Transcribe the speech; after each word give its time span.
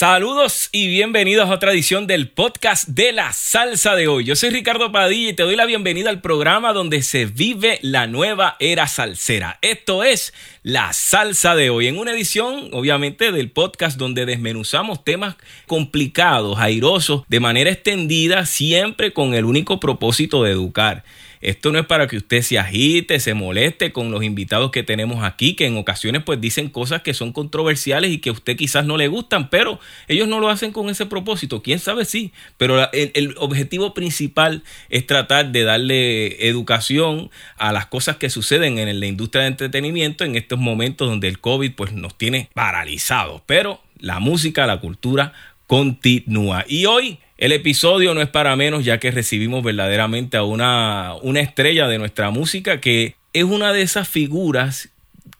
Saludos 0.00 0.70
y 0.72 0.86
bienvenidos 0.86 1.50
a 1.50 1.52
otra 1.52 1.72
edición 1.72 2.06
del 2.06 2.30
podcast 2.30 2.88
de 2.88 3.12
la 3.12 3.34
salsa 3.34 3.94
de 3.94 4.08
hoy. 4.08 4.24
Yo 4.24 4.34
soy 4.34 4.48
Ricardo 4.48 4.90
Padilla 4.90 5.28
y 5.28 5.32
te 5.34 5.42
doy 5.42 5.56
la 5.56 5.66
bienvenida 5.66 6.08
al 6.08 6.22
programa 6.22 6.72
donde 6.72 7.02
se 7.02 7.26
vive 7.26 7.78
la 7.82 8.06
nueva 8.06 8.56
era 8.60 8.88
salsera. 8.88 9.58
Esto 9.60 10.02
es 10.02 10.32
la 10.62 10.94
salsa 10.94 11.54
de 11.54 11.68
hoy, 11.68 11.86
en 11.86 11.98
una 11.98 12.12
edición 12.12 12.70
obviamente 12.72 13.30
del 13.30 13.50
podcast 13.50 13.98
donde 13.98 14.24
desmenuzamos 14.24 15.04
temas 15.04 15.36
complicados, 15.66 16.58
airosos, 16.58 17.24
de 17.28 17.40
manera 17.40 17.70
extendida, 17.70 18.46
siempre 18.46 19.12
con 19.12 19.34
el 19.34 19.44
único 19.44 19.80
propósito 19.80 20.44
de 20.44 20.52
educar. 20.52 21.04
Esto 21.40 21.72
no 21.72 21.78
es 21.78 21.86
para 21.86 22.06
que 22.06 22.18
usted 22.18 22.42
se 22.42 22.58
agite, 22.58 23.18
se 23.18 23.34
moleste 23.34 23.92
con 23.92 24.10
los 24.10 24.22
invitados 24.22 24.70
que 24.70 24.82
tenemos 24.82 25.24
aquí, 25.24 25.54
que 25.54 25.66
en 25.66 25.76
ocasiones 25.76 26.22
pues 26.22 26.40
dicen 26.40 26.68
cosas 26.68 27.02
que 27.02 27.14
son 27.14 27.32
controversiales 27.32 28.10
y 28.10 28.18
que 28.18 28.28
a 28.28 28.32
usted 28.32 28.56
quizás 28.56 28.84
no 28.84 28.96
le 28.96 29.08
gustan, 29.08 29.48
pero 29.48 29.80
ellos 30.08 30.28
no 30.28 30.40
lo 30.40 30.50
hacen 30.50 30.72
con 30.72 30.90
ese 30.90 31.06
propósito. 31.06 31.62
Quién 31.62 31.78
sabe 31.78 32.04
sí, 32.04 32.32
pero 32.58 32.92
el, 32.92 33.10
el 33.14 33.34
objetivo 33.38 33.94
principal 33.94 34.62
es 34.90 35.06
tratar 35.06 35.50
de 35.50 35.64
darle 35.64 36.48
educación 36.48 37.30
a 37.56 37.72
las 37.72 37.86
cosas 37.86 38.16
que 38.16 38.28
suceden 38.28 38.78
en 38.78 39.00
la 39.00 39.06
industria 39.06 39.42
de 39.42 39.48
entretenimiento 39.48 40.24
en 40.24 40.36
estos 40.36 40.58
momentos 40.58 41.08
donde 41.08 41.28
el 41.28 41.40
COVID 41.40 41.72
pues 41.72 41.92
nos 41.92 42.16
tiene 42.18 42.50
paralizados. 42.52 43.42
Pero 43.46 43.80
la 43.98 44.18
música, 44.18 44.66
la 44.66 44.80
cultura 44.80 45.32
continúa. 45.66 46.64
Y 46.68 46.86
hoy 46.86 47.18
el 47.40 47.52
episodio 47.52 48.14
no 48.14 48.20
es 48.20 48.28
para 48.28 48.54
menos 48.54 48.84
ya 48.84 48.98
que 48.98 49.10
recibimos 49.10 49.64
verdaderamente 49.64 50.36
a 50.36 50.44
una, 50.44 51.14
una 51.22 51.40
estrella 51.40 51.88
de 51.88 51.98
nuestra 51.98 52.30
música 52.30 52.80
que 52.80 53.14
es 53.32 53.44
una 53.44 53.72
de 53.72 53.80
esas 53.80 54.08
figuras 54.08 54.89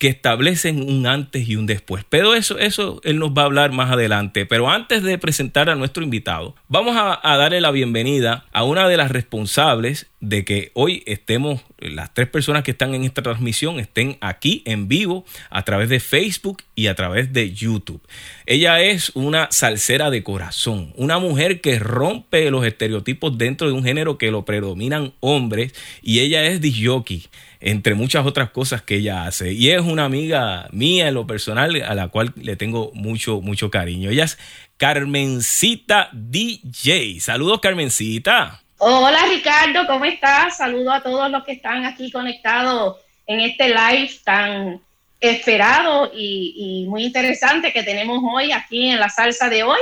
que 0.00 0.08
establecen 0.08 0.80
un 0.80 1.06
antes 1.06 1.46
y 1.46 1.56
un 1.56 1.66
después. 1.66 2.04
Pero 2.08 2.34
eso, 2.34 2.58
eso 2.58 3.02
él 3.04 3.18
nos 3.18 3.32
va 3.32 3.42
a 3.42 3.44
hablar 3.44 3.70
más 3.70 3.92
adelante. 3.92 4.46
Pero 4.46 4.70
antes 4.70 5.02
de 5.02 5.18
presentar 5.18 5.68
a 5.68 5.74
nuestro 5.74 6.02
invitado, 6.02 6.56
vamos 6.68 6.96
a, 6.96 7.20
darle 7.36 7.60
la 7.60 7.70
bienvenida 7.70 8.46
a 8.52 8.64
una 8.64 8.88
de 8.88 8.96
las 8.96 9.10
responsables 9.10 10.06
de 10.20 10.46
que 10.46 10.70
hoy 10.72 11.02
estemos, 11.04 11.60
las 11.78 12.14
tres 12.14 12.28
personas 12.28 12.62
que 12.62 12.70
están 12.70 12.94
en 12.94 13.04
esta 13.04 13.20
transmisión 13.20 13.78
estén 13.78 14.16
aquí 14.22 14.62
en 14.64 14.88
vivo 14.88 15.26
a 15.50 15.64
través 15.64 15.90
de 15.90 16.00
Facebook 16.00 16.62
y 16.74 16.86
a 16.86 16.94
través 16.94 17.34
de 17.34 17.52
YouTube. 17.52 18.00
Ella 18.46 18.80
es 18.80 19.12
una 19.14 19.48
salsera 19.50 20.08
de 20.08 20.22
corazón, 20.22 20.94
una 20.96 21.18
mujer 21.18 21.60
que 21.60 21.78
rompe 21.78 22.50
los 22.50 22.64
estereotipos 22.64 23.36
dentro 23.36 23.66
de 23.66 23.74
un 23.74 23.84
género 23.84 24.16
que 24.16 24.30
lo 24.30 24.46
predominan 24.46 25.12
hombres 25.20 25.74
y 26.02 26.20
ella 26.20 26.46
es 26.46 26.62
disjockey 26.62 27.28
entre 27.60 27.94
muchas 27.94 28.26
otras 28.26 28.50
cosas 28.50 28.82
que 28.82 28.96
ella 28.96 29.26
hace. 29.26 29.52
Y 29.52 29.70
es 29.70 29.82
una 29.82 30.04
amiga 30.04 30.68
mía 30.72 31.08
en 31.08 31.14
lo 31.14 31.26
personal 31.26 31.82
a 31.82 31.94
la 31.94 32.08
cual 32.08 32.32
le 32.36 32.56
tengo 32.56 32.90
mucho, 32.94 33.40
mucho 33.40 33.70
cariño. 33.70 34.10
Ella 34.10 34.24
es 34.24 34.38
Carmencita 34.76 36.08
DJ. 36.12 37.20
Saludos, 37.20 37.60
Carmencita. 37.60 38.62
Hola, 38.78 39.18
Ricardo, 39.28 39.86
¿cómo 39.86 40.06
estás? 40.06 40.56
Saludo 40.56 40.90
a 40.90 41.02
todos 41.02 41.30
los 41.30 41.44
que 41.44 41.52
están 41.52 41.84
aquí 41.84 42.10
conectados 42.10 42.96
en 43.26 43.40
este 43.40 43.68
live 43.68 44.10
tan 44.24 44.80
esperado 45.20 46.10
y, 46.14 46.86
muy 46.88 47.04
interesante 47.04 47.74
que 47.74 47.82
tenemos 47.82 48.22
hoy 48.24 48.52
aquí 48.52 48.88
en 48.88 48.98
la 48.98 49.10
salsa 49.10 49.50
de 49.50 49.62
hoy. 49.62 49.80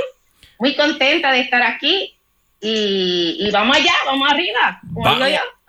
Muy 0.58 0.74
contenta 0.74 1.30
de 1.30 1.40
estar 1.40 1.62
aquí 1.62 2.17
y, 2.60 3.50
vamos 3.52 3.76
allá, 3.76 3.92
vamos 4.04 4.30
arriba. 4.30 4.80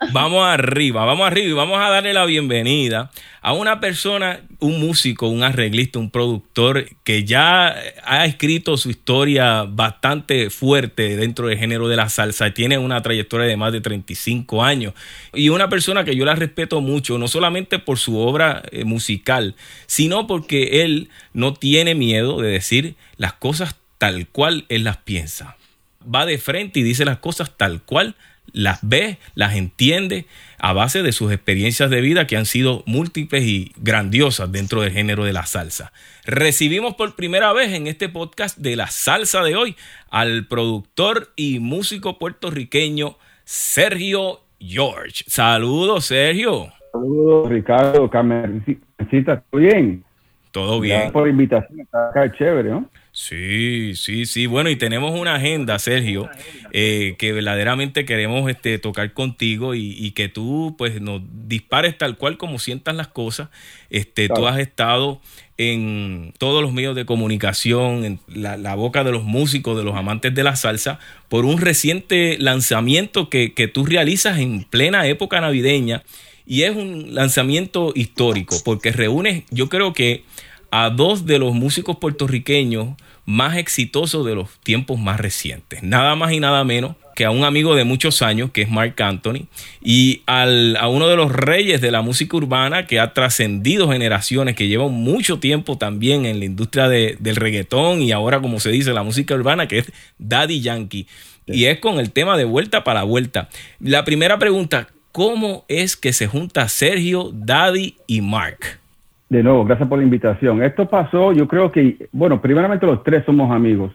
Vamos 0.12 0.42
arriba, 0.42 1.04
vamos 1.04 1.26
arriba 1.26 1.48
y 1.48 1.52
vamos 1.52 1.78
a 1.78 1.90
darle 1.90 2.14
la 2.14 2.24
bienvenida 2.24 3.10
a 3.42 3.52
una 3.52 3.80
persona, 3.80 4.40
un 4.58 4.80
músico, 4.80 5.28
un 5.28 5.42
arreglista, 5.42 5.98
un 5.98 6.10
productor 6.10 6.86
que 7.04 7.24
ya 7.24 7.76
ha 8.02 8.24
escrito 8.24 8.78
su 8.78 8.88
historia 8.88 9.64
bastante 9.64 10.48
fuerte 10.48 11.16
dentro 11.16 11.48
del 11.48 11.58
género 11.58 11.86
de 11.86 11.96
la 11.96 12.08
salsa. 12.08 12.54
Tiene 12.54 12.78
una 12.78 13.02
trayectoria 13.02 13.46
de 13.46 13.58
más 13.58 13.72
de 13.74 13.82
35 13.82 14.64
años 14.64 14.94
y 15.34 15.50
una 15.50 15.68
persona 15.68 16.02
que 16.02 16.16
yo 16.16 16.24
la 16.24 16.34
respeto 16.34 16.80
mucho, 16.80 17.18
no 17.18 17.28
solamente 17.28 17.78
por 17.78 17.98
su 17.98 18.16
obra 18.16 18.62
eh, 18.72 18.84
musical, 18.84 19.54
sino 19.84 20.26
porque 20.26 20.82
él 20.82 21.10
no 21.34 21.52
tiene 21.52 21.94
miedo 21.94 22.40
de 22.40 22.48
decir 22.48 22.94
las 23.18 23.34
cosas 23.34 23.76
tal 23.98 24.26
cual 24.28 24.64
él 24.70 24.84
las 24.84 24.96
piensa 24.96 25.58
va 26.02 26.26
de 26.26 26.38
frente 26.38 26.80
y 26.80 26.82
dice 26.82 27.04
las 27.04 27.18
cosas 27.18 27.56
tal 27.56 27.82
cual 27.82 28.16
las 28.52 28.80
ve, 28.82 29.18
las 29.34 29.54
entiende 29.54 30.26
a 30.58 30.72
base 30.72 31.02
de 31.02 31.12
sus 31.12 31.32
experiencias 31.32 31.90
de 31.90 32.00
vida 32.00 32.26
que 32.26 32.36
han 32.36 32.46
sido 32.46 32.82
múltiples 32.86 33.44
y 33.44 33.72
grandiosas 33.76 34.50
dentro 34.50 34.82
del 34.82 34.92
género 34.92 35.24
de 35.24 35.32
la 35.32 35.46
salsa. 35.46 35.92
Recibimos 36.24 36.94
por 36.94 37.14
primera 37.14 37.52
vez 37.52 37.72
en 37.72 37.86
este 37.86 38.08
podcast 38.08 38.58
de 38.58 38.76
la 38.76 38.88
salsa 38.88 39.42
de 39.42 39.56
hoy 39.56 39.76
al 40.10 40.46
productor 40.46 41.28
y 41.36 41.58
músico 41.58 42.18
puertorriqueño 42.18 43.16
Sergio 43.44 44.40
George. 44.58 45.24
Saludos, 45.26 46.06
Sergio. 46.06 46.72
Saludos, 46.92 47.48
Ricardo, 47.48 48.10
Camercita, 48.10 49.42
¿todo 49.50 49.60
bien? 49.60 50.04
Todo 50.50 50.80
bien. 50.80 50.96
Gracias 50.96 51.12
por 51.12 51.24
la 51.24 51.30
invitación, 51.30 51.80
está 51.80 52.08
acá 52.08 52.32
chévere, 52.32 52.70
¿no? 52.70 52.88
Sí, 53.20 53.92
sí, 53.96 54.24
sí. 54.24 54.46
Bueno, 54.46 54.70
y 54.70 54.76
tenemos 54.76 55.12
una 55.12 55.34
agenda, 55.34 55.78
Sergio, 55.78 56.30
eh, 56.72 57.16
que 57.18 57.32
verdaderamente 57.32 58.06
queremos 58.06 58.50
este, 58.50 58.78
tocar 58.78 59.12
contigo 59.12 59.74
y, 59.74 60.10
que 60.12 60.30
tú 60.30 60.74
pues 60.78 61.02
nos 61.02 61.20
dispares 61.46 61.98
tal 61.98 62.16
cual 62.16 62.38
como 62.38 62.58
sientas 62.58 62.96
las 62.96 63.08
cosas. 63.08 63.50
Este, 63.90 64.30
Tú 64.30 64.46
has 64.46 64.58
estado 64.58 65.20
en 65.58 66.32
todos 66.38 66.62
los 66.62 66.72
medios 66.72 66.96
de 66.96 67.04
comunicación, 67.04 68.06
en 68.06 68.20
la, 68.26 68.74
boca 68.74 69.04
de 69.04 69.12
los 69.12 69.24
músicos, 69.24 69.76
de 69.76 69.84
los 69.84 69.96
amantes 69.96 70.34
de 70.34 70.42
la 70.42 70.56
salsa, 70.56 70.98
por 71.28 71.44
un 71.44 71.60
reciente 71.60 72.38
lanzamiento 72.38 73.28
que, 73.28 73.52
que 73.52 73.68
tú 73.68 73.84
realizas 73.84 74.38
en 74.38 74.64
plena 74.64 75.06
época 75.06 75.42
navideña. 75.42 76.04
Y 76.46 76.62
es 76.62 76.74
un 76.74 77.14
lanzamiento 77.14 77.92
histórico 77.94 78.56
porque 78.64 78.92
reúne, 78.92 79.44
yo 79.50 79.68
creo 79.68 79.92
que 79.92 80.24
a 80.70 80.88
dos 80.88 81.26
de 81.26 81.38
los 81.38 81.52
músicos 81.52 81.96
puertorriqueños 81.98 82.94
más 83.30 83.56
exitosos 83.56 84.26
de 84.26 84.34
los 84.34 84.48
tiempos 84.64 84.98
más 84.98 85.20
recientes. 85.20 85.84
Nada 85.84 86.16
más 86.16 86.32
y 86.32 86.40
nada 86.40 86.64
menos 86.64 86.96
que 87.14 87.24
a 87.24 87.30
un 87.30 87.44
amigo 87.44 87.76
de 87.76 87.84
muchos 87.84 88.22
años, 88.22 88.50
que 88.50 88.62
es 88.62 88.70
Mark 88.70 89.00
Anthony, 89.00 89.46
y 89.82 90.22
al, 90.26 90.76
a 90.76 90.88
uno 90.88 91.06
de 91.06 91.16
los 91.16 91.30
reyes 91.30 91.80
de 91.80 91.92
la 91.92 92.02
música 92.02 92.36
urbana 92.36 92.86
que 92.86 92.98
ha 92.98 93.14
trascendido 93.14 93.90
generaciones, 93.90 94.56
que 94.56 94.66
lleva 94.66 94.88
mucho 94.88 95.38
tiempo 95.38 95.78
también 95.78 96.26
en 96.26 96.40
la 96.40 96.44
industria 96.44 96.88
del 96.88 97.36
reggaetón 97.36 98.02
y 98.02 98.10
ahora, 98.10 98.40
como 98.40 98.58
se 98.58 98.70
dice, 98.70 98.92
la 98.92 99.04
música 99.04 99.34
urbana, 99.34 99.68
que 99.68 99.78
es 99.78 99.92
Daddy 100.18 100.60
Yankee. 100.60 101.06
Y 101.46 101.66
es 101.66 101.78
con 101.78 102.00
el 102.00 102.10
tema 102.10 102.36
de 102.36 102.44
vuelta 102.44 102.82
para 102.84 103.04
vuelta. 103.04 103.48
La 103.78 104.04
primera 104.04 104.38
pregunta, 104.38 104.88
¿cómo 105.12 105.64
es 105.68 105.96
que 105.96 106.12
se 106.12 106.26
junta 106.26 106.68
Sergio, 106.68 107.30
Daddy 107.32 107.96
y 108.06 108.22
Mark? 108.22 108.79
De 109.30 109.44
nuevo, 109.44 109.64
gracias 109.64 109.88
por 109.88 109.98
la 109.98 110.04
invitación. 110.04 110.60
Esto 110.60 110.88
pasó, 110.88 111.32
yo 111.32 111.46
creo 111.46 111.70
que, 111.70 112.08
bueno, 112.10 112.42
primeramente 112.42 112.84
los 112.84 113.04
tres 113.04 113.24
somos 113.24 113.52
amigos. 113.52 113.92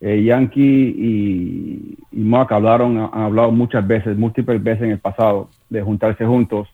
Eh, 0.00 0.24
Yankee 0.24 1.96
y, 2.10 2.20
Mark 2.24 2.52
hablaron, 2.52 2.98
han 2.98 3.22
hablado 3.22 3.52
muchas 3.52 3.86
veces, 3.86 4.18
múltiples 4.18 4.60
veces 4.60 4.82
en 4.82 4.90
el 4.90 4.98
pasado 4.98 5.48
de 5.70 5.80
juntarse 5.80 6.26
juntos. 6.26 6.68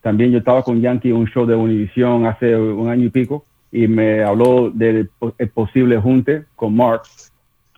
También 0.00 0.30
yo 0.30 0.38
estaba 0.38 0.62
con 0.62 0.80
Yankee 0.80 1.10
en 1.10 1.16
un 1.16 1.26
show 1.26 1.44
de 1.44 1.54
Univision 1.54 2.24
hace 2.24 2.56
un 2.56 2.88
año 2.88 3.04
y 3.04 3.10
pico 3.10 3.44
y 3.70 3.86
me 3.86 4.24
habló 4.24 4.70
del 4.70 5.10
posible 5.52 5.98
junte 5.98 6.44
con 6.56 6.74
Mark 6.74 7.02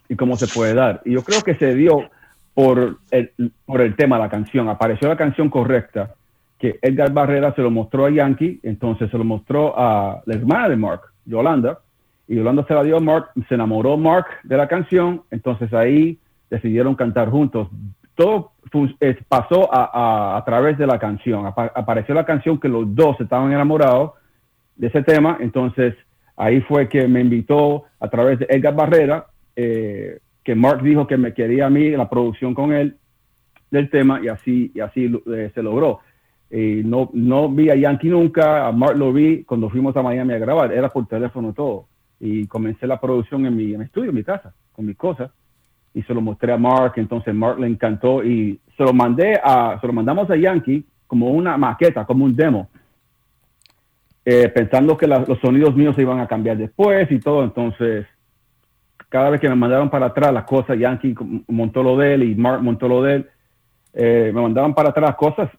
y 0.09 0.15
cómo 0.15 0.37
se 0.37 0.47
puede 0.47 0.75
dar. 0.75 1.03
Y 1.05 1.15
yo 1.15 1.25
creo 1.25 1.43
que 1.43 1.57
se 1.57 1.75
dio 1.75 2.09
por 2.55 2.99
el, 3.11 3.33
por 3.67 3.81
el 3.81 3.97
tema 3.97 4.21
la 4.21 4.29
canción. 4.29 4.69
Apareció 4.69 5.09
la 5.09 5.17
canción 5.17 5.51
correcta 5.51 6.15
que 6.59 6.78
Edgar 6.82 7.12
Barrera 7.12 7.54
se 7.54 7.62
lo 7.62 7.70
mostró 7.70 8.06
a 8.06 8.10
Yankee, 8.10 8.60
entonces 8.62 9.10
se 9.10 9.19
lo 9.19 9.25
mostró 9.25 9.78
a 9.78 10.22
la 10.25 10.34
hermana 10.34 10.69
de 10.69 10.76
Mark, 10.76 11.03
Yolanda, 11.25 11.81
y 12.26 12.37
Yolanda 12.37 12.65
se 12.66 12.75
la 12.75 12.82
dio 12.82 12.97
a 12.97 13.00
Mark, 13.00 13.31
se 13.48 13.54
enamoró 13.54 13.97
Mark 13.97 14.27
de 14.45 14.56
la 14.56 14.66
canción, 14.66 15.22
entonces 15.30 15.72
ahí 15.74 16.18
decidieron 16.48 16.95
cantar 16.95 17.30
juntos. 17.30 17.68
Todo 18.15 18.53
pasó 19.28 19.68
a, 19.72 20.42
través 20.47 20.78
de 20.78 20.86
la 20.86 20.98
canción, 20.98 21.47
apareció 21.47 22.15
la 22.15 22.24
canción 22.24 22.59
que 22.59 22.68
los 22.68 22.95
dos 22.95 23.21
estaban 23.21 23.53
enamorados 23.53 24.12
de 24.77 24.86
ese 24.89 25.03
tema, 25.03 25.36
entonces 25.41 25.95
ahí 26.36 26.60
fue 26.62 26.89
que 26.89 27.07
me 27.07 27.21
invitó 27.21 27.84
a 28.00 28.09
través 28.09 28.39
de 28.39 28.47
Edgar 28.48 28.74
Barrera, 28.74 29.27
eh, 29.57 30.18
que 30.42 30.54
Mark 30.54 30.83
dijo 30.83 31.07
que 31.07 31.16
me 31.16 31.33
quería 31.33 31.66
a 31.66 31.71
mí, 31.71 31.91
la 31.91 32.09
producción 32.09 32.54
con 32.54 32.72
él 32.72 32.97
del 33.71 33.91
tema, 33.91 34.21
y 34.22 34.28
así, 34.28 34.72
y 34.74 34.80
así 34.80 35.10
eh, 35.27 35.50
se 35.54 35.62
logró. 35.62 36.00
Eh, 36.56 36.83
no, 36.84 37.10
no 37.15 37.48
vi 37.48 37.68
a 37.68 37.74
Yankee 37.74 38.09
nunca, 38.09 38.68
a 38.68 38.71
Mark 38.71 38.97
lo 38.97 39.12
vi 39.12 39.42
cuando 39.42 39.68
fuimos 39.68 39.97
a 39.97 40.03
Miami 40.03 40.34
a 40.34 40.39
grabar, 40.39 40.72
era 40.72 40.89
por 40.89 41.04
teléfono 41.09 41.53
todo. 41.53 41.89
Y 42.21 42.47
comencé 42.47 42.86
la 42.86 43.01
producción 43.01 43.45
en 43.45 43.56
mi, 43.56 43.74
estudio, 43.83 44.10
en 44.10 44.15
mi 44.15 44.22
casa, 44.22 44.54
con 44.71 44.86
mis 44.86 44.97
cosas. 44.97 45.33
Y 45.95 46.03
se 46.03 46.15
lo 46.15 46.21
mostré 46.21 46.53
a 46.53 46.56
Mark, 46.56 46.92
entonces 46.95 47.34
Mark 47.34 47.59
le 47.59 47.66
encantó 47.66 48.22
y 48.22 48.60
se 48.77 48.84
lo 48.84 48.92
mandé 48.92 49.34
a, 49.42 49.78
se 49.80 49.86
lo 49.89 49.92
mandamos 49.92 50.30
a 50.30 50.36
Yankee 50.36 50.84
como 51.09 51.30
una 51.30 51.56
maqueta, 51.56 52.04
como 52.04 52.24
un 52.24 52.36
demo. 52.36 52.68
Eh, 54.24 54.48
pensando 54.48 54.97
que 54.97 55.09
los 55.09 55.36
sonidos 55.41 55.74
míos 55.74 55.97
se 55.97 56.03
iban 56.03 56.21
a 56.21 56.28
cambiar 56.28 56.57
después 56.57 57.10
y 57.10 57.18
todo, 57.18 57.42
entonces 57.42 58.07
cada 59.09 59.28
vez 59.30 59.41
que 59.41 59.48
me 59.48 59.57
mandaron 59.57 59.91
para 59.91 60.07
atrás 60.07 60.33
las 60.33 60.45
cosas, 60.45 60.78
Yankee 60.78 61.16
montó 61.48 61.83
lo 61.83 61.97
de 61.97 62.15
él 62.15 62.22
y 62.22 62.36
Mark 62.36 62.62
montó 62.62 62.86
lo 62.86 63.03
de 63.03 63.15
él, 63.16 63.28
eh, 63.92 64.30
me 64.33 64.41
mandaban 64.41 64.72
para 64.72 64.91
atrás 64.91 65.16
cosas, 65.16 65.50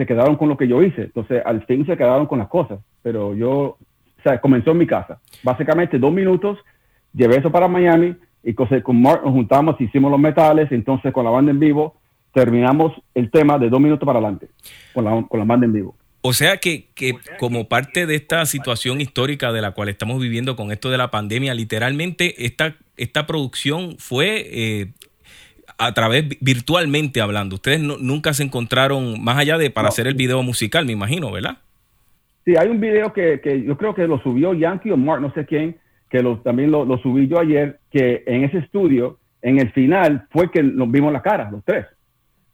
se 0.00 0.06
quedaron 0.06 0.36
con 0.36 0.48
lo 0.48 0.56
que 0.56 0.66
yo 0.66 0.82
hice. 0.82 1.02
Entonces, 1.02 1.42
al 1.44 1.62
fin 1.66 1.84
se 1.84 1.94
quedaron 1.94 2.26
con 2.26 2.38
las 2.38 2.48
cosas. 2.48 2.80
Pero 3.02 3.34
yo, 3.34 3.52
o 3.52 3.78
sea, 4.22 4.40
comenzó 4.40 4.70
en 4.70 4.78
mi 4.78 4.86
casa. 4.86 5.20
Básicamente, 5.42 5.98
dos 5.98 6.10
minutos, 6.10 6.58
llevé 7.12 7.36
eso 7.36 7.52
para 7.52 7.68
Miami 7.68 8.16
y 8.42 8.54
con 8.54 9.02
Mark 9.02 9.22
nos 9.22 9.34
juntamos, 9.34 9.78
hicimos 9.78 10.10
los 10.10 10.18
metales. 10.18 10.72
Entonces, 10.72 11.12
con 11.12 11.26
la 11.26 11.30
banda 11.30 11.50
en 11.50 11.60
vivo, 11.60 11.96
terminamos 12.32 12.94
el 13.14 13.30
tema 13.30 13.58
de 13.58 13.68
dos 13.68 13.78
minutos 13.78 14.06
para 14.06 14.20
adelante, 14.20 14.48
con 14.94 15.04
la, 15.04 15.22
con 15.28 15.38
la 15.38 15.44
banda 15.44 15.66
en 15.66 15.74
vivo. 15.74 15.94
O 16.22 16.32
sea 16.32 16.56
que, 16.56 16.88
que, 16.94 17.14
como 17.38 17.68
parte 17.68 18.06
de 18.06 18.14
esta 18.14 18.46
situación 18.46 19.02
histórica 19.02 19.52
de 19.52 19.60
la 19.60 19.72
cual 19.72 19.90
estamos 19.90 20.20
viviendo 20.20 20.56
con 20.56 20.72
esto 20.72 20.90
de 20.90 20.96
la 20.96 21.10
pandemia, 21.10 21.52
literalmente 21.52 22.46
esta, 22.46 22.76
esta 22.96 23.26
producción 23.26 23.96
fue 23.98 24.46
eh, 24.50 24.92
a 25.80 25.92
través 25.94 26.28
virtualmente 26.40 27.20
hablando. 27.20 27.56
Ustedes 27.56 27.80
nunca 27.80 28.34
se 28.34 28.44
encontraron 28.44 29.22
más 29.22 29.38
allá 29.38 29.58
de 29.58 29.70
para 29.70 29.88
hacer 29.88 30.06
el 30.06 30.14
video 30.14 30.42
musical, 30.42 30.86
me 30.86 30.92
imagino, 30.92 31.32
¿verdad? 31.32 31.58
Sí, 32.44 32.54
hay 32.56 32.68
un 32.68 32.80
video 32.80 33.12
que, 33.12 33.40
que 33.40 33.62
yo 33.62 33.76
creo 33.76 33.94
que 33.94 34.06
lo 34.06 34.20
subió 34.20 34.54
Yankee 34.54 34.90
o 34.90 34.96
Mark, 34.96 35.20
no 35.20 35.32
sé 35.32 35.44
quién, 35.46 35.76
que 36.08 36.22
lo, 36.22 36.38
también 36.40 36.70
lo, 36.70 36.84
lo 36.84 36.98
subí 36.98 37.26
yo 37.26 37.38
ayer, 37.38 37.80
que 37.90 38.22
en 38.26 38.44
ese 38.44 38.58
estudio, 38.58 39.18
en 39.42 39.58
el 39.58 39.72
final, 39.72 40.26
fue 40.30 40.50
que 40.50 40.62
nos 40.62 40.90
vimos 40.90 41.12
la 41.12 41.22
cara, 41.22 41.50
los 41.50 41.64
tres 41.64 41.86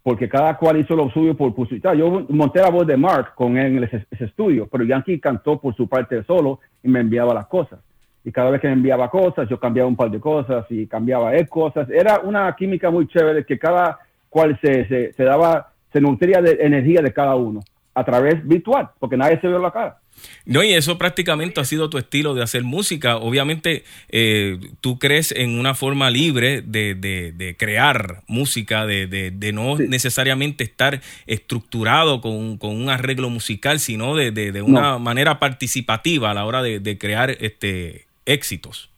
porque 0.06 0.28
cada 0.28 0.56
cual 0.56 0.76
hizo 0.76 0.94
lo 0.94 1.10
suyo 1.10 1.36
por, 1.36 1.52
su... 1.68 1.78
Yo 1.78 2.26
monté 2.28 2.60
la 2.60 2.70
voz 2.70 2.86
de 2.86 2.96
Mark 2.96 3.34
con 3.34 3.58
él 3.58 3.78
en 3.78 3.82
ese, 3.82 4.06
estudio, 4.24 4.68
pero 4.70 4.84
Yankee 4.84 5.18
cantó 5.18 5.60
por 5.60 5.74
su 5.74 5.88
parte 5.88 6.22
solo 6.22 6.60
y 6.80 6.88
me 6.88 7.00
enviaba 7.00 7.34
las 7.34 7.48
cosas. 7.48 7.80
Y 8.26 8.32
cada 8.32 8.50
vez 8.50 8.60
que 8.60 8.66
me 8.66 8.74
enviaba 8.74 9.08
cosas, 9.08 9.48
yo 9.48 9.58
cambiaba 9.58 9.88
un 9.88 9.96
par 9.96 10.10
de 10.10 10.20
cosas 10.20 10.66
y 10.68 10.86
cambiaba 10.86 11.34
él 11.34 11.48
cosas. 11.48 11.88
Era 11.88 12.18
una 12.18 12.54
química 12.54 12.90
muy 12.90 13.06
chévere 13.06 13.46
que 13.46 13.58
cada 13.58 14.00
cual 14.28 14.58
se, 14.60 14.86
se, 14.88 15.12
se 15.12 15.22
daba, 15.22 15.72
se 15.92 16.00
nutría 16.00 16.42
de 16.42 16.58
energía 16.60 17.00
de 17.02 17.12
cada 17.12 17.36
uno 17.36 17.60
a 17.94 18.04
través 18.04 18.46
virtual, 18.46 18.90
porque 18.98 19.16
nadie 19.16 19.40
se 19.40 19.46
vio 19.46 19.58
la 19.58 19.70
cara. 19.70 19.98
No, 20.44 20.62
y 20.62 20.72
eso 20.72 20.96
prácticamente 20.98 21.60
ha 21.60 21.64
sido 21.64 21.90
tu 21.90 21.98
estilo 21.98 22.34
de 22.34 22.42
hacer 22.42 22.62
música. 22.62 23.16
Obviamente, 23.16 23.84
eh, 24.08 24.58
tú 24.80 24.98
crees 24.98 25.32
en 25.32 25.58
una 25.58 25.74
forma 25.74 26.10
libre 26.10 26.62
de, 26.62 26.94
de, 26.94 27.56
crear 27.58 28.22
música, 28.26 28.86
de, 28.86 29.06
de 29.06 29.52
no 29.52 29.76
necesariamente 29.78 30.64
estar 30.64 31.00
estructurado 31.26 32.20
con, 32.20 32.58
con, 32.58 32.76
un 32.76 32.90
arreglo 32.90 33.30
musical, 33.30 33.80
sino 33.80 34.14
de, 34.14 34.62
una 34.62 34.98
manera 34.98 35.38
participativa 35.38 36.30
a 36.30 36.34
la 36.34 36.44
hora 36.44 36.62
de, 36.62 36.98
crear 36.98 37.30
este 37.40 38.05
éxitos. 38.26 38.92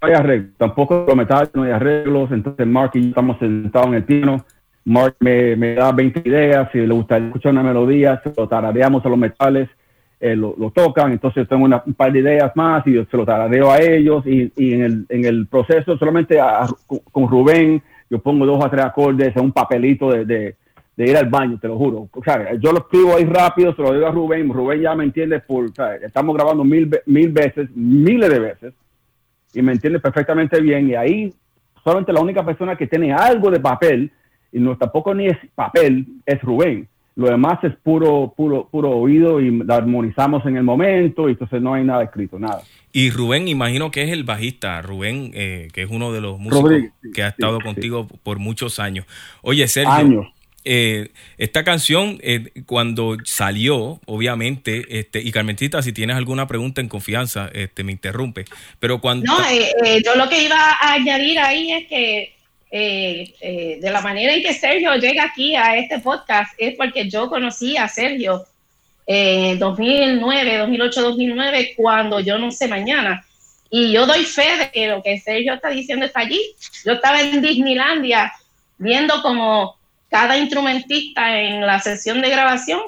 No 0.00 0.08
hay 0.08 0.14
arreglos, 0.14 0.52
tampoco 0.56 1.04
lo 1.06 1.16
metal, 1.16 1.50
no 1.54 1.64
hay 1.64 1.72
arreglos. 1.72 2.30
Entonces, 2.32 2.66
Mark 2.66 2.92
y 2.94 3.02
yo 3.02 3.08
estamos 3.08 3.38
sentados 3.38 3.88
en 3.88 3.94
el 3.94 4.04
piano. 4.04 4.44
Mark 4.84 5.16
me, 5.20 5.56
me 5.56 5.74
da 5.74 5.92
20 5.92 6.22
ideas, 6.26 6.70
si 6.72 6.78
le 6.78 6.94
gustaría 6.94 7.26
escuchar 7.26 7.52
una 7.52 7.62
melodía, 7.62 8.20
se 8.22 8.32
lo 8.34 8.48
tarareamos 8.48 9.04
a 9.04 9.08
los 9.08 9.18
metales 9.18 9.68
eh, 10.20 10.34
lo, 10.34 10.54
tocan, 10.74 11.12
entonces 11.12 11.46
tengo 11.46 11.64
un 11.64 11.94
par 11.94 12.10
de 12.10 12.18
ideas 12.18 12.50
más 12.56 12.84
y 12.88 12.92
se 12.92 13.16
lo 13.16 13.24
taradeo 13.24 13.70
a 13.70 13.80
ellos 13.80 14.24
y, 14.26 14.50
en, 14.56 14.82
el, 14.82 15.06
en, 15.10 15.24
el, 15.24 15.46
proceso 15.46 15.96
solamente 15.96 16.40
con 17.12 17.28
Rubén 17.28 17.80
yo 18.10 18.18
pongo 18.18 18.44
dos 18.44 18.64
o 18.64 18.68
tres 18.68 18.84
acordes 18.84 19.36
en 19.36 19.44
un 19.44 19.52
papelito 19.52 20.10
de, 20.10 20.56
ir 21.06 21.16
al 21.16 21.28
baño, 21.28 21.58
te 21.60 21.68
lo 21.68 21.76
juro. 21.76 22.08
O 22.10 22.24
sea, 22.24 22.54
yo 22.54 22.72
lo 22.72 22.78
escribo 22.78 23.16
ahí 23.16 23.24
rápido, 23.24 23.74
se 23.74 23.82
lo 23.82 23.92
digo 23.92 24.06
a 24.06 24.10
Rubén, 24.10 24.52
Rubén 24.52 24.80
ya 24.80 24.94
me 24.94 25.04
entiende, 25.04 25.40
por, 25.40 25.70
estamos 26.02 26.34
grabando 26.34 26.64
mil, 26.64 26.90
mil 27.06 27.30
veces, 27.30 27.68
miles 27.74 28.30
de 28.30 28.38
veces, 28.38 28.74
y 29.54 29.62
me 29.62 29.72
entiende 29.72 30.00
perfectamente 30.00 30.60
bien, 30.60 30.88
y 30.88 30.94
ahí 30.94 31.32
solamente 31.84 32.12
la 32.12 32.20
única 32.20 32.44
persona 32.44 32.76
que 32.76 32.86
tiene 32.86 33.12
algo 33.12 33.50
de 33.50 33.60
papel, 33.60 34.10
y 34.52 34.60
no 34.60 34.76
tampoco 34.76 35.14
ni 35.14 35.26
es 35.26 35.38
papel, 35.54 36.06
es 36.26 36.40
Rubén 36.42 36.88
lo 37.18 37.28
demás 37.28 37.58
es 37.64 37.74
puro, 37.82 38.32
puro, 38.36 38.68
puro 38.70 38.90
oído 38.90 39.40
y 39.40 39.60
armonizamos 39.68 40.46
en 40.46 40.56
el 40.56 40.62
momento 40.62 41.28
y 41.28 41.32
entonces 41.32 41.60
no 41.60 41.74
hay 41.74 41.82
nada 41.82 42.04
escrito, 42.04 42.38
nada. 42.38 42.62
Y 42.92 43.10
Rubén, 43.10 43.48
imagino 43.48 43.90
que 43.90 44.04
es 44.04 44.10
el 44.10 44.22
bajista, 44.22 44.80
Rubén, 44.82 45.32
eh, 45.34 45.66
que 45.72 45.82
es 45.82 45.90
uno 45.90 46.12
de 46.12 46.20
los 46.20 46.38
músicos 46.38 46.72
que 47.12 47.24
ha 47.24 47.28
estado 47.28 47.60
contigo 47.60 48.06
por 48.22 48.38
muchos 48.38 48.78
años. 48.78 49.04
Oye, 49.42 49.66
Sergio, 49.66 50.28
eh, 50.68 51.10
esta 51.38 51.64
canción 51.64 52.18
eh, 52.22 52.50
cuando 52.66 53.16
salió, 53.24 54.00
obviamente, 54.06 54.84
este, 55.00 55.20
y 55.20 55.32
Carmentita, 55.32 55.82
si 55.82 55.92
tienes 55.92 56.16
alguna 56.16 56.46
pregunta 56.46 56.80
en 56.80 56.88
confianza, 56.88 57.50
este, 57.54 57.84
me 57.84 57.92
interrumpe. 57.92 58.44
Pero 58.78 59.00
cuando 59.00 59.26
no, 59.26 59.38
yo 60.04 60.14
lo 60.14 60.28
que 60.28 60.44
iba 60.44 60.56
a 60.56 60.92
añadir 60.92 61.38
ahí 61.38 61.72
es 61.72 61.86
que 61.88 62.38
eh, 62.70 63.34
eh, 63.40 63.78
de 63.80 63.90
la 63.90 64.02
manera 64.02 64.34
en 64.34 64.42
que 64.42 64.52
Sergio 64.52 64.94
llega 64.96 65.24
aquí 65.24 65.56
a 65.56 65.78
este 65.78 66.00
podcast 66.00 66.52
es 66.58 66.76
porque 66.76 67.08
yo 67.08 67.30
conocí 67.30 67.78
a 67.78 67.88
Sergio 67.88 68.44
en 69.06 69.58
2009, 69.58 70.58
2008, 70.58 71.00
2009, 71.00 71.72
cuando 71.76 72.20
yo 72.20 72.38
no 72.38 72.50
sé 72.50 72.68
mañana. 72.68 73.24
Y 73.70 73.90
yo 73.92 74.06
doy 74.06 74.24
fe 74.24 74.58
de 74.58 74.70
que 74.70 74.88
lo 74.88 75.02
que 75.02 75.18
Sergio 75.18 75.54
está 75.54 75.70
diciendo 75.70 76.04
está 76.04 76.20
allí. 76.20 76.40
Yo 76.84 76.92
estaba 76.92 77.22
en 77.22 77.40
Disneylandia 77.40 78.32
viendo 78.76 79.22
como 79.22 79.77
cada 80.08 80.36
instrumentista 80.36 81.38
en 81.38 81.66
la 81.66 81.80
sesión 81.80 82.20
de 82.22 82.30
grabación 82.30 82.80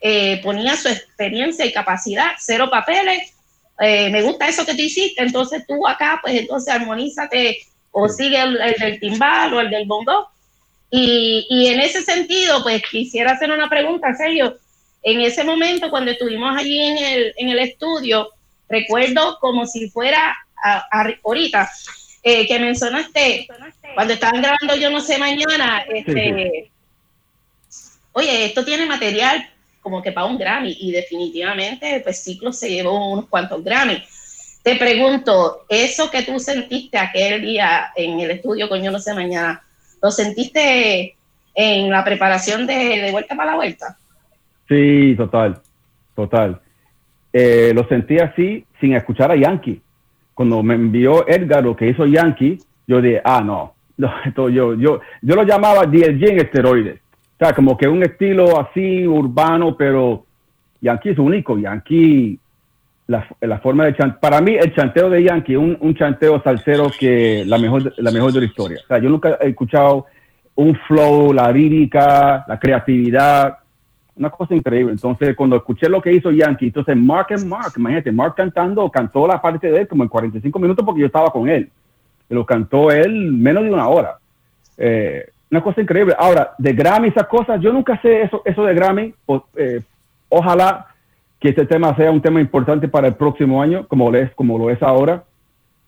eh, 0.00 0.40
ponía 0.42 0.76
su 0.76 0.88
experiencia 0.88 1.64
y 1.64 1.72
capacidad, 1.72 2.32
cero 2.38 2.68
papeles. 2.70 3.32
me 3.78 4.22
gusta 4.22 4.48
eso 4.48 4.64
que 4.64 4.74
tú 4.74 4.82
hiciste, 4.82 5.22
entonces 5.22 5.66
tú 5.66 5.86
acá, 5.86 6.20
pues 6.22 6.34
entonces 6.34 6.72
armonízate 6.72 7.58
o 7.90 8.08
sigue 8.08 8.40
el, 8.40 8.58
del 8.78 9.00
timbal 9.00 9.54
o 9.54 9.60
el 9.60 9.70
del 9.70 9.86
bongo. 9.86 10.28
Y, 10.90 11.46
y, 11.48 11.68
en 11.68 11.80
ese 11.80 12.02
sentido, 12.02 12.62
pues 12.62 12.82
quisiera 12.90 13.32
hacer 13.32 13.50
una 13.50 13.68
pregunta, 13.68 14.14
Sergio. 14.14 14.58
En 15.02 15.20
ese 15.20 15.44
momento, 15.44 15.90
cuando 15.90 16.10
estuvimos 16.10 16.56
allí 16.56 16.80
en 16.80 16.98
el, 16.98 17.34
en 17.36 17.48
el 17.48 17.58
estudio, 17.58 18.28
recuerdo 18.68 19.38
como 19.40 19.66
si 19.66 19.88
fuera 19.90 20.36
ahorita, 21.22 21.70
eh, 22.26 22.46
que 22.46 22.58
mencionaste, 22.58 23.46
cuando 23.94 24.14
estaban 24.14 24.40
grabando 24.40 24.76
Yo 24.76 24.90
No 24.90 25.00
sé 25.00 25.18
Mañana, 25.18 25.84
este, 25.94 26.70
oye, 28.12 28.46
esto 28.46 28.64
tiene 28.64 28.86
material 28.86 29.46
como 29.82 30.00
que 30.00 30.10
para 30.10 30.26
un 30.26 30.38
Grammy 30.38 30.74
y 30.80 30.90
definitivamente, 30.90 32.00
pues 32.02 32.24
Ciclo 32.24 32.50
se 32.54 32.70
llevó 32.70 33.12
unos 33.12 33.28
cuantos 33.28 33.62
Grammy. 33.62 34.02
Te 34.62 34.76
pregunto, 34.76 35.66
eso 35.68 36.10
que 36.10 36.22
tú 36.22 36.40
sentiste 36.40 36.96
aquel 36.96 37.42
día 37.42 37.92
en 37.94 38.18
el 38.18 38.30
estudio 38.30 38.70
con 38.70 38.82
Yo 38.82 38.90
No 38.90 38.98
sé 38.98 39.12
Mañana, 39.12 39.62
¿lo 40.02 40.10
sentiste 40.10 41.14
en 41.54 41.90
la 41.90 42.02
preparación 42.02 42.66
de, 42.66 43.10
Vuelta 43.12 43.36
para 43.36 43.50
la 43.50 43.56
Vuelta? 43.56 43.98
Sí, 44.66 45.14
total, 45.18 45.60
total. 46.16 46.58
Eh, 47.30 47.72
lo 47.74 47.86
sentí 47.86 48.18
así 48.18 48.64
sin 48.80 48.94
escuchar 48.94 49.30
a 49.30 49.36
Yankee. 49.36 49.82
Cuando 50.34 50.62
me 50.62 50.74
envió 50.74 51.26
Edgar 51.28 51.64
lo 51.64 51.76
que 51.76 51.88
hizo 51.88 52.06
Yankee, 52.06 52.58
yo 52.86 53.00
dije, 53.00 53.22
ah, 53.24 53.42
no, 53.44 53.74
yo, 54.36 54.74
yo, 54.74 54.74
yo 54.76 55.00
lo 55.22 55.42
llamaba 55.44 55.86
DJ 55.86 56.32
en 56.32 56.40
esteroides. 56.40 57.00
O 57.34 57.38
sea, 57.38 57.52
como 57.52 57.76
que 57.76 57.88
un 57.88 58.02
estilo 58.02 58.60
así 58.60 59.06
urbano, 59.06 59.76
pero 59.76 60.24
Yankee 60.80 61.10
es 61.10 61.18
único. 61.18 61.58
Yankee 61.58 62.38
la, 63.06 63.26
la, 63.40 63.58
forma 63.58 63.84
de 63.86 63.96
chanteo. 63.96 64.20
Para 64.20 64.40
mí, 64.40 64.54
el 64.54 64.74
chanteo 64.74 65.10
de 65.10 65.22
Yankee, 65.22 65.56
un, 65.56 65.76
un 65.80 65.94
chanteo 65.94 66.40
salsero 66.42 66.90
que 66.98 67.44
la 67.46 67.58
mejor, 67.58 67.92
la 67.96 68.10
mejor 68.10 68.32
de 68.32 68.40
la 68.40 68.46
historia. 68.46 68.78
O 68.84 68.86
sea, 68.86 68.98
yo 68.98 69.08
nunca 69.08 69.38
he 69.40 69.48
escuchado 69.48 70.06
un 70.54 70.76
flow, 70.86 71.32
la 71.32 71.50
lírica, 71.50 72.44
la 72.46 72.58
creatividad, 72.58 73.58
una 74.16 74.30
cosa 74.30 74.54
increíble. 74.54 74.92
Entonces, 74.92 75.34
cuando 75.36 75.56
escuché 75.56 75.88
lo 75.88 76.00
que 76.00 76.12
hizo 76.12 76.30
Yankee, 76.30 76.66
entonces 76.66 76.96
Mark 76.96 77.28
and 77.30 77.46
Mark, 77.46 77.72
imagínate, 77.76 78.12
Mark 78.12 78.34
cantando, 78.36 78.88
cantó 78.90 79.26
la 79.26 79.40
parte 79.40 79.70
de 79.70 79.80
él 79.80 79.88
como 79.88 80.02
en 80.02 80.08
45 80.08 80.58
minutos 80.58 80.84
porque 80.84 81.00
yo 81.00 81.06
estaba 81.06 81.30
con 81.30 81.48
él. 81.48 81.70
Lo 82.28 82.46
cantó 82.46 82.90
él 82.90 83.32
menos 83.32 83.64
de 83.64 83.72
una 83.72 83.88
hora. 83.88 84.18
Eh, 84.78 85.28
una 85.50 85.62
cosa 85.62 85.80
increíble. 85.80 86.14
Ahora, 86.18 86.54
de 86.58 86.72
Grammy, 86.72 87.08
esas 87.08 87.26
cosas, 87.26 87.60
yo 87.60 87.72
nunca 87.72 88.00
sé 88.00 88.22
eso, 88.22 88.42
eso 88.44 88.64
de 88.64 88.74
Grammy. 88.74 89.14
Eh, 89.56 89.82
ojalá 90.28 90.86
que 91.38 91.50
este 91.50 91.66
tema 91.66 91.94
sea 91.94 92.10
un 92.10 92.22
tema 92.22 92.40
importante 92.40 92.88
para 92.88 93.08
el 93.08 93.14
próximo 93.14 93.60
año, 93.60 93.86
como 93.86 94.10
lo 94.10 94.18
es, 94.18 94.32
como 94.34 94.58
lo 94.58 94.70
es 94.70 94.82
ahora, 94.82 95.24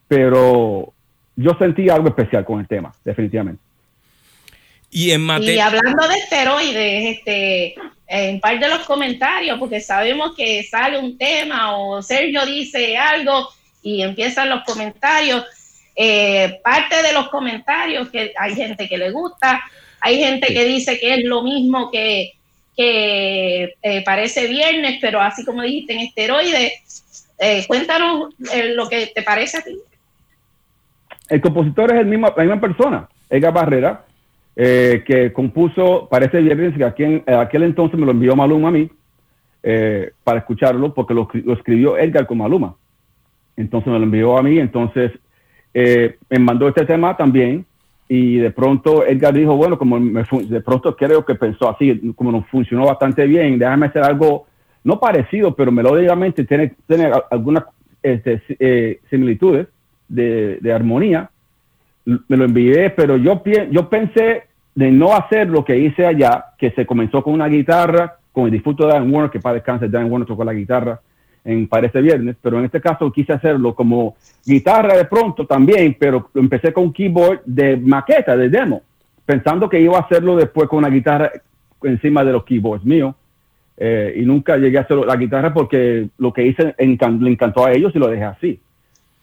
pero 0.07 0.93
yo 1.35 1.51
sentí 1.57 1.89
algo 1.89 2.07
especial 2.07 2.45
con 2.45 2.59
el 2.59 2.67
tema, 2.67 2.91
definitivamente. 3.03 3.61
Y, 4.89 5.11
en 5.11 5.27
y 5.43 5.59
hablando 5.59 6.07
de 6.07 6.15
esteroides, 6.15 7.17
este, 7.17 7.75
en 8.07 8.39
parte 8.39 8.65
de 8.65 8.69
los 8.69 8.85
comentarios, 8.85 9.59
porque 9.59 9.81
sabemos 9.81 10.33
que 10.35 10.63
sale 10.63 10.97
un 10.97 11.17
tema 11.17 11.77
o 11.77 12.01
Sergio 12.01 12.45
dice 12.45 12.95
algo 12.97 13.49
y 13.83 14.01
empiezan 14.01 14.49
los 14.49 14.63
comentarios, 14.63 15.43
eh, 15.95 16.59
parte 16.63 17.01
de 17.01 17.11
los 17.11 17.27
comentarios 17.29 18.09
que 18.09 18.33
hay 18.37 18.55
gente 18.55 18.87
que 18.87 18.97
le 18.97 19.11
gusta, 19.11 19.61
hay 19.99 20.19
gente 20.19 20.53
que 20.53 20.63
dice 20.63 20.99
que 20.99 21.15
es 21.15 21.25
lo 21.25 21.43
mismo 21.43 21.91
que, 21.91 22.33
que 22.77 23.73
eh, 23.81 24.03
parece 24.05 24.47
viernes, 24.47 24.99
pero 25.01 25.19
así 25.19 25.43
como 25.43 25.63
dijiste, 25.63 25.93
en 25.93 25.99
esteroides. 25.99 27.23
Eh, 27.39 27.65
cuéntanos 27.67 28.33
eh, 28.53 28.73
lo 28.73 28.87
que 28.87 29.07
te 29.07 29.21
parece 29.21 29.57
a 29.57 29.61
ti. 29.61 29.77
el 31.29 31.41
compositor 31.41 31.93
es 31.93 31.99
el 31.99 32.07
mismo, 32.07 32.33
la 32.35 32.43
misma 32.43 32.61
persona, 32.61 33.09
Edgar 33.29 33.53
Barrera, 33.53 34.05
eh, 34.59 35.03
que 35.05 35.31
compuso, 35.31 36.07
parece 36.09 36.41
viernes, 36.41 36.75
que 36.75 36.83
aquí 36.83 37.03
en 37.03 37.23
aquel 37.27 37.61
entonces 37.61 37.99
me 37.99 38.07
lo 38.07 38.11
envió 38.11 38.35
Maluma 38.35 38.69
a 38.69 38.71
mí 38.71 38.89
eh, 39.61 40.13
para 40.23 40.39
escucharlo, 40.39 40.95
porque 40.95 41.13
lo, 41.13 41.29
escribió 41.53 41.95
Edgar 41.95 42.25
con 42.25 42.39
Maluma. 42.39 42.75
Entonces 43.55 43.93
me 43.93 43.99
lo 43.99 44.05
envió 44.05 44.35
a 44.35 44.41
mí, 44.41 44.57
entonces 44.57 45.11
eh, 45.75 46.17
me 46.31 46.39
mandó 46.39 46.67
este 46.67 46.85
tema 46.85 47.15
también. 47.15 47.67
Y 48.09 48.37
de 48.37 48.49
pronto 48.49 49.05
Edgar 49.05 49.31
dijo, 49.31 49.55
bueno, 49.55 49.77
como 49.77 49.99
de 49.99 50.61
pronto 50.61 50.95
creo 50.95 51.23
que 51.23 51.35
pensó 51.35 51.69
así, 51.69 52.13
como 52.15 52.31
nos 52.31 52.47
funcionó 52.47 52.85
bastante 52.85 53.27
bien, 53.27 53.59
déjame 53.59 53.87
hacer 53.87 54.01
algo 54.01 54.47
no 54.83 54.99
parecido, 54.99 55.53
pero 55.53 55.71
melódicamente 55.71 56.45
tiene, 56.45 56.73
tiene 56.87 57.11
algunas 57.29 57.65
este, 58.01 58.41
similitudes 59.09 59.67
de, 60.07 60.57
de 60.61 60.73
armonía 60.73 61.29
me 62.27 62.37
lo 62.37 62.45
envié, 62.45 62.89
pero 62.89 63.17
yo, 63.17 63.43
yo 63.69 63.89
pensé 63.89 64.46
de 64.77 64.91
no 64.91 65.15
hacer 65.15 65.49
lo 65.49 65.65
que 65.65 65.75
hice 65.75 66.05
allá, 66.05 66.53
que 66.55 66.69
se 66.69 66.85
comenzó 66.85 67.23
con 67.23 67.33
una 67.33 67.47
guitarra, 67.47 68.17
con 68.31 68.45
el 68.45 68.51
disfruto 68.51 68.85
de 68.85 68.93
Dan 68.93 69.11
Warner, 69.11 69.31
que 69.31 69.39
para 69.39 69.55
descansar, 69.55 69.89
Dan 69.89 70.11
Warner 70.11 70.27
tocó 70.27 70.43
la 70.43 70.53
guitarra 70.53 71.01
en 71.43 71.67
Parece 71.67 71.99
Viernes, 71.99 72.35
pero 72.39 72.59
en 72.59 72.65
este 72.65 72.79
caso 72.79 73.11
quise 73.11 73.33
hacerlo 73.33 73.73
como 73.73 74.15
guitarra 74.45 74.95
de 74.95 75.05
pronto 75.05 75.47
también, 75.47 75.97
pero 75.99 76.29
empecé 76.35 76.71
con 76.71 76.83
un 76.83 76.93
keyboard 76.93 77.41
de 77.43 77.75
maqueta, 77.77 78.37
de 78.37 78.49
demo, 78.49 78.83
pensando 79.25 79.67
que 79.67 79.81
iba 79.81 79.97
a 79.97 80.01
hacerlo 80.01 80.35
después 80.35 80.69
con 80.69 80.77
una 80.77 80.89
guitarra 80.89 81.31
encima 81.81 82.23
de 82.23 82.33
los 82.33 82.43
keyboards 82.43 82.85
míos. 82.85 83.15
Eh, 83.79 84.13
y 84.17 84.25
nunca 84.25 84.57
llegué 84.57 84.77
a 84.77 84.81
hacer 84.81 84.97
la 84.97 85.15
guitarra 85.15 85.51
porque 85.55 86.09
lo 86.19 86.31
que 86.31 86.45
hice 86.45 86.75
le 86.77 87.31
encantó 87.31 87.65
a 87.65 87.71
ellos 87.71 87.91
y 87.95 87.99
lo 87.99 88.09
dejé 88.09 88.25
así. 88.25 88.59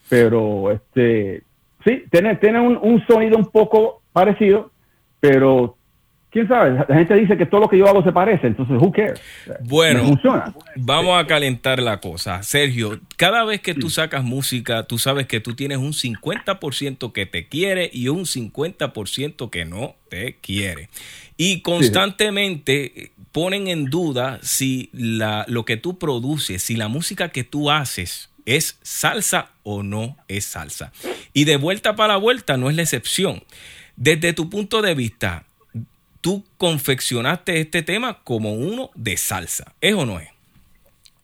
Pero 0.09 0.73
este, 0.73 1.45
Sí, 1.85 2.05
tiene, 2.11 2.37
tiene 2.37 2.61
un, 2.61 3.05
sonido 3.07 3.37
un 3.37 3.47
poco 3.47 4.01
parecido, 4.13 4.71
pero 5.27 5.79
quién 6.29 6.47
sabe, 6.47 6.85
la 6.87 6.97
gente 6.97 7.15
dice 7.15 7.39
que 7.39 7.47
todo 7.47 7.63
lo 7.63 7.69
que 7.71 7.79
yo 7.79 7.89
hago 7.89 8.05
se 8.05 8.13
parece, 8.13 8.47
entonces 8.47 8.77
who 8.79 8.93
cares? 8.93 9.19
Bueno, 9.63 10.21
vamos 10.77 11.19
a 11.19 11.27
calentar 11.27 11.81
la 11.81 11.99
cosa. 11.99 12.43
Sergio, 12.43 13.01
cada 13.17 13.43
vez 13.47 13.63
que 13.63 13.73
tú 13.73 13.89
sacas 13.89 14.23
música, 14.23 14.83
tú 14.83 14.99
sabes 14.99 15.27
que 15.27 15.41
tú 15.41 15.55
tienes 15.55 15.79
un 15.79 15.95
50% 15.95 17.13
que 17.13 17.25
te 17.25 17.49
quiere 17.49 17.89
y 17.91 18.09
un 18.09 18.27
50% 18.27 19.49
que 19.49 19.65
no 19.65 19.95
te 20.11 20.37
quiere. 20.43 20.91
Y 21.39 21.63
constantemente 21.63 23.13
ponen 23.33 23.69
en 23.69 23.87
duda 23.87 24.41
si 24.43 24.91
la, 24.93 25.47
lo 25.49 25.65
que 25.65 25.79
tú 25.79 25.99
produces, 25.99 26.63
si 26.63 26.77
la 26.77 26.89
música 26.89 27.31
que 27.31 27.45
tú 27.45 27.71
haces 27.71 28.29
¿Es 28.47 28.79
salsa 28.83 29.51
o 29.63 29.83
no 29.83 30.17
es 30.29 30.45
salsa? 30.45 30.93
Y 31.33 31.45
de 31.45 31.57
vuelta 31.57 31.97
para 31.97 32.15
la 32.15 32.19
vuelta 32.19 32.57
no 32.57 32.69
es 32.69 32.77
la 32.77 32.83
excepción. 32.83 33.43
Desde 33.97 34.33
tu 34.33 34.51
punto 34.51 34.83
de 34.83 34.95
vista, 34.95 35.45
tú 36.21 36.45
confeccionaste 36.57 37.61
este 37.61 37.83
tema 37.83 38.19
como 38.25 38.55
uno 38.55 38.91
de 38.95 39.17
salsa. 39.17 39.73
¿Es 39.81 39.95
o 39.95 40.05
no 40.05 40.19
es? 40.19 40.29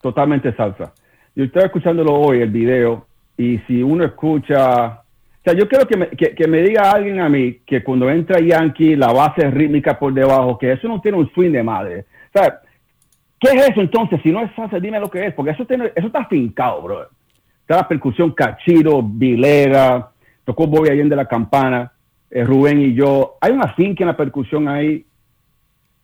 Totalmente 0.00 0.54
salsa. 0.54 0.92
Yo 1.34 1.44
estoy 1.44 1.64
escuchándolo 1.64 2.14
hoy, 2.14 2.40
el 2.40 2.50
video, 2.50 3.06
y 3.36 3.58
si 3.66 3.82
uno 3.82 4.04
escucha... 4.04 4.86
O 4.86 5.42
sea, 5.42 5.54
yo 5.54 5.66
quiero 5.68 5.86
que 5.86 5.96
me, 5.96 6.08
que, 6.10 6.46
me 6.46 6.60
diga 6.60 6.90
alguien 6.90 7.18
a 7.20 7.28
mí 7.28 7.60
que 7.64 7.82
cuando 7.82 8.10
entra 8.10 8.40
Yankee, 8.40 8.94
la 8.94 9.10
base 9.10 9.50
rítmica 9.50 9.98
por 9.98 10.12
debajo, 10.12 10.58
que 10.58 10.72
eso 10.72 10.86
no 10.86 11.00
tiene 11.00 11.16
un 11.16 11.32
swing 11.32 11.52
de 11.52 11.62
madre. 11.62 12.04
O 12.34 12.38
sea, 12.38 12.60
¿Qué 13.40 13.48
es 13.56 13.70
eso 13.70 13.80
entonces? 13.80 14.20
Si 14.22 14.30
no 14.30 14.42
es 14.42 14.54
salsa, 14.54 14.78
dime 14.78 15.00
lo 15.00 15.10
que 15.10 15.26
es, 15.26 15.34
porque 15.34 15.52
eso, 15.52 15.64
tiene, 15.64 15.90
eso 15.94 16.08
está 16.08 16.26
fincado, 16.26 16.82
bro. 16.82 17.08
Está 17.62 17.76
la 17.76 17.88
percusión 17.88 18.32
cachiro, 18.32 19.02
vilera, 19.02 20.10
tocó 20.44 20.66
Bobby 20.66 20.90
de 20.90 21.16
la 21.16 21.24
campana, 21.24 21.90
eh, 22.30 22.44
Rubén 22.44 22.80
y 22.80 22.94
yo. 22.94 23.36
Hay 23.40 23.52
una 23.52 23.74
finca 23.74 24.04
en 24.04 24.08
la 24.08 24.16
percusión 24.16 24.68
ahí, 24.68 25.04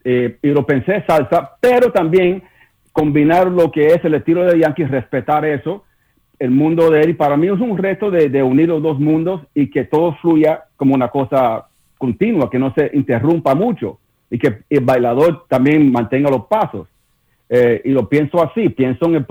eh, 0.05 0.39
y 0.43 0.49
lo 0.49 0.65
pensé 0.65 1.05
salsa, 1.07 1.57
pero 1.61 1.91
también 1.91 2.43
combinar 2.93 3.49
lo 3.49 3.71
que 3.71 3.89
es 3.89 4.05
el 4.05 4.15
estilo 4.15 4.45
de 4.45 4.59
Yankee, 4.59 4.85
respetar 4.85 5.45
eso, 5.45 5.85
el 6.39 6.51
mundo 6.51 6.91
de 6.91 7.01
él. 7.03 7.11
Y 7.11 7.15
para 7.15 7.37
mí 7.37 7.47
es 7.47 7.61
un 7.61 7.77
reto 7.77 8.11
de, 8.11 8.29
de 8.29 8.43
unir 8.43 8.69
los 8.69 8.83
dos 8.83 8.99
mundos 8.99 9.43
y 9.55 9.71
que 9.71 9.85
todo 9.85 10.15
fluya 10.23 10.65
como 10.77 10.95
una 10.95 11.09
cosa 11.09 11.67
continua, 11.99 12.51
que 12.51 12.59
no 12.59 12.73
se 12.75 12.91
interrumpa 12.95 13.55
mucho 13.55 13.99
y 14.31 14.39
que 14.39 14.59
el 14.71 14.85
bailador 14.85 15.47
también 15.49 15.91
mantenga 15.91 16.31
los 16.31 16.47
pasos. 16.47 16.89
Eh, 17.49 17.81
y 17.85 17.91
lo 17.91 18.09
pienso 18.09 18.43
así, 18.43 18.69
pienso 18.71 19.07
en 19.07 19.17
el, 19.17 19.27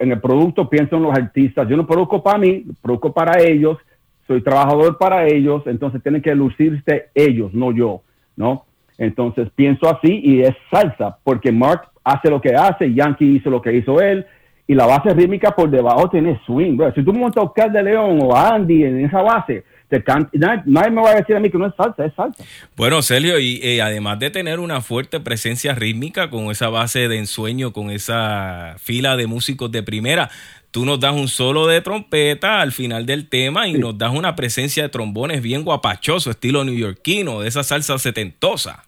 en 0.00 0.12
el 0.12 0.20
producto, 0.20 0.68
pienso 0.68 0.96
en 0.96 1.04
los 1.04 1.16
artistas. 1.16 1.68
Yo 1.68 1.76
no 1.76 1.86
produzco 1.86 2.22
para 2.22 2.38
mí, 2.38 2.64
produzco 2.82 3.12
para 3.12 3.40
ellos, 3.40 3.78
soy 4.26 4.42
trabajador 4.42 4.98
para 4.98 5.26
ellos, 5.26 5.62
entonces 5.66 6.02
tienen 6.02 6.22
que 6.22 6.34
lucirse 6.34 7.06
ellos, 7.14 7.52
no 7.54 7.72
yo, 7.72 8.02
¿no? 8.36 8.64
Entonces 8.98 9.48
pienso 9.54 9.88
así 9.88 10.20
y 10.22 10.42
es 10.42 10.54
salsa, 10.70 11.18
porque 11.22 11.52
Mark 11.52 11.88
hace 12.02 12.30
lo 12.30 12.40
que 12.40 12.54
hace, 12.54 12.92
Yankee 12.92 13.36
hizo 13.36 13.50
lo 13.50 13.60
que 13.60 13.74
hizo 13.74 14.00
él, 14.00 14.26
y 14.66 14.74
la 14.74 14.86
base 14.86 15.10
rítmica 15.10 15.52
por 15.52 15.70
debajo 15.70 16.08
tiene 16.08 16.40
swing. 16.44 16.78
Si 16.94 17.04
tú 17.04 17.12
montas 17.12 17.42
a 17.42 17.46
Oscar 17.46 17.70
de 17.70 17.82
León 17.82 18.18
o 18.22 18.34
a 18.34 18.54
Andy 18.54 18.84
en 18.84 19.04
esa 19.04 19.22
base, 19.22 19.64
nadie, 19.90 20.90
me 20.90 21.02
va 21.02 21.10
a 21.10 21.14
decir 21.16 21.36
a 21.36 21.40
mí 21.40 21.50
que 21.50 21.58
no 21.58 21.66
es 21.66 21.74
salsa, 21.76 22.04
es 22.04 22.14
salsa. 22.14 22.44
Bueno, 22.76 23.02
Celio, 23.02 23.38
y 23.38 23.60
eh, 23.62 23.82
además 23.82 24.18
de 24.18 24.30
tener 24.30 24.58
una 24.60 24.80
fuerte 24.80 25.20
presencia 25.20 25.74
rítmica 25.74 26.30
con 26.30 26.50
esa 26.50 26.68
base 26.68 27.08
de 27.08 27.18
ensueño, 27.18 27.72
con 27.72 27.90
esa 27.90 28.76
fila 28.78 29.16
de 29.16 29.26
músicos 29.26 29.70
de 29.70 29.82
primera, 29.82 30.30
tú 30.70 30.84
nos 30.84 30.98
das 31.00 31.14
un 31.14 31.28
solo 31.28 31.66
de 31.66 31.80
trompeta 31.80 32.60
al 32.60 32.72
final 32.72 33.06
del 33.06 33.28
tema 33.28 33.68
y 33.68 33.74
nos 33.74 33.96
das 33.96 34.12
una 34.12 34.34
presencia 34.34 34.82
de 34.82 34.88
trombones 34.88 35.42
bien 35.42 35.64
guapachoso, 35.64 36.30
estilo 36.30 36.64
neoyorquino, 36.64 37.40
de 37.40 37.48
esa 37.48 37.62
salsa 37.62 37.98
setentosa. 37.98 38.82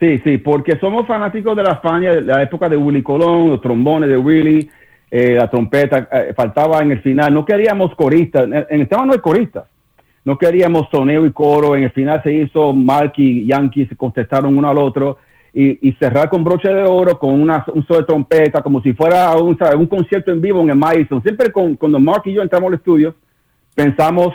Sí, 0.00 0.20
sí, 0.24 0.38
porque 0.38 0.76
somos 0.80 1.06
fanáticos 1.06 1.56
de 1.56 1.62
la 1.62 1.74
España, 1.74 2.12
de 2.12 2.22
la 2.22 2.42
época 2.42 2.68
de 2.68 2.76
Willy 2.76 3.02
Colón, 3.02 3.48
los 3.48 3.60
trombones 3.60 4.10
de 4.10 4.16
Willy, 4.16 4.68
eh, 5.10 5.34
la 5.34 5.48
trompeta, 5.48 6.08
eh, 6.10 6.34
faltaba 6.34 6.82
en 6.82 6.90
el 6.90 7.00
final. 7.00 7.32
No 7.32 7.44
queríamos 7.44 7.94
coristas, 7.94 8.44
en 8.44 8.80
el 8.80 8.88
tema 8.88 9.06
no 9.06 9.12
hay 9.12 9.20
coristas 9.20 9.64
no 10.24 10.38
queríamos 10.38 10.88
soneo 10.90 11.26
y 11.26 11.32
coro, 11.32 11.76
en 11.76 11.84
el 11.84 11.90
final 11.90 12.22
se 12.22 12.32
hizo 12.32 12.72
Mark 12.72 13.12
y 13.16 13.46
Yankee, 13.46 13.86
se 13.86 13.96
contestaron 13.96 14.56
uno 14.56 14.68
al 14.68 14.78
otro 14.78 15.18
y, 15.52 15.92
cerrar 16.00 16.28
con 16.28 16.42
broche 16.42 16.68
de 16.68 16.82
oro, 16.82 17.16
con 17.18 17.40
una, 17.40 17.64
un 17.72 17.86
solo 17.86 18.00
de 18.00 18.06
trompeta, 18.06 18.60
como 18.60 18.82
si 18.82 18.92
fuera 18.92 19.36
un, 19.36 19.56
un 19.76 19.86
concierto 19.86 20.32
en 20.32 20.40
vivo 20.40 20.60
en 20.62 20.70
el 20.70 20.76
Madison. 20.76 21.22
Siempre 21.22 21.52
con, 21.52 21.76
cuando 21.76 22.00
Mark 22.00 22.22
y 22.24 22.32
yo 22.32 22.42
entramos 22.42 22.68
al 22.68 22.74
estudio, 22.74 23.14
pensamos 23.74 24.34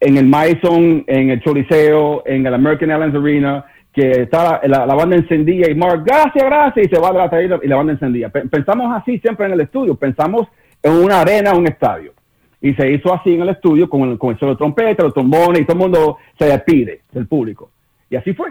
en 0.00 0.16
el 0.16 0.26
Madison, 0.26 1.04
en 1.06 1.30
el 1.30 1.40
Choliseo, 1.42 2.24
en 2.26 2.44
el 2.44 2.54
American 2.54 2.90
Airlines 2.90 3.14
Arena, 3.14 3.64
que 3.92 4.22
está 4.22 4.60
la, 4.64 4.84
banda 4.86 5.16
encendida 5.16 5.70
y 5.70 5.74
Mark, 5.74 6.02
gracias, 6.04 6.44
gracias, 6.44 6.86
y 6.86 6.88
se 6.88 7.00
va 7.00 7.12
de 7.12 7.18
la 7.18 7.30
traída 7.30 7.60
y 7.62 7.68
la 7.68 7.76
banda 7.76 7.92
encendida. 7.92 8.28
Pensamos 8.28 8.92
así 8.96 9.18
siempre 9.18 9.46
en 9.46 9.52
el 9.52 9.60
estudio, 9.60 9.94
pensamos 9.94 10.48
en 10.82 10.92
una 10.92 11.20
arena, 11.20 11.54
un 11.54 11.66
estadio. 11.68 12.12
Y 12.60 12.74
se 12.74 12.90
hizo 12.90 13.14
así 13.14 13.34
en 13.34 13.42
el 13.42 13.50
estudio 13.50 13.88
con 13.88 14.08
el, 14.08 14.18
con 14.18 14.32
el 14.32 14.38
solo 14.38 14.56
trompeta, 14.56 15.04
los 15.04 15.14
trombones 15.14 15.62
y 15.62 15.64
todo 15.64 15.74
el 15.74 15.82
mundo 15.82 16.18
se 16.38 16.46
despide 16.46 17.02
del 17.12 17.26
público. 17.26 17.70
Y 18.10 18.16
así 18.16 18.32
fue. 18.34 18.48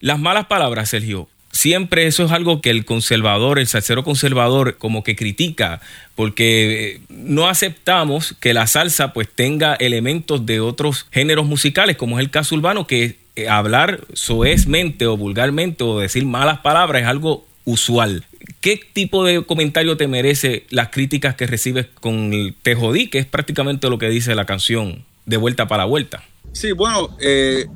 Las 0.00 0.18
malas 0.18 0.46
palabras, 0.46 0.90
Sergio. 0.90 1.28
Siempre 1.52 2.06
eso 2.06 2.24
es 2.24 2.32
algo 2.32 2.62
que 2.62 2.70
el 2.70 2.86
conservador, 2.86 3.58
el 3.58 3.66
salsero 3.66 4.04
conservador, 4.04 4.78
como 4.78 5.04
que 5.04 5.16
critica, 5.16 5.82
porque 6.14 6.94
eh, 6.94 7.00
no 7.10 7.46
aceptamos 7.46 8.34
que 8.40 8.54
la 8.54 8.66
salsa 8.66 9.12
pues 9.12 9.28
tenga 9.28 9.74
elementos 9.74 10.46
de 10.46 10.60
otros 10.60 11.06
géneros 11.10 11.46
musicales, 11.46 11.96
como 11.96 12.18
es 12.18 12.24
el 12.24 12.30
caso 12.30 12.54
urbano, 12.54 12.86
que 12.86 13.16
eh, 13.36 13.48
hablar 13.48 14.00
soezmente 14.14 15.06
o 15.06 15.18
vulgarmente 15.18 15.84
o 15.84 16.00
decir 16.00 16.24
malas 16.24 16.60
palabras 16.60 17.02
es 17.02 17.08
algo 17.08 17.44
usual. 17.64 18.24
¿Qué 18.60 18.80
tipo 18.92 19.24
de 19.24 19.44
comentario 19.44 19.96
te 19.96 20.08
merece 20.08 20.66
las 20.70 20.88
críticas 20.88 21.34
que 21.34 21.46
recibes 21.46 21.86
con 22.00 22.32
el 22.32 22.54
Te 22.62 22.74
jodí, 22.74 23.08
que 23.08 23.18
es 23.18 23.26
prácticamente 23.26 23.88
lo 23.88 23.98
que 23.98 24.08
dice 24.08 24.34
la 24.34 24.46
canción 24.46 25.04
de 25.26 25.36
vuelta 25.36 25.68
para 25.68 25.84
vuelta? 25.84 26.24
Sí, 26.52 26.72
bueno, 26.72 27.16
eh, 27.20 27.66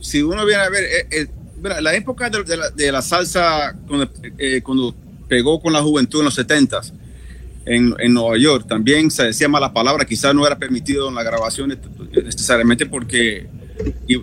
si 0.00 0.22
uno 0.22 0.44
viene 0.44 0.62
a 0.62 0.68
ver, 0.68 0.84
eh, 0.84 1.06
eh, 1.10 1.26
la 1.80 1.94
época 1.94 2.30
de, 2.30 2.92
la, 2.92 3.02
salsa 3.02 3.76
cuando, 4.62 4.94
pegó 5.28 5.60
con 5.60 5.72
la 5.72 5.82
juventud 5.82 6.20
en 6.20 6.24
los 6.26 6.34
70 6.34 6.80
en, 7.66 7.94
en, 7.98 8.14
Nueva 8.14 8.38
York, 8.38 8.66
también 8.68 9.10
se 9.10 9.24
decía 9.24 9.48
malas 9.48 9.72
palabras, 9.72 10.06
quizás 10.06 10.34
no 10.34 10.46
era 10.46 10.56
permitido 10.56 11.08
en 11.08 11.14
las 11.14 11.24
grabaciones 11.24 11.78
necesariamente 12.12 12.86
porque 12.86 13.46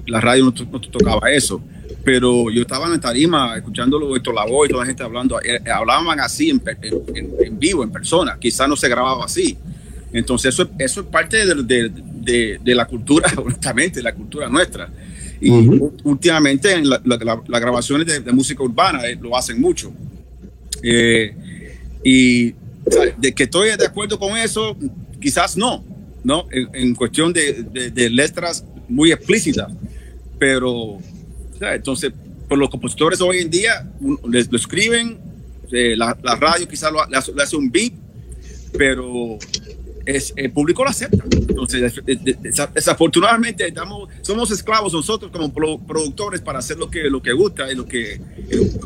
la 0.07 0.22
radio 0.22 0.45
no 0.45 0.53
tocaba 0.53 1.31
eso 1.31 1.62
pero 2.05 2.51
yo 2.51 2.62
estaba 2.62 2.85
en 2.85 2.91
la 2.91 3.00
tarima 3.00 3.57
escuchándolo 3.57 4.15
esto 4.15 4.31
la 4.31 4.45
voz 4.45 4.67
y 4.67 4.69
toda 4.69 4.83
la 4.83 4.88
gente 4.88 5.01
hablando, 5.01 5.41
eh, 5.41 5.59
eh, 5.65 5.69
hablaban 5.71 6.19
así 6.19 6.51
en, 6.51 6.62
en, 7.41 7.59
vivo, 7.59 7.83
en 7.83 7.91
persona, 7.91 8.38
quizás 8.39 8.69
no 8.69 8.75
se 8.75 8.88
grababa 8.88 9.25
así. 9.25 9.57
Entonces 10.13 10.53
eso, 10.53 10.69
eso 10.77 11.01
es 11.01 11.07
parte 11.07 11.45
de, 11.45 11.91
de, 12.21 12.59
de, 12.63 12.75
la 12.75 12.85
cultura, 12.85 13.27
honestamente, 13.43 14.03
la 14.03 14.13
cultura 14.13 14.47
nuestra. 14.47 14.88
Y 15.41 15.50
últimamente 16.03 16.74
en 16.74 16.88
las 16.88 17.01
grabaciones 17.62 18.24
de, 18.24 18.31
música 18.31 18.63
urbana 18.63 19.03
eh, 19.05 19.17
lo 19.19 19.35
hacen 19.35 19.59
mucho. 19.59 19.91
y 22.03 22.53
de 23.17 23.33
que 23.33 23.43
estoy 23.43 23.75
de 23.75 23.85
acuerdo 23.85 24.19
con 24.19 24.38
eso, 24.38 24.77
quizás 25.19 25.57
no, 25.57 25.83
¿no? 26.24 26.47
En, 26.51 26.93
cuestión 26.93 27.33
de, 27.33 28.09
letras 28.12 28.63
muy 28.88 29.12
explícitas. 29.12 29.71
Pero, 30.38 31.00
entonces, 31.62 32.12
por 32.47 32.57
los 32.57 32.69
compositores 32.69 33.21
hoy 33.21 33.39
en 33.39 33.50
día, 33.50 33.89
les 34.29 34.51
lo 34.51 34.57
escriben, 34.57 35.17
eh, 35.71 35.95
la, 35.95 36.13
radio 36.13 36.67
quizás 36.67 36.91
le 36.91 37.43
hace 37.43 37.55
un 37.55 37.71
beat, 37.71 37.93
pero 38.77 39.38
el 40.05 40.51
público 40.51 40.83
lo 40.83 40.89
acepta. 40.89 41.24
Entonces, 41.31 42.01
desafortunadamente, 42.74 43.67
estamos, 43.67 44.09
somos 44.21 44.51
esclavos 44.51 44.93
nosotros 44.93 45.31
como 45.31 45.51
productores 45.85 46.41
para 46.41 46.59
hacer 46.59 46.77
lo 46.77 46.89
que, 46.89 47.09
lo 47.09 47.21
que 47.21 47.33
gusta 47.33 47.71
y, 47.71 47.75
lo 47.75 47.85
que, 47.85 48.21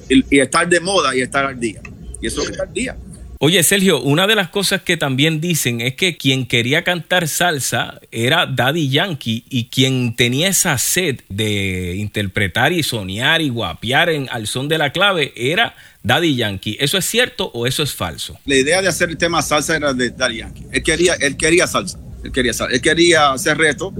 y, 0.09 0.39
estar 0.39 0.67
de 0.67 0.79
moda 0.79 1.15
y 1.15 1.21
estar 1.21 1.45
al 1.45 1.59
día. 1.59 1.81
Y 2.21 2.27
eso 2.27 2.41
es 2.41 2.59
al 2.59 2.71
día. 2.73 2.97
Oye, 3.41 3.63
Sergio, 3.63 4.01
una 4.01 4.27
de 4.27 4.35
las 4.35 4.49
cosas 4.49 4.81
que 4.81 4.97
también 4.97 5.39
dicen 5.39 5.79
es 5.79 5.95
que 5.95 6.17
quien 6.17 6.45
quería 6.45 6.83
cantar 6.83 7.29
salsa 7.29 8.01
era 8.11 8.45
Daddy 8.45 8.89
Yankee 8.89 9.45
y 9.49 9.69
quien 9.69 10.13
tenía 10.17 10.49
esa 10.49 10.77
sed 10.77 11.21
de 11.29 11.95
interpretar 11.95 12.73
y 12.73 12.83
soñar 12.83 13.41
y 13.41 13.47
guapear 13.47 14.09
en, 14.09 14.27
al 14.29 14.45
son 14.45 14.67
de 14.67 14.77
la 14.77 14.91
clave 14.91 15.31
era 15.37 15.73
Daddy 16.03 16.35
Yankee. 16.35 16.75
¿Eso 16.81 16.97
es 16.97 17.05
cierto 17.05 17.49
o 17.53 17.65
eso 17.65 17.81
es 17.81 17.93
falso? 17.93 18.37
La 18.45 18.57
idea 18.57 18.81
de 18.81 18.89
hacer 18.89 19.07
el 19.07 19.17
tema 19.17 19.41
salsa 19.41 19.77
era 19.77 19.93
de 19.93 20.09
Daddy 20.09 20.39
Yankee. 20.39 20.65
Él 20.73 20.83
quería, 20.83 21.13
él 21.13 21.37
quería 21.37 21.65
salsa. 21.65 21.97
Él 22.21 22.33
quería, 22.33 22.51
él 22.69 22.81
quería 22.81 23.31
hacer 23.31 23.57
reto 23.57 23.93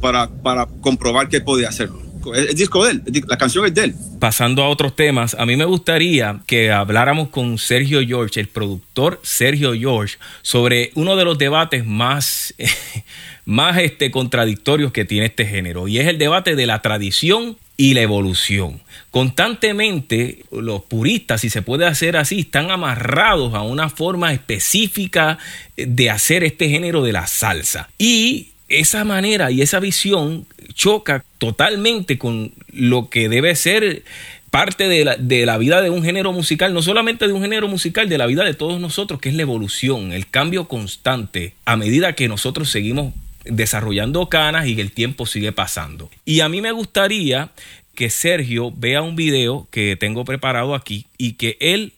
para, 0.00 0.28
para 0.28 0.66
comprobar 0.66 1.28
que 1.28 1.40
podía 1.40 1.68
hacerlo 1.68 2.03
el, 2.32 2.54
disco 2.54 2.84
de 2.84 2.92
él, 2.92 3.02
la 3.26 3.36
canción 3.36 3.66
es 3.66 3.74
de 3.74 3.84
él. 3.84 3.94
Pasando 4.20 4.62
a 4.62 4.68
otros 4.68 4.94
temas, 4.96 5.34
a 5.34 5.44
mí 5.44 5.56
me 5.56 5.64
gustaría 5.64 6.40
que 6.46 6.70
habláramos 6.70 7.28
con 7.28 7.58
Sergio 7.58 8.00
George, 8.06 8.40
el 8.40 8.48
productor 8.48 9.20
Sergio 9.22 9.74
George, 9.74 10.16
sobre 10.42 10.90
uno 10.94 11.16
de 11.16 11.24
los 11.24 11.36
debates 11.36 11.84
más, 11.84 12.54
más 13.44 13.78
este, 13.78 14.10
contradictorios 14.10 14.92
que 14.92 15.04
tiene 15.04 15.26
este 15.26 15.44
género, 15.44 15.88
y 15.88 15.98
es 15.98 16.06
el 16.06 16.18
debate 16.18 16.54
de 16.54 16.66
la 16.66 16.80
tradición 16.80 17.56
y 17.76 17.94
la 17.94 18.02
evolución. 18.02 18.80
Constantemente 19.10 20.44
los 20.52 20.82
puristas, 20.82 21.40
si 21.40 21.50
se 21.50 21.62
puede 21.62 21.86
hacer 21.86 22.16
así, 22.16 22.40
están 22.40 22.70
amarrados 22.70 23.54
a 23.54 23.62
una 23.62 23.90
forma 23.90 24.32
específica 24.32 25.38
de 25.76 26.10
hacer 26.10 26.44
este 26.44 26.68
género 26.68 27.02
de 27.02 27.12
la 27.12 27.26
salsa. 27.26 27.90
Y 27.98 28.53
esa 28.80 29.04
manera 29.04 29.50
y 29.50 29.62
esa 29.62 29.80
visión 29.80 30.46
choca 30.72 31.24
totalmente 31.38 32.18
con 32.18 32.52
lo 32.72 33.08
que 33.08 33.28
debe 33.28 33.54
ser 33.56 34.02
parte 34.50 34.86
de 34.86 35.04
la, 35.04 35.16
de 35.16 35.46
la, 35.46 35.58
vida 35.58 35.82
de 35.82 35.90
un 35.90 36.04
género 36.04 36.32
musical, 36.32 36.72
no 36.72 36.80
solamente 36.80 37.26
de 37.26 37.32
un 37.32 37.42
género 37.42 37.66
musical, 37.66 38.08
de 38.08 38.18
la 38.18 38.26
vida 38.26 38.44
de 38.44 38.54
todos 38.54 38.80
nosotros, 38.80 39.20
que 39.20 39.28
es 39.28 39.34
la 39.34 39.42
evolución, 39.42 40.12
el 40.12 40.28
cambio 40.28 40.68
constante 40.68 41.54
a 41.64 41.76
medida 41.76 42.12
que 42.12 42.28
nosotros 42.28 42.70
seguimos 42.70 43.12
desarrollando 43.44 44.28
canas 44.28 44.66
y 44.66 44.80
el 44.80 44.92
tiempo 44.92 45.26
sigue 45.26 45.52
pasando. 45.52 46.10
Y 46.24 46.40
a 46.40 46.48
mí 46.48 46.60
me 46.60 46.72
gustaría 46.72 47.50
que 47.94 48.10
Sergio 48.10 48.72
vea 48.72 49.02
un 49.02 49.16
video 49.16 49.68
que 49.70 49.96
tengo 49.96 50.24
preparado 50.24 50.74
aquí 50.74 51.06
y 51.18 51.32
que 51.32 51.56
él 51.60 51.92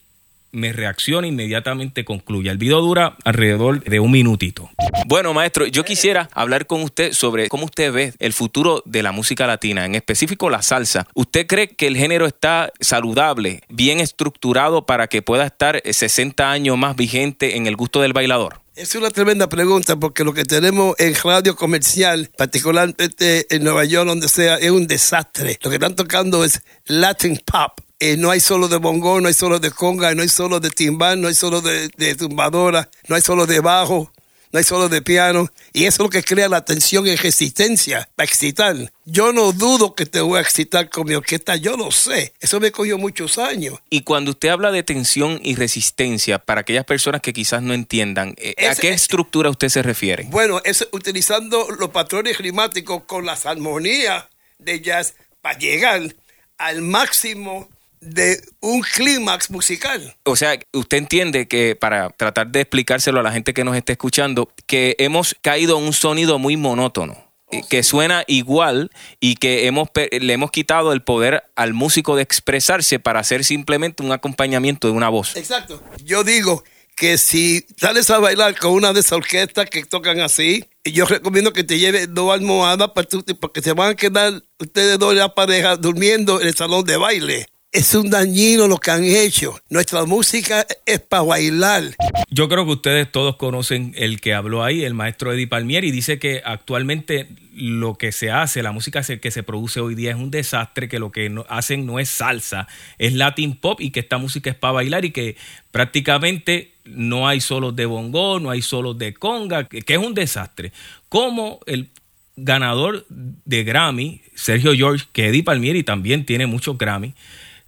me 0.56 0.72
reacciona 0.72 1.26
inmediatamente 1.26 2.04
concluya. 2.04 2.50
El 2.50 2.58
video 2.58 2.80
dura 2.80 3.16
alrededor 3.24 3.84
de 3.84 4.00
un 4.00 4.10
minutito. 4.10 4.70
Bueno, 5.06 5.34
maestro, 5.34 5.66
yo 5.66 5.84
quisiera 5.84 6.30
hablar 6.32 6.66
con 6.66 6.82
usted 6.82 7.12
sobre 7.12 7.48
cómo 7.48 7.66
usted 7.66 7.92
ve 7.92 8.14
el 8.18 8.32
futuro 8.32 8.82
de 8.86 9.02
la 9.02 9.12
música 9.12 9.46
latina, 9.46 9.84
en 9.84 9.94
específico 9.94 10.48
la 10.48 10.62
salsa. 10.62 11.06
¿Usted 11.14 11.46
cree 11.46 11.68
que 11.68 11.86
el 11.86 11.96
género 11.96 12.26
está 12.26 12.72
saludable, 12.80 13.60
bien 13.68 14.00
estructurado 14.00 14.86
para 14.86 15.08
que 15.08 15.20
pueda 15.20 15.44
estar 15.44 15.82
60 15.84 16.50
años 16.50 16.78
más 16.78 16.96
vigente 16.96 17.56
en 17.56 17.66
el 17.66 17.76
gusto 17.76 18.00
del 18.00 18.14
bailador? 18.14 18.60
Es 18.76 18.94
una 18.94 19.10
tremenda 19.10 19.48
pregunta 19.48 19.96
porque 19.96 20.24
lo 20.24 20.34
que 20.34 20.44
tenemos 20.44 20.94
en 20.98 21.14
radio 21.14 21.54
comercial, 21.56 22.30
particularmente 22.36 23.46
en 23.54 23.64
Nueva 23.64 23.84
York, 23.84 24.06
donde 24.06 24.28
sea, 24.28 24.56
es 24.56 24.70
un 24.70 24.86
desastre. 24.86 25.58
Lo 25.62 25.70
que 25.70 25.76
están 25.76 25.96
tocando 25.96 26.44
es 26.44 26.62
Latin 26.86 27.40
pop. 27.44 27.85
Eh, 27.98 28.16
no 28.18 28.30
hay 28.30 28.40
solo 28.40 28.68
de 28.68 28.76
bongo, 28.76 29.20
no 29.20 29.28
hay 29.28 29.34
solo 29.34 29.58
de 29.58 29.70
conga, 29.70 30.14
no 30.14 30.22
hay 30.22 30.28
solo 30.28 30.60
de 30.60 30.70
timbal, 30.70 31.20
no 31.20 31.28
hay 31.28 31.34
solo 31.34 31.62
de, 31.62 31.88
de 31.96 32.14
tumbadora, 32.14 32.90
no 33.08 33.16
hay 33.16 33.22
solo 33.22 33.46
de 33.46 33.60
bajo, 33.60 34.12
no 34.52 34.58
hay 34.58 34.64
solo 34.64 34.88
de 34.88 35.00
piano. 35.00 35.50
Y 35.72 35.84
eso 35.84 36.02
es 36.02 36.06
lo 36.06 36.10
que 36.10 36.22
crea 36.22 36.48
la 36.48 36.64
tensión 36.64 37.06
y 37.06 37.16
resistencia 37.16 38.08
para 38.14 38.26
excitar. 38.26 38.92
Yo 39.06 39.32
no 39.32 39.52
dudo 39.52 39.94
que 39.94 40.04
te 40.04 40.20
voy 40.20 40.38
a 40.38 40.42
excitar 40.42 40.90
con 40.90 41.06
mi 41.06 41.14
orquesta, 41.14 41.56
yo 41.56 41.76
lo 41.76 41.90
sé. 41.90 42.34
Eso 42.40 42.60
me 42.60 42.70
cogió 42.70 42.98
muchos 42.98 43.38
años. 43.38 43.78
Y 43.88 44.02
cuando 44.02 44.32
usted 44.32 44.50
habla 44.50 44.72
de 44.72 44.82
tensión 44.82 45.40
y 45.42 45.54
resistencia, 45.54 46.38
para 46.38 46.62
aquellas 46.62 46.84
personas 46.84 47.22
que 47.22 47.32
quizás 47.32 47.62
no 47.62 47.72
entiendan, 47.72 48.34
eh, 48.36 48.66
¿a 48.66 48.74
qué 48.74 48.90
estructura 48.90 49.48
usted 49.48 49.68
se 49.70 49.82
refiere? 49.82 50.26
Bueno, 50.30 50.60
es 50.64 50.86
utilizando 50.92 51.68
los 51.78 51.90
patrones 51.90 52.36
climáticos 52.36 53.04
con 53.04 53.24
las 53.24 53.46
armonías 53.46 54.24
de 54.58 54.80
jazz 54.80 55.14
para 55.40 55.58
llegar 55.58 56.14
al 56.58 56.82
máximo 56.82 57.68
de 58.00 58.40
un 58.60 58.82
clímax 58.82 59.50
musical. 59.50 60.16
O 60.24 60.36
sea, 60.36 60.58
usted 60.72 60.98
entiende 60.98 61.48
que 61.48 61.76
para 61.76 62.10
tratar 62.10 62.48
de 62.48 62.60
explicárselo 62.60 63.20
a 63.20 63.22
la 63.22 63.32
gente 63.32 63.54
que 63.54 63.64
nos 63.64 63.76
esté 63.76 63.92
escuchando, 63.92 64.50
que 64.66 64.96
hemos 64.98 65.36
caído 65.40 65.78
en 65.78 65.84
un 65.84 65.92
sonido 65.92 66.38
muy 66.38 66.56
monótono. 66.56 67.26
Oh, 67.48 67.68
que 67.68 67.84
suena 67.84 68.24
igual 68.26 68.90
y 69.20 69.36
que 69.36 69.68
hemos, 69.68 69.88
le 69.94 70.32
hemos 70.32 70.50
quitado 70.50 70.92
el 70.92 71.02
poder 71.02 71.44
al 71.54 71.74
músico 71.74 72.16
de 72.16 72.22
expresarse 72.22 72.98
para 72.98 73.20
hacer 73.20 73.44
simplemente 73.44 74.02
un 74.02 74.10
acompañamiento 74.10 74.88
de 74.88 74.94
una 74.94 75.08
voz. 75.08 75.36
Exacto. 75.36 75.80
Yo 76.02 76.24
digo 76.24 76.64
que 76.96 77.18
si 77.18 77.64
sales 77.76 78.10
a 78.10 78.18
bailar 78.18 78.58
con 78.58 78.72
una 78.72 78.92
de 78.92 78.98
esas 78.98 79.12
orquestas 79.12 79.70
que 79.70 79.84
tocan 79.84 80.20
así, 80.20 80.64
yo 80.84 81.04
recomiendo 81.04 81.52
que 81.52 81.62
te 81.62 81.78
lleves 81.78 82.12
dos 82.12 82.32
almohadas 82.32 82.90
porque 83.38 83.62
se 83.62 83.74
van 83.74 83.92
a 83.92 83.94
quedar 83.94 84.42
ustedes 84.58 84.98
dos 84.98 85.14
la 85.14 85.32
pareja 85.32 85.76
durmiendo 85.76 86.40
en 86.40 86.48
el 86.48 86.56
salón 86.56 86.84
de 86.84 86.96
baile 86.96 87.46
es 87.76 87.94
un 87.94 88.08
dañino 88.08 88.68
lo 88.68 88.78
que 88.78 88.90
han 88.90 89.04
hecho. 89.04 89.60
Nuestra 89.68 90.06
música 90.06 90.66
es 90.86 90.98
para 90.98 91.24
bailar. 91.24 91.82
Yo 92.30 92.48
creo 92.48 92.64
que 92.64 92.72
ustedes 92.72 93.12
todos 93.12 93.36
conocen 93.36 93.92
el 93.96 94.22
que 94.22 94.32
habló 94.32 94.64
ahí, 94.64 94.82
el 94.82 94.94
maestro 94.94 95.30
Eddie 95.30 95.46
Palmieri, 95.46 95.90
dice 95.90 96.18
que 96.18 96.40
actualmente 96.42 97.28
lo 97.54 97.96
que 97.98 98.12
se 98.12 98.30
hace, 98.30 98.62
la 98.62 98.72
música 98.72 99.02
que 99.02 99.30
se 99.30 99.42
produce 99.42 99.80
hoy 99.80 99.94
día 99.94 100.12
es 100.12 100.16
un 100.16 100.30
desastre, 100.30 100.88
que 100.88 100.98
lo 100.98 101.12
que 101.12 101.30
hacen 101.50 101.84
no 101.84 101.98
es 101.98 102.08
salsa, 102.08 102.66
es 102.96 103.12
Latin 103.12 103.56
pop 103.56 103.78
y 103.82 103.90
que 103.90 104.00
esta 104.00 104.16
música 104.16 104.48
es 104.48 104.56
para 104.56 104.72
bailar 104.72 105.04
y 105.04 105.10
que 105.10 105.36
prácticamente 105.70 106.72
no 106.86 107.28
hay 107.28 107.42
solos 107.42 107.76
de 107.76 107.84
bongo, 107.84 108.40
no 108.40 108.48
hay 108.48 108.62
solos 108.62 108.96
de 108.96 109.12
conga, 109.12 109.68
que, 109.68 109.84
es 109.86 109.98
un 109.98 110.14
desastre. 110.14 110.72
Como 111.10 111.60
el 111.66 111.90
ganador 112.36 113.04
de 113.10 113.64
Grammy, 113.64 114.22
Sergio 114.34 114.72
George, 114.74 115.04
que 115.12 115.26
Eddie 115.26 115.42
Palmieri 115.42 115.82
también 115.82 116.24
tiene 116.24 116.46
muchos 116.46 116.78
Grammy, 116.78 117.14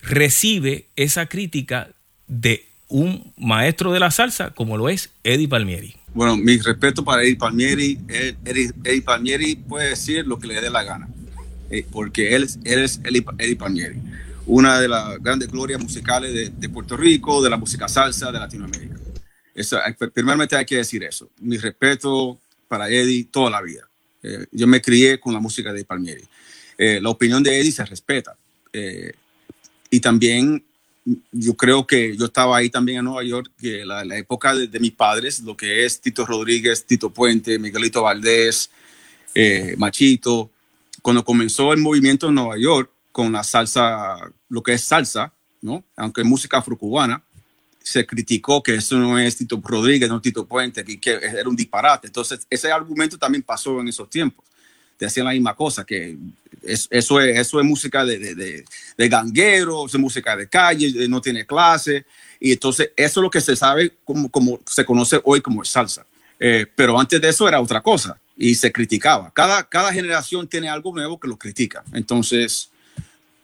recibe 0.09 0.89
esa 0.97 1.27
crítica 1.27 1.91
de 2.27 2.67
un 2.89 3.33
maestro 3.37 3.93
de 3.93 4.01
la 4.01 4.11
salsa 4.11 4.51
como 4.51 4.77
lo 4.77 4.89
es 4.89 5.11
Eddie 5.23 5.49
Palmieri. 5.49 5.95
Bueno, 6.15 6.37
mi 6.37 6.57
respeto 6.57 7.05
para 7.05 7.23
Eddie 7.23 7.37
Palmieri. 7.37 7.99
Eddie, 8.09 9.03
Palmieri 9.03 9.57
puede 9.57 9.91
decir 9.91 10.27
lo 10.27 10.39
que 10.39 10.47
le 10.47 10.61
dé 10.61 10.71
la 10.71 10.83
gana, 10.83 11.09
eh, 11.71 11.87
porque 11.91 12.35
él, 12.35 12.49
él 12.65 12.79
es 12.81 13.01
Eddie, 13.05 13.57
Palmieri, 13.57 14.01
una 14.47 14.81
de 14.81 14.89
las 14.89 15.23
grandes 15.23 15.51
glorias 15.51 15.81
musicales 15.81 16.59
de, 16.59 16.69
Puerto 16.71 16.97
Rico, 16.97 17.43
de 17.43 17.51
la 17.51 17.59
música 17.59 17.87
salsa 17.87 18.33
de 18.33 18.39
Latinoamérica. 18.39 18.97
Eso, 19.55 19.77
eh, 19.77 20.09
primeramente 20.13 20.57
hay 20.57 20.65
que 20.65 20.77
decir 20.77 21.05
eso. 21.05 21.31
Mi 21.41 21.59
respeto 21.59 22.41
para 22.67 22.89
Eddie 22.89 23.29
toda 23.31 23.51
la 23.51 23.61
vida. 23.61 23.87
Eh, 24.23 24.47
yo 24.51 24.67
me 24.67 24.81
crié 24.81 25.21
con 25.21 25.35
la 25.35 25.41
música 25.41 25.73
de 25.73 25.85
Palmieri. 25.85 26.25
la 26.79 27.11
opinión 27.11 27.43
de 27.43 27.61
Eddie 27.61 27.73
se 27.73 27.85
respeta 27.85 28.37
y 29.91 30.01
también 30.01 30.65
yo 31.33 31.55
creo 31.55 31.87
que 31.87 32.17
yo 32.17 32.27
estaba 32.27 32.59
ahí 32.59 32.71
también 32.71 32.99
en 32.99 33.05
Nueva 33.07 33.25
York, 33.25 33.51
que 33.59 33.85
la, 33.85 34.05
la 34.05 34.17
época 34.17 34.55
de, 34.55 34.81
mis 34.81 34.93
padres, 34.93 35.41
lo 35.41 35.57
que 35.57 35.85
es 35.85 36.01
Tito 36.01 36.27
Rodríguez, 36.27 36.85
Tito 36.85 37.11
Puente, 37.11 37.59
Miguelito 37.59 38.03
Valdés, 38.03 38.71
eh, 39.35 39.75
Machito, 39.79 40.51
cuando 41.01 41.25
comenzó 41.25 41.73
el 41.73 41.81
movimiento 41.81 42.29
en 42.29 42.35
Nueva 42.35 42.59
York 42.59 42.91
con 43.13 43.33
la 43.33 43.43
salsa, 43.43 44.19
lo 44.49 44.63
que 44.63 44.75
es 44.75 44.85
salsa, 44.85 45.33
¿no? 45.63 45.85
aunque 45.97 46.21
es 46.21 46.27
música 46.27 46.59
afrocubana, 46.59 47.23
se 47.83 48.07
criticó 48.07 48.63
que 48.63 48.75
eso 48.75 48.99
no 48.99 49.19
es 49.19 49.37
Tito 49.37 49.61
Rodríguez, 49.65 50.09
no 50.11 50.21
Tito 50.21 50.47
Puente, 50.47 50.85
que, 50.85 51.01
que 51.01 51.13
era 51.13 51.49
un 51.49 51.57
disparate. 51.57 52.09
Entonces, 52.09 52.47
ese 52.51 52.71
argumento 52.71 53.17
también 53.17 53.43
pasó 53.43 53.81
en 53.81 53.89
esos 53.89 54.11
tiempos. 54.11 54.45
Te 54.99 55.07
hacían 55.07 55.27
la 55.27 55.33
misma 55.33 55.55
cosa, 55.55 55.87
que 55.87 56.19
eso, 56.63 57.21
es, 57.21 57.39
eso 57.39 57.61
es 57.61 57.67
música 57.67 58.05
de, 58.05 58.19
de, 58.19 58.65
de, 58.97 59.09
ganguero, 59.09 59.87
es 59.87 59.95
música 59.95 60.37
de 60.37 60.49
calle, 60.49 61.09
no 61.09 61.21
tiene 61.21 61.47
clase. 61.47 62.05
Y 62.41 62.53
entonces 62.53 62.91
eso 62.97 63.21
es 63.21 63.23
lo 63.23 63.31
que 63.31 63.41
se 63.41 63.57
sabe 63.57 63.95
como, 64.05 64.29
como 64.31 64.61
se 64.67 64.85
conoce 64.85 65.21
hoy 65.25 65.41
como 65.41 65.65
salsa. 65.65 66.05
Eh, 66.41 66.67
pero 66.75 66.99
antes 66.99 67.21
de 67.21 67.29
eso 67.29 67.49
era 67.49 67.61
otra 67.61 67.81
cosa 67.81 68.19
y 68.37 68.55
se 68.55 68.71
criticaba. 68.71 69.33
Cada, 69.33 69.69
cada 69.69 69.93
generación 69.93 70.47
tiene 70.47 70.69
algo 70.69 70.95
nuevo 70.95 71.19
que 71.19 71.29
lo 71.29 71.37
critica. 71.37 71.83
Entonces, 71.93 72.71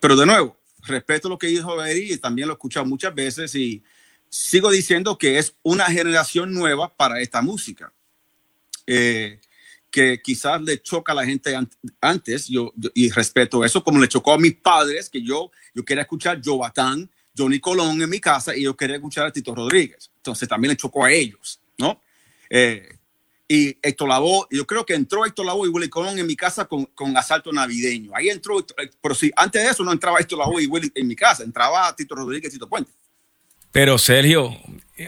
pero 0.00 0.16
de 0.16 0.26
nuevo, 0.26 0.56
respeto 0.82 1.28
lo 1.28 1.38
que 1.38 1.48
dijo 1.48 1.82
Eddie 1.84 2.14
y 2.14 2.18
también 2.18 2.48
lo 2.48 2.54
he 2.54 2.56
escuchado 2.56 2.86
muchas 2.86 3.14
veces 3.14 3.54
y 3.54 3.82
sigo 4.28 4.70
diciendo 4.70 5.18
que 5.18 5.38
es 5.38 5.54
una 5.62 5.86
generación 5.86 6.52
nueva 6.52 6.94
para 6.94 7.20
esta 7.20 7.42
música. 7.42 7.92
Eh, 8.86 9.40
que 9.94 10.20
quizás 10.20 10.60
le 10.60 10.82
choca 10.82 11.12
a 11.12 11.14
la 11.14 11.24
gente 11.24 11.56
antes, 12.00 12.48
yo, 12.48 12.72
y 12.94 13.10
respeto 13.10 13.64
eso, 13.64 13.84
como 13.84 14.00
le 14.00 14.08
chocó 14.08 14.32
a 14.32 14.38
mis 14.38 14.56
padres, 14.56 15.08
que 15.08 15.22
yo, 15.22 15.52
yo 15.72 15.84
quería 15.84 16.02
escuchar 16.02 16.40
Jovatán, 16.44 17.08
Johnny 17.38 17.60
Colón 17.60 18.02
en 18.02 18.10
mi 18.10 18.18
casa 18.18 18.56
y 18.56 18.62
yo 18.62 18.76
quería 18.76 18.96
escuchar 18.96 19.26
a 19.26 19.30
Tito 19.32 19.54
Rodríguez. 19.54 20.10
Entonces 20.16 20.48
también 20.48 20.70
le 20.70 20.76
chocó 20.76 21.04
a 21.04 21.12
ellos, 21.12 21.60
¿no? 21.78 22.00
Eh, 22.50 22.98
y 23.46 23.78
Héctor 23.80 24.08
Lavoe, 24.08 24.48
yo 24.50 24.66
creo 24.66 24.84
que 24.84 24.94
entró 24.94 25.24
Héctor 25.24 25.46
Lavoe 25.46 25.68
y 25.68 25.70
Willy 25.70 25.88
Colón 25.88 26.18
en 26.18 26.26
mi 26.26 26.34
casa 26.34 26.64
con, 26.64 26.86
con 26.86 27.16
asalto 27.16 27.52
navideño. 27.52 28.10
Ahí 28.16 28.30
entró, 28.30 28.66
pero 29.00 29.14
si 29.14 29.30
antes 29.36 29.62
de 29.62 29.70
eso 29.70 29.84
no 29.84 29.92
entraba 29.92 30.18
Héctor 30.18 30.40
Lavoe 30.40 30.64
y 30.64 30.66
Willy 30.66 30.90
en 30.92 31.06
mi 31.06 31.14
casa, 31.14 31.44
entraba 31.44 31.94
Tito 31.94 32.16
Rodríguez 32.16 32.50
y 32.50 32.54
Tito 32.54 32.68
Puente. 32.68 32.90
Pero 33.70 33.96
Sergio, 33.96 34.56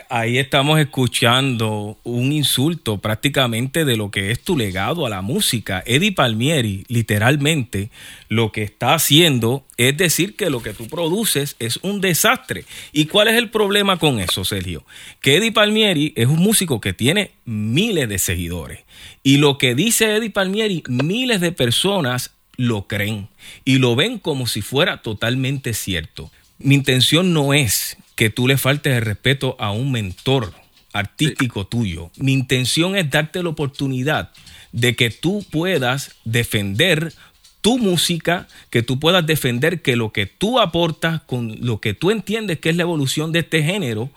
ahí 0.09 0.39
estamos 0.39 0.81
escuchando 0.81 1.97
un 2.03 2.33
insulto 2.33 2.99
prácticamente 2.99 3.85
de 3.85 3.97
lo 3.97 4.11
que 4.11 4.33
es 4.33 4.41
tu 4.41 4.57
legado 4.57 5.07
a 5.07 5.11
la 5.11 5.23
música. 5.23 5.83
Eddie 5.87 6.13
Palmieri, 6.13 6.85
literalmente, 6.89 7.91
lo 8.29 8.51
que 8.51 8.65
está 8.65 8.95
haciendo 8.95 9.65
es 9.77 9.97
decir 9.97 10.35
que 10.35 10.51
lo 10.51 10.61
que 10.61 10.73
tú 10.73 10.89
produces 10.89 11.55
es 11.61 11.79
un 11.83 12.01
desastre. 12.01 12.65
¿Y 12.93 13.07
cuál 13.07 13.29
es 13.29 13.35
el 13.35 13.51
problema 13.51 13.99
con 13.99 14.19
eso, 14.19 14.45
Sergio? 14.45 14.85
Que 15.21 15.37
Eddie 15.37 15.53
Palmieri 15.53 16.13
es 16.17 16.27
un 16.27 16.41
músico 16.41 16.81
que 16.81 16.93
tiene 16.93 17.31
miles 17.45 18.09
de 18.09 18.19
seguidores. 18.19 18.81
Y 19.23 19.37
lo 19.37 19.57
que 19.57 19.75
dice 19.77 20.17
Eddie 20.17 20.31
Palmieri, 20.31 20.83
miles 20.89 21.41
de 21.41 21.53
personas 21.53 22.33
lo 22.57 22.89
creen 22.89 23.29
y 23.65 23.79
lo 23.79 23.95
ven 23.95 24.19
como 24.19 24.47
si 24.49 24.63
fuera 24.63 25.03
totalmente 25.03 25.75
cierto. 25.75 26.31
Mi 26.59 26.75
intención 26.75 27.33
no 27.33 27.55
es 27.55 27.99
que 28.17 28.31
tú 28.31 28.49
le 28.49 28.59
faltes 28.59 28.97
el 28.97 29.03
respeto 29.03 29.57
a 29.61 29.71
un 29.71 29.93
mentor 29.93 30.53
artístico 30.93 31.67
tuyo. 31.67 32.11
Mi 32.17 32.33
intención 32.33 32.97
es 32.97 33.11
darte 33.11 33.43
la 33.43 33.51
oportunidad 33.51 34.33
de 34.73 34.97
que 34.97 35.11
tú 35.11 35.45
puedas 35.51 36.13
defender 36.25 37.13
tu 37.61 37.79
música, 37.79 38.49
que 38.71 38.83
tú 38.83 38.99
puedas 38.99 39.27
defender 39.27 39.83
que 39.83 39.97
lo 39.97 40.13
que 40.13 40.27
tú 40.27 40.59
aportas 40.59 41.21
con 41.23 41.57
lo 41.61 41.81
que 41.81 41.95
tú 41.95 42.11
entiendes 42.11 42.59
que 42.59 42.71
es 42.71 42.77
la 42.77 42.83
evolución 42.83 43.33
de 43.33 43.41
este 43.41 43.63
género, 43.63 44.11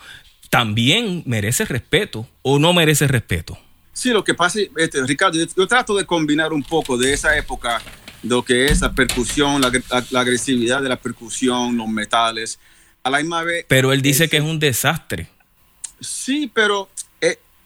también 0.49 1.23
merece 1.25 1.65
respeto 1.65 2.27
o 2.41 2.57
no 2.57 2.73
merece 2.73 3.07
respeto. 3.07 3.57
Sí, 3.91 4.11
lo 4.11 4.23
que 4.23 4.33
pasa, 4.33 4.59
este, 4.77 5.05
Ricardo, 5.05 5.37
yo, 5.37 5.67
trato 5.67 5.97
de 5.97 6.05
combinar 6.05 6.53
un 6.53 6.63
poco 6.63 6.97
de 6.97 7.11
esa 7.11 7.37
época, 7.37 7.81
lo 8.23 8.43
que 8.43 8.67
es 8.67 8.79
la 8.79 8.93
percusión, 8.93 9.61
la 9.61 10.19
agresividad 10.19 10.81
de 10.81 10.89
la 10.89 10.95
percusión, 10.95 11.75
los 11.75 11.89
metales, 11.89 12.59
a 13.03 13.09
la 13.09 13.19
misma 13.19 13.43
vez. 13.43 13.65
Pero 13.67 13.93
él 13.93 14.01
dice 14.01 14.29
que 14.29 14.37
es 14.37 14.43
un 14.43 14.59
desastre. 14.59 15.27
Sí, 15.99 16.49
pero 16.53 16.89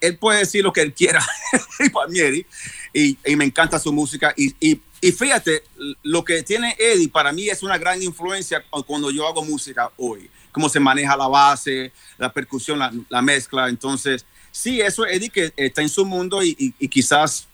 él, 0.03 0.17
puede 0.17 0.39
decir 0.39 0.63
lo 0.63 0.73
que 0.73 0.81
él 0.81 0.93
quiera, 0.93 1.25
y, 2.93 3.17
y, 3.25 3.35
me 3.35 3.45
encanta 3.45 3.79
su 3.79 3.93
música. 3.93 4.33
Y, 4.35 4.53
y, 4.59 4.81
y, 4.99 5.11
fíjate, 5.11 5.63
lo 6.03 6.25
que 6.25 6.43
tiene 6.43 6.75
Eddie 6.77 7.07
para 7.07 7.31
mí 7.31 7.47
es 7.47 7.63
una 7.63 7.77
gran 7.77 8.03
influencia 8.03 8.63
cuando 8.85 9.11
yo 9.11 9.27
hago 9.27 9.45
música 9.45 9.89
hoy. 9.97 10.29
Cómo 10.51 10.67
se 10.67 10.79
maneja 10.79 11.15
la 11.15 11.27
base, 11.27 11.91
la 12.17 12.31
percusión, 12.31 12.79
la, 12.79 12.91
la 13.09 13.21
mezcla. 13.21 13.69
Entonces, 13.69 14.25
sí, 14.51 14.81
eso 14.81 15.05
es 15.05 15.15
Eddie 15.15 15.29
que 15.29 15.53
está 15.55 15.81
en 15.81 15.89
su 15.89 16.05
mundo 16.05 16.43
y, 16.43 16.73
quizás 16.89 17.47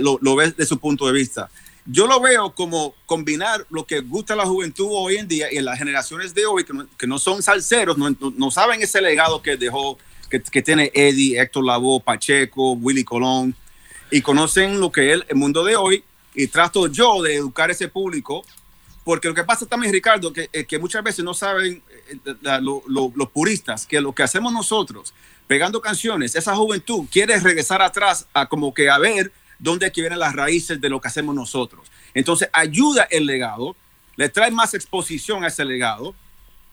lo, 0.00 0.18
lo 0.20 0.36
ves 0.36 0.56
de 0.56 0.66
su 0.66 0.78
punto 0.78 1.06
de 1.06 1.12
vista 1.12 1.50
yo 1.86 2.06
lo 2.06 2.20
veo 2.20 2.54
como 2.54 2.94
combinar 3.06 3.66
lo 3.70 3.86
que 3.86 4.00
gusta 4.00 4.34
a 4.34 4.36
la 4.36 4.46
juventud 4.46 4.88
hoy 4.90 5.16
en 5.16 5.28
día 5.28 5.52
y 5.52 5.58
en 5.58 5.64
las 5.64 5.78
generaciones 5.78 6.34
de 6.34 6.46
hoy 6.46 6.64
que 6.96 7.06
no, 7.06 7.18
son 7.18 7.42
salseros, 7.42 7.98
no, 7.98 8.50
saben 8.50 8.82
ese 8.82 9.02
legado 9.02 9.42
que 9.42 9.56
dejó, 9.56 9.98
que, 10.30 10.62
tiene 10.62 10.90
Eddie, 10.94 11.38
Héctor 11.38 11.64
Lavoe, 11.64 12.00
Pacheco, 12.00 12.72
Willy 12.72 13.04
Colón, 13.04 13.54
y 14.10 14.22
conocen 14.22 14.80
lo 14.80 14.90
que 14.90 15.12
es 15.12 15.20
el 15.28 15.36
mundo 15.36 15.64
de 15.64 15.76
hoy. 15.76 16.04
Y 16.34 16.48
trato 16.48 16.88
yo 16.88 17.22
de 17.22 17.36
educar 17.36 17.70
ese 17.70 17.88
público, 17.88 18.44
porque 19.04 19.28
lo 19.28 19.34
que 19.34 19.44
pasa 19.44 19.66
también, 19.66 19.92
Ricardo, 19.92 20.32
que, 20.32 20.48
eh, 20.52 20.64
que 20.64 20.78
muchas 20.78 21.04
veces 21.04 21.24
no 21.24 21.32
saben 21.32 21.82
eh, 22.08 22.60
los 22.60 23.28
puristas 23.32 23.86
que 23.86 24.00
lo 24.00 24.12
que 24.12 24.24
hacemos 24.24 24.52
nosotros, 24.52 25.14
pegando 25.46 25.80
canciones, 25.80 26.34
esa 26.34 26.56
juventud 26.56 27.04
quiere 27.12 27.38
regresar 27.38 27.82
atrás 27.82 28.26
a 28.32 28.46
como 28.46 28.72
que 28.72 28.88
a 28.88 28.98
ver 28.98 29.30
dónde 29.58 29.90
que 29.92 30.00
vienen 30.00 30.18
las 30.18 30.34
raíces 30.34 30.80
de 30.80 30.88
lo 30.88 31.00
que 31.00 31.08
hacemos 31.08 31.34
nosotros. 31.34 31.90
Entonces, 32.12 32.48
ayuda 32.52 33.06
el 33.10 33.26
legado, 33.26 33.76
le 34.16 34.28
trae 34.28 34.50
más 34.50 34.74
exposición 34.74 35.44
a 35.44 35.48
ese 35.48 35.64
legado, 35.64 36.14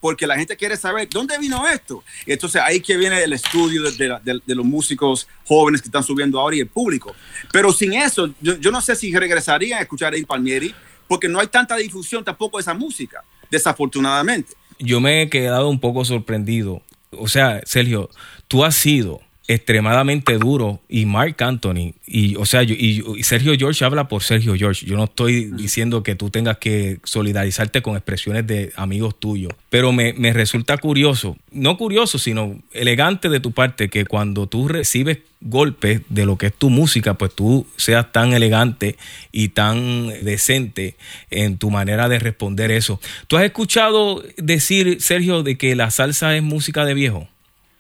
porque 0.02 0.26
la 0.26 0.36
gente 0.36 0.58
quiere 0.58 0.76
saber 0.76 1.08
dónde 1.10 1.38
vino 1.38 1.66
esto. 1.68 2.04
Y 2.26 2.34
entonces 2.34 2.62
ahí 2.62 2.82
que 2.82 2.98
viene 2.98 3.24
el 3.24 3.34
estudio 3.34 3.84
de, 3.84 4.42
los 4.48 4.66
músicos 4.66 5.28
jóvenes 5.46 5.82
que 5.82 5.88
están 5.88 6.04
subiendo 6.04 6.40
ahora 6.40 6.56
y 6.56 6.60
el 6.60 6.68
público. 6.68 7.16
Pero 7.54 7.72
sin 7.72 7.94
eso, 7.94 8.34
yo, 8.42 8.72
no 8.72 8.82
sé 8.82 8.96
si 8.96 9.16
regresarían 9.16 9.80
a 9.80 9.84
escuchar 9.84 10.14
a 10.14 10.18
El 10.18 10.26
Palmieri, 10.26 10.74
porque 11.08 11.30
no 11.30 11.40
hay 11.40 11.48
tanta 11.48 11.76
difusión 11.78 12.24
tampoco 12.24 12.58
de 12.58 12.62
esa 12.62 12.74
música, 12.74 13.24
desafortunadamente. 13.52 14.54
Yo 14.80 15.00
me 15.00 15.22
he 15.22 15.30
quedado 15.30 15.70
un 15.70 15.80
poco 15.80 16.04
sorprendido. 16.04 16.82
O 17.12 17.28
sea, 17.28 17.62
Sergio, 17.66 18.10
tú 18.48 18.66
has 18.66 18.76
sido 18.76 19.22
extremadamente 19.54 20.38
duro 20.38 20.80
y 20.88 21.06
Mark 21.06 21.36
Anthony 21.44 21.94
y 22.08 22.38
o 22.38 22.46
sea 22.46 22.64
y, 22.64 23.04
Sergio 23.24 23.54
George 23.58 23.84
habla 23.84 24.08
por 24.08 24.24
Sergio 24.24 24.56
George. 24.56 24.86
Yo 24.86 24.96
no 24.96 25.06
estoy 25.06 25.46
diciendo 25.46 26.04
que 26.04 26.16
tú 26.16 26.30
tengas 26.30 26.58
que 26.58 27.00
solidarizarte 27.04 27.82
con 27.82 27.96
expresiones 27.96 28.48
de 28.48 28.72
amigos 28.78 29.20
tuyos 29.20 29.52
pero 29.70 29.92
me, 29.92 30.14
me 30.14 30.32
resulta 30.32 30.78
curioso 30.78 31.36
no 31.52 31.78
curioso 31.78 32.18
sino 32.18 32.62
elegante 32.72 33.28
de 33.28 33.42
tu 33.42 33.52
parte 33.52 33.90
que 33.90 34.06
cuando 34.06 34.48
tú 34.48 34.70
recibes 34.70 35.20
golpes 35.42 36.02
de 36.08 36.26
lo 36.26 36.38
que 36.38 36.46
es 36.48 36.54
tu 36.54 36.70
música 36.70 37.16
pues 37.16 37.36
tú 37.36 37.68
seas 37.76 38.10
tan 38.12 38.32
elegante 38.32 38.96
y 39.34 39.50
tan 39.50 40.08
decente 40.24 40.96
en 41.30 41.58
tu 41.58 41.72
manera 41.72 42.08
de 42.08 42.20
responder 42.20 42.72
eso. 42.72 43.02
Tú 43.28 43.36
has 43.36 43.44
escuchado 43.44 44.24
decir 44.38 45.02
Sergio 45.02 45.44
de 45.44 45.58
que 45.58 45.76
la 45.76 45.92
salsa 45.92 46.38
es 46.38 46.44
música 46.44 46.86
de 46.86 46.94
viejo 46.94 47.28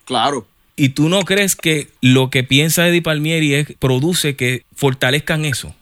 claro 0.04 0.46
¿Y 0.76 0.90
tú 0.90 1.10
no 1.10 1.22
crees 1.24 1.56
que 1.56 1.90
lo 2.02 2.30
que 2.30 2.44
piensa 2.44 2.88
Eddie 2.88 3.02
Palmieri 3.02 3.66
produce 3.80 4.36
que 4.36 4.66
fortalezcan 4.74 5.46
eso? 5.46 5.76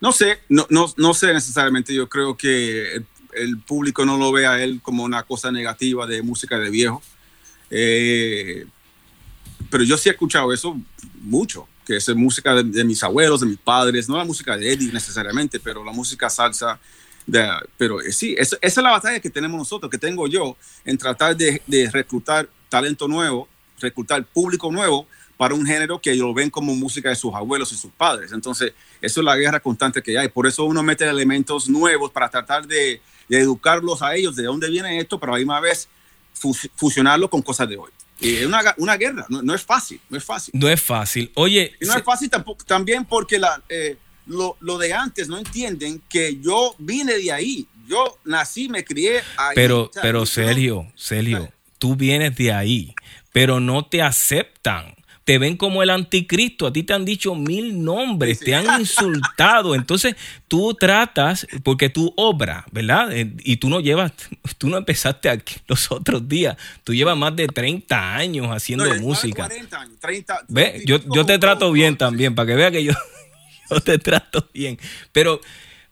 No 0.00 0.12
sé, 0.12 0.40
no, 0.48 0.66
no, 0.70 0.92
no 0.96 1.14
sé 1.14 1.32
necesariamente. 1.32 1.94
Yo 1.94 2.08
creo 2.08 2.36
que 2.36 3.02
el, 3.34 3.58
público 3.58 4.04
no 4.04 4.16
lo 4.18 4.32
ve 4.32 4.46
a 4.46 4.62
él 4.62 4.80
como 4.82 5.04
una 5.04 5.22
cosa 5.24 5.50
negativa 5.50 6.06
de 6.06 6.22
música 6.22 6.58
de 6.58 6.70
viejo. 6.70 7.02
Eh, 7.70 8.66
pero 9.70 9.84
yo 9.84 9.96
sí 9.96 10.08
he 10.08 10.12
escuchado 10.12 10.52
eso 10.52 10.76
mucho, 11.20 11.68
que 11.86 11.96
es 11.96 12.08
música 12.14 12.54
de, 12.54 12.84
mis 12.84 13.02
abuelos, 13.02 13.40
de 13.40 13.46
mis 13.46 13.58
padres, 13.58 14.08
no 14.08 14.16
la 14.16 14.24
música 14.24 14.56
de 14.56 14.72
Eddie 14.72 14.92
necesariamente, 14.92 15.60
pero 15.60 15.84
la 15.84 15.92
música 15.92 16.28
salsa. 16.30 16.78
De, 17.26 17.48
pero 17.76 18.00
eh, 18.00 18.12
sí, 18.12 18.34
esa, 18.36 18.56
es 18.60 18.76
la 18.76 18.90
batalla 18.90 19.20
que 19.20 19.30
tenemos 19.30 19.58
nosotros, 19.58 19.90
que 19.90 19.98
tengo 19.98 20.26
yo, 20.26 20.56
en 20.84 20.98
tratar 20.98 21.36
de 21.36 21.90
reclutar 21.92 22.48
talento 22.68 23.06
nuevo 23.06 23.48
reclutar 23.82 24.24
público 24.24 24.70
nuevo 24.72 25.06
para 25.36 25.54
un 25.54 25.66
género 25.66 26.00
que 26.00 26.14
lo 26.14 26.32
ven 26.32 26.50
como 26.50 26.74
música 26.74 27.08
de 27.08 27.16
sus 27.16 27.34
abuelos 27.34 27.72
y 27.72 27.76
sus 27.76 27.90
padres. 27.90 28.32
Entonces, 28.32 28.74
eso 29.00 29.20
es 29.20 29.24
la 29.24 29.36
guerra 29.36 29.58
constante 29.58 30.02
que 30.02 30.16
hay. 30.16 30.28
Por 30.28 30.46
eso 30.46 30.64
uno 30.64 30.82
mete 30.84 31.04
elementos 31.04 31.68
nuevos 31.68 32.12
para 32.12 32.30
tratar 32.30 32.66
de, 32.66 33.00
educarlos 33.28 34.02
a 34.02 34.14
ellos 34.14 34.36
de 34.36 34.44
dónde 34.44 34.70
viene 34.70 34.98
esto, 34.98 35.18
pero 35.18 35.32
a 35.32 35.36
la 35.36 35.38
misma 35.38 35.58
vez 35.58 35.88
fusionarlo 36.76 37.28
con 37.28 37.42
cosas 37.42 37.68
de 37.68 37.76
hoy. 37.76 37.90
Es 38.20 38.46
una, 38.46 38.62
una 38.76 38.96
guerra, 38.96 39.26
no, 39.28 39.52
es 39.52 39.62
fácil, 39.62 40.00
no 40.08 40.16
es 40.16 40.24
fácil. 40.24 40.54
No 40.56 40.68
es 40.68 40.80
fácil. 40.80 41.32
Oye. 41.34 41.74
no 41.80 41.94
es 41.94 42.04
fácil 42.04 42.30
tampoco, 42.30 42.64
también 42.64 43.04
porque 43.04 43.38
la, 43.38 43.60
eh, 43.68 43.96
lo, 44.26 44.56
lo, 44.60 44.78
de 44.78 44.92
antes 44.92 45.28
no 45.28 45.38
entienden 45.38 46.00
que 46.08 46.38
yo 46.40 46.76
vine 46.78 47.14
de 47.14 47.32
ahí. 47.32 47.66
Yo 47.88 48.16
nací, 48.24 48.68
me 48.68 48.84
crié 48.84 49.22
ahí. 49.36 49.56
Pero, 49.56 49.90
pero 50.00 50.24
Sergio, 50.24 50.86
Sergio, 50.94 51.52
tú 51.78 51.96
vienes 51.96 52.36
de 52.36 52.52
ahí 52.52 52.94
pero 53.32 53.60
no 53.60 53.84
te 53.84 54.02
aceptan. 54.02 54.94
Te 55.24 55.38
ven 55.38 55.56
como 55.56 55.84
el 55.84 55.90
anticristo, 55.90 56.66
a 56.66 56.72
ti 56.72 56.82
te 56.82 56.94
han 56.94 57.04
dicho 57.04 57.36
mil 57.36 57.84
nombres, 57.84 58.40
te 58.40 58.56
han 58.56 58.80
insultado. 58.80 59.76
Entonces 59.76 60.16
tú 60.48 60.74
tratas, 60.74 61.46
porque 61.62 61.88
tú 61.88 62.12
obra, 62.16 62.64
¿verdad? 62.72 63.16
Eh, 63.16 63.32
y 63.44 63.58
tú 63.58 63.68
no 63.68 63.78
llevas, 63.78 64.12
tú 64.58 64.68
no 64.68 64.76
empezaste 64.76 65.28
aquí 65.28 65.54
los 65.68 65.92
otros 65.92 66.28
días, 66.28 66.56
tú 66.82 66.92
llevas 66.92 67.16
más 67.16 67.36
de 67.36 67.46
30 67.46 68.16
años 68.16 68.48
haciendo 68.48 68.92
música. 68.96 69.46
40 69.46 69.80
años, 69.80 69.98
30, 70.00 70.40
¿Ve? 70.48 70.82
Yo, 70.84 70.98
yo 71.14 71.24
te 71.24 71.38
trato 71.38 71.70
bien 71.70 71.96
también, 71.96 72.34
para 72.34 72.48
que 72.48 72.56
vea 72.56 72.72
que 72.72 72.82
yo, 72.82 72.92
yo 73.70 73.80
te 73.80 73.98
trato 73.98 74.48
bien. 74.52 74.76
Pero, 75.12 75.40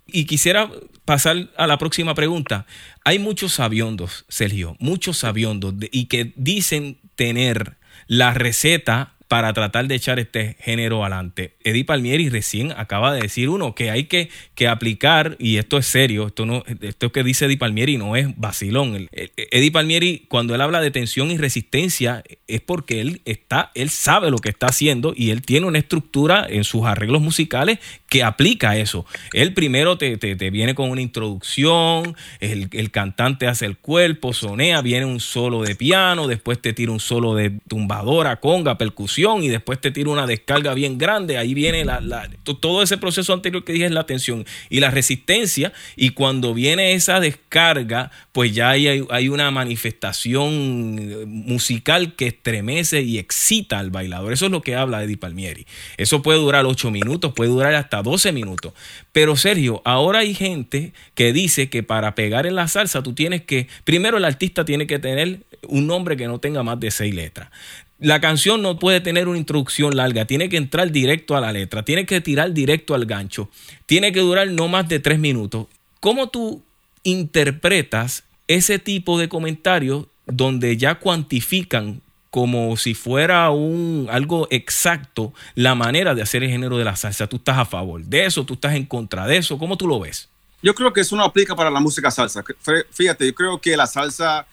y 0.09 0.25
quisiera 0.25 0.69
pasar 1.05 1.49
a 1.57 1.69
la 1.69 1.79
próxima 1.79 2.15
pregunta. 2.15 2.67
Hay 3.05 3.21
muchos 3.21 3.53
sabiondos, 3.55 4.25
Sergio, 4.29 4.77
muchos 4.81 5.19
sabiondos, 5.19 5.75
y 5.93 6.07
que 6.07 6.33
dicen 6.35 6.99
tener 7.17 7.77
la 8.07 8.35
receta 8.35 9.15
para 9.31 9.53
tratar 9.53 9.87
de 9.87 9.95
echar 9.95 10.19
este 10.19 10.57
género 10.59 11.05
adelante. 11.05 11.55
Eddie 11.63 11.85
Palmieri 11.85 12.29
recién 12.31 12.73
acaba 12.77 13.15
de 13.15 13.21
decir 13.21 13.49
uno 13.49 13.77
que 13.77 13.89
hay 13.89 14.07
que, 14.07 14.29
que 14.57 14.67
aplicar, 14.67 15.37
y 15.39 15.59
esto 15.59 15.79
es 15.79 15.87
serio, 15.87 16.27
esto, 16.27 16.47
no, 16.47 16.65
esto 16.81 17.13
que 17.13 17.23
dice 17.23 17.45
Eddie 17.45 17.57
Palmieri 17.57 17.97
no 17.97 18.17
es 18.17 18.27
vacilón. 18.37 19.09
Eddie 19.13 19.71
Palmieri, 19.71 20.27
cuando 20.29 20.57
él 20.57 20.61
habla 20.61 20.81
de 20.81 20.91
tensión 20.91 21.31
y 21.31 21.39
resistencia, 21.39 22.25
es 22.49 22.61
porque 22.61 23.01
él 23.01 23.23
está, 23.25 23.71
él 23.77 23.91
sabe 23.91 24.33
lo 24.33 24.39
que 24.39 24.49
está 24.49 24.67
haciendo 24.67 25.13
y 25.17 25.31
él 25.31 25.43
tiene 25.43 25.69
una 25.69 25.79
estructura 25.79 26.45
en 26.51 26.65
sus 26.65 26.85
arreglos 26.87 27.23
musicales 27.23 27.79
que 28.11 28.25
aplica 28.25 28.77
eso. 28.77 29.07
Él 29.33 29.55
primero 29.55 29.97
te, 29.97 30.17
viene 30.51 30.75
con 30.75 30.91
una 30.91 31.01
introducción, 31.01 32.17
el, 32.41 32.69
el, 32.73 32.91
cantante 32.91 33.47
hace 33.47 33.67
el 33.67 33.77
cuerpo, 33.77 34.33
sonea, 34.33 34.83
viene 34.83 35.07
un 35.07 35.21
solo 35.21 35.63
de 35.63 35.77
piano, 35.77 36.27
después 36.27 36.61
te 36.61 36.73
tira 36.73 36.91
un 36.91 36.99
solo 36.99 37.37
de 37.37 37.53
tumbadora, 37.69 38.41
conga, 38.41 38.77
percusión 38.79 39.45
y 39.45 39.49
después 39.49 39.81
te 39.81 39.93
tira 39.93 40.11
una 40.11 40.27
descarga 40.27 40.75
bien 40.75 40.99
grande. 40.99 41.39
Ahí 41.39 41.55
viene 41.55 41.85
la, 41.85 42.29
todo 42.43 42.83
ese 42.83 42.99
proceso 42.99 43.33
anterior 43.33 43.63
que 43.63 43.73
dije 43.73 43.87
es 43.87 43.93
la 43.93 44.07
tensión 44.07 44.45
y 44.69 44.81
la 44.81 44.91
resistencia 44.91 45.73
y 45.95 46.11
cuando 46.11 46.53
viene 46.53 46.95
esa 46.95 47.21
descarga, 47.21 48.11
pues 48.33 48.53
ya 48.53 48.71
hay, 48.71 49.07
hay 49.09 49.29
una 49.29 49.53
manifestación 49.53 51.29
musical 51.29 52.17
que 52.17 52.27
estremece 52.27 53.03
y 53.03 53.19
excita 53.19 53.79
al 53.79 53.91
bailador. 53.91 54.33
Eso 54.33 54.47
es 54.47 54.51
lo 54.51 54.63
que 54.63 54.75
habla 54.75 55.05
Eddie 55.05 55.17
Palmieri. 55.17 55.65
Eso 55.97 56.23
puede 56.23 56.41
durar 56.41 56.67
ocho 56.67 56.91
minutos, 56.91 57.33
puede 57.35 57.51
durar 57.51 57.75
hasta 57.75 58.00
12 58.03 58.33
minutos. 58.33 58.73
Pero 59.13 59.37
Sergio, 59.37 59.83
ahora 59.85 60.21
hay 60.21 60.35
gente 60.35 60.93
que 61.15 61.33
dice 61.33 61.69
que 61.71 61.83
para 61.83 62.15
pegar 62.15 62.47
en 62.47 62.55
la 62.55 62.69
salsa 62.69 63.03
tú 63.03 63.13
tienes 63.13 63.43
que, 63.43 63.69
primero 63.85 64.19
el 64.19 64.25
artista 64.25 64.65
tiene 64.65 64.87
que 64.87 64.99
tener 64.99 65.41
un 65.69 65.87
nombre 65.87 66.17
que 66.17 66.27
no 66.27 66.39
tenga 66.39 66.63
más 66.63 66.81
de 66.81 66.91
seis 66.91 67.15
letras. 67.15 67.51
La 67.99 68.21
canción 68.21 68.63
no 68.63 68.79
puede 68.79 69.01
tener 69.01 69.29
una 69.29 69.39
introducción 69.39 69.95
larga, 69.95 70.25
tiene 70.25 70.49
que 70.49 70.57
entrar 70.57 70.91
directo 70.91 71.37
a 71.37 71.41
la 71.41 71.53
letra, 71.53 71.85
tiene 71.85 72.07
que 72.07 72.23
tirar 72.23 72.55
directo 72.55 72.95
al 72.95 73.05
gancho, 73.05 73.51
tiene 73.85 74.13
que 74.13 74.21
durar 74.21 74.49
no 74.49 74.69
más 74.69 74.89
de 74.89 75.01
tres 75.01 75.19
minutos. 75.19 75.67
¿Cómo 76.01 76.29
tú 76.31 76.63
interpretas 77.03 78.25
ese 78.49 78.79
tipo 78.79 79.19
de 79.19 79.29
comentarios 79.29 80.07
donde 80.27 80.77
ya 80.77 80.97
cuantifican 80.97 82.01
como 82.31 82.77
si 82.77 82.95
fuera 82.95 83.51
un 83.51 84.07
algo 84.11 84.47
exacto 84.51 85.35
la 85.57 85.75
manera 85.75 86.15
de 86.15 86.23
hacer 86.23 86.45
el 86.45 86.51
género 86.51 86.79
de 86.79 86.85
la 86.85 86.97
salsa. 86.97 87.27
¿Tú 87.27 87.37
estás 87.37 87.59
a 87.59 87.65
favor 87.65 88.03
de 88.03 88.25
eso? 88.25 88.45
¿Tú 88.45 88.55
estás 88.55 88.75
en 88.75 88.87
contra 88.87 89.27
de 89.27 89.37
eso? 89.37 89.59
¿Cómo 89.59 89.77
tú 89.77 89.89
lo 89.89 89.99
ves? 89.99 90.29
Yo 90.63 90.75
creo 90.75 90.93
que 90.93 91.01
eso 91.01 91.17
no 91.17 91.25
aplica 91.25 91.57
para 91.57 91.71
la 91.71 91.81
música 91.81 92.11
salsa. 92.11 92.45
Fíjate, 92.91 93.27
yo 93.27 93.35
creo 93.35 93.61
que 93.61 93.77
la 93.77 93.87
salsa, 93.87 94.47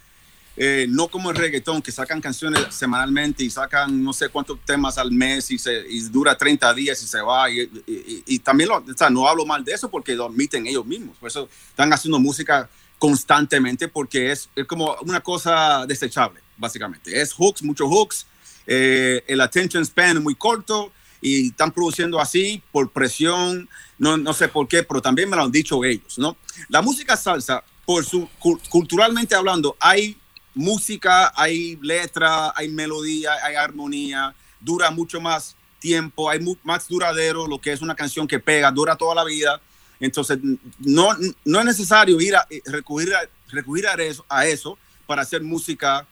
eh, 0.55 0.87
no 0.89 1.07
como 1.07 1.29
el 1.29 1.35
reggaetón, 1.35 1.81
que 1.81 1.91
sacan 1.91 2.19
canciones 2.19 2.65
semanalmente 2.69 3.43
y 3.43 3.49
sacan 3.51 4.03
no 4.03 4.11
sé 4.13 4.29
cuántos 4.29 4.59
temas 4.65 4.97
al 4.97 5.11
mes 5.11 5.51
y, 5.51 5.59
se, 5.59 5.83
dura 6.09 6.35
30 6.35 6.73
días 6.73 7.03
y 7.03 7.07
se 7.07 7.21
va. 7.21 7.47
Y, 7.51 8.39
también 8.39 8.69
lo, 8.69 8.83
no 9.11 9.27
hablo 9.27 9.45
mal 9.45 9.63
de 9.63 9.73
eso 9.73 9.89
porque 9.89 10.15
lo 10.15 10.25
admiten 10.25 10.65
ellos 10.65 10.85
mismos. 10.85 11.15
Por 11.17 11.27
eso 11.27 11.47
están 11.69 11.93
haciendo 11.93 12.19
música 12.19 12.69
constantemente 12.99 13.87
porque 13.87 14.31
es, 14.31 14.49
es 14.55 14.65
como 14.65 14.95
una 15.01 15.21
cosa 15.21 15.85
desechable 15.85 16.41
básicamente. 16.57 17.21
Es 17.21 17.33
hooks, 17.33 17.63
muchos 17.63 17.87
hooks, 17.87 18.25
eh, 18.65 19.23
el 19.27 19.39
attention 19.41 19.85
span 19.85 20.21
muy 20.21 20.35
corto 20.35 20.91
y 21.21 21.49
están 21.49 21.71
produciendo 21.71 22.19
así 22.19 22.61
por 22.71 22.91
presión, 22.91 23.69
no, 23.97 24.17
no 24.17 24.33
sé 24.33 24.47
por 24.47 24.67
qué, 24.67 24.83
pero 24.83 25.01
también 25.01 25.29
me 25.29 25.35
lo 25.35 25.43
han 25.43 25.51
dicho 25.51 25.83
ellos, 25.83 26.17
¿no? 26.17 26.37
La 26.69 26.81
música 26.81 27.15
salsa, 27.15 27.63
por 27.85 28.05
su, 28.05 28.27
culturalmente 28.69 29.33
hablando, 29.33 29.77
hay 29.79 30.17
música, 30.53 31.31
hay 31.35 31.77
letra, 31.81 32.51
hay 32.55 32.67
melodía, 32.67 33.33
hay 33.43 33.55
armonía, 33.55 34.35
dura 34.59 34.91
mucho 34.91 35.21
más 35.21 35.55
tiempo, 35.79 36.29
hay 36.29 36.39
más 36.63 36.87
duradero, 36.87 37.47
lo 37.47 37.59
que 37.59 37.71
es 37.71 37.81
una 37.81 37.95
canción 37.95 38.27
que 38.27 38.39
pega, 38.39 38.71
dura 38.71 38.95
toda 38.95 39.15
la 39.15 39.23
vida. 39.23 39.61
Entonces, 39.99 40.39
no, 40.79 41.09
no 41.45 41.59
es 41.59 41.65
necesario 41.65 42.19
ir 42.21 42.35
a 42.35 42.45
eh, 42.49 42.61
recurrir, 42.65 43.13
a, 43.15 43.21
recurrir 43.49 43.87
a, 43.87 43.93
eso, 43.95 44.25
a 44.29 44.45
eso 44.45 44.77
para 45.05 45.21
hacer 45.21 45.41
música 45.41 46.05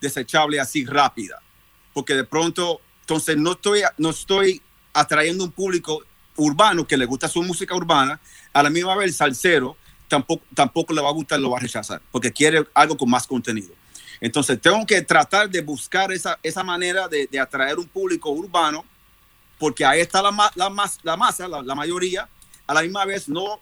desechable 0.00 0.60
así 0.60 0.84
rápida. 0.84 1.40
Porque 1.92 2.14
de 2.14 2.24
pronto, 2.24 2.80
entonces 3.00 3.36
no 3.36 3.52
estoy, 3.52 3.82
no 3.98 4.10
estoy 4.10 4.62
atrayendo 4.92 5.44
un 5.44 5.52
público 5.52 6.02
urbano 6.36 6.86
que 6.86 6.96
le 6.96 7.04
gusta 7.04 7.28
su 7.28 7.42
música 7.42 7.74
urbana, 7.74 8.20
a 8.52 8.62
la 8.62 8.70
misma 8.70 8.96
vez 8.96 9.08
el 9.08 9.14
salsero 9.14 9.76
tampoco, 10.08 10.44
tampoco 10.54 10.92
le 10.92 11.02
va 11.02 11.08
a 11.08 11.12
gustar, 11.12 11.40
lo 11.40 11.50
va 11.50 11.58
a 11.58 11.60
rechazar, 11.60 12.00
porque 12.10 12.32
quiere 12.32 12.66
algo 12.74 12.96
con 12.96 13.10
más 13.10 13.26
contenido. 13.26 13.74
Entonces 14.20 14.60
tengo 14.60 14.86
que 14.86 15.02
tratar 15.02 15.50
de 15.50 15.62
buscar 15.62 16.12
esa, 16.12 16.38
esa 16.42 16.62
manera 16.62 17.08
de, 17.08 17.26
de 17.26 17.40
atraer 17.40 17.78
un 17.78 17.88
público 17.88 18.30
urbano, 18.30 18.84
porque 19.58 19.84
ahí 19.84 20.00
está 20.00 20.22
la, 20.22 20.30
la, 20.54 20.72
la 21.02 21.16
masa, 21.16 21.48
la, 21.48 21.62
la, 21.62 21.74
mayoría, 21.74 22.28
a 22.72 22.74
la 22.74 22.82
misma 22.82 23.04
vez 23.04 23.28
no 23.28 23.60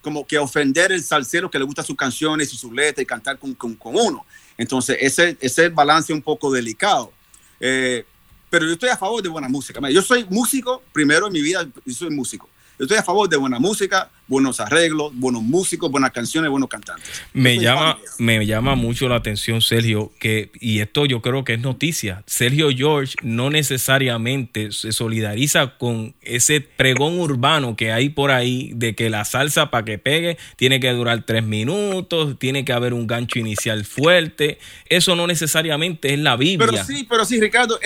como 0.00 0.26
que 0.26 0.38
ofender 0.38 0.92
el 0.92 1.02
salsero 1.02 1.50
que 1.50 1.58
le 1.58 1.64
gusta 1.64 1.82
sus 1.82 1.96
canciones 1.96 2.52
y 2.52 2.56
su 2.56 2.72
letra 2.72 3.02
y 3.02 3.06
cantar 3.06 3.38
con, 3.38 3.54
con, 3.54 3.74
con 3.74 3.94
uno. 3.96 4.24
Entonces, 4.56 4.96
ese, 5.00 5.36
ese 5.40 5.68
balance 5.68 6.12
un 6.12 6.22
poco 6.22 6.50
delicado. 6.50 7.12
Eh, 7.58 8.04
pero 8.48 8.66
yo 8.66 8.72
estoy 8.72 8.88
a 8.88 8.96
favor 8.96 9.22
de 9.22 9.28
buena 9.28 9.48
música. 9.48 9.80
Yo 9.90 10.02
soy 10.02 10.24
músico, 10.28 10.82
primero 10.92 11.26
en 11.26 11.32
mi 11.32 11.42
vida, 11.42 11.68
yo 11.84 11.94
soy 11.94 12.10
músico. 12.10 12.48
Yo 12.78 12.84
estoy 12.84 12.98
a 12.98 13.02
favor 13.02 13.28
de 13.28 13.36
buena 13.36 13.58
música, 13.58 14.10
buenos 14.30 14.60
arreglos, 14.60 15.10
buenos 15.14 15.42
músicos, 15.42 15.90
buenas 15.90 16.12
canciones, 16.12 16.50
buenos 16.50 16.68
cantantes. 16.68 17.04
Me 17.32 17.58
llama, 17.58 17.98
me 18.18 18.46
llama 18.46 18.76
mucho 18.76 19.08
la 19.08 19.16
atención, 19.16 19.60
Sergio, 19.60 20.12
que, 20.20 20.52
y 20.60 20.78
esto 20.78 21.04
yo 21.04 21.20
creo 21.20 21.44
que 21.44 21.54
es 21.54 21.60
noticia, 21.60 22.22
Sergio 22.26 22.70
George 22.70 23.16
no 23.22 23.50
necesariamente 23.50 24.70
se 24.70 24.92
solidariza 24.92 25.76
con 25.78 26.14
ese 26.22 26.60
pregón 26.60 27.18
urbano 27.18 27.74
que 27.74 27.90
hay 27.90 28.08
por 28.08 28.30
ahí 28.30 28.70
de 28.76 28.94
que 28.94 29.10
la 29.10 29.24
salsa 29.24 29.68
para 29.70 29.84
que 29.84 29.98
pegue 29.98 30.38
tiene 30.54 30.78
que 30.78 30.90
durar 30.92 31.24
tres 31.26 31.42
minutos, 31.42 32.38
tiene 32.38 32.64
que 32.64 32.72
haber 32.72 32.94
un 32.94 33.08
gancho 33.08 33.40
inicial 33.40 33.84
fuerte. 33.84 34.58
Eso 34.88 35.16
no 35.16 35.26
necesariamente 35.26 36.14
es 36.14 36.20
la 36.20 36.36
Biblia. 36.36 36.70
Pero 36.70 36.84
sí, 36.84 37.04
pero 37.10 37.24
sí, 37.24 37.40
Ricardo, 37.40 37.80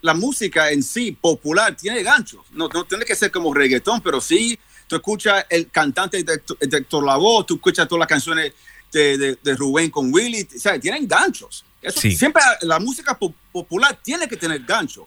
la 0.00 0.14
música 0.14 0.70
en 0.70 0.82
sí 0.82 1.12
popular 1.12 1.76
tiene 1.76 2.02
ganchos. 2.02 2.40
No, 2.52 2.68
no 2.68 2.84
tiene 2.84 3.04
que 3.04 3.14
ser 3.14 3.30
como 3.30 3.52
reggaetón, 3.52 4.00
pero 4.00 4.22
sí 4.22 4.58
tú 4.94 4.96
escuchas 4.98 5.44
el 5.50 5.70
cantante 5.70 6.22
de, 6.22 6.40
Héctor 6.60 7.04
Lavoe, 7.04 7.44
tú 7.44 7.54
escuchas 7.54 7.88
todas 7.88 8.00
las 8.00 8.08
canciones 8.08 8.52
de, 8.92 9.36
de, 9.42 9.54
Rubén 9.56 9.90
con 9.90 10.12
Willy, 10.12 10.46
o 10.54 10.58
sea, 10.58 10.78
tienen 10.78 11.08
ganchos. 11.08 11.64
Eso, 11.82 12.00
Siempre 12.00 12.40
la 12.62 12.78
música 12.78 13.18
popular 13.18 13.98
tiene 14.02 14.28
que 14.28 14.36
tener 14.36 14.62
ganchos. 14.64 15.04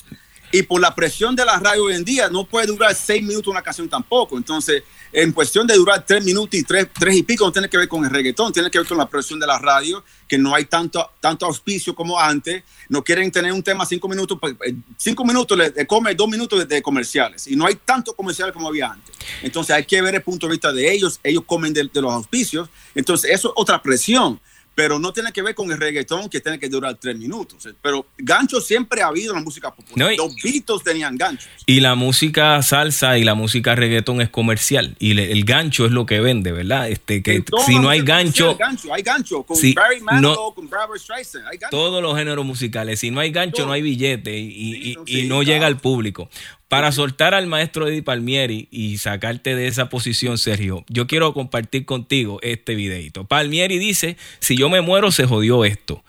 Y 0.52 0.64
por 0.64 0.80
la 0.80 0.96
presión 0.96 1.36
de 1.36 1.44
la 1.44 1.60
radio 1.60 1.84
hoy 1.86 1.96
en 1.96 2.06
día, 2.06 2.30
no 2.30 2.46
puede 2.46 2.68
durar 2.68 2.96
seis 2.96 3.22
minutos 3.22 3.52
una 3.52 3.62
canción 3.62 3.90
tampoco. 3.90 4.38
Entonces, 4.38 4.84
en 5.12 5.34
cuestión 5.34 5.68
de 5.68 5.76
durar 5.76 6.06
tres 6.06 6.24
minutos 6.24 6.58
y 6.58 6.64
tres, 6.64 6.88
tres 6.98 7.18
y 7.18 7.24
pico, 7.24 7.46
no 7.46 7.52
tiene 7.52 7.70
que 7.70 7.78
ver 7.78 7.88
con 7.90 8.04
el 8.06 8.10
reggaetón, 8.10 8.54
tiene 8.54 8.72
que 8.72 8.78
ver 8.78 8.88
con 8.88 8.98
la 8.98 9.10
presión 9.10 9.40
de 9.40 9.48
la 9.48 9.58
radio, 9.58 10.04
que 10.28 10.38
no 10.38 10.56
hay 10.56 10.66
tanto, 10.66 11.12
tanto 11.20 11.46
auspicio 11.46 11.94
como 11.94 12.18
antes. 12.18 12.64
No 12.88 13.04
quieren 13.04 13.30
tener 13.30 13.52
un 13.52 13.62
tema 13.62 13.86
cinco 13.86 14.08
minutos, 14.08 14.38
pues, 14.40 14.56
eh, 14.66 14.74
cinco 14.96 15.26
minutos 15.26 15.58
le, 15.58 15.86
come 15.86 16.16
dos 16.16 16.30
minutos 16.30 16.66
de, 16.66 16.82
comerciales. 16.82 17.48
Y 17.48 17.58
no 17.58 17.66
hay 17.66 17.76
tanto 17.76 18.14
comerciales 18.14 18.54
como 18.54 18.70
había 18.70 18.92
antes. 18.92 19.16
Entonces, 19.44 19.76
hay 19.76 19.86
que 19.86 20.02
ver 20.02 20.16
el 20.16 20.22
punto 20.22 20.48
de 20.48 20.52
vista 20.52 20.72
de 20.72 20.94
ellos. 20.94 21.20
Ellos 21.24 21.44
comen 21.46 21.74
de, 21.74 21.90
de 21.92 22.02
los 22.02 22.14
auspicios. 22.14 22.70
Entonces, 22.96 23.32
eso 23.32 23.50
es 23.50 23.54
otra 23.58 23.82
presión 23.82 24.40
pero 24.78 25.00
no 25.00 25.12
tiene 25.12 25.34
que 25.34 25.42
ver 25.42 25.56
con 25.56 25.72
el 25.72 25.80
reggaetón 25.80 26.30
que 26.30 26.40
tiene 26.40 26.60
que 26.60 26.70
durar 26.70 26.96
tres 27.02 27.18
minutos. 27.18 27.68
Pero 27.82 28.06
gancho 28.16 28.62
siempre 28.62 29.02
ha 29.02 29.08
habido 29.08 29.34
en 29.34 29.40
la 29.40 29.44
música 29.44 29.74
popular. 29.74 30.14
Los 30.16 30.36
Beatles 30.36 30.84
tenían 30.84 31.18
ganchos. 31.18 31.50
Y 31.66 31.80
la 31.80 31.96
música 31.96 32.62
salsa 32.62 33.18
y 33.18 33.24
la 33.24 33.34
música 33.34 33.74
reggaetón 33.74 34.22
es 34.22 34.30
comercial. 34.30 34.96
Y 35.00 35.20
el 35.20 35.44
gancho 35.46 35.88
es 35.88 35.92
lo 35.92 36.06
que 36.06 36.20
vende, 36.20 36.52
¿verdad? 36.52 36.92
Este, 36.92 37.24
que 37.24 37.44
si 37.66 37.80
no 37.80 37.90
hay 37.90 38.02
gancho, 38.02 38.56
Hay 38.94 39.02
gancho. 39.02 39.42
Con 39.42 39.58
Barry 39.74 40.00
Manilow, 40.00 40.54
con 40.54 40.70
Barbara 40.70 41.00
Streisand. 41.00 41.48
Hay 41.48 41.58
gancho. 41.58 41.76
Todos 41.76 42.04
los 42.04 42.16
géneros 42.16 42.46
musicales. 42.46 43.00
Si 43.00 43.10
no 43.10 43.20
hay 43.20 43.32
gancho, 43.32 43.66
no 43.66 43.72
hay 43.72 43.82
billete 43.82 44.38
y, 44.38 44.96
y, 45.08 45.24
no 45.24 45.42
llega 45.42 45.66
al 45.66 45.78
público. 45.78 46.30
Para 46.68 46.92
soltar 46.92 47.34
al 47.34 47.48
maestro 47.48 47.88
Eddie 47.88 48.04
Palmieri 48.04 48.68
y 48.72 48.98
sacarte 48.98 49.56
de 49.56 49.68
esa 49.68 49.88
posición, 49.88 50.38
Sergio, 50.38 50.84
yo 50.90 51.08
quiero 51.08 51.34
compartir 51.34 51.86
contigo 51.86 52.40
este 52.42 52.76
videito. 52.76 53.24
Palmieri 53.24 53.80
dice, 53.80 54.18
si 54.40 54.58
yo 54.58 54.70
me 54.70 54.82
muero, 54.82 55.12
se 55.12 55.26
jodió 55.26 55.64
esto. 55.64 56.04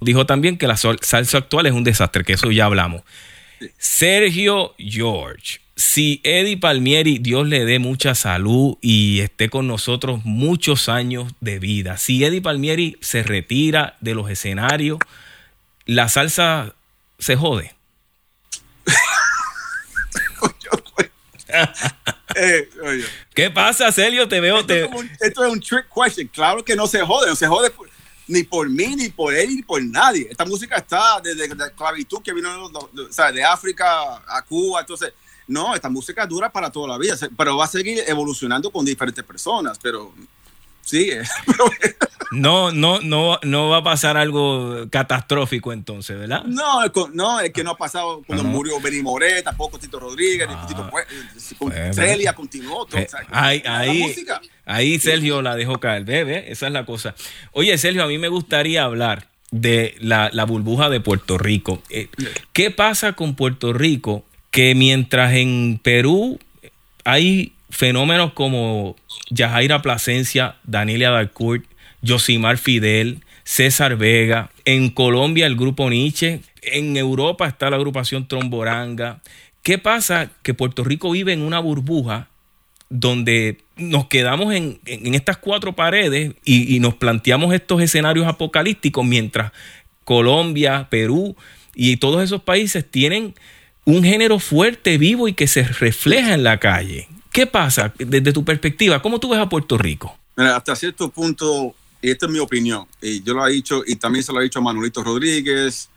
Dijo 0.00 0.26
también 0.26 0.58
que 0.58 0.66
la 0.66 0.76
salsa 0.76 1.38
actual 1.38 1.66
es 1.66 1.72
un 1.72 1.84
desastre, 1.84 2.24
que 2.24 2.34
eso 2.34 2.50
ya 2.50 2.66
hablamos. 2.66 3.02
Sergio 3.78 4.74
George, 4.78 5.60
si 5.76 6.20
Eddie 6.24 6.58
Palmieri, 6.58 7.18
Dios 7.18 7.48
le 7.48 7.64
dé 7.64 7.78
mucha 7.78 8.14
salud 8.14 8.76
y 8.82 9.20
esté 9.20 9.48
con 9.48 9.66
nosotros 9.66 10.24
muchos 10.24 10.88
años 10.88 11.32
de 11.40 11.58
vida, 11.58 11.96
si 11.96 12.22
Eddie 12.22 12.42
Palmieri 12.42 12.98
se 13.00 13.22
retira 13.22 13.96
de 14.00 14.14
los 14.14 14.28
escenarios, 14.28 14.98
la 15.86 16.08
salsa 16.08 16.74
se 17.18 17.36
jode. 17.36 17.72
Eh, 22.34 22.66
¿Qué 23.34 23.50
pasa, 23.50 23.92
Celio? 23.92 24.26
Te 24.26 24.40
veo. 24.40 24.60
Esto, 24.60 24.72
Es 25.20 25.36
un, 25.36 25.60
trick 25.60 25.86
question. 25.94 26.26
Claro 26.28 26.64
que 26.64 26.74
no 26.74 26.86
se 26.86 27.02
jode, 27.02 27.28
no 27.28 27.36
se 27.36 27.46
jode 27.46 27.70
ni 28.26 28.42
por 28.42 28.70
mí, 28.70 28.96
ni 28.96 29.10
por 29.10 29.34
él, 29.34 29.56
ni 29.56 29.62
por 29.62 29.82
nadie. 29.82 30.28
Esta 30.30 30.46
música 30.46 30.76
está 30.76 31.20
desde 31.22 31.54
la 31.54 31.66
esclavitud 31.66 32.22
que 32.22 32.32
vino 32.32 32.70
de 33.34 33.44
África 33.44 34.22
a 34.26 34.42
Cuba. 34.48 34.80
Entonces, 34.80 35.12
no, 35.46 35.74
esta 35.74 35.90
música 35.90 36.26
dura 36.26 36.50
para 36.50 36.70
toda 36.70 36.88
la 36.88 36.98
vida, 36.98 37.16
pero 37.36 37.56
va 37.56 37.66
a 37.66 37.68
seguir 37.68 38.02
evolucionando 38.06 38.70
con 38.70 38.84
diferentes 38.84 39.24
personas. 39.24 39.78
Pero 39.82 40.14
sí. 40.82 41.10
no, 42.32 42.70
no, 42.72 43.00
no, 43.00 43.38
no 43.42 43.68
va 43.68 43.78
a 43.78 43.82
pasar 43.82 44.16
algo 44.16 44.86
catastrófico 44.90 45.72
entonces, 45.72 46.18
¿verdad? 46.18 46.44
No, 46.44 46.80
no, 47.12 47.40
es 47.40 47.52
que 47.52 47.64
no 47.64 47.70
ha 47.70 47.76
pasado 47.76 48.22
cuando 48.26 48.44
murió 48.44 48.80
Benny 48.80 49.02
Moré, 49.02 49.42
tampoco 49.42 49.78
Tito 49.78 50.00
Rodríguez, 50.00 50.48
ni 50.48 50.66
Tito 50.66 50.88
pues, 50.90 51.06
con 51.58 51.72
Celia 51.94 52.34
continuó. 52.34 52.86
Todo, 52.86 53.00
ahí, 53.30 53.62
ahí, 53.66 54.14
ahí 54.64 54.98
Sergio 54.98 55.42
la 55.42 55.56
dejó 55.56 55.78
caer, 55.78 56.04
bebé, 56.04 56.50
esa 56.50 56.66
es 56.66 56.72
la 56.72 56.84
cosa. 56.84 57.14
Oye, 57.52 57.76
Sergio, 57.78 58.02
a 58.04 58.06
mí 58.06 58.18
me 58.18 58.28
gustaría 58.28 58.84
hablar 58.84 59.28
de 59.50 59.94
la, 60.00 60.30
la 60.32 60.44
burbuja 60.44 60.88
de 60.88 61.00
Puerto 61.00 61.38
Rico. 61.38 61.82
Eh, 61.90 62.08
¿Qué 62.52 62.70
pasa 62.70 63.12
con 63.12 63.36
Puerto 63.36 63.72
Rico? 63.72 64.24
Que 64.50 64.74
mientras 64.74 65.34
en 65.34 65.78
Perú 65.82 66.38
hay 67.04 67.52
fenómenos 67.72 68.34
como 68.34 68.96
Yajaira 69.30 69.80
Plasencia, 69.80 70.56
Daniela 70.62 71.10
Dalcourt, 71.10 71.64
Josimar 72.06 72.58
Fidel, 72.58 73.22
César 73.44 73.96
Vega, 73.96 74.50
en 74.66 74.90
Colombia 74.90 75.46
el 75.46 75.56
grupo 75.56 75.88
Nietzsche, 75.88 76.42
en 76.60 76.96
Europa 76.96 77.48
está 77.48 77.70
la 77.70 77.76
agrupación 77.76 78.28
Tromboranga. 78.28 79.20
¿Qué 79.62 79.78
pasa? 79.78 80.30
Que 80.42 80.52
Puerto 80.52 80.84
Rico 80.84 81.10
vive 81.10 81.32
en 81.32 81.40
una 81.40 81.60
burbuja 81.60 82.28
donde 82.90 83.58
nos 83.76 84.06
quedamos 84.06 84.54
en, 84.54 84.78
estas 84.84 85.38
cuatro 85.38 85.74
paredes 85.74 86.34
y, 86.44 86.78
nos 86.80 86.94
planteamos 86.94 87.54
estos 87.54 87.80
escenarios 87.80 88.26
apocalípticos 88.26 89.04
mientras 89.04 89.50
Colombia, 90.04 90.88
Perú 90.90 91.36
y 91.74 91.96
todos 91.96 92.22
esos 92.22 92.42
países 92.42 92.84
tienen 92.88 93.34
un 93.86 94.04
género 94.04 94.38
fuerte, 94.38 94.98
vivo 94.98 95.26
y 95.26 95.32
que 95.32 95.46
se 95.46 95.62
refleja 95.62 96.34
en 96.34 96.44
la 96.44 96.58
calle. 96.58 97.08
¿Qué 97.32 97.46
pasa 97.46 97.94
desde 97.98 98.32
tu 98.32 98.44
perspectiva? 98.44 99.00
¿Cómo 99.00 99.18
tú 99.18 99.30
ves 99.30 99.40
a 99.40 99.48
Puerto 99.48 99.78
Rico? 99.78 100.18
hasta 100.36 100.76
cierto 100.76 101.10
punto, 101.10 101.74
y 102.00 102.10
esta 102.10 102.26
es 102.26 102.32
mi 102.32 102.38
opinión, 102.38 102.86
y 103.00 103.22
yo 103.22 103.34
lo 103.34 103.46
he 103.46 103.52
dicho 103.52 103.82
y 103.86 103.96
también 103.96 104.24
se 104.24 104.32
lo 104.32 104.40
he 104.40 104.44
dicho 104.44 104.58
a 104.58 104.62
Manuelito 104.62 105.02
Rodríguez, 105.04 105.88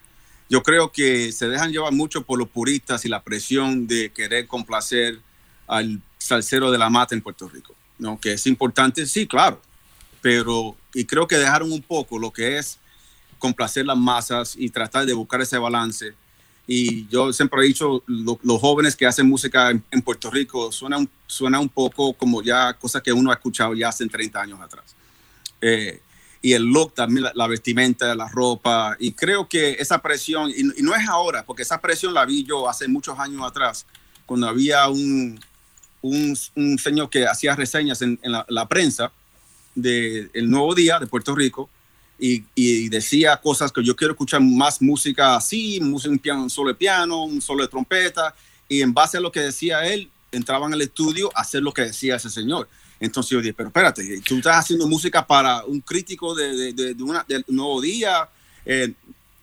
yo 0.50 0.62
creo 0.62 0.91
que 0.91 1.32
se 1.32 1.48
dejan 1.48 1.71
llevar 1.71 1.93
mucho 1.93 2.21
por 2.21 2.38
los 2.38 2.48
puristas 2.48 3.06
y 3.06 3.10
la 3.10 3.24
presión 3.24 3.88
de 3.88 4.12
querer 4.12 4.45
complacer 4.45 5.19
al 5.67 6.02
salsero 6.17 6.71
de 6.71 6.78
la 6.78 6.89
mata 6.89 7.15
en 7.15 7.21
Puerto 7.21 7.50
Rico, 7.50 7.74
¿no? 7.98 8.19
Que 8.19 8.34
es 8.34 8.45
importante, 8.45 9.06
sí, 9.06 9.26
claro, 9.26 9.62
pero 10.21 10.76
y 10.93 11.06
creo 11.06 11.28
que 11.28 11.38
dejaron 11.38 11.71
un 11.71 11.82
poco 11.82 12.19
lo 12.19 12.32
que 12.32 12.58
es 12.58 12.78
complacer 13.39 13.86
las 13.86 13.98
masas 13.98 14.56
y 14.58 14.69
tratar 14.69 15.06
de 15.06 15.13
buscar 15.13 15.41
ese 15.41 15.58
balance. 15.58 16.13
Y 16.67 17.08
yo 17.08 17.32
siempre 17.32 17.62
he 17.62 17.67
dicho, 17.67 18.04
los 18.08 18.60
jóvenes 18.60 18.95
que 18.95 19.06
hacen 19.06 19.28
música 19.28 19.69
en, 19.69 20.01
Puerto 20.01 20.32
Rico 20.32 20.71
suena 20.71 20.97
un, 20.97 21.10
suena 21.28 21.60
un 21.60 21.69
poco 21.69 22.13
como 22.13 22.41
ya 22.41 22.73
cosas 22.73 23.01
que 23.04 23.13
uno 23.13 23.32
ha 23.32 23.36
escuchado 23.36 23.75
ya 23.75 23.89
hace 23.89 24.08
30 24.08 24.41
años 24.41 24.60
atrás. 24.60 24.95
Eh, 25.62 26.01
y 26.41 26.54
el 26.54 26.63
look 26.63 26.93
también, 26.93 27.28
la, 27.34 27.47
vestimenta, 27.47 28.13
la 28.15 28.28
ropa. 28.28 28.95
Y 28.99 29.12
creo 29.12 29.47
que 29.47 29.73
esa 29.73 29.99
presión, 29.99 30.49
y, 30.49 30.80
y, 30.80 30.84
no 30.84 30.95
es 30.95 31.08
ahora, 31.08 31.43
porque 31.43 31.63
esa 31.63 31.80
presión 31.82 32.13
la 32.13 32.25
vi 32.25 32.43
yo 32.43 32.69
hace 32.69 32.88
muchos 32.88 33.17
años 33.19 33.41
atrás, 33.43 33.86
cuando 34.25 34.47
había 34.47 34.88
un, 34.88 35.39
un, 36.06 36.78
señor 36.78 37.10
que 37.10 37.25
hacía 37.25 37.56
reseñas 37.56 38.01
en, 38.01 38.19
la, 38.23 38.67
prensa 38.67 39.12
del 39.73 40.30
El 40.34 40.49
Nuevo 40.49 40.75
Día 40.75 40.99
de 40.99 41.08
Puerto 41.08 41.36
Rico 41.36 41.69
y, 42.17 42.89
decía 42.89 43.38
cosas 43.38 43.71
que 43.71 43.84
yo 43.84 43.95
quiero 43.95 44.13
escuchar 44.13 44.41
más 44.41 44.82
música 44.82 45.36
así, 45.36 45.80
un, 45.80 46.19
piano, 46.19 46.43
un 46.43 46.49
solo 46.49 46.69
de 46.69 46.75
piano, 46.75 47.23
un 47.23 47.41
solo 47.41 47.63
de 47.63 47.69
trompeta, 47.69 48.34
y 48.67 48.82
en 48.82 48.93
base 48.93 49.17
a 49.17 49.19
lo 49.19 49.32
que 49.32 49.41
decía 49.41 49.86
él, 49.86 50.10
entraban 50.32 50.73
al 50.73 50.82
estudio 50.82 51.32
a 51.36 51.41
hacer 51.41 51.62
lo 51.62 51.73
que 51.73 51.84
decía 51.84 52.15
ese 52.15 52.30
señor. 52.30 52.67
Entonces 52.99 53.32
yo 53.32 53.41
dije, 53.41 53.54
pero 53.54 53.69
espérate, 53.69 54.21
tú 54.21 54.38
estás 54.38 54.58
haciendo 54.58 54.88
música 54.88 55.25
para 55.25 55.65
un 55.65 55.82
crítico 55.82 56.34
de, 56.34 56.73
de, 56.73 56.93
de 56.93 57.04
una, 57.04 57.25
del 57.28 57.43
Nuevo 57.47 57.82
Día. 57.82 58.30
Eh, 58.65 58.93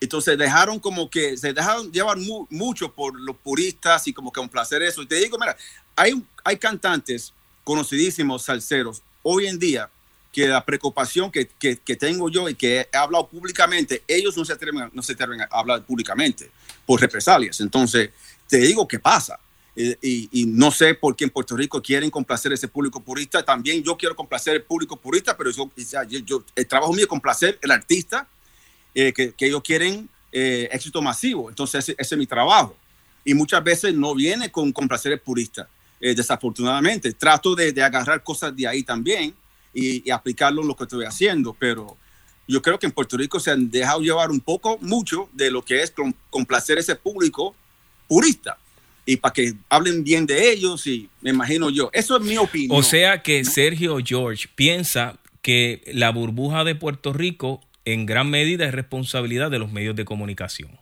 entonces 0.00 0.36
dejaron 0.36 0.80
como 0.80 1.08
que, 1.08 1.36
se 1.36 1.52
dejaron 1.52 1.92
llevar 1.92 2.16
mucho 2.50 2.92
por 2.92 3.18
los 3.20 3.36
puristas 3.36 4.08
y 4.08 4.12
como 4.12 4.32
que 4.32 4.40
complacer 4.40 4.82
eso. 4.82 5.02
Y 5.02 5.06
te 5.06 5.16
digo, 5.16 5.38
mira, 5.38 5.56
hay, 5.94 6.20
hay 6.42 6.56
cantantes 6.56 7.32
conocidísimos, 7.62 8.42
salseros, 8.42 9.02
hoy 9.22 9.46
en 9.46 9.58
día, 9.58 9.88
que 10.32 10.48
la 10.48 10.64
preocupación 10.64 11.30
que, 11.30 11.46
que, 11.58 11.96
tengo 11.96 12.30
yo 12.30 12.48
y 12.48 12.54
que 12.54 12.88
he 12.92 12.96
hablado 12.96 13.28
públicamente, 13.28 14.02
ellos 14.08 14.36
no 14.36 14.44
se, 14.44 14.54
atreven, 14.54 14.90
no 14.92 15.02
se 15.02 15.12
atreven 15.12 15.42
a 15.42 15.48
hablar 15.50 15.84
públicamente 15.84 16.50
por 16.86 17.00
represalias. 17.00 17.60
Entonces, 17.60 18.10
te 18.48 18.56
digo 18.58 18.88
qué 18.88 18.98
pasa. 18.98 19.38
Eh, 19.76 19.96
y, 20.02 20.46
no 20.46 20.70
sé 20.70 20.94
por 20.94 21.16
qué 21.16 21.24
en 21.24 21.30
Puerto 21.30 21.56
Rico 21.56 21.82
quieren 21.82 22.10
complacer 22.10 22.52
ese 22.52 22.66
público 22.66 23.00
purista. 23.00 23.44
También 23.44 23.82
yo 23.82 23.96
quiero 23.96 24.16
complacer 24.16 24.54
el 24.54 24.62
público 24.62 24.96
purista, 24.96 25.36
pero 25.36 25.50
yo, 25.50 25.70
yo, 26.24 26.44
el 26.56 26.66
trabajo 26.66 26.92
mío 26.92 27.02
es 27.02 27.08
complacer 27.08 27.58
el 27.60 27.70
artista 27.70 28.26
eh, 28.94 29.12
que, 29.12 29.32
que, 29.32 29.46
ellos 29.46 29.62
quieren 29.62 30.08
eh, 30.32 30.68
éxito 30.72 31.02
masivo. 31.02 31.50
Entonces, 31.50 31.88
ese, 31.88 31.94
ese, 31.98 32.14
es 32.14 32.18
mi 32.18 32.26
trabajo. 32.26 32.76
Y 33.24 33.34
muchas 33.34 33.62
veces 33.62 33.94
no 33.94 34.14
viene 34.14 34.50
con 34.50 34.72
complacer 34.72 35.12
el 35.12 35.20
purista. 35.20 35.68
Eh, 36.04 36.16
desafortunadamente. 36.16 37.12
Trato 37.12 37.54
de, 37.54 37.80
agarrar 37.80 38.24
cosas 38.24 38.54
de 38.56 38.66
ahí 38.66 38.82
también 38.82 39.32
y, 39.74 40.10
aplicarlo 40.10 40.62
en 40.62 40.68
lo 40.68 40.76
que 40.76 40.84
estoy 40.84 41.04
haciendo, 41.04 41.56
pero 41.58 41.96
yo 42.46 42.60
creo 42.60 42.78
que 42.78 42.86
en 42.86 42.92
Puerto 42.92 43.16
Rico 43.16 43.40
se 43.40 43.50
han 43.50 43.70
dejado 43.70 44.00
llevar 44.00 44.30
un 44.30 44.40
poco, 44.40 44.78
mucho 44.80 45.28
de 45.32 45.50
lo 45.50 45.62
que 45.62 45.82
es 45.82 45.92
complacer 46.30 46.78
ese 46.78 46.96
público 46.96 47.54
purista 48.08 48.58
y 49.06 49.16
para 49.16 49.32
que 49.32 49.54
hablen 49.68 50.04
bien 50.04 50.26
de 50.26 50.52
ellos 50.52 50.86
y 50.86 51.08
me 51.20 51.30
imagino 51.30 51.70
yo. 51.70 51.90
Eso 51.92 52.16
es 52.16 52.22
mi 52.22 52.36
opinión. 52.36 52.78
O 52.78 52.82
sea 52.82 53.22
que 53.22 53.44
Sergio 53.44 53.98
George 54.04 54.48
piensa 54.54 55.18
que 55.40 55.82
la 55.92 56.10
burbuja 56.10 56.64
de 56.64 56.74
Puerto 56.74 57.12
Rico 57.12 57.60
en 57.84 58.06
gran 58.06 58.30
medida 58.30 58.66
es 58.66 58.72
responsabilidad 58.72 59.50
de 59.50 59.58
los 59.58 59.72
medios 59.72 59.96
de 59.96 60.04
comunicación. 60.04 60.81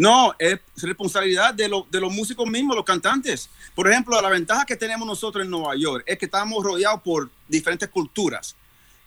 No, 0.00 0.34
es 0.38 0.58
responsabilidad 0.76 1.52
de, 1.52 1.64
de 1.90 2.00
los 2.00 2.10
músicos 2.10 2.48
mismos, 2.48 2.74
los 2.74 2.86
cantantes. 2.86 3.50
Por 3.74 3.86
ejemplo, 3.86 4.18
la 4.22 4.30
ventaja 4.30 4.64
que 4.64 4.74
tenemos 4.74 5.06
nosotros 5.06 5.44
en 5.44 5.50
Nueva 5.50 5.76
York 5.76 6.04
es 6.06 6.16
que 6.16 6.24
estamos 6.24 6.64
rodeados 6.64 7.02
por 7.02 7.28
diferentes 7.46 7.86
culturas. 7.90 8.56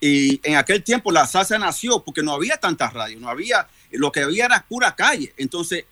Y 0.00 0.40
en 0.48 0.54
aquel 0.54 0.84
tiempo 0.84 1.10
la 1.10 1.26
salsa 1.26 1.58
nació 1.58 2.04
porque 2.04 2.22
no 2.22 2.30
había 2.30 2.58
tantas 2.58 2.92
radios, 2.92 3.20
no 3.20 3.28
había, 3.28 3.66
lo 3.90 4.12
que 4.12 4.20
había 4.20 4.44
era 4.44 4.64
pura 4.68 4.94
calle. 4.94 5.34
Entonces, 5.36 5.84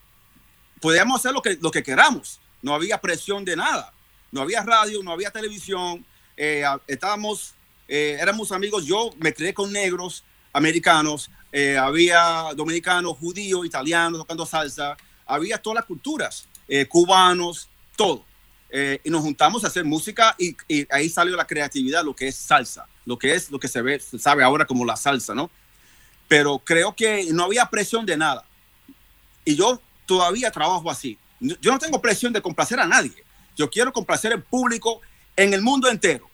podíamos 0.81 1.19
hacer 1.19 1.33
lo 1.33 1.43
que, 1.43 1.59
lo 1.61 1.73
que 1.73 1.83
queramos. 1.83 2.39
No 2.63 2.73
había 2.73 3.01
presión 3.01 3.45
de 3.45 3.57
nada. 3.57 3.93
No 4.31 4.41
había 4.41 4.63
radio, 4.63 5.03
no 5.03 5.11
había 5.11 5.33
televisión. 5.33 6.07
Eh, 6.37 6.63
estábamos, 6.87 7.55
eh, 7.89 8.19
éramos 8.21 8.53
amigos. 8.53 8.87
Yo 8.87 9.11
me 9.19 9.35
crié 9.35 9.53
con 9.53 9.73
negros 9.73 10.23
americanos. 10.53 11.29
Eh, 11.53 11.77
había 11.77 12.49
dominicanos, 12.57 13.19
judíos, 13.19 13.67
italianos 13.67 14.21
tocando 14.21 14.47
salsa, 14.47 14.97
había 15.27 15.59
todas 15.59 15.77
las 15.77 15.85
culturas, 15.85 16.49
eh, 16.67 16.87
cubanos, 16.87 17.69
todo. 17.95 18.25
Eh, 18.71 19.01
y 19.05 19.11
nos 19.11 19.21
juntamos 19.21 19.63
a 19.63 19.67
hacer 19.67 19.85
música 19.85 20.35
y, 20.39 20.57
ahí 20.91 21.11
salió 21.11 21.37
la 21.37 21.47
creatividad, 21.47 22.03
lo 22.03 22.17
que 22.17 22.29
es 22.29 22.37
salsa, 22.37 22.87
lo 23.05 23.19
que 23.19 23.35
es 23.35 23.51
lo 23.51 23.61
que 23.61 23.69
se 23.69 23.83
ve, 23.83 24.01
se 24.01 24.19
sabe 24.19 24.43
ahora 24.43 24.65
como 24.65 24.87
la 24.87 24.97
salsa, 24.97 25.35
¿no? 25.35 25.51
Pero 26.27 26.59
creo 26.59 26.97
que 26.97 27.27
no 27.33 27.45
había 27.45 27.67
presión 27.67 28.07
de 28.07 28.17
nada. 28.17 28.47
Y 29.45 29.55
yo 29.55 29.83
todavía 30.07 30.51
trabajo 30.51 30.91
así. 30.91 31.19
Yo 31.39 31.71
no 31.71 31.79
tengo 31.79 32.01
presión 32.01 32.33
de 32.33 32.41
complacer 32.41 32.81
a 32.81 32.87
nadie. 32.87 33.13
Yo 33.57 33.69
quiero 33.69 33.93
complacer 33.93 34.33
al 34.33 34.43
público 34.43 35.03
en 35.37 35.53
el 35.53 35.61
mundo 35.61 35.91
entero. 35.91 36.31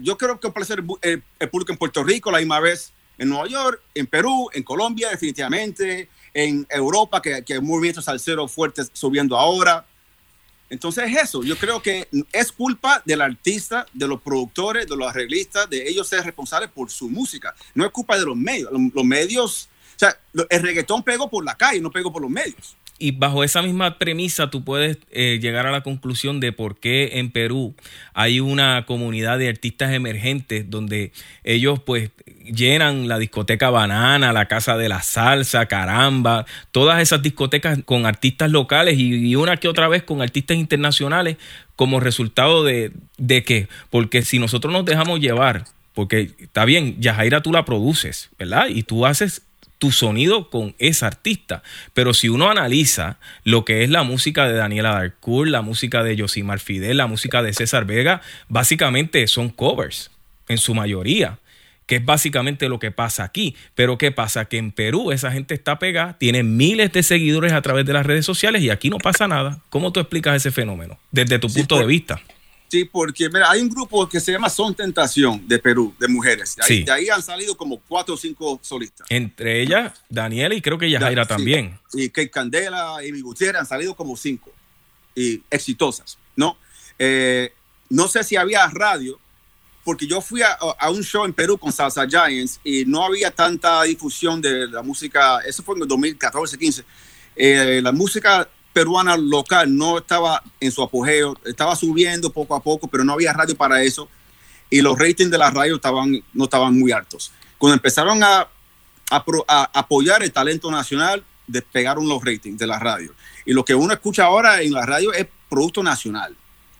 yo 0.00 0.16
quiero 0.16 0.40
complacer 0.40 0.82
el, 1.02 1.22
el 1.38 1.50
público 1.50 1.72
en 1.72 1.78
Puerto 1.78 2.02
Rico, 2.02 2.30
la 2.30 2.38
misma 2.38 2.60
vez 2.60 2.92
en 3.18 3.28
Nueva 3.28 3.48
York, 3.48 3.80
en 3.94 4.06
Perú, 4.06 4.48
en 4.52 4.62
Colombia, 4.62 5.10
definitivamente, 5.10 6.08
en 6.34 6.66
Europa, 6.70 7.20
que, 7.20 7.42
que 7.44 7.54
hay 7.54 7.60
movimientos 7.60 8.04
salseros 8.04 8.50
fuertes 8.50 8.90
subiendo 8.92 9.38
ahora. 9.38 9.86
Entonces 10.70 11.04
es 11.10 11.24
eso, 11.24 11.42
yo 11.42 11.56
creo 11.58 11.82
que 11.82 12.08
es 12.32 12.50
culpa 12.50 13.02
del 13.04 13.20
artista, 13.20 13.86
de 13.92 14.08
los 14.08 14.22
productores, 14.22 14.86
de 14.86 14.96
los 14.96 15.06
arreglistas, 15.06 15.68
de 15.68 15.86
ellos 15.86 16.08
ser 16.08 16.24
responsables 16.24 16.70
por 16.70 16.90
su 16.90 17.10
música. 17.10 17.54
No 17.74 17.84
es 17.84 17.90
culpa 17.90 18.18
de 18.18 18.24
los 18.24 18.36
medios. 18.36 18.72
Los, 18.72 18.80
los 18.94 19.04
medios, 19.04 19.68
o 19.96 19.98
sea, 19.98 20.18
el 20.48 20.62
reggaetón 20.62 21.02
pegó 21.02 21.28
por 21.28 21.44
la 21.44 21.54
calle, 21.54 21.80
no 21.80 21.90
pegó 21.90 22.10
por 22.10 22.22
los 22.22 22.30
medios 22.30 22.76
y 22.98 23.12
bajo 23.12 23.42
esa 23.42 23.62
misma 23.62 23.98
premisa 23.98 24.50
tú 24.50 24.62
puedes 24.62 24.98
eh, 25.10 25.38
llegar 25.40 25.66
a 25.66 25.72
la 25.72 25.82
conclusión 25.82 26.38
de 26.38 26.52
por 26.52 26.78
qué 26.78 27.18
en 27.18 27.30
Perú 27.30 27.74
hay 28.14 28.40
una 28.40 28.84
comunidad 28.86 29.38
de 29.38 29.48
artistas 29.48 29.92
emergentes 29.92 30.70
donde 30.70 31.12
ellos 31.42 31.80
pues 31.80 32.10
llenan 32.44 33.08
la 33.08 33.18
discoteca 33.18 33.70
Banana, 33.70 34.32
la 34.32 34.46
Casa 34.46 34.76
de 34.76 34.88
la 34.88 35.02
Salsa, 35.02 35.66
Caramba, 35.66 36.46
todas 36.70 37.00
esas 37.00 37.22
discotecas 37.22 37.78
con 37.84 38.06
artistas 38.06 38.50
locales 38.50 38.98
y, 38.98 39.34
una 39.34 39.56
que 39.56 39.68
otra 39.68 39.88
vez 39.88 40.02
con 40.02 40.22
artistas 40.22 40.56
internacionales 40.56 41.36
como 41.76 42.00
resultado 42.00 42.64
de, 42.64 42.92
de 43.18 43.42
que, 43.42 43.68
porque 43.90 44.22
si 44.22 44.38
nosotros 44.38 44.72
nos 44.72 44.84
dejamos 44.84 45.20
llevar, 45.20 45.64
porque 45.94 46.30
está 46.38 46.64
bien, 46.64 47.00
Yajaira 47.00 47.42
tú 47.42 47.52
la 47.52 47.64
produces, 47.64 48.30
¿verdad? 48.38 48.68
Y 48.68 48.82
tú 48.82 49.06
haces 49.06 49.42
tu 49.82 49.90
sonido 49.90 50.48
con 50.48 50.76
ese 50.78 51.04
artista. 51.04 51.64
Pero 51.92 52.14
si 52.14 52.28
uno 52.28 52.48
analiza 52.48 53.18
lo 53.42 53.64
que 53.64 53.82
es 53.82 53.90
la 53.90 54.04
música 54.04 54.46
de 54.46 54.52
Daniela 54.52 54.92
Darcourt, 54.92 55.50
la 55.50 55.60
música 55.60 56.04
de 56.04 56.16
Josimar 56.16 56.60
Fidel, 56.60 56.98
la 56.98 57.08
música 57.08 57.42
de 57.42 57.52
César 57.52 57.84
Vega, 57.84 58.20
básicamente 58.48 59.26
son 59.26 59.48
covers 59.48 60.12
en 60.46 60.58
su 60.58 60.72
mayoría 60.72 61.40
que 61.86 61.96
es 61.96 62.04
básicamente 62.04 62.68
lo 62.68 62.78
que 62.78 62.92
pasa 62.92 63.24
aquí. 63.24 63.56
Pero 63.74 63.98
¿qué 63.98 64.12
pasa? 64.12 64.44
Que 64.44 64.58
en 64.58 64.70
Perú 64.70 65.10
esa 65.10 65.32
gente 65.32 65.52
está 65.52 65.80
pegada, 65.80 66.16
tiene 66.16 66.44
miles 66.44 66.92
de 66.92 67.02
seguidores 67.02 67.52
a 67.52 67.60
través 67.60 67.84
de 67.84 67.92
las 67.92 68.06
redes 68.06 68.24
sociales 68.24 68.62
y 68.62 68.70
aquí 68.70 68.88
no 68.88 68.98
pasa 68.98 69.26
nada. 69.26 69.58
¿Cómo 69.68 69.92
tú 69.92 69.98
explicas 69.98 70.36
ese 70.36 70.52
fenómeno 70.52 70.96
desde 71.10 71.40
tu 71.40 71.52
punto 71.52 71.76
de 71.76 71.86
vista? 71.86 72.20
Sí, 72.72 72.86
porque 72.86 73.28
mira, 73.28 73.50
hay 73.50 73.60
un 73.60 73.68
grupo 73.68 74.08
que 74.08 74.18
se 74.18 74.32
llama 74.32 74.48
Son 74.48 74.74
Tentación 74.74 75.46
de 75.46 75.58
Perú, 75.58 75.94
de 76.00 76.08
mujeres. 76.08 76.56
De 76.56 76.62
ahí, 76.62 76.68
Sí. 76.78 76.84
de 76.84 76.90
ahí 76.90 77.08
han 77.10 77.22
salido 77.22 77.54
como 77.54 77.78
cuatro 77.80 78.14
o 78.14 78.16
cinco 78.16 78.58
solistas. 78.62 79.06
Entre 79.10 79.60
ellas, 79.60 79.92
Daniela 80.08 80.54
y 80.54 80.62
creo 80.62 80.78
que 80.78 80.88
Yajaira 80.88 81.24
Sí. 81.24 81.28
también. 81.28 81.78
Y 81.92 82.08
Kate 82.08 82.30
Candela 82.30 82.96
y 83.06 83.12
mi 83.12 83.20
Gutiérrez 83.20 83.60
han 83.60 83.66
salido 83.66 83.94
como 83.94 84.16
cinco 84.16 84.50
y 85.14 85.42
exitosas, 85.50 86.16
¿no? 86.34 86.56
Eh, 86.98 87.52
no 87.90 88.08
sé 88.08 88.24
si 88.24 88.36
había 88.36 88.66
radio, 88.68 89.20
porque 89.84 90.06
yo 90.06 90.22
fui 90.22 90.40
a, 90.40 90.52
a 90.52 90.88
un 90.88 91.02
show 91.04 91.26
en 91.26 91.34
Perú 91.34 91.58
con 91.58 91.72
Salsa 91.74 92.06
Giants 92.08 92.58
y 92.64 92.86
no 92.86 93.04
había 93.04 93.30
tanta 93.30 93.82
difusión 93.82 94.40
de 94.40 94.66
la 94.68 94.80
música, 94.80 95.40
eso 95.40 95.62
fue 95.62 95.76
en 95.76 95.82
el 95.82 95.88
2014, 95.88 96.56
15. 96.56 96.84
Eh, 97.36 97.80
la 97.82 97.92
música 97.92 98.48
peruana 98.72 99.16
local 99.16 99.76
no 99.76 99.98
estaba 99.98 100.42
en 100.60 100.72
su 100.72 100.82
apogeo, 100.82 101.36
estaba 101.44 101.76
subiendo 101.76 102.30
poco 102.30 102.54
a 102.54 102.62
poco, 102.62 102.88
pero 102.88 103.04
no 103.04 103.12
había 103.12 103.32
radio 103.32 103.56
para 103.56 103.82
eso 103.82 104.08
y 104.72 104.80
los 104.80 104.98
ratings 104.98 105.30
de 105.30 105.36
la 105.36 105.50
radio 105.50 105.76
estaban, 105.76 106.24
no 106.32 106.44
estaban 106.44 106.78
muy 106.78 106.92
altos. 106.92 107.30
Cuando 107.58 107.74
empezaron 107.74 108.22
a, 108.24 108.48
apoyar 109.74 110.22
el 110.22 110.32
talento 110.32 110.70
nacional, 110.70 111.22
despegaron 111.46 112.08
los 112.08 112.24
ratings 112.24 112.58
de 112.58 112.66
la 112.66 112.78
radio. 112.78 113.14
Y 113.44 113.52
lo 113.52 113.66
que 113.66 113.74
uno 113.74 113.92
escucha 113.92 114.24
ahora 114.24 114.62
en 114.62 114.72
la 114.72 114.86
radio 114.86 115.12
es 115.12 115.26
producto 115.50 115.82
nacional. 115.82 116.34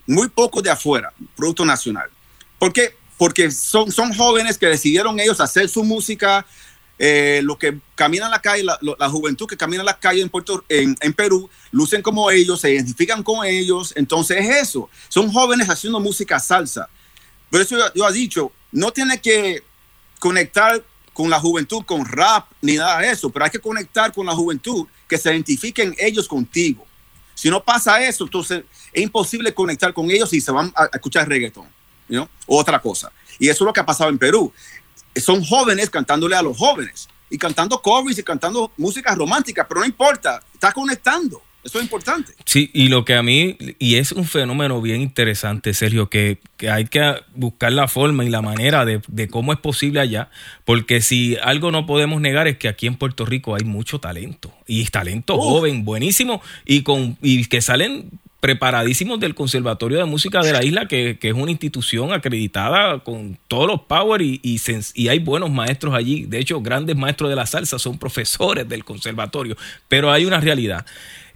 Muy 0.07 0.27
poco 0.29 0.63
de 0.63 0.71
afuera, 0.71 1.13
producto 1.35 1.63
nacional. 1.63 2.09
¿Por 2.57 2.73
qué? 2.73 2.95
Porque 3.19 3.51
son, 3.51 3.91
son 3.91 4.11
jóvenes 4.15 4.57
que 4.57 4.65
decidieron 4.65 5.19
ellos 5.19 5.39
hacer 5.39 5.69
su 5.69 5.83
música. 5.83 6.47
Eh, 6.99 7.41
los 7.43 7.57
que 7.57 7.79
caminan 7.95 8.31
la 8.31 8.41
calle, 8.41 8.63
la, 8.63 8.79
la 8.81 9.09
juventud 9.09 9.47
que 9.47 9.57
camina 9.57 9.83
la 9.83 9.99
calle 9.99 10.21
en, 10.21 10.29
Puerto, 10.29 10.63
en, 10.69 10.95
en 11.01 11.13
Perú, 11.13 11.49
lucen 11.71 12.01
como 12.01 12.29
ellos, 12.29 12.61
se 12.61 12.71
identifican 12.71 13.23
con 13.23 13.45
ellos. 13.45 13.93
Entonces 13.95 14.37
es 14.45 14.67
eso. 14.67 14.89
Son 15.09 15.31
jóvenes 15.31 15.69
haciendo 15.69 15.99
música 15.99 16.39
salsa. 16.39 16.87
Por 17.49 17.61
eso 17.61 17.77
yo, 17.77 17.85
yo 17.93 18.09
he 18.09 18.13
dicho, 18.13 18.51
no 18.71 18.91
tiene 18.91 19.19
que 19.19 19.63
conectar 20.19 20.83
con 21.13 21.29
la 21.29 21.39
juventud 21.39 21.83
con 21.85 22.05
rap 22.05 22.47
ni 22.61 22.75
nada 22.75 22.99
de 22.99 23.11
eso, 23.11 23.29
pero 23.29 23.45
hay 23.45 23.51
que 23.51 23.59
conectar 23.59 24.11
con 24.11 24.25
la 24.25 24.33
juventud 24.33 24.87
que 25.07 25.17
se 25.17 25.31
identifiquen 25.31 25.95
ellos 25.97 26.27
contigo. 26.27 26.85
Si 27.35 27.49
no 27.49 27.63
pasa 27.63 28.03
eso, 28.03 28.25
entonces 28.25 28.63
es 28.91 29.03
imposible 29.03 29.53
conectar 29.53 29.93
con 29.93 30.09
ellos 30.09 30.33
y 30.33 30.41
se 30.41 30.51
van 30.51 30.71
a, 30.75 30.85
escuchar 30.93 31.27
reggaetón, 31.27 31.67
know, 32.07 32.27
o 32.45 32.59
otra 32.59 32.79
cosa. 32.79 33.11
Y 33.39 33.49
eso 33.49 33.63
es 33.63 33.67
lo 33.67 33.73
que 33.73 33.79
ha 33.79 33.85
pasado 33.85 34.09
en 34.09 34.17
Perú. 34.17 34.51
Son 35.15 35.43
jóvenes 35.43 35.89
cantándole 35.89 36.35
a 36.35 36.41
los 36.41 36.57
jóvenes 36.57 37.07
y 37.29 37.37
cantando 37.37 37.81
covers 37.81 38.17
y 38.17 38.23
cantando 38.23 38.71
música 38.77 39.15
romántica, 39.15 39.67
pero 39.67 39.81
no 39.81 39.85
importa, 39.85 40.41
está 40.53 40.71
conectando. 40.71 41.41
Eso 41.63 41.77
es 41.77 41.85
importante. 41.85 42.33
Sí, 42.45 42.69
y 42.73 42.89
lo 42.89 43.05
que 43.05 43.15
a 43.15 43.23
mí, 43.23 43.57
y 43.79 43.95
es 43.95 44.11
un 44.11 44.25
fenómeno 44.25 44.81
bien 44.81 45.01
interesante, 45.01 45.73
Sergio, 45.73 46.09
que, 46.09 46.39
que 46.57 46.69
hay 46.69 46.85
que 46.85 47.15
buscar 47.35 47.71
la 47.71 47.87
forma 47.87 48.25
y 48.25 48.29
la 48.29 48.41
manera 48.41 48.83
de, 48.83 49.01
de 49.07 49.29
cómo 49.29 49.53
es 49.53 49.59
posible 49.59 50.01
allá, 50.01 50.29
porque 50.65 50.99
si 50.99 51.37
algo 51.41 51.71
no 51.71 51.85
podemos 51.85 52.19
negar 52.19 52.49
es 52.49 52.57
que 52.57 52.67
aquí 52.67 52.85
en 52.85 52.97
Puerto 52.97 53.25
Rico 53.25 53.55
hay 53.55 53.63
mucho 53.63 53.99
talento, 53.99 54.53
y 54.67 54.83
talento 54.85 55.37
joven, 55.37 55.85
buenísimo, 55.85 56.41
y, 56.65 56.83
con, 56.83 57.17
y 57.21 57.45
que 57.45 57.61
salen 57.61 58.09
preparadísimos 58.43 59.21
del 59.21 59.35
Conservatorio 59.35 59.99
de 59.99 60.03
Música 60.03 60.41
de 60.41 60.51
la 60.51 60.65
isla, 60.65 60.85
que, 60.85 61.17
que 61.17 61.29
es 61.29 61.33
una 61.33 61.49
institución 61.49 62.11
acreditada 62.11 62.99
con 62.99 63.39
todos 63.47 63.67
los 63.67 63.81
power 63.83 64.21
y, 64.21 64.41
y, 64.43 65.07
hay 65.07 65.19
buenos 65.19 65.49
maestros 65.49 65.95
allí. 65.95 66.25
De 66.25 66.39
hecho, 66.39 66.59
grandes 66.59 66.97
maestros 66.97 67.29
de 67.29 67.37
la 67.37 67.45
salsa 67.45 67.79
son 67.79 67.97
profesores 67.97 68.67
del 68.67 68.83
conservatorio. 68.83 69.55
Pero 69.87 70.11
hay 70.11 70.25
una 70.25 70.41
realidad. 70.41 70.85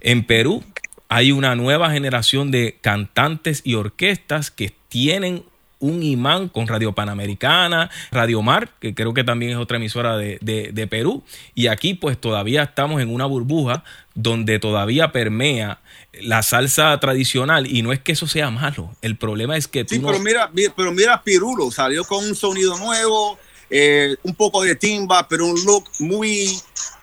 En 0.02 0.22
Perú 0.26 0.62
hay 1.08 1.32
una 1.32 1.56
nueva 1.56 1.90
generación 1.92 2.50
de 2.50 2.76
cantantes 2.82 3.62
y 3.64 3.72
orquestas 3.72 4.50
que 4.50 4.74
tienen 4.90 5.44
un 5.80 6.02
imán 6.02 6.48
con 6.48 6.66
Radio 6.66 6.92
Panamericana, 6.92 7.88
Radio 8.10 8.42
Mar, 8.42 8.68
que 8.80 8.94
creo 8.94 9.14
que 9.14 9.24
también 9.24 9.52
es 9.52 9.58
otra 9.58 9.78
emisora 9.78 10.18
de, 10.18 10.36
de- 10.42 10.72
de 10.72 10.86
Perú. 10.88 11.24
Y 11.54 11.68
aquí 11.68 11.94
pues 11.94 12.20
todavía 12.20 12.64
estamos 12.64 13.00
en 13.00 13.08
una 13.14 13.24
burbuja 13.24 13.82
donde 14.20 14.58
todavía 14.58 15.12
permea 15.12 15.80
la 16.12 16.42
salsa 16.42 16.98
tradicional 16.98 17.66
y 17.68 17.82
no 17.82 17.92
es 17.92 18.00
que 18.00 18.12
eso 18.12 18.26
sea 18.26 18.50
malo, 18.50 18.96
el 19.00 19.16
problema 19.16 19.56
es 19.56 19.68
que 19.68 19.84
tú 19.84 19.94
Sí, 19.94 20.00
no... 20.00 20.08
pero 20.08 20.18
mira, 20.18 20.48
mi- 20.48 20.68
pero 20.76 20.90
mira 20.90 21.22
Pirulo, 21.22 21.70
salió 21.70 22.04
con 22.04 22.24
un 22.24 22.34
sonido 22.34 22.76
nuevo, 22.78 23.38
eh, 23.70 24.16
un 24.24 24.34
poco 24.34 24.62
de 24.62 24.74
timba, 24.74 25.28
pero 25.28 25.46
un 25.46 25.64
look 25.64 25.84
muy 26.00 26.48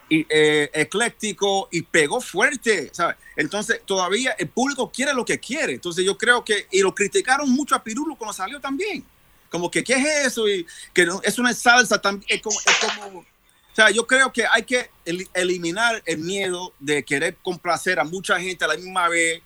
eh, 0.09 0.69
ecléctico 0.73 1.69
y 1.71 1.83
pegó 1.83 2.19
fuerte, 2.19 2.89
¿sabes? 2.91 3.15
Entonces 3.37 3.81
todavía 3.85 4.31
el 4.37 4.49
público 4.49 4.91
quiere 4.93 5.13
lo 5.13 5.23
que 5.23 5.39
quiere. 5.39 5.73
Entonces 5.73 6.03
yo 6.05 6.17
creo 6.17 6.43
que, 6.43 6.67
y 6.71 6.81
lo 6.81 6.93
criticaron 6.93 7.49
mucho 7.49 7.75
a 7.75 7.83
Pirulo 7.83 8.15
cuando 8.17 8.33
salió 8.33 8.59
también. 8.59 9.03
Como 9.49 9.71
que, 9.71 9.83
¿qué 9.85 9.93
es 9.93 10.27
eso? 10.27 10.49
Y 10.49 10.65
que 10.93 11.05
no- 11.05 11.21
es 11.23 11.39
una 11.39 11.53
salsa 11.53 12.01
también, 12.01 12.25
es 12.29 12.41
como, 12.41 12.59
es 12.59 12.75
como- 12.77 13.25
o 13.75 13.81
sea, 13.81 13.89
yo 13.89 14.07
creo 14.07 14.31
que 14.31 14.45
hay 14.49 14.63
que 14.63 14.89
el- 15.03 15.27
eliminar 15.33 16.01
el 16.05 16.19
miedo 16.19 16.71
de 16.79 17.03
querer 17.03 17.35
complacer 17.43 17.99
a 17.99 18.05
mucha 18.05 18.39
gente 18.39 18.63
a 18.63 18.69
la 18.69 18.77
misma 18.77 19.09
vez. 19.09 19.41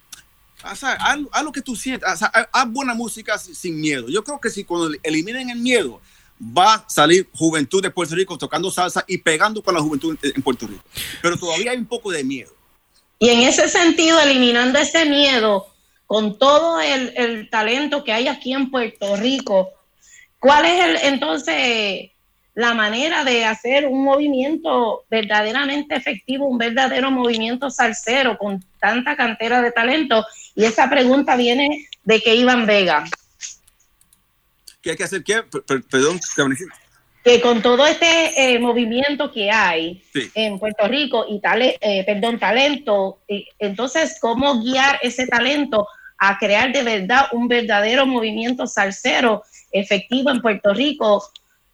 O 0.63 0.75
sea, 0.75 0.91
haz, 0.91 1.17
haz 1.31 1.43
lo 1.43 1.51
que 1.51 1.63
tú 1.63 1.75
sientas, 1.75 2.21
haz, 2.21 2.71
buena 2.71 2.93
música 2.93 3.39
sin, 3.39 3.81
miedo. 3.81 4.07
Yo 4.07 4.23
creo 4.23 4.39
que 4.39 4.51
si 4.51 4.63
cuando 4.63 4.95
eliminen 5.01 5.49
el 5.49 5.57
miedo, 5.57 5.99
va 6.39 6.75
a 6.75 6.85
salir 6.87 7.27
juventud 7.33 7.81
de 7.81 7.89
Puerto 7.89 8.13
Rico 8.13 8.37
tocando 8.37 8.69
salsa 8.69 9.03
y 9.07 9.17
pegando 9.17 9.63
con 9.63 9.73
la 9.73 9.81
juventud 9.81 10.15
en, 10.21 10.43
Puerto 10.43 10.67
Rico. 10.67 10.83
Pero 11.23 11.35
todavía 11.35 11.71
hay 11.71 11.79
un 11.79 11.87
poco 11.87 12.11
de 12.11 12.23
miedo. 12.23 12.51
Y 13.17 13.29
en 13.29 13.39
ese 13.39 13.67
sentido, 13.67 14.19
eliminando 14.19 14.77
ese 14.77 15.05
miedo, 15.05 15.73
con 16.05 16.37
todo 16.37 16.79
el 16.81 17.49
talento 17.49 18.03
que 18.03 18.13
hay 18.13 18.27
aquí 18.27 18.53
en 18.53 18.69
Puerto 18.69 19.15
Rico, 19.15 19.69
¿cuál 20.37 20.65
es 20.65 20.85
el, 20.85 21.13
entonces 21.13 22.11
la 22.59 22.73
manera 22.73 23.23
de 23.23 23.45
hacer 23.45 23.87
un 23.87 24.03
movimiento 24.03 25.05
verdaderamente 25.09 25.95
efectivo, 25.95 26.45
un 26.45 26.57
verdadero 26.57 27.09
movimiento 27.09 27.69
salsero 27.69 28.37
con 28.37 28.63
tanta 28.79 29.15
cantera 29.15 29.61
de 29.61 29.71
talento? 29.71 30.25
Y 30.55 30.65
esa 30.65 30.89
pregunta 30.89 31.37
viene 31.37 31.87
de 32.03 32.19
que 32.21 32.35
Iván 32.35 32.65
Vega, 32.65 33.05
¿Qué 34.81 34.91
hay 34.91 34.97
que 34.97 35.03
hacer? 35.03 35.23
¿Qué? 35.23 35.43
Per- 35.43 35.63
per- 35.63 35.83
perdón, 35.83 36.19
que 37.23 37.41
con 37.41 37.61
todo 37.61 37.85
este 37.85 38.53
eh, 38.53 38.59
movimiento 38.59 39.31
que 39.31 39.51
hay 39.51 40.01
Sí. 40.13 40.29
en 40.33 40.57
Puerto 40.57 40.87
Rico 40.87 41.25
y 41.29 41.41
eh, 41.81 42.03
perdón, 42.05 42.39
talento, 42.39 43.19
eh, 43.27 43.45
entonces, 43.59 44.17
¿cómo 44.21 44.61
guiar 44.61 44.99
ese 45.01 45.27
talento 45.27 45.85
a 46.17 46.37
crear 46.37 46.71
de 46.71 46.83
verdad 46.83 47.27
un 47.33 47.47
verdadero 47.47 48.05
movimiento 48.05 48.67
salsero 48.67 49.43
efectivo 49.71 50.31
en 50.31 50.41
Puerto 50.41 50.73
Rico 50.73 51.29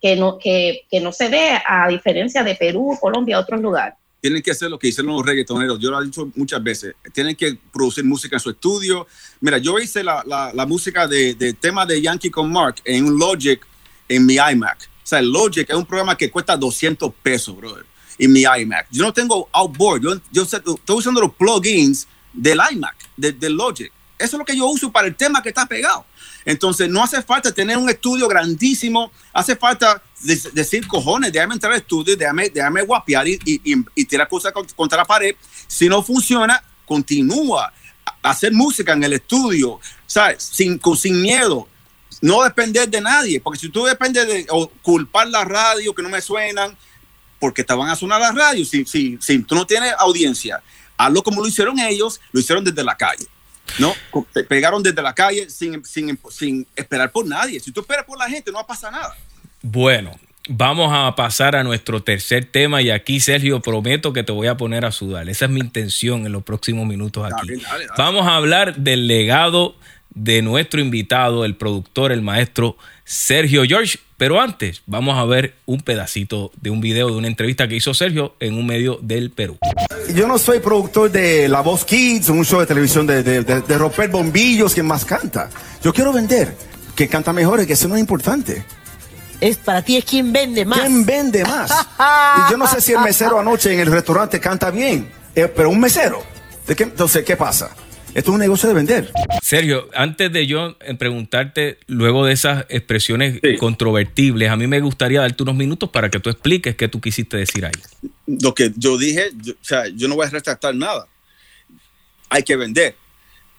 que 0.06 0.16
no, 0.16 0.38
que, 0.38 0.86
que 0.92 1.00
no 1.00 1.12
se 1.12 1.30
ve 1.30 1.60
a 1.68 1.88
diferencia 1.88 2.44
de 2.44 2.54
Perú, 2.54 2.96
Colombia, 3.02 3.40
otros 3.40 3.60
lugares? 3.60 3.96
tienen 4.22 4.42
que 4.42 4.52
hacer 4.52 4.72
lo 4.72 4.80
que 4.80 4.88
hicieron 4.88 5.14
los 5.14 5.24
reggaetoneros. 5.24 5.80
Yo 5.80 5.92
lo 5.92 6.02
he 6.02 6.06
dicho 6.06 6.32
muchas 6.36 6.64
veces. 6.64 6.96
Tienen 7.14 7.36
que 7.36 7.58
producir 7.72 8.04
música 8.04 8.36
en 8.36 8.40
su 8.40 8.50
estudio. 8.50 9.06
Mira, 9.40 9.60
yo 9.60 9.78
hice 9.78 10.04
la, 10.04 10.24
la, 10.26 10.66
música 10.66 11.08
de, 11.08 11.36
de 11.36 11.54
tema 11.54 11.86
de 11.86 12.02
Yankee 12.02 12.32
con 12.32 12.52
Mark 12.52 12.78
en 12.86 13.06
un 13.06 13.20
Logic 13.20 13.64
en 14.10 14.26
mi 14.26 14.36
iMac. 14.36 14.90
O 15.04 15.08
sea, 15.08 15.20
el 15.20 15.32
Logic 15.32 15.70
es 15.70 15.76
un 15.76 15.86
programa 15.86 16.18
que 16.18 16.32
cuesta 16.32 16.58
200 16.58 17.12
pesos, 17.22 17.56
brother, 17.56 17.86
en 18.18 18.32
mi 18.32 18.42
iMac. 18.42 18.88
Yo 18.90 19.04
no 19.04 19.14
tengo 19.14 19.48
outboard. 19.52 20.02
Yo, 20.02 20.16
yo 20.32 20.42
estoy 20.42 20.96
usando 20.96 21.22
los 21.22 21.34
plugins 21.36 22.08
del 22.34 22.60
iMac, 22.72 22.96
de- 23.18 23.50
Logic. 23.52 23.92
Eso 24.18 24.38
es 24.38 24.40
lo 24.40 24.46
que 24.46 24.58
yo 24.58 24.66
uso 24.68 24.92
para 24.92 25.08
el 25.08 25.16
tema 25.16 25.44
que 25.44 25.50
está 25.50 25.68
pegado. 25.68 26.04
Entonces, 26.46 26.88
no 26.90 27.04
hace 27.04 27.22
falta 27.24 27.52
tener 27.52 27.78
un 27.78 27.90
estudio 27.90 28.28
grandísimo, 28.28 29.12
hace 29.34 29.56
falta 29.56 30.02
de- 30.22 30.40
decir, 30.54 30.88
cojones, 30.88 31.34
déjame 31.34 31.56
entrar 31.56 31.74
al 31.74 31.80
estudio, 31.80 32.16
déjame, 32.16 32.50
déjame 32.50 32.84
guapear 32.84 33.28
y, 33.28 34.06
tirar 34.06 34.28
cosas 34.30 34.54
con- 34.54 34.68
contra 34.76 35.00
la 35.00 35.06
pared. 35.06 35.36
Si 35.68 35.90
no 35.90 36.04
funciona, 36.04 36.64
continúa 36.86 37.74
hacer 38.22 38.54
música 38.54 38.94
en 38.94 39.04
el 39.04 39.14
estudio, 39.14 39.80
¿sabes? 40.06 40.44
Sin, 40.44 40.80
sin 40.96 41.22
miedo. 41.22 41.68
No 42.22 42.44
depender 42.44 42.88
de 42.90 43.02
nadie, 43.02 43.40
porque 43.42 43.60
si 43.60 43.70
tú 43.70 43.84
dependes 43.84 44.28
de 44.28 44.46
o 44.50 44.68
culpar 44.82 45.28
la 45.28 45.44
radio 45.44 45.94
que 45.94 46.02
no 46.04 46.10
me 46.10 46.22
suenan, 46.22 46.78
porque 47.40 47.64
te 47.64 47.74
van 47.74 47.90
a 47.90 47.96
sonar 47.96 48.22
las 48.22 48.34
radios. 48.34 48.70
Si, 48.70 48.86
si, 48.86 49.18
si 49.20 49.40
tú 49.40 49.56
no 49.56 49.66
tienes 49.68 49.94
audiencia, 49.98 50.62
hazlo 50.98 51.22
como 51.24 51.42
lo 51.42 51.48
hicieron 51.48 51.78
ellos, 51.80 52.22
lo 52.32 52.40
hicieron 52.40 52.64
desde 52.64 52.84
la 52.84 52.96
calle. 52.96 53.28
¿No? 53.80 53.94
Te 54.34 54.44
pegaron 54.44 54.82
desde 54.84 55.02
la 55.02 55.14
calle 55.14 55.50
sin, 55.50 55.84
sin, 55.86 56.20
sin 56.30 56.68
esperar 56.76 57.12
por 57.12 57.26
nadie. 57.26 57.60
Si 57.60 57.72
tú 57.72 57.82
esperas 57.82 58.06
por 58.06 58.18
la 58.18 58.30
gente, 58.30 58.52
no 58.52 58.58
va 58.58 58.64
a 58.64 58.68
pasar 58.68 58.92
nada. 58.92 59.16
Bueno, 59.62 60.12
vamos 60.48 60.92
a 60.94 61.16
pasar 61.16 61.56
a 61.56 61.64
nuestro 61.64 62.04
tercer 62.04 62.46
tema 62.46 62.82
y 62.82 62.90
aquí, 62.90 63.20
Sergio, 63.20 63.62
prometo 63.62 64.14
que 64.14 64.24
te 64.24 64.32
voy 64.32 64.48
a 64.48 64.58
poner 64.58 64.86
a 64.86 64.92
sudar. 64.92 65.30
Esa 65.30 65.46
es 65.46 65.52
mi 65.52 65.60
intención 65.60 66.26
en 66.26 66.32
los 66.32 66.44
próximos 66.44 66.86
minutos 66.86 67.26
aquí. 67.26 67.48
Dale, 67.48 67.64
dale, 67.64 67.86
dale. 67.88 67.98
Vamos 67.98 68.28
a 68.28 68.36
hablar 68.36 68.76
del 68.78 69.08
legado 69.08 69.76
de 70.12 70.42
nuestro 70.42 70.80
invitado, 70.80 71.46
el 71.46 71.56
productor, 71.56 72.12
el 72.12 72.22
maestro 72.22 72.78
Sergio 73.04 73.64
George. 73.66 74.00
Pero 74.18 74.40
antes, 74.40 74.82
vamos 74.86 75.18
a 75.18 75.26
ver 75.26 75.56
un 75.66 75.82
pedacito 75.82 76.52
de 76.62 76.70
un 76.70 76.80
video 76.80 77.08
de 77.10 77.18
una 77.18 77.28
entrevista 77.28 77.68
que 77.68 77.76
hizo 77.76 77.94
Sergio 77.94 78.36
en 78.40 78.54
un 78.54 78.66
medio 78.66 78.98
del 79.02 79.30
Perú. 79.32 79.58
Yo 80.14 80.28
no 80.28 80.38
soy 80.38 80.60
productor 80.60 81.12
de 81.12 81.50
La 81.50 81.62
Voz 81.62 81.84
Kids, 81.84 82.30
un 82.30 82.46
show 82.46 82.62
de 82.62 82.66
televisión 82.66 83.06
de, 83.06 83.24
de, 83.24 83.42
de, 83.44 83.62
de 83.62 83.78
romper 83.78 84.10
bombillos, 84.10 84.74
quien 84.74 84.86
más 84.86 85.04
canta. 85.04 85.50
Yo 85.84 85.94
quiero 85.94 86.14
vender, 86.14 86.56
que 86.96 87.10
canta 87.10 87.34
mejor, 87.34 87.66
que 87.68 87.74
eso 87.74 87.90
no 87.90 87.96
es 87.96 88.02
importante. 88.02 88.64
Es 89.42 89.58
para 89.58 89.82
ti 89.82 89.98
es 89.98 90.06
quien 90.06 90.32
vende 90.32 90.64
más. 90.64 90.80
¿Quién 90.80 91.06
vende 91.06 91.44
más? 91.44 91.72
y 92.00 92.52
yo 92.52 92.58
no 92.58 92.68
sé 92.68 92.80
si 92.80 92.94
el 92.94 93.00
mesero 93.00 93.38
anoche 93.38 93.74
en 93.74 93.82
el 93.82 93.92
restaurante 93.92 94.40
canta 94.40 94.72
bien, 94.72 95.12
eh, 95.36 95.52
pero 95.54 95.70
un 95.70 95.80
mesero. 95.80 96.24
¿De 96.66 96.76
qué, 96.76 96.84
entonces, 96.84 97.24
¿qué 97.26 97.36
pasa? 97.36 97.70
Esto 98.16 98.32
es 98.32 98.34
un 98.36 98.40
negocio 98.40 98.70
de 98.70 98.76
vender. 98.76 99.12
Sergio, 99.44 99.90
antes 99.94 100.32
de 100.32 100.48
yo 100.48 100.78
preguntarte, 100.98 101.78
luego 101.88 102.26
de 102.26 102.32
esas 102.34 102.66
expresiones 102.70 103.40
Sí. 103.44 103.58
controvertibles, 103.58 104.50
a 104.50 104.56
mí 104.56 104.68
me 104.68 104.80
gustaría 104.80 105.20
darte 105.20 105.44
unos 105.44 105.56
minutos 105.56 105.90
para 105.90 106.10
que 106.10 106.20
tú 106.22 106.30
expliques 106.30 106.76
qué 106.78 106.88
tú 106.88 107.02
quisiste 107.02 107.36
decir 107.36 107.66
ahí. 107.66 107.74
Lo 108.26 108.56
que 108.56 108.72
yo 108.78 108.98
dije, 108.98 109.32
yo, 109.42 109.52
o 109.54 109.58
sea, 109.66 109.88
yo 109.90 110.08
no 110.08 110.16
voy 110.16 110.26
a 110.26 110.30
retractar 110.30 110.74
nada. 110.74 111.08
Hay 112.30 112.44
que 112.44 112.56
vender. 112.56 112.96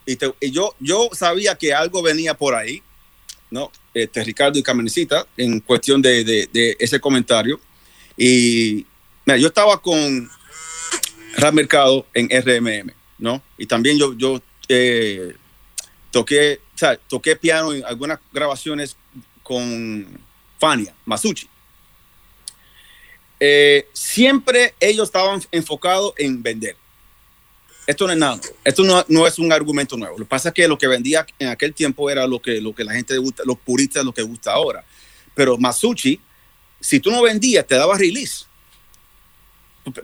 Y, 0.07 0.17
te- 0.17 0.33
y 0.41 0.51
yo, 0.51 0.75
yo 0.81 1.11
sabía 1.13 1.55
que 1.57 1.75
algo 1.75 2.01
venía 2.03 2.33
por 2.33 2.55
ahí, 2.55 2.83
¿no? 3.51 3.71
Este, 3.93 4.25
Ricardo 4.25 4.59
y 4.59 4.63
Camencita, 4.63 5.27
en 5.37 5.61
cuestión 5.61 6.01
de, 6.01 6.25
de- 6.25 6.49
de 6.51 6.77
ese 6.81 6.99
comentario. 6.99 7.61
Y 8.17 8.87
mira, 9.27 9.37
yo 9.37 9.49
estaba 9.49 9.83
con 9.83 10.31
Rap 11.37 11.53
Mercado 11.53 12.07
en 12.15 12.29
RMM, 12.31 12.91
¿no? 13.19 13.43
Y 13.59 13.67
también 13.67 13.99
yo, 13.99 14.15
yo 14.15 14.41
eh, 14.69 15.35
toqué, 16.11 16.61
o 16.75 16.79
sea, 16.79 16.97
toqué 16.97 17.37
piano 17.37 17.73
en 17.73 17.85
algunas 17.85 18.19
grabaciones 18.33 18.97
con 19.43 20.07
Fania, 20.59 20.95
Masucci. 21.05 21.49
Eh, 23.39 23.89
siempre 23.93 24.75
ellos 24.81 25.09
estaban 25.09 25.43
enfocados 25.53 26.15
en 26.17 26.43
vender. 26.43 26.77
Esto 27.87 28.07
no 28.07 28.13
es 28.13 28.19
nada, 28.19 28.41
esto 28.65 28.83
no, 28.83 29.05
no 29.09 29.27
es 29.27 29.39
un 29.39 29.53
argumento 29.53 29.97
nuevo. 29.97 30.19
Lo 30.19 30.25
que 30.25 30.29
pasa 30.29 30.49
es 30.49 30.55
que 30.55 30.67
lo 30.67 30.77
que 30.77 30.89
vendía 30.89 31.25
en 31.39 31.49
aquel 31.49 31.73
tiempo 31.73 32.11
era 32.11 32.27
lo 32.27 32.41
que, 32.41 32.61
lo 32.61 32.75
que 32.75 32.83
la 32.83 32.93
gente 32.93 33.17
gusta, 33.19 33.45
los 33.47 33.59
puristas 33.59 34.05
lo 34.05 34.13
que 34.13 34.23
gusta 34.23 34.53
ahora. 34.53 34.85
Pero 35.35 35.57
Masucci, 35.57 36.21
si 36.81 36.99
tú 36.99 37.11
no 37.11 37.23
vendías, 37.23 37.67
te 37.67 37.77
daba 37.77 37.97
release. 37.97 38.47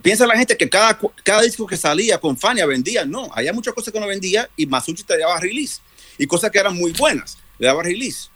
Piensa 0.02 0.26
la 0.26 0.36
gente 0.36 0.56
que 0.56 0.68
cada, 0.68 0.98
cada 1.24 1.42
disco 1.42 1.66
que 1.66 1.76
salía 1.76 2.18
con 2.18 2.36
Fania 2.36 2.66
vendía. 2.66 3.04
No, 3.04 3.30
había 3.34 3.52
muchas 3.52 3.74
cosas 3.74 3.92
que 3.92 3.98
no 3.98 4.06
vendía 4.06 4.48
y 4.56 4.66
Masucci 4.66 5.02
te 5.02 5.18
daba 5.18 5.40
release. 5.40 5.80
Y 6.18 6.26
cosas 6.26 6.50
que 6.50 6.58
eran 6.58 6.76
muy 6.76 6.92
buenas, 6.92 7.38
le 7.58 7.66
daba 7.66 7.82
release. 7.82 8.28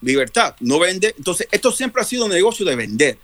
Libertad, 0.00 0.54
no 0.60 0.78
vende. 0.78 1.14
Entonces, 1.16 1.46
esto 1.50 1.72
siempre 1.72 2.00
ha 2.00 2.04
sido 2.04 2.24
un 2.24 2.30
negocio 2.30 2.64
de 2.64 2.76
vender. 2.76 3.18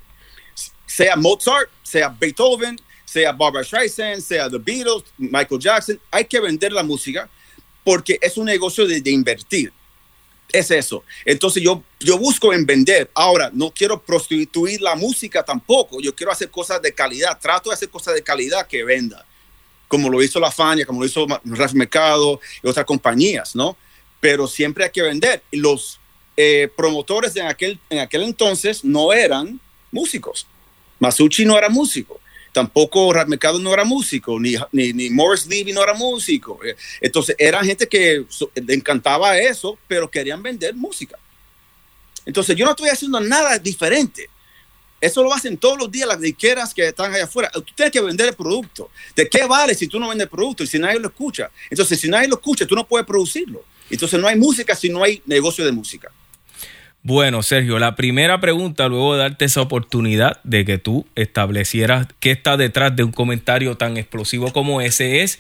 Sea 0.87 1.17
Mozart, 1.17 1.71
sea 1.83 2.09
Beethoven, 2.09 2.79
sea 3.05 3.33
Barbara 3.33 3.65
Streisand, 3.65 4.21
sea 4.21 4.51
The 4.51 4.59
Beatles, 4.59 5.05
Michael 5.17 5.61
Jackson. 5.61 6.01
Hay 6.11 6.27
que 6.27 6.41
vender 6.41 6.73
la 6.73 6.83
música 6.83 7.31
porque 7.83 8.19
es 8.21 8.37
un 8.37 8.47
negocio 8.47 8.87
de, 8.87 9.01
de 9.01 9.11
invertir. 9.11 9.73
Es 10.53 10.71
eso. 10.71 11.03
Entonces 11.25 11.63
yo, 11.63 11.83
yo 12.01 12.19
busco 12.19 12.53
en 12.53 12.65
vender. 12.65 13.11
Ahora, 13.15 13.51
no 13.53 13.71
quiero 13.71 14.01
prostituir 14.01 14.81
la 14.81 14.95
música 14.95 15.43
tampoco. 15.43 16.01
Yo 16.01 16.15
quiero 16.15 16.31
hacer 16.31 16.51
cosas 16.51 16.81
de 16.81 16.93
calidad. 16.93 17.39
Trato 17.41 17.71
de 17.71 17.75
hacer 17.75 17.89
cosas 17.89 18.15
de 18.15 18.23
calidad 18.23 18.67
que 18.67 18.85
venda. 18.85 19.27
Como 19.89 20.09
lo 20.09 20.23
hizo 20.23 20.39
La 20.39 20.51
Fania, 20.51 20.87
como 20.87 21.01
lo 21.01 21.07
hizo 21.07 21.27
Raf 21.45 21.73
Mercado 21.75 22.41
y 22.63 22.69
otras 22.69 22.87
compañías, 22.87 23.55
¿no? 23.55 23.77
Pero 24.21 24.47
siempre 24.47 24.85
hay 24.85 24.91
que 24.91 25.03
vender. 25.03 25.43
Los 25.51 26.01
eh, 26.37 26.69
promotores 26.77 27.37
en 27.37 27.47
aquel, 27.47 27.79
en 27.91 27.99
aquel 27.99 28.23
entonces 28.23 28.85
no 28.85 29.13
eran 29.13 29.61
músicos. 29.91 30.47
Masucci 30.99 31.45
no 31.45 31.59
era 31.59 31.69
músico. 31.69 32.21
Tampoco 32.55 33.13
Mercado 33.27 33.59
no 33.59 33.75
era 33.75 33.85
músico, 33.85 34.39
ni, 34.39 34.55
ni, 34.71 34.93
ni 34.93 35.11
Morris 35.11 35.45
Levy 35.45 35.73
no 35.73 35.83
era 35.83 35.93
músico. 35.93 36.61
Eh, 36.65 36.77
Entonces, 37.01 37.35
era 37.37 37.65
gente 37.65 37.89
que 37.89 38.25
le 38.55 38.75
encantaba 38.75 39.37
eso, 39.37 39.77
pero 39.89 40.09
querían 40.09 40.41
vender 40.41 40.73
música. 40.73 41.19
Entonces, 42.25 42.55
yo 42.55 42.65
no 42.65 42.71
estoy 42.71 42.91
haciendo 42.91 43.19
nada 43.19 43.59
diferente. 43.59 44.31
Eso 45.01 45.25
lo 45.25 45.35
hacen 45.35 45.57
todos 45.57 45.77
los 45.77 45.91
días 45.91 46.07
las 46.07 46.21
disqueras 46.21 46.73
que 46.73 46.87
están 46.87 47.13
allá 47.13 47.25
afuera. 47.25 47.51
Tú 47.51 47.65
tienes 47.75 47.91
que 47.91 48.01
vender 48.01 48.29
el 48.29 48.37
producto. 48.37 48.89
¿De 49.17 49.29
qué 49.29 49.47
vale 49.47 49.75
si 49.75 49.89
tú 49.89 49.99
no 49.99 50.09
vendes 50.09 50.27
el 50.27 50.31
producto 50.31 50.63
y 50.63 50.69
si 50.69 50.79
nadie 50.79 51.01
lo 51.01 51.09
escucha? 51.09 51.51
Entonces, 51.69 52.01
si 52.01 52.09
nadie 52.09 52.29
lo 52.29 52.37
escucha, 52.37 52.69
tú 52.69 52.77
no 52.77 52.87
puedes 52.87 53.05
producirlo. 53.05 53.65
Entonces, 53.91 54.21
no 54.21 54.29
hay 54.29 54.39
música 54.39 54.77
si 54.77 54.89
no 54.91 55.03
hay 55.03 55.21
negocio 55.27 55.65
de 55.65 55.73
música. 55.73 56.13
Bueno, 57.07 57.43
Sergio, 57.43 57.79
la 57.79 57.97
primera 57.97 58.41
pregunta, 58.41 58.89
luego 58.89 59.13
de 59.13 59.19
darte 59.19 59.45
esa 59.45 59.61
oportunidad 59.61 60.41
de 60.43 60.65
que 60.65 60.79
tú 60.79 61.07
establecieras 61.17 62.07
qué 62.19 62.31
está 62.31 62.57
detrás 62.57 62.97
de 62.97 63.05
un 63.05 63.13
comentario 63.13 63.77
tan 63.77 63.99
explosivo 63.99 64.55
como 64.55 64.81
ese, 64.81 65.21
es 65.21 65.39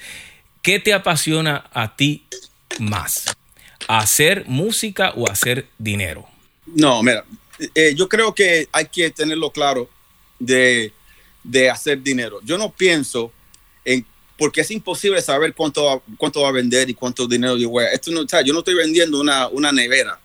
¿qué 0.61 0.79
te 0.79 0.93
apasiona 0.93 1.65
a 1.73 1.97
ti 1.97 2.27
más? 2.79 3.35
¿Hacer 3.89 4.45
música 4.47 5.15
o 5.17 5.27
hacer 5.27 5.67
dinero? 5.79 6.29
No, 6.67 7.03
mira, 7.03 7.25
eh, 7.75 7.95
yo 7.97 8.11
creo 8.11 8.35
que 8.35 8.69
hay 8.71 8.85
que 8.89 9.11
tenerlo 9.11 9.51
claro 9.51 9.89
de, 10.39 10.93
de 11.43 11.71
hacer 11.71 12.03
dinero. 12.03 12.41
Yo 12.45 12.59
no 12.59 12.73
pienso 12.73 13.33
en, 13.87 14.05
porque 14.37 14.61
es 14.61 14.71
imposible 14.71 15.23
saber 15.23 15.55
cuánto, 15.55 16.03
cuánto 16.19 16.43
va 16.43 16.51
a 16.51 16.53
vender 16.53 16.91
y 16.91 16.95
cuánto 16.95 17.27
dinero 17.27 17.57
yo 17.57 17.71
voy 17.71 17.85
a. 17.85 17.93
Esto 17.93 18.11
no, 18.11 18.21
o 18.21 18.29
sea, 18.29 18.43
yo 18.43 18.53
no 18.53 18.59
estoy 18.59 18.75
vendiendo 18.75 19.19
una, 19.19 19.49
una 19.49 19.73
nevera, 19.73 20.21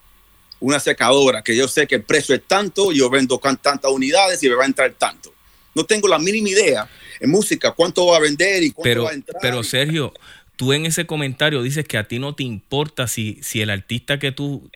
una 0.60 0.78
secadora, 0.78 1.42
que 1.42 1.56
yo 1.56 1.66
sé 1.68 1.86
que 1.86 1.96
el 1.96 2.02
precio 2.02 2.34
es 2.34 2.42
tanto, 2.46 2.92
yo 2.92 3.08
vendo 3.10 3.38
tantas 3.38 3.90
unidades 3.90 4.42
y 4.42 4.48
me 4.48 4.54
va 4.54 4.64
a 4.64 4.66
entrar 4.66 4.92
tanto. 4.92 5.32
No 5.74 5.84
tengo 5.84 6.06
la 6.08 6.18
mínima 6.18 6.48
idea 6.50 6.88
en 7.20 7.30
música 7.30 7.72
cuánto 7.72 8.06
va 8.06 8.16
a 8.16 8.20
vender 8.20 8.62
y 8.62 8.70
cuánto 8.70 8.82
Pero, 8.90 9.04
va 9.04 9.10
a 9.10 9.14
entrar. 9.14 9.38
pero 9.40 9.62
Sergio, 9.62 10.12
tú 10.56 10.72
en 10.72 10.84
ese 10.86 11.06
comentario 11.06 11.62
dices 11.62 11.86
que 11.86 11.96
a 11.98 12.04
ti 12.08 12.18
no 12.18 12.34
te 12.34 12.42
importa 12.42 13.08
si, 13.08 13.38
si 13.42 13.60
el 13.62 13.70
artista 13.70 14.18
que 14.18 14.32
tú 14.32 14.68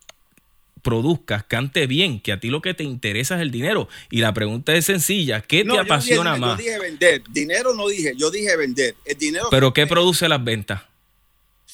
produzcas 0.82 1.45
cante 1.45 1.87
bien, 1.87 2.20
que 2.20 2.32
a 2.32 2.41
ti 2.41 2.49
lo 2.51 2.61
que 2.61 2.74
te 2.74 2.85
interesa 2.85 3.37
es 3.37 3.41
el 3.43 3.51
dinero. 3.51 3.89
Y 4.11 4.18
la 4.20 4.35
pregunta 4.35 4.74
es 4.74 4.85
sencilla, 4.85 5.41
¿qué 5.41 5.64
No, 5.64 5.72
te 5.74 5.76
yo 5.78 5.82
dije- 5.85 5.93
apasiona 5.95 6.37
más? 6.37 6.59
Yo 6.59 6.64
dije 6.64 6.78
vender. 6.78 7.22
Dinero 7.30 7.74
no 7.74 7.89
dije, 7.89 8.12
yo 8.16 8.30
dije 8.30 8.55
vender. 8.57 8.95
El 9.07 9.16
dinero 9.18 9.47
¿Pero 9.51 9.72
qué 9.72 9.87
produce 9.87 10.28
las 10.28 10.45
ventas? 10.45 10.82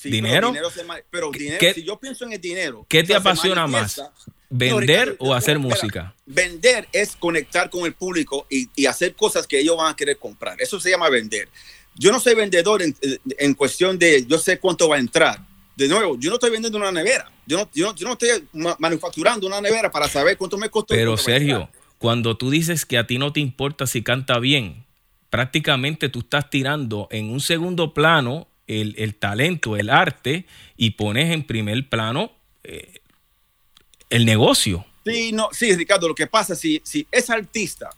Sí, 0.01 0.09
¿Dinero? 0.11 0.53
Pero, 0.53 0.70
dinero 0.70 0.70
se 0.70 1.03
pero 1.11 1.30
dinero, 1.30 1.59
¿Qué- 1.61 1.74
si 1.74 1.82
yo 1.84 1.98
pienso 2.01 2.24
en 2.24 2.32
el 2.32 2.40
dinero. 2.40 2.86
¿Qué 2.88 3.05
te 3.05 3.14
apasiona 3.14 3.66
más? 3.66 4.01
¿Vender 4.48 5.14
o 5.18 5.34
hacer 5.34 5.59
espera, 5.59 5.74
música? 5.74 6.14
Vender 6.24 6.88
es 6.90 7.14
conectar 7.16 7.68
con 7.68 7.84
el 7.84 7.92
público 7.92 8.46
y, 8.48 8.68
y 8.74 8.86
hacer 8.86 9.14
cosas 9.14 9.46
que 9.46 9.61
ellos 9.61 9.76
van 9.76 9.92
a 9.92 9.96
querer 9.96 10.16
comprar. 10.16 10.59
Eso 10.59 10.80
se 10.80 10.88
llama 10.90 11.11
vender. 11.11 11.51
Yo 11.94 12.11
no 12.12 12.18
soy 12.18 12.34
vendedor 12.34 12.80
en, 12.80 12.96
en 13.38 13.53
cuestión 13.55 13.98
de 13.98 14.24
yo 14.26 14.38
sé 14.38 14.59
cuánto 14.59 14.88
va 14.88 14.96
a 14.96 15.01
entrar. 15.01 15.38
De 15.76 15.86
nuevo, 15.86 16.16
yo 16.18 16.30
no 16.30 16.36
estoy 16.36 16.51
vendiendo 16.51 16.78
una 16.78 16.90
nevera. 16.90 17.30
Yo 17.46 17.59
no, 17.59 17.68
yo 17.74 17.86
no, 17.86 17.94
yo 17.94 18.07
no 18.07 18.12
estoy 18.14 18.28
ma- 18.55 18.76
manufacturando 18.78 19.46
una 19.46 19.61
nevera 19.61 19.90
para 19.90 20.09
saber 20.09 20.38
cuánto 20.38 20.57
me 20.57 20.70
costó. 20.70 20.94
Pero 20.94 21.18
Sergio, 21.18 21.68
cuando 21.98 22.38
tú 22.38 22.48
dices 22.51 22.86
que 22.86 22.96
a 22.96 23.07
ti 23.07 23.18
no 23.18 23.34
te 23.34 23.40
importa 23.40 23.86
si 23.86 24.03
canta 24.03 24.38
bien, 24.38 24.86
prácticamente 25.28 26.09
tú 26.09 26.20
estás 26.20 26.48
tirando 26.51 27.07
en 27.11 27.30
un 27.30 27.40
segundo 27.40 27.94
plano 27.94 28.48
el, 28.70 28.94
el 28.98 29.16
talento, 29.16 29.76
el 29.76 29.90
arte, 29.90 30.46
y 30.76 30.90
pones 30.90 31.32
en 31.32 31.44
primer 31.44 31.88
plano 31.88 32.32
eh, 32.62 33.00
el 34.10 34.24
negocio. 34.24 34.86
Sí, 35.04 35.32
no, 35.32 35.48
sí, 35.52 35.74
Ricardo, 35.74 36.08
lo 36.08 36.14
que 36.14 36.26
pasa 36.26 36.54
si, 36.54 36.80
si 36.84 37.06
ese 37.10 37.32
artista 37.32 37.90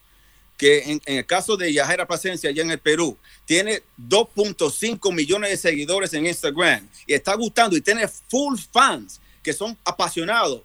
que 0.57 0.79
en, 0.79 1.03
el 1.07 1.27
caso 1.27 1.57
de 1.57 1.73
Yajera 1.73 2.07
Plasencia 2.07 2.49
allá 2.49 2.63
en 2.63 2.71
el 2.71 2.79
Perú 2.79 3.19
tiene 3.45 3.83
2.5 3.99 5.13
millones 5.13 5.51
de 5.51 5.57
seguidores 5.57 6.15
en 6.15 6.27
Instagram 6.27 6.89
y 7.07 7.15
está 7.15 7.35
gustando 7.35 7.77
y 7.77 7.81
tiene 7.81 8.07
full 8.07 8.57
fans 8.73 9.21
que 9.43 9.53
son 9.53 9.77
apasionados 9.85 10.63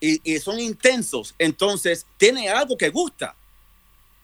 y, 0.00 0.34
y 0.34 0.38
son 0.38 0.58
intensos, 0.60 1.34
entonces 1.38 2.06
tiene 2.16 2.48
algo 2.48 2.78
que 2.78 2.88
gusta. 2.88 3.34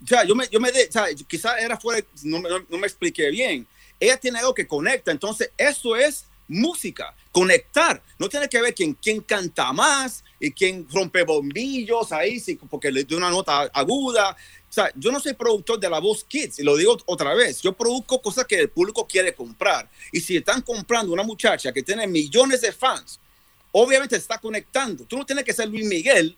Sea, 0.07 0.25
yo 0.25 0.35
me, 0.35 0.49
yo 0.49 0.61
me 0.61 0.71
de, 0.71 0.89
quizás 1.27 1.61
era 1.61 1.77
fuera, 1.79 2.07
no, 2.23 2.39
no, 2.39 2.65
no 2.69 2.79
me 2.79 2.87
expliqué 2.87 3.31
bien. 3.31 3.67
Ella 3.99 4.17
tiene 4.17 4.39
algo 4.39 4.55
que 4.55 4.67
conecta, 4.67 5.11
entonces 5.11 5.51
eso 5.57 5.97
es 5.97 6.27
música, 6.49 7.15
conectar. 7.33 8.03
No 8.19 8.29
tiene 8.29 8.49
que 8.49 8.61
ver 8.61 8.75
quién, 8.75 8.95
quién 8.95 9.21
canta 9.21 9.73
más 9.73 10.23
y 10.39 10.51
quién 10.51 10.87
rompe 10.91 11.25
bombillos 11.25 12.13
ahí, 12.13 12.39
sí, 12.41 12.59
porque 12.71 12.91
le 12.91 13.05
dio 13.05 13.17
una 13.17 13.31
nota 13.31 13.63
aguda. 13.73 14.37
O 14.69 14.73
sea, 14.73 14.91
yo 14.95 15.11
no 15.11 15.21
soy 15.21 15.33
productor 15.33 15.81
de 15.81 15.89
la 15.89 15.99
voz 15.99 16.25
Kids, 16.25 16.59
y 16.59 16.63
lo 16.63 16.77
digo 16.77 16.99
otra 17.07 17.35
vez, 17.35 17.63
yo 17.63 17.73
produzco 17.73 18.21
cosas 18.21 18.45
que 18.45 18.61
el 18.61 18.69
público 18.69 19.07
quiere 19.07 19.35
comprar. 19.35 19.89
Y 20.13 20.21
si 20.21 20.37
están 20.37 20.61
comprando 20.63 21.13
una 21.13 21.23
muchacha 21.23 21.73
que 21.73 21.83
tiene 21.83 22.07
millones 22.07 22.61
de 22.61 22.73
fans, 22.73 23.19
obviamente 23.73 24.17
está 24.17 24.39
conectando. 24.39 25.05
Tú 25.05 25.17
no 25.17 25.25
tienes 25.25 25.45
que 25.45 25.53
ser 25.53 25.69
Luis 25.69 25.87
Miguel 25.87 26.37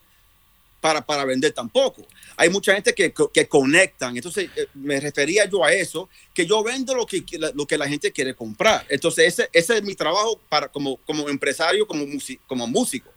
para, 0.81 1.05
para 1.05 1.25
vender 1.25 1.51
tampoco. 1.53 2.05
Hay 2.37 2.49
mucha 2.49 2.73
gente 2.73 2.93
que, 2.93 3.13
que 3.33 3.47
conectan. 3.47 4.15
Entonces, 4.15 4.49
eh, 4.55 4.67
me 4.73 4.99
refería 4.99 5.45
yo 5.45 5.63
a 5.63 5.73
eso, 5.73 6.09
que 6.33 6.45
yo 6.45 6.63
vendo 6.63 6.95
lo 6.95 7.05
que, 7.05 7.23
lo 7.53 7.65
que 7.65 7.77
la 7.77 7.87
gente 7.87 8.11
quiere 8.11 8.33
comprar. 8.33 8.85
Entonces, 8.89 9.27
ese, 9.27 9.49
ese 9.51 9.77
es 9.77 9.83
mi 9.83 9.95
trabajo 9.95 10.39
para, 10.49 10.67
como, 10.69 10.97
como 10.97 11.27
empresario, 11.29 11.85
como, 11.87 12.05
como 12.47 12.67
músico. 12.67 13.11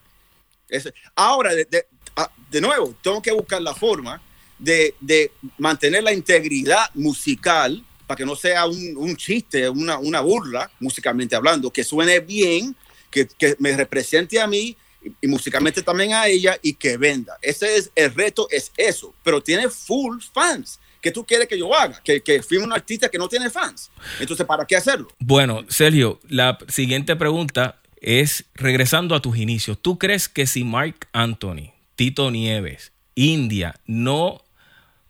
Ese- 0.69 0.93
Ahora, 1.15 1.55
de- 1.55 1.67
de- 1.67 1.87
ah, 2.17 2.31
de 2.51 2.61
nuevo, 2.61 2.95
tengo 3.03 3.21
que 3.23 3.33
buscar 3.33 3.63
la 3.63 3.75
forma 3.75 4.21
de, 4.59 4.95
de 5.01 5.31
mantener 5.59 6.03
la 6.03 6.13
integridad 6.13 6.91
musical 6.95 7.85
para 8.07 8.17
que 8.19 8.27
no 8.27 8.35
sea 8.37 8.67
un, 8.67 8.97
un 8.97 9.17
chiste, 9.17 9.69
una, 9.69 9.99
una, 9.99 10.21
burla, 10.21 10.71
musicalmente 10.81 11.37
hablando, 11.37 11.71
que 11.73 11.85
suene 11.85 12.21
bien, 12.21 12.75
que, 13.11 13.27
que 13.27 13.57
me 13.59 13.77
represente 13.77 14.41
a 14.41 14.47
mí 14.47 14.77
y, 15.05 15.13
y, 15.21 15.29
musicalmente 15.29 15.83
también 15.83 16.13
a 16.15 16.27
ella 16.27 16.59
y 16.63 16.75
que 16.75 16.97
venda. 16.97 17.37
Ese 17.43 17.77
es 17.77 17.91
el 17.95 18.15
reto, 18.15 18.49
es 18.51 18.73
eso, 18.77 19.15
pero 19.23 19.43
tiene 19.43 19.69
full 19.69 20.19
fans. 20.33 20.79
¿Qué 21.03 21.11
tú 21.11 21.27
quieres 21.27 21.49
que 21.49 21.59
yo 21.59 21.75
haga? 21.75 22.01
Que, 22.05 22.23
que 22.23 22.43
firme 22.43 22.65
un 22.65 22.73
artista 22.73 23.09
que 23.09 23.19
no 23.19 23.29
tiene 23.29 23.51
fans. 23.51 23.91
Entonces, 24.21 24.47
¿para 24.47 24.65
qué 24.65 24.77
hacerlo? 24.77 25.09
Bueno, 25.19 25.65
Sergio, 25.69 26.21
la 26.29 26.57
siguiente 26.69 27.17
pregunta 27.17 27.81
es 28.01 28.45
regresando 28.55 29.17
a 29.17 29.21
tus 29.21 29.37
inicios. 29.37 29.79
¿Tú 29.83 29.99
crees 29.99 30.29
que 30.29 30.47
si 30.47 30.63
Mark 30.63 31.09
Anthony, 31.13 31.73
Tito 31.97 32.31
Nieves, 32.31 32.93
India 33.17 33.75
no 33.85 34.43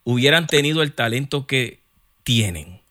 hubieran 0.03 0.47
tenido 0.47 0.81
el 0.81 0.93
talento 0.93 1.45
que 1.45 1.79
tienen, 2.23 2.81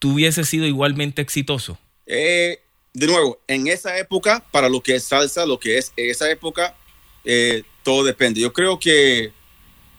tú 0.00 0.14
hubieses 0.14 0.48
sido 0.48 0.66
igualmente 0.66 1.22
exitoso? 1.22 1.78
Eh, 2.06 2.60
de 2.92 3.06
nuevo, 3.06 3.38
en 3.46 3.68
esa 3.68 3.96
época, 3.98 4.44
para 4.50 4.68
lo 4.68 4.80
que 4.80 4.96
es 4.96 5.04
salsa, 5.04 5.46
lo 5.46 5.58
que 5.58 5.78
es 5.78 5.92
esa 5.96 6.30
época, 6.30 6.76
eh, 7.24 7.62
todo 7.82 8.04
depende. 8.04 8.40
Yo 8.40 8.52
creo 8.52 8.78
que, 8.78 9.32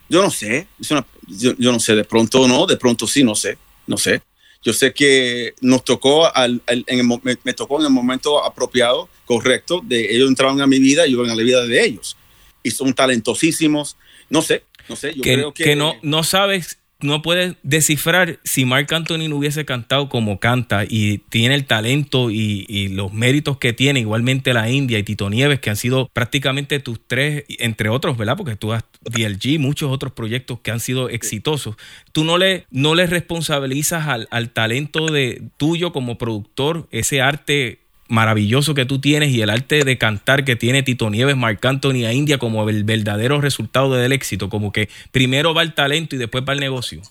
yo 0.08 0.22
no 0.22 0.30
sé, 0.30 0.66
una, 0.90 1.06
yo, 1.26 1.54
yo, 1.58 1.72
no 1.72 1.80
sé, 1.80 1.94
de 1.94 2.04
pronto 2.04 2.46
no, 2.46 2.66
de 2.66 2.76
pronto 2.76 3.06
sí, 3.06 3.24
no 3.24 3.34
sé, 3.34 3.58
no 3.86 3.96
sé. 3.96 4.22
Yo 4.64 4.72
sé 4.72 4.94
que 4.94 5.54
nos 5.60 5.84
tocó, 5.84 6.32
al, 6.34 6.62
al 6.66 6.84
en 6.86 7.00
el, 7.00 7.06
me, 7.22 7.36
me, 7.42 7.52
tocó 7.52 7.80
en 7.80 7.86
el 7.86 7.92
momento 7.92 8.44
apropiado, 8.44 9.08
correcto, 9.24 9.80
de 9.82 10.14
ellos 10.14 10.28
entraron 10.28 10.60
a 10.60 10.66
mi 10.66 10.78
vida 10.78 11.06
y 11.06 11.12
yo 11.12 11.22
en 11.22 11.36
la 11.36 11.42
vida 11.42 11.66
de 11.66 11.84
ellos. 11.84 12.16
Y 12.62 12.70
son 12.70 12.94
talentosísimos, 12.94 13.96
no 14.30 14.40
sé, 14.40 14.62
no 14.88 14.94
sé, 14.94 15.14
yo 15.14 15.22
que, 15.22 15.34
creo 15.34 15.54
que... 15.54 15.64
que 15.64 15.76
no, 15.76 15.96
no 16.02 16.22
sabes 16.22 16.78
no 17.02 17.22
puedes 17.22 17.56
descifrar 17.62 18.38
si 18.44 18.64
Marc 18.64 18.92
Anthony 18.92 19.28
no 19.28 19.36
hubiese 19.36 19.64
cantado 19.64 20.08
como 20.08 20.38
canta 20.38 20.84
y 20.88 21.18
tiene 21.18 21.54
el 21.54 21.66
talento 21.66 22.30
y, 22.30 22.64
y, 22.68 22.88
los 22.88 23.12
méritos 23.12 23.58
que 23.58 23.72
tiene, 23.72 24.00
igualmente 24.00 24.52
la 24.52 24.70
India 24.70 24.98
y 24.98 25.02
Tito 25.02 25.30
Nieves, 25.30 25.60
que 25.60 25.70
han 25.70 25.76
sido 25.76 26.08
prácticamente 26.12 26.78
tus 26.80 27.00
tres, 27.06 27.44
entre 27.58 27.88
otros, 27.88 28.16
¿verdad? 28.16 28.36
Porque 28.36 28.56
tú 28.56 28.72
has 28.72 28.84
DLG, 29.04 29.58
muchos 29.58 29.90
otros 29.90 30.12
proyectos 30.12 30.60
que 30.60 30.70
han 30.70 30.80
sido 30.80 31.08
exitosos. 31.08 31.76
Tú 32.12 32.24
no 32.24 32.38
le, 32.38 32.66
no 32.70 32.94
le 32.94 33.06
responsabilizas 33.06 34.06
al, 34.06 34.28
al 34.30 34.50
talento 34.50 35.06
de 35.06 35.42
tuyo 35.56 35.92
como 35.92 36.18
productor, 36.18 36.88
ese 36.90 37.20
arte 37.20 37.80
maravilloso 38.08 38.74
que 38.74 38.84
tú 38.84 39.00
tienes 39.00 39.30
y 39.30 39.42
el 39.42 39.50
arte 39.50 39.84
de 39.84 39.98
cantar 39.98 40.44
que 40.44 40.56
tiene 40.56 40.82
Tito 40.82 41.08
Nieves, 41.10 41.36
Marc 41.36 41.64
Anthony 41.64 42.04
a 42.06 42.12
India 42.12 42.38
como 42.38 42.68
el 42.68 42.84
verdadero 42.84 43.40
resultado 43.40 43.94
del 43.94 44.12
éxito, 44.12 44.48
como 44.48 44.72
que 44.72 44.88
primero 45.10 45.54
va 45.54 45.62
el 45.62 45.74
talento 45.74 46.16
y 46.16 46.18
después 46.18 46.44
va 46.46 46.52
el 46.52 46.60
negocio. 46.60 47.02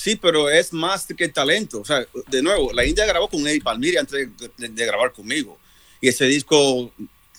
Sí, 0.00 0.16
pero 0.16 0.48
es 0.48 0.72
más 0.72 1.06
que 1.06 1.24
el 1.24 1.32
talento. 1.34 1.80
O 1.80 1.84
sea, 1.84 2.06
de 2.28 2.42
nuevo, 2.42 2.72
la 2.72 2.86
India 2.86 3.04
grabó 3.04 3.28
con 3.28 3.46
Eddie 3.46 3.60
Palmieri 3.60 3.98
antes 3.98 4.28
de, 4.56 4.86
grabar 4.86 5.12
conmigo. 5.12 5.58
Y 6.00 6.08
ese 6.08 6.24
disco 6.24 6.90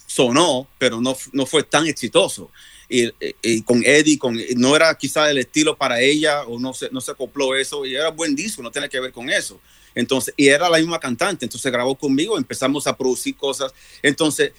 sonó, 0.05 0.67
pero 0.77 1.01
no, 1.01 1.17
no 1.31 1.45
fue 1.47 1.63
tan 1.63 1.87
exitoso. 1.87 2.51
Y, 2.87 3.09
y, 3.41 3.63
con 3.63 3.81
Eddie, 3.83 4.19
con, 4.19 4.37
no 4.57 4.75
era 4.75 4.95
quizá 4.95 5.31
el 5.31 5.39
estilo 5.39 5.75
para 5.75 6.01
ella 6.01 6.43
o 6.43 6.59
no 6.59 6.75
se, 6.75 6.89
no 6.91 7.01
se 7.01 7.09
acopló 7.09 7.55
eso. 7.55 7.83
Y 7.83 7.95
era 7.95 8.09
buen 8.09 8.35
disco, 8.35 8.61
no 8.61 8.69
tiene 8.69 8.89
que 8.89 8.99
ver 8.99 9.11
con 9.11 9.31
eso. 9.31 9.59
Entonces, 9.95 10.33
y 10.37 10.47
era 10.47 10.69
la 10.69 10.77
misma 10.77 10.99
cantante, 10.99 11.45
entonces 11.45 11.71
grabó 11.71 11.95
conmigo, 11.95 12.37
empezamos 12.37 12.87
a 12.87 12.95
producir 12.95 13.35
cosas. 13.35 13.73
Entonces, 14.01 14.53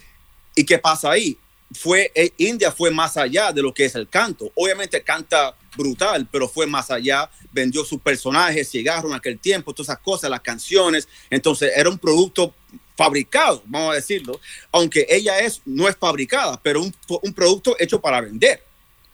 ¿y 0.55 0.65
qué 0.65 0.77
pasa 0.77 1.11
ahí? 1.11 1.37
Fue, 1.73 2.11
eh, 2.13 2.31
India 2.37 2.71
fue 2.71 2.91
más 2.91 3.17
allá 3.17 3.51
de 3.51 3.61
lo 3.61 3.73
que 3.73 3.85
es 3.85 3.95
el 3.95 4.07
canto. 4.07 4.51
Obviamente 4.55 5.01
canta 5.01 5.55
brutal, 5.75 6.27
pero 6.31 6.47
fue 6.47 6.67
más 6.67 6.91
allá, 6.91 7.29
vendió 7.51 7.83
sus 7.83 7.99
personajes, 7.99 8.73
en 8.75 9.13
aquel 9.13 9.39
tiempo, 9.39 9.73
todas 9.73 9.89
esas 9.89 9.99
cosas, 10.03 10.29
las 10.29 10.41
canciones. 10.41 11.07
Entonces, 11.29 11.71
era 11.75 11.89
un 11.89 11.97
producto 11.97 12.53
fabricado, 12.95 13.63
vamos 13.65 13.93
a 13.93 13.95
decirlo, 13.95 14.39
aunque 14.71 15.07
ella 15.09 15.39
es, 15.39 15.61
no 15.65 15.89
es 15.89 15.95
fabricada, 15.95 16.59
pero 16.61 16.81
un, 16.81 16.93
un 17.23 17.33
producto 17.33 17.75
hecho 17.79 17.99
para 17.99 18.21
vender. 18.21 18.63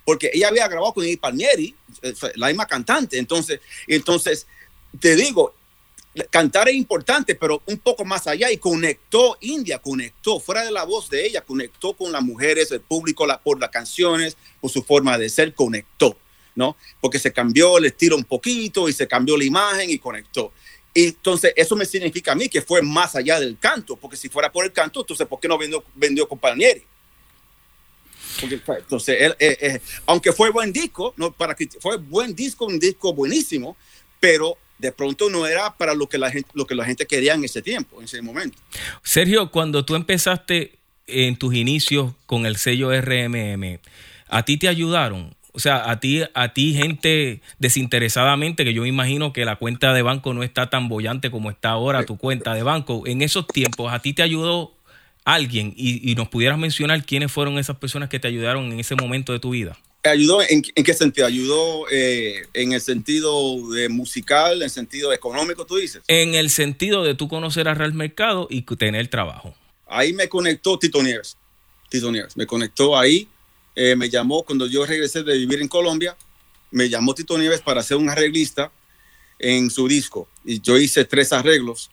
Porque 0.03 0.31
ella 0.33 0.47
había 0.47 0.67
grabado 0.67 0.93
con 0.93 1.03
Eddie 1.03 1.17
Palmieri, 1.17 1.75
eh, 2.01 2.13
la 2.35 2.47
misma 2.47 2.65
cantante. 2.65 3.17
Entonces, 3.17 3.59
entonces 3.87 4.47
te 4.99 5.15
digo, 5.15 5.53
cantar 6.29 6.69
es 6.69 6.75
importante, 6.75 7.35
pero 7.35 7.61
un 7.65 7.77
poco 7.77 8.03
más 8.03 8.27
allá 8.27 8.51
y 8.51 8.57
conectó 8.57 9.37
India, 9.41 9.79
conectó 9.79 10.39
fuera 10.39 10.63
de 10.63 10.71
la 10.71 10.83
voz 10.83 11.09
de 11.09 11.25
ella, 11.25 11.41
conectó 11.41 11.93
con 11.93 12.11
las 12.11 12.21
mujeres, 12.21 12.71
el 12.71 12.81
público 12.81 13.27
por 13.43 13.59
las 13.59 13.69
canciones, 13.69 14.35
por 14.59 14.71
su 14.71 14.83
forma 14.83 15.17
de 15.17 15.29
ser, 15.29 15.53
conectó, 15.53 16.17
¿no? 16.55 16.75
Porque 16.99 17.19
se 17.19 17.31
cambió 17.31 17.77
el 17.77 17.85
estilo 17.85 18.15
un 18.15 18.23
poquito 18.23 18.89
y 18.89 18.93
se 18.93 19.07
cambió 19.07 19.37
la 19.37 19.43
imagen 19.43 19.89
y 19.89 19.99
conectó. 19.99 20.51
Y 20.93 21.07
entonces 21.09 21.53
eso 21.55 21.75
me 21.75 21.85
significa 21.85 22.31
a 22.31 22.35
mí 22.35 22.49
que 22.49 22.61
fue 22.61 22.81
más 22.81 23.15
allá 23.15 23.39
del 23.39 23.57
canto, 23.59 23.95
porque 23.95 24.17
si 24.17 24.29
fuera 24.29 24.51
por 24.51 24.65
el 24.65 24.73
canto, 24.73 25.01
entonces 25.01 25.27
¿por 25.27 25.39
qué 25.39 25.47
no 25.47 25.57
vendió, 25.57 25.83
vendió 25.95 26.27
con 26.27 26.39
entonces, 28.41 29.17
él, 29.19 29.35
eh, 29.39 29.57
eh, 29.59 29.81
aunque 30.05 30.31
fue 30.31 30.49
buen 30.49 30.71
disco, 30.71 31.13
no, 31.17 31.31
para 31.31 31.55
que 31.55 31.67
fue 31.79 31.97
buen 31.97 32.33
disco, 32.33 32.65
un 32.65 32.79
disco 32.79 33.13
buenísimo, 33.13 33.75
pero 34.19 34.57
de 34.79 34.91
pronto 34.91 35.29
no 35.29 35.45
era 35.45 35.77
para 35.77 35.93
lo 35.93 36.07
que 36.07 36.17
la 36.17 36.31
gente, 36.31 36.49
lo 36.53 36.65
que 36.65 36.73
la 36.73 36.85
gente 36.85 37.05
quería 37.05 37.35
en 37.35 37.43
ese 37.43 37.61
tiempo, 37.61 37.99
en 37.99 38.05
ese 38.05 38.21
momento. 38.21 38.57
Sergio, 39.03 39.51
cuando 39.51 39.85
tú 39.85 39.95
empezaste 39.95 40.79
en 41.05 41.35
tus 41.35 41.53
inicios 41.53 42.13
con 42.25 42.45
el 42.45 42.55
sello 42.55 42.89
RMM, 42.99 43.79
¿a 44.29 44.43
ti 44.43 44.57
te 44.57 44.67
ayudaron? 44.67 45.35
O 45.51 45.59
sea, 45.59 45.89
a 45.89 45.99
ti, 45.99 46.21
a 46.33 46.53
ti 46.53 46.73
gente 46.73 47.41
desinteresadamente, 47.57 48.63
que 48.63 48.73
yo 48.73 48.83
me 48.83 48.87
imagino 48.87 49.33
que 49.33 49.43
la 49.43 49.57
cuenta 49.57 49.93
de 49.93 50.01
banco 50.01 50.33
no 50.33 50.43
está 50.43 50.69
tan 50.69 50.87
bollante 50.87 51.29
como 51.31 51.49
está 51.49 51.71
ahora 51.71 52.05
tu 52.05 52.17
cuenta 52.17 52.53
de 52.53 52.63
banco. 52.63 53.03
En 53.05 53.21
esos 53.21 53.47
tiempos, 53.47 53.91
¿a 53.91 53.99
ti 53.99 54.13
te 54.13 54.21
ayudó 54.21 54.73
alguien? 55.25 55.73
Y, 55.75 56.09
y 56.09 56.15
nos 56.15 56.29
pudieras 56.29 56.57
mencionar 56.57 57.03
quiénes 57.03 57.31
fueron 57.31 57.57
esas 57.57 57.77
personas 57.77 58.07
que 58.07 58.19
te 58.19 58.27
ayudaron 58.27 58.71
en 58.71 58.79
ese 58.79 58.95
momento 58.95 59.33
de 59.33 59.39
tu 59.39 59.49
vida. 59.49 59.75
¿Ayudó 60.03 60.41
en, 60.41 60.63
en, 60.75 60.83
qué 60.83 60.93
sentido? 60.93 61.27
¿Ayudó 61.27 61.85
eh, 61.91 62.47
en 62.53 62.71
el 62.71 62.79
sentido 62.79 63.69
de 63.71 63.89
musical, 63.89 64.57
en 64.57 64.63
el 64.63 64.69
sentido 64.69 65.11
económico, 65.11 65.65
tú 65.65 65.75
dices? 65.75 66.01
En 66.07 66.35
el 66.35 66.49
sentido 66.49 67.03
de 67.03 67.15
tú 67.15 67.27
conocer 67.27 67.67
a 67.67 67.73
Real 67.73 67.93
Mercado 67.93 68.47
y 68.49 68.61
tener 68.61 69.09
trabajo. 69.09 69.53
Ahí 69.87 70.13
me 70.13 70.29
conectó 70.29 70.79
Tito 70.79 71.03
Nieves. 71.03 71.35
Tito 71.89 72.11
Nieves 72.11 72.37
me 72.37 72.45
conectó 72.45 72.97
ahí. 72.97 73.27
Eh, 73.75 73.95
me 73.95 74.09
llamó 74.09 74.43
cuando 74.43 74.67
yo 74.67 74.85
regresé 74.85 75.23
de 75.23 75.37
vivir 75.37 75.61
en 75.61 75.67
Colombia. 75.67 76.15
Me 76.71 76.87
llamó 76.87 77.13
Tito 77.13 77.37
Nieves 77.37 77.61
para 77.61 77.83
ser 77.83 77.97
un 77.97 78.09
arreglista 78.09 78.71
en 79.37 79.69
su 79.69 79.87
disco. 79.89 80.29
Y 80.45 80.61
yo 80.61 80.77
hice 80.77 81.03
tres 81.03 81.33
arreglos 81.33 81.91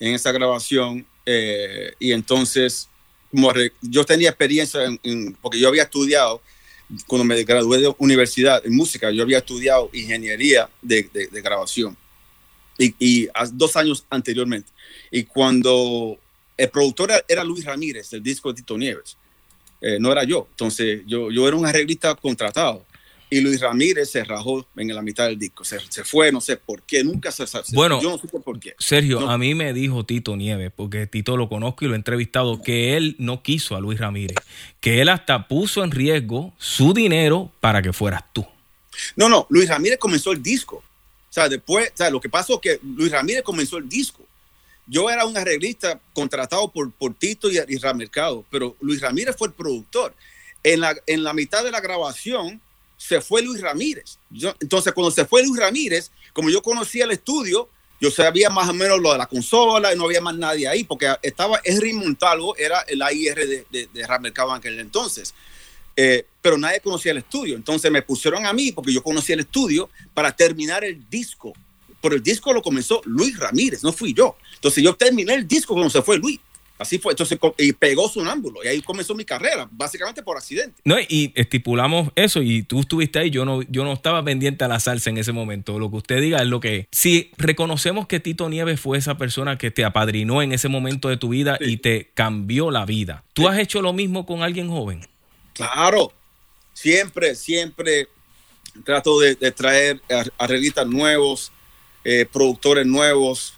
en 0.00 0.14
esa 0.14 0.32
grabación. 0.32 1.06
Eh, 1.24 1.92
y 2.00 2.10
entonces, 2.10 2.88
como 3.30 3.52
yo 3.80 4.04
tenía 4.04 4.30
experiencia 4.30 4.84
en, 4.84 4.98
en, 5.04 5.34
porque 5.34 5.60
yo 5.60 5.68
había 5.68 5.84
estudiado 5.84 6.42
cuando 7.06 7.24
me 7.24 7.42
gradué 7.44 7.78
de 7.78 7.94
universidad 7.98 8.64
en 8.64 8.74
música, 8.74 9.10
yo 9.10 9.22
había 9.22 9.38
estudiado 9.38 9.90
ingeniería 9.92 10.68
de, 10.82 11.08
de, 11.12 11.26
de 11.28 11.42
grabación 11.42 11.96
y, 12.78 12.94
y, 12.98 13.28
dos 13.52 13.76
años 13.76 14.04
anteriormente. 14.10 14.70
Y 15.10 15.24
cuando 15.24 16.18
el 16.56 16.68
productor 16.70 17.10
era 17.28 17.44
Luis 17.44 17.64
Ramírez, 17.64 18.12
el 18.12 18.22
disco 18.22 18.52
de 18.52 18.56
Tito 18.56 18.76
Nieves, 18.76 19.16
eh, 19.80 19.98
no 20.00 20.12
era 20.12 20.24
yo. 20.24 20.46
Entonces 20.50 21.02
yo, 21.06 21.30
yo 21.30 21.46
era 21.46 21.56
un 21.56 21.66
arreglista 21.66 22.14
contratado. 22.14 22.84
Y 23.34 23.40
Luis 23.40 23.60
Ramírez 23.60 24.12
se 24.12 24.22
rajó 24.22 24.64
en 24.76 24.94
la 24.94 25.02
mitad 25.02 25.26
del 25.26 25.36
disco. 25.36 25.64
Se, 25.64 25.80
se 25.88 26.04
fue, 26.04 26.30
no 26.30 26.40
sé 26.40 26.56
por 26.56 26.82
qué, 26.82 27.02
nunca 27.02 27.32
se, 27.32 27.44
se 27.48 27.58
Bueno, 27.72 28.00
yo 28.00 28.10
no 28.10 28.16
sé 28.18 28.28
por 28.28 28.60
qué. 28.60 28.76
Sergio, 28.78 29.18
no. 29.18 29.28
a 29.28 29.36
mí 29.38 29.56
me 29.56 29.72
dijo 29.72 30.06
Tito 30.06 30.36
Nieves, 30.36 30.70
porque 30.70 31.08
Tito 31.08 31.36
lo 31.36 31.48
conozco 31.48 31.84
y 31.84 31.88
lo 31.88 31.94
he 31.94 31.96
entrevistado, 31.96 32.62
que 32.62 32.96
él 32.96 33.16
no 33.18 33.42
quiso 33.42 33.74
a 33.74 33.80
Luis 33.80 33.98
Ramírez, 33.98 34.36
que 34.80 35.00
él 35.00 35.08
hasta 35.08 35.48
puso 35.48 35.82
en 35.82 35.90
riesgo 35.90 36.54
su 36.58 36.94
dinero 36.94 37.50
para 37.58 37.82
que 37.82 37.92
fueras 37.92 38.22
tú. 38.32 38.46
No, 39.16 39.28
no, 39.28 39.48
Luis 39.50 39.68
Ramírez 39.68 39.98
comenzó 39.98 40.30
el 40.30 40.40
disco. 40.40 40.76
O 40.76 41.32
sea, 41.32 41.48
después, 41.48 41.90
o 41.92 41.96
sea, 41.96 42.10
lo 42.10 42.20
que 42.20 42.28
pasó 42.28 42.54
es 42.54 42.60
que 42.60 42.80
Luis 42.84 43.10
Ramírez 43.10 43.42
comenzó 43.42 43.78
el 43.78 43.88
disco. 43.88 44.24
Yo 44.86 45.10
era 45.10 45.26
un 45.26 45.36
arreglista 45.36 45.98
contratado 46.12 46.70
por, 46.70 46.92
por 46.92 47.14
Tito 47.14 47.50
y, 47.50 47.58
y 47.58 47.94
Mercado, 47.96 48.44
pero 48.48 48.76
Luis 48.80 49.00
Ramírez 49.00 49.34
fue 49.36 49.48
el 49.48 49.54
productor. 49.54 50.14
En 50.62 50.78
la, 50.80 50.94
en 51.08 51.24
la 51.24 51.34
mitad 51.34 51.64
de 51.64 51.72
la 51.72 51.80
grabación, 51.80 52.60
se 53.06 53.20
fue 53.20 53.42
Luis 53.42 53.60
Ramírez. 53.60 54.18
Entonces, 54.60 54.94
cuando 54.94 55.10
se 55.10 55.26
fue 55.26 55.42
Luis 55.42 55.60
Ramírez, 55.60 56.10
como 56.32 56.48
yo 56.48 56.62
conocía 56.62 57.04
el 57.04 57.10
estudio, 57.10 57.68
yo 58.00 58.10
sabía 58.10 58.48
más 58.48 58.68
o 58.70 58.72
menos 58.72 58.98
lo 58.98 59.12
de 59.12 59.18
la 59.18 59.26
consola 59.26 59.92
y 59.92 59.96
no 59.96 60.04
había 60.04 60.22
más 60.22 60.34
nadie 60.36 60.66
ahí, 60.66 60.84
porque 60.84 61.14
estaba 61.20 61.60
Henry 61.64 61.92
Montalvo, 61.92 62.56
era 62.56 62.80
el 62.88 63.02
AIR 63.02 63.46
de, 63.46 63.66
de, 63.70 63.88
de 63.92 64.00
en 64.00 64.50
aquel 64.52 64.80
entonces. 64.80 65.34
Eh, 65.96 66.26
pero 66.40 66.56
nadie 66.56 66.80
conocía 66.80 67.12
el 67.12 67.18
estudio. 67.18 67.56
Entonces 67.56 67.90
me 67.90 68.00
pusieron 68.00 68.46
a 68.46 68.54
mí, 68.54 68.72
porque 68.72 68.92
yo 68.92 69.02
conocía 69.02 69.34
el 69.34 69.40
estudio, 69.40 69.90
para 70.14 70.34
terminar 70.34 70.82
el 70.82 71.06
disco. 71.10 71.52
Por 72.00 72.14
el 72.14 72.22
disco 72.22 72.54
lo 72.54 72.62
comenzó 72.62 73.02
Luis 73.04 73.38
Ramírez, 73.38 73.84
no 73.84 73.92
fui 73.92 74.14
yo. 74.14 74.36
Entonces 74.54 74.82
yo 74.82 74.94
terminé 74.94 75.34
el 75.34 75.46
disco 75.46 75.74
cuando 75.74 75.90
se 75.90 76.00
fue 76.00 76.16
Luis. 76.16 76.40
Así 76.76 76.98
fue. 76.98 77.12
Entonces, 77.12 77.38
y 77.58 77.72
pegó 77.72 78.08
sonámbulo. 78.08 78.64
Y 78.64 78.66
ahí 78.66 78.82
comenzó 78.82 79.14
mi 79.14 79.24
carrera, 79.24 79.68
básicamente 79.70 80.24
por 80.24 80.36
accidente. 80.36 80.82
No, 80.84 80.96
y 80.98 81.32
estipulamos 81.36 82.10
eso 82.16 82.42
y 82.42 82.64
tú 82.64 82.80
estuviste 82.80 83.20
ahí, 83.20 83.30
yo 83.30 83.44
no, 83.44 83.62
yo 83.62 83.84
no 83.84 83.92
estaba 83.92 84.24
pendiente 84.24 84.64
a 84.64 84.68
la 84.68 84.80
salsa 84.80 85.08
en 85.10 85.18
ese 85.18 85.30
momento. 85.30 85.78
Lo 85.78 85.88
que 85.88 85.96
usted 85.98 86.20
diga 86.20 86.38
es 86.38 86.48
lo 86.48 86.58
que 86.58 86.76
es. 86.76 86.86
Si 86.90 87.30
reconocemos 87.38 88.08
que 88.08 88.18
Tito 88.18 88.48
Nieves 88.48 88.80
fue 88.80 88.98
esa 88.98 89.16
persona 89.16 89.56
que 89.56 89.70
te 89.70 89.84
apadrinó 89.84 90.42
en 90.42 90.50
ese 90.52 90.68
momento 90.68 91.08
de 91.08 91.16
tu 91.16 91.28
vida 91.28 91.56
Sí. 91.60 91.70
y 91.72 91.76
te 91.76 92.10
cambió 92.14 92.72
la 92.72 92.84
vida, 92.84 93.22
¿tú 93.34 93.46
has 93.48 93.58
hecho 93.58 93.80
lo 93.80 93.92
mismo 93.92 94.26
con 94.26 94.42
alguien 94.42 94.68
joven? 94.68 95.06
Claro, 95.52 96.12
siempre, 96.72 97.36
siempre 97.36 98.08
trato 98.84 99.20
de, 99.20 99.36
de 99.36 99.52
traer 99.52 100.00
ar- 100.10 100.32
arreglistas 100.38 100.86
nuevos, 100.88 101.52
eh, 102.02 102.26
productores 102.30 102.84
nuevos, 102.84 103.54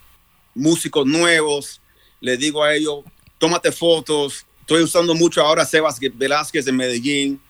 músicos 0.55 1.07
nuevos. 1.07 1.81
Les 2.27 2.39
digo 2.41 2.62
a 2.64 2.74
ellos, 2.74 3.05
tómate 3.39 3.70
fotos. 3.70 4.45
Estoy 4.61 4.83
usando 4.83 5.14
mucho 5.14 5.41
ahora 5.43 5.62
a 5.62 5.66
Sebas 5.66 5.99
Velázquez 6.01 6.64
de 6.64 6.72
Medellín, 6.72 7.41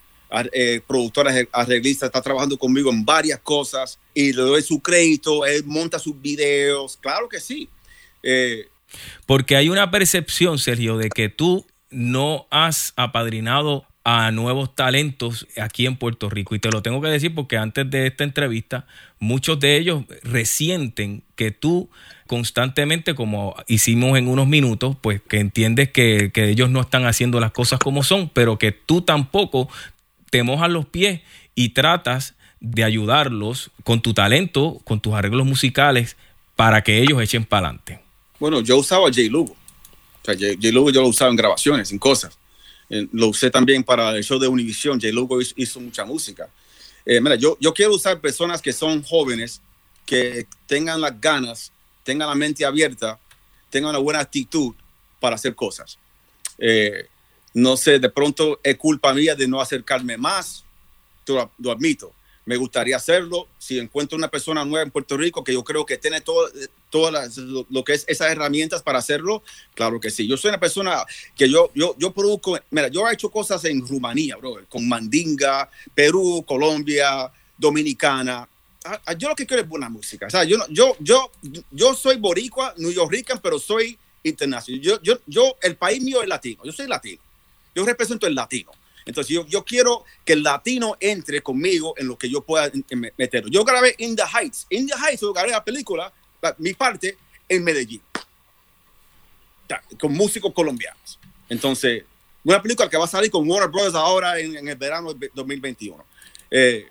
eh, 0.53 0.83
productor 0.87 1.27
arre- 1.29 1.49
arreglista, 1.51 2.05
está 2.07 2.21
trabajando 2.21 2.59
conmigo 2.59 2.91
en 2.91 3.05
varias 3.05 3.41
cosas 3.41 3.99
y 4.13 4.33
le 4.35 4.43
doy 4.43 4.63
su 4.63 4.81
crédito, 4.81 5.47
él 5.47 5.65
monta 5.65 5.99
sus 5.99 6.21
videos, 6.21 6.99
claro 7.01 7.27
que 7.29 7.41
sí. 7.41 7.71
Eh, 8.23 8.67
Porque 9.25 9.57
hay 9.57 9.71
una 9.71 9.91
percepción, 9.91 10.59
Sergio, 10.59 10.99
de 10.99 11.09
que 11.09 11.29
tú 11.31 11.65
no 11.91 12.47
has 12.51 12.93
apadrinado 12.97 13.87
a 14.09 14.31
nuevos 14.31 14.73
talentos 14.77 15.49
aquí 15.61 15.85
en 15.85 15.97
Puerto 15.97 16.31
Rico. 16.31 16.55
Y 16.55 16.61
te 16.61 16.71
lo 16.71 16.81
tengo 16.81 17.01
que 17.01 17.09
decir 17.09 17.35
porque 17.35 17.57
antes 17.57 17.91
de 17.91 18.07
esta 18.07 18.23
entrevista, 18.23 18.87
muchos 19.19 19.59
de 19.59 19.77
ellos 19.77 20.05
resienten 20.23 21.25
que 21.35 21.51
tú 21.51 21.91
constantemente, 22.29 23.17
como 23.17 23.57
hicimos 23.67 24.17
en 24.17 24.29
unos 24.29 24.47
minutos, 24.47 24.97
pues 25.01 25.21
que 25.23 25.41
entiendes 25.41 25.91
que, 25.91 26.31
que 26.33 26.51
ellos 26.51 26.71
no 26.71 26.83
están 26.83 27.05
haciendo 27.05 27.41
las 27.41 27.51
cosas 27.51 27.81
como 27.81 28.05
son, 28.05 28.29
pero 28.29 28.59
que 28.59 28.71
tú 28.71 29.03
tampoco 29.03 29.69
te 30.31 30.45
mojas 30.45 30.71
los 30.71 30.87
pies 30.87 31.23
y 31.57 31.71
tratas 31.71 32.37
de 32.61 32.85
ayudarlos 32.85 33.73
con 33.83 34.03
tu 34.03 34.15
talento, 34.15 34.81
con 34.85 35.01
tus 35.01 35.15
arreglos 35.15 35.49
musicales, 35.49 36.17
para 36.55 36.85
que 36.85 37.03
ellos 37.03 37.21
echen 37.21 37.45
para 37.45 37.71
adelante. 37.71 38.01
Bueno, 38.39 38.61
yo 38.61 38.77
usaba 38.77 39.07
J. 39.07 39.23
Lugo. 39.31 39.55
O 39.55 40.25
sea. 40.25 40.35
J. 40.35 40.71
Lugo 40.71 40.91
yo 40.91 41.03
lo 41.03 41.09
usaba 41.09 41.29
en 41.29 41.37
grabaciones, 41.37 41.91
en 41.91 41.99
cosas. 41.99 42.39
Eh, 42.89 43.09
lo 43.13 43.29
usé 43.29 43.51
también 43.51 43.83
para 43.83 44.11
el 44.17 44.25
show 44.25 44.39
de 44.39 44.49
Univision. 44.49 45.01
J. 45.01 45.13
Lugo 45.13 45.41
hizo, 45.41 45.55
hizo 45.57 45.81
mucha 45.81 46.05
música. 46.05 46.49
Eh, 47.05 47.21
mira, 47.21 47.37
yo, 47.37 47.57
yo 47.61 47.73
quiero 47.73 47.95
usar 47.95 48.21
personas 48.21 48.61
que 48.61 48.73
son 48.73 49.03
jóvenes, 49.03 49.61
que 50.05 50.47
tengan 50.67 51.01
las 51.01 51.21
ganas, 51.21 51.73
tengan 52.03 52.29
la 52.29 52.35
mente 52.35 52.65
abierta, 52.65 53.19
tengan 53.71 53.91
una 53.91 53.99
buena 53.99 54.21
actitud 54.21 54.75
para 55.21 55.37
hacer 55.37 55.55
cosas. 55.55 55.99
Eh, 56.59 57.07
no 57.55 57.77
sé, 57.77 57.99
de 57.99 58.11
pronto 58.11 58.61
es 58.63 58.77
culpa 58.77 59.15
mía 59.15 59.35
de 59.35 59.49
no 59.49 59.61
acercarme 59.61 60.17
más, 60.17 60.65
lo, 61.27 61.51
lo 61.59 61.73
admito. 61.73 62.13
Me 62.45 62.57
gustaría 62.57 62.97
hacerlo. 62.97 63.49
Si 63.59 63.79
encuentro 63.79 64.17
una 64.17 64.29
persona 64.29 64.65
nueva 64.65 64.85
en 64.85 64.91
Puerto 64.91 65.17
Rico 65.17 65.43
que 65.43 65.53
yo 65.53 65.65
creo 65.65 65.85
que 65.85 65.99
tiene 65.99 66.21
todo, 66.21 66.49
todas 66.91 67.13
las- 67.13 67.37
lo, 67.37 67.85
que 67.85 67.95
es 67.95 68.05
esas 68.09 68.31
herramientas 68.31 68.83
para 68.83 68.99
hacerlo, 68.99 69.43
claro 69.75 70.01
que 70.01 70.11
sí. 70.11 70.27
Yo 70.27 70.37
soy 70.37 70.51
una 70.51 70.61
persona 70.61 71.05
que 71.35 71.49
yo, 71.51 71.71
yo, 71.75 71.95
yo 71.99 72.13
produzco, 72.13 72.59
mira, 72.71 72.89
yo 72.89 73.09
he 73.09 73.15
hecho 73.15 73.31
cosas 73.31 73.65
en 73.65 73.87
Rumanía, 73.87 74.37
bro, 74.37 74.59
con 74.69 74.89
Mandinga, 74.89 75.69
Perú, 75.95 76.45
Colombia, 76.47 77.31
Dominicana. 77.59 78.49
Ah, 78.85 79.01
ah, 79.07 79.13
Yo 79.15 79.29
lo 79.29 79.35
que 79.35 79.47
quiero 79.47 79.63
es 79.63 79.69
buena 79.69 79.89
música. 79.89 80.27
O 80.27 80.31
sea, 80.31 80.45
yo, 80.45 80.59
yo, 80.71 80.97
yo, 81.01 81.31
yo 81.73 81.95
soy 81.95 82.17
boricua, 82.17 82.73
New 82.77 82.93
Yorker, 82.93 83.41
pero 83.43 83.59
soy 83.59 83.99
internacional. 84.23 84.81
Yo, 84.81 85.03
yo, 85.03 85.19
yo, 85.27 85.57
el 85.63 85.77
país 85.77 86.01
mío 86.03 86.23
es 86.23 86.29
latino. 86.29 86.63
Yo 86.65 86.73
soy 86.73 86.87
latino. 86.87 87.21
Yo 87.75 87.85
represento 87.85 88.27
el 88.27 88.35
latino. 88.35 88.71
Entonces 89.05 89.33
yo, 89.35 89.47
yo 89.47 89.65
quiero 89.65 90.05
que 90.25 90.33
el 90.35 90.43
latino 90.43 90.97
entre 91.01 91.41
conmigo 91.41 91.95
en 91.97 92.09
lo 92.09 92.17
que 92.19 92.29
yo 92.29 92.41
pueda 92.43 92.71
meter. 93.17 93.45
Yo 93.51 93.65
grabé 93.65 93.95
In 93.99 94.17
the 94.17 94.23
Heights. 94.25 94.67
In 94.71 94.87
the 94.87 94.95
Heights, 94.95 95.21
yo 95.21 95.33
grabé 95.33 95.51
la 95.51 95.65
película, 95.65 96.05
la- 96.05 96.13
mi 96.59 96.75
parte, 96.75 97.17
en 97.49 97.65
Medellín. 97.65 98.03
Con 99.99 100.13
músicos 100.13 100.53
colombianos. 100.53 101.19
Entonces, 101.49 102.05
una 102.45 102.63
película 102.63 102.89
que 102.89 102.97
va 102.97 103.05
a 103.05 103.09
salir 103.09 103.31
con 103.31 103.49
Warner 103.49 103.69
Brothers 103.69 103.95
ahora 103.95 104.39
en, 104.39 104.57
en 104.57 104.69
el 104.69 104.77
verano 104.77 105.13
de 105.13 105.31
2021. 105.35 106.05
Eh, 106.51 106.89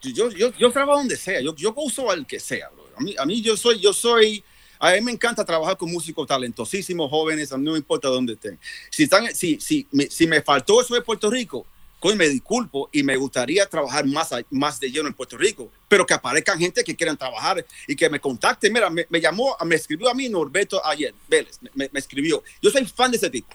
yo, 0.00 0.30
yo, 0.30 0.52
yo 0.52 0.72
trabajo 0.72 0.98
donde 0.98 1.16
sea. 1.16 1.40
Yo, 1.40 1.54
yo 1.54 1.72
uso 1.76 2.10
al 2.10 2.26
que 2.26 2.40
sea. 2.40 2.70
A 2.96 3.00
mí, 3.00 3.14
a 3.18 3.24
mí 3.24 3.42
yo 3.42 3.56
soy, 3.56 3.80
yo 3.80 3.92
soy, 3.92 4.44
a 4.78 4.92
mí 4.92 5.00
me 5.00 5.12
encanta 5.12 5.44
trabajar 5.44 5.76
con 5.76 5.90
músicos 5.90 6.26
talentosísimos, 6.26 7.10
jóvenes, 7.10 7.52
no 7.52 7.76
importa 7.76 8.08
dónde 8.08 8.34
estén. 8.34 8.58
Si, 8.90 9.04
están, 9.04 9.34
si, 9.34 9.60
si, 9.60 9.86
si 10.10 10.26
me 10.26 10.42
faltó 10.42 10.80
eso 10.80 10.94
de 10.94 11.02
Puerto 11.02 11.30
Rico, 11.30 11.66
coño, 12.02 12.16
me 12.16 12.28
disculpo 12.28 12.90
y 12.92 13.04
me 13.04 13.16
gustaría 13.16 13.64
trabajar 13.66 14.04
más, 14.04 14.30
más 14.50 14.80
de 14.80 14.90
lleno 14.90 15.06
en 15.06 15.14
Puerto 15.14 15.38
Rico, 15.38 15.70
pero 15.86 16.04
que 16.04 16.12
aparezcan 16.12 16.58
gente 16.58 16.82
que 16.82 16.96
quieran 16.96 17.16
trabajar 17.16 17.64
y 17.86 17.94
que 17.94 18.10
me 18.10 18.18
contacten. 18.18 18.72
Mira, 18.72 18.90
me, 18.90 19.20
llamó, 19.20 19.56
me 19.64 19.76
escribió 19.76 20.10
a 20.10 20.14
mí 20.14 20.28
Norberto 20.28 20.84
ayer, 20.84 21.14
Vélez, 21.28 21.60
me, 21.74 21.88
escribió. 21.94 22.42
Yo 22.60 22.70
soy 22.70 22.84
fan 22.86 23.12
de 23.12 23.18
ese 23.18 23.30
tipo, 23.30 23.46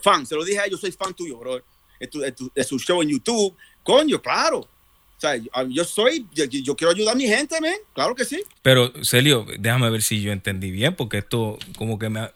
fan, 0.00 0.24
se 0.24 0.34
lo 0.34 0.42
dije 0.42 0.60
a 0.60 0.64
él, 0.64 0.70
yo 0.70 0.78
soy 0.78 0.92
fan 0.92 1.12
tuyo, 1.12 1.36
bro, 1.36 1.62
de, 2.00 2.64
su 2.64 2.78
show 2.78 3.02
en 3.02 3.10
YouTube. 3.10 3.54
Coño, 3.82 4.20
claro. 4.22 4.60
O 4.60 5.20
sea, 5.20 5.36
yo, 5.68 5.84
soy, 5.84 6.26
yo, 6.32 6.46
yo 6.46 6.74
quiero 6.74 6.90
ayudar 6.90 7.12
a 7.12 7.18
mi 7.18 7.26
gente, 7.26 7.60
man. 7.60 7.74
Claro 7.92 8.14
que 8.14 8.24
sí. 8.24 8.42
Pero, 8.62 8.94
Celio, 9.04 9.46
déjame 9.58 9.90
ver 9.90 10.00
si 10.00 10.22
yo 10.22 10.32
entendí 10.32 10.70
bien, 10.70 10.96
porque 10.96 11.18
esto 11.18 11.58
como 11.76 11.98
que 11.98 12.08
me... 12.08 12.30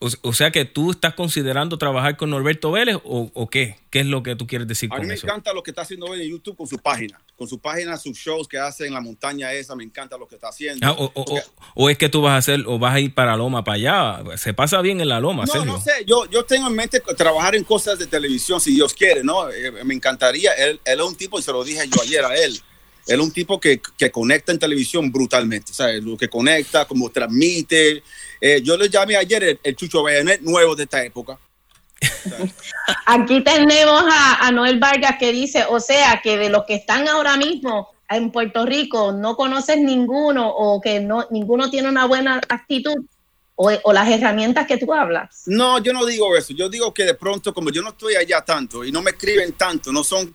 O, 0.00 0.08
o 0.22 0.32
sea 0.34 0.50
que 0.50 0.64
tú 0.66 0.90
estás 0.90 1.14
considerando 1.14 1.78
trabajar 1.78 2.16
con 2.18 2.28
Norberto 2.28 2.70
Vélez 2.72 2.96
o, 3.04 3.30
o 3.32 3.48
qué? 3.48 3.78
¿Qué 3.90 4.00
es 4.00 4.06
lo 4.06 4.22
que 4.22 4.36
tú 4.36 4.46
quieres 4.46 4.66
decir 4.68 4.90
A 4.92 4.96
mí 4.96 5.00
con 5.02 5.08
me 5.08 5.14
eso? 5.14 5.26
encanta 5.26 5.52
lo 5.54 5.62
que 5.62 5.70
está 5.70 5.82
haciendo 5.82 6.12
en 6.14 6.28
YouTube 6.28 6.56
con 6.56 6.66
su 6.66 6.76
página. 6.78 7.18
Con 7.36 7.48
su 7.48 7.58
página, 7.58 7.96
sus 7.96 8.18
shows 8.18 8.46
que 8.46 8.58
hace 8.58 8.86
en 8.86 8.92
la 8.92 9.00
montaña 9.00 9.52
esa, 9.52 9.74
me 9.76 9.84
encanta 9.84 10.18
lo 10.18 10.26
que 10.28 10.34
está 10.34 10.48
haciendo. 10.48 10.86
Ah, 10.86 10.92
o, 10.92 11.04
o- 11.14 11.24
Porque- 11.24 11.40
o- 11.74 11.84
o 11.84 11.90
es 11.90 11.96
que 11.96 12.08
tú 12.08 12.20
vas 12.20 12.32
a 12.32 12.36
hacer, 12.38 12.64
o 12.66 12.78
vas 12.78 12.94
a 12.94 13.00
ir 13.00 13.14
para 13.14 13.36
Loma, 13.36 13.64
para 13.64 13.76
allá. 13.76 14.36
Se 14.36 14.52
pasa 14.52 14.80
bien 14.82 15.00
en 15.00 15.08
la 15.08 15.20
Loma, 15.20 15.44
no, 15.46 15.52
Sergio. 15.52 15.72
no 15.72 15.80
sé, 15.80 15.92
yo, 16.06 16.28
yo 16.28 16.44
tengo 16.44 16.66
en 16.66 16.74
mente 16.74 17.00
trabajar 17.16 17.54
en 17.54 17.64
cosas 17.64 17.98
de 17.98 18.06
televisión, 18.06 18.60
si 18.60 18.74
Dios 18.74 18.92
quiere, 18.92 19.24
¿no? 19.24 19.48
Eh, 19.50 19.70
me 19.84 19.94
encantaría. 19.94 20.52
Él, 20.54 20.80
él 20.84 21.00
es 21.00 21.06
un 21.06 21.16
tipo, 21.16 21.38
y 21.38 21.42
se 21.42 21.52
lo 21.52 21.64
dije 21.64 21.80
yo 21.88 22.02
ayer 22.02 22.24
a 22.24 22.34
él, 22.36 22.60
él 23.06 23.20
es 23.20 23.26
un 23.26 23.32
tipo 23.32 23.60
que, 23.60 23.80
que 23.96 24.10
conecta 24.10 24.52
en 24.52 24.58
televisión 24.58 25.12
brutalmente, 25.12 25.72
¿sabes? 25.72 26.02
Lo 26.02 26.16
que 26.16 26.28
conecta, 26.28 26.86
como 26.86 27.10
transmite. 27.10 28.02
Eh, 28.40 28.60
yo 28.62 28.76
le 28.76 28.88
llamé 28.88 29.16
ayer 29.16 29.44
el, 29.44 29.60
el 29.62 29.76
Chucho 29.76 30.02
Bayanet 30.02 30.40
nuevo 30.40 30.74
de 30.74 30.84
esta 30.84 31.04
época. 31.04 31.38
Aquí 33.06 33.42
tenemos 33.42 34.04
a, 34.10 34.46
a 34.46 34.52
Noel 34.52 34.78
Vargas 34.78 35.16
que 35.18 35.32
dice, 35.32 35.64
o 35.68 35.80
sea, 35.80 36.20
que 36.22 36.36
de 36.36 36.50
los 36.50 36.64
que 36.64 36.74
están 36.74 37.08
ahora 37.08 37.36
mismo 37.36 37.88
en 38.08 38.30
Puerto 38.30 38.66
Rico 38.66 39.12
no 39.12 39.36
conoces 39.36 39.78
ninguno 39.78 40.48
o 40.48 40.80
que 40.80 41.00
no 41.00 41.26
ninguno 41.30 41.70
tiene 41.70 41.88
una 41.88 42.06
buena 42.06 42.40
actitud 42.48 42.94
o, 43.56 43.70
o 43.82 43.92
las 43.92 44.08
herramientas 44.08 44.66
que 44.66 44.78
tú 44.78 44.92
hablas. 44.92 45.44
No, 45.46 45.78
yo 45.78 45.92
no 45.92 46.04
digo 46.04 46.36
eso. 46.36 46.52
Yo 46.52 46.68
digo 46.68 46.92
que 46.92 47.04
de 47.04 47.14
pronto, 47.14 47.54
como 47.54 47.70
yo 47.70 47.82
no 47.82 47.90
estoy 47.90 48.16
allá 48.16 48.42
tanto 48.42 48.84
y 48.84 48.92
no 48.92 49.02
me 49.02 49.10
escriben 49.12 49.52
tanto, 49.52 49.92
no 49.92 50.04
son. 50.04 50.34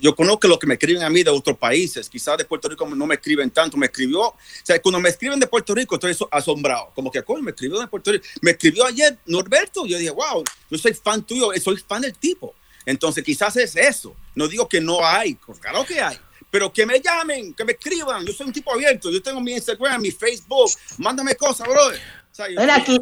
Yo 0.00 0.14
conozco 0.16 0.48
lo 0.48 0.58
que 0.58 0.66
me 0.66 0.74
escriben 0.74 1.02
a 1.02 1.10
mí 1.10 1.22
de 1.22 1.30
otros 1.30 1.56
países. 1.58 2.08
Quizás 2.08 2.38
de 2.38 2.44
Puerto 2.44 2.68
Rico 2.68 2.86
no 2.88 3.06
me 3.06 3.16
escriben 3.16 3.50
tanto. 3.50 3.76
Me 3.76 3.86
escribió. 3.86 4.20
O 4.22 4.36
sea, 4.62 4.80
cuando 4.80 5.00
me 5.00 5.08
escriben 5.10 5.38
de 5.38 5.46
Puerto 5.46 5.74
Rico, 5.74 5.96
estoy 5.96 6.14
so- 6.14 6.28
asombrado. 6.30 6.92
Como 6.94 7.10
que, 7.10 7.22
coño, 7.22 7.42
me 7.42 7.50
escribió 7.50 7.78
de 7.78 7.86
Puerto 7.88 8.12
Rico. 8.12 8.24
Me 8.40 8.52
escribió 8.52 8.86
ayer 8.86 9.18
Norberto. 9.26 9.86
Yo 9.86 9.98
dije, 9.98 10.10
wow, 10.10 10.42
yo 10.70 10.78
soy 10.78 10.94
fan 10.94 11.22
tuyo, 11.22 11.50
soy 11.62 11.76
fan 11.78 12.02
del 12.02 12.14
tipo. 12.14 12.54
Entonces, 12.86 13.22
quizás 13.24 13.56
es 13.56 13.76
eso. 13.76 14.14
No 14.34 14.48
digo 14.48 14.68
que 14.68 14.80
no 14.80 15.04
hay, 15.04 15.34
pues, 15.34 15.58
claro 15.58 15.84
que 15.84 16.00
hay. 16.00 16.18
Pero 16.50 16.72
que 16.72 16.86
me 16.86 17.00
llamen, 17.00 17.52
que 17.52 17.64
me 17.64 17.72
escriban. 17.72 18.24
Yo 18.24 18.32
soy 18.32 18.46
un 18.46 18.52
tipo 18.52 18.72
abierto. 18.72 19.10
Yo 19.10 19.20
tengo 19.20 19.40
mi 19.40 19.52
Instagram, 19.52 20.00
mi 20.00 20.10
Facebook. 20.10 20.70
Mándame 20.98 21.34
cosas, 21.34 21.66
brother. 21.68 22.00
Sea, 22.36 22.50
yo- 22.50 22.60
aquí, 22.72 23.00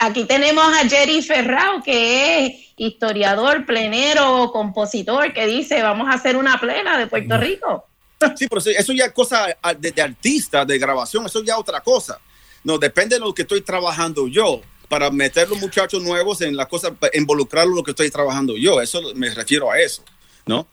aquí 0.00 0.24
tenemos 0.24 0.64
a 0.66 0.88
Jerry 0.88 1.22
Ferrao, 1.22 1.82
que 1.82 2.46
es 2.46 2.52
historiador, 2.76 3.64
plenero, 3.64 4.50
compositor, 4.52 5.32
que 5.32 5.46
dice, 5.46 5.82
vamos 5.82 6.08
a 6.08 6.14
hacer 6.14 6.36
una 6.36 6.58
plena 6.58 6.98
de 6.98 7.06
Puerto 7.06 7.36
Rico. 7.38 7.86
Sí, 8.36 8.46
pero 8.48 8.60
eso- 8.60 8.92
ya 8.92 9.06
es 9.06 9.12
cosa 9.12 9.48
de, 9.78 9.90
de 9.90 10.00
artista, 10.02 10.64
de 10.64 10.78
grabación, 10.78 11.26
eso 11.26 11.42
ya 11.42 11.54
es 11.54 11.58
otra 11.60 11.80
cosa. 11.80 12.20
No, 12.62 12.78
depende 12.78 13.16
de 13.16 13.20
lo 13.20 13.34
que 13.34 13.42
estoy 13.42 13.62
trabajando 13.62 14.28
yo 14.28 14.60
para 14.88 15.10
meter 15.10 15.48
los 15.48 15.58
muchachos 15.60 16.00
nuevos 16.02 16.40
en 16.40 16.56
la 16.56 16.66
cosa, 16.66 16.92
pa- 16.92 17.10
involucrarlos 17.14 17.72
en 17.72 17.76
lo 17.78 17.82
que 17.82 17.90
estoy 17.90 18.10
trabajando 18.10 18.56
yo. 18.56 18.80
Eso 18.80 19.00
me 19.16 19.28
refiero 19.30 19.70
a 19.72 19.80
eso, 19.80 20.04
¿no? 20.46 20.66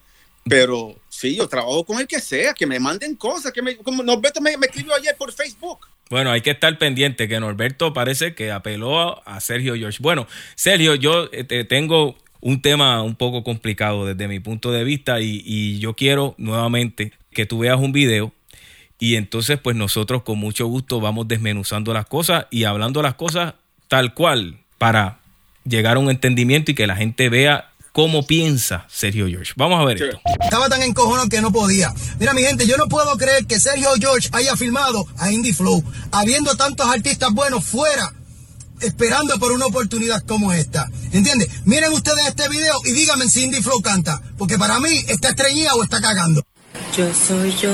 Pero 0.44 0.94
sí, 1.08 1.34
yo 1.36 1.48
trabajo 1.48 1.84
con 1.84 1.98
el 1.98 2.06
que 2.06 2.20
sea, 2.20 2.54
que 2.54 2.66
me 2.66 2.78
manden 2.78 3.16
cosas, 3.16 3.52
que 3.52 3.62
me, 3.62 3.76
como 3.78 4.02
Norberto 4.04 4.40
me, 4.40 4.56
me 4.56 4.66
escribió 4.66 4.94
ayer 4.94 5.16
por 5.16 5.32
Facebook. 5.32 5.86
Bueno, 6.10 6.32
hay 6.32 6.40
que 6.40 6.50
estar 6.50 6.76
pendiente 6.76 7.28
que 7.28 7.38
Norberto 7.38 7.92
parece 7.92 8.34
que 8.34 8.50
apeló 8.50 9.26
a 9.26 9.40
Sergio 9.40 9.76
George. 9.76 9.98
Bueno, 10.00 10.26
Sergio, 10.56 10.96
yo 10.96 11.28
eh, 11.32 11.44
te 11.44 11.64
tengo 11.64 12.18
un 12.40 12.60
tema 12.60 13.00
un 13.02 13.14
poco 13.14 13.44
complicado 13.44 14.04
desde 14.04 14.26
mi 14.26 14.40
punto 14.40 14.72
de 14.72 14.82
vista 14.82 15.20
y, 15.20 15.40
y 15.44 15.78
yo 15.78 15.94
quiero 15.94 16.34
nuevamente 16.36 17.12
que 17.30 17.46
tú 17.46 17.60
veas 17.60 17.78
un 17.78 17.92
video 17.92 18.32
y 18.98 19.14
entonces 19.14 19.58
pues 19.58 19.76
nosotros 19.76 20.22
con 20.22 20.38
mucho 20.38 20.66
gusto 20.66 21.00
vamos 21.00 21.28
desmenuzando 21.28 21.94
las 21.94 22.06
cosas 22.06 22.46
y 22.50 22.64
hablando 22.64 23.02
las 23.02 23.14
cosas 23.14 23.54
tal 23.86 24.12
cual 24.12 24.58
para 24.78 25.18
llegar 25.64 25.96
a 25.96 26.00
un 26.00 26.10
entendimiento 26.10 26.72
y 26.72 26.74
que 26.74 26.86
la 26.86 26.96
gente 26.96 27.28
vea 27.28 27.69
cómo 27.92 28.26
piensa 28.26 28.86
Sergio 28.88 29.26
George. 29.28 29.52
Vamos 29.56 29.80
a 29.80 29.84
ver 29.84 30.02
esto. 30.02 30.20
Estaba 30.42 30.68
tan 30.68 30.82
encojonado 30.82 31.28
que 31.28 31.40
no 31.40 31.52
podía. 31.52 31.92
Mira, 32.18 32.32
mi 32.32 32.42
gente, 32.42 32.66
yo 32.66 32.76
no 32.76 32.86
puedo 32.88 33.16
creer 33.16 33.46
que 33.46 33.60
Sergio 33.60 33.90
George 33.98 34.28
haya 34.32 34.56
filmado 34.56 35.06
a 35.18 35.30
Indie 35.30 35.54
Flow, 35.54 35.82
habiendo 36.12 36.54
tantos 36.56 36.86
artistas 36.86 37.30
buenos 37.32 37.64
fuera, 37.64 38.12
esperando 38.80 39.38
por 39.38 39.52
una 39.52 39.66
oportunidad 39.66 40.22
como 40.24 40.52
esta. 40.52 40.88
¿Entiendes? 41.12 41.48
Miren 41.64 41.92
ustedes 41.92 42.26
este 42.26 42.48
video 42.48 42.74
y 42.84 42.92
díganme 42.92 43.28
si 43.28 43.44
Indie 43.44 43.62
Flow 43.62 43.80
canta, 43.82 44.20
porque 44.38 44.58
para 44.58 44.80
mí 44.80 45.04
está 45.08 45.30
estreñida 45.30 45.74
o 45.74 45.82
está 45.82 46.00
cagando. 46.00 46.42
Yo 46.96 47.12
soy 47.14 47.54
yo, 47.56 47.72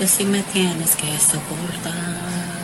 y 0.00 0.04
así 0.04 0.24
me 0.24 0.42
tienes 0.44 0.96
que 0.96 1.18
soportar. 1.18 2.07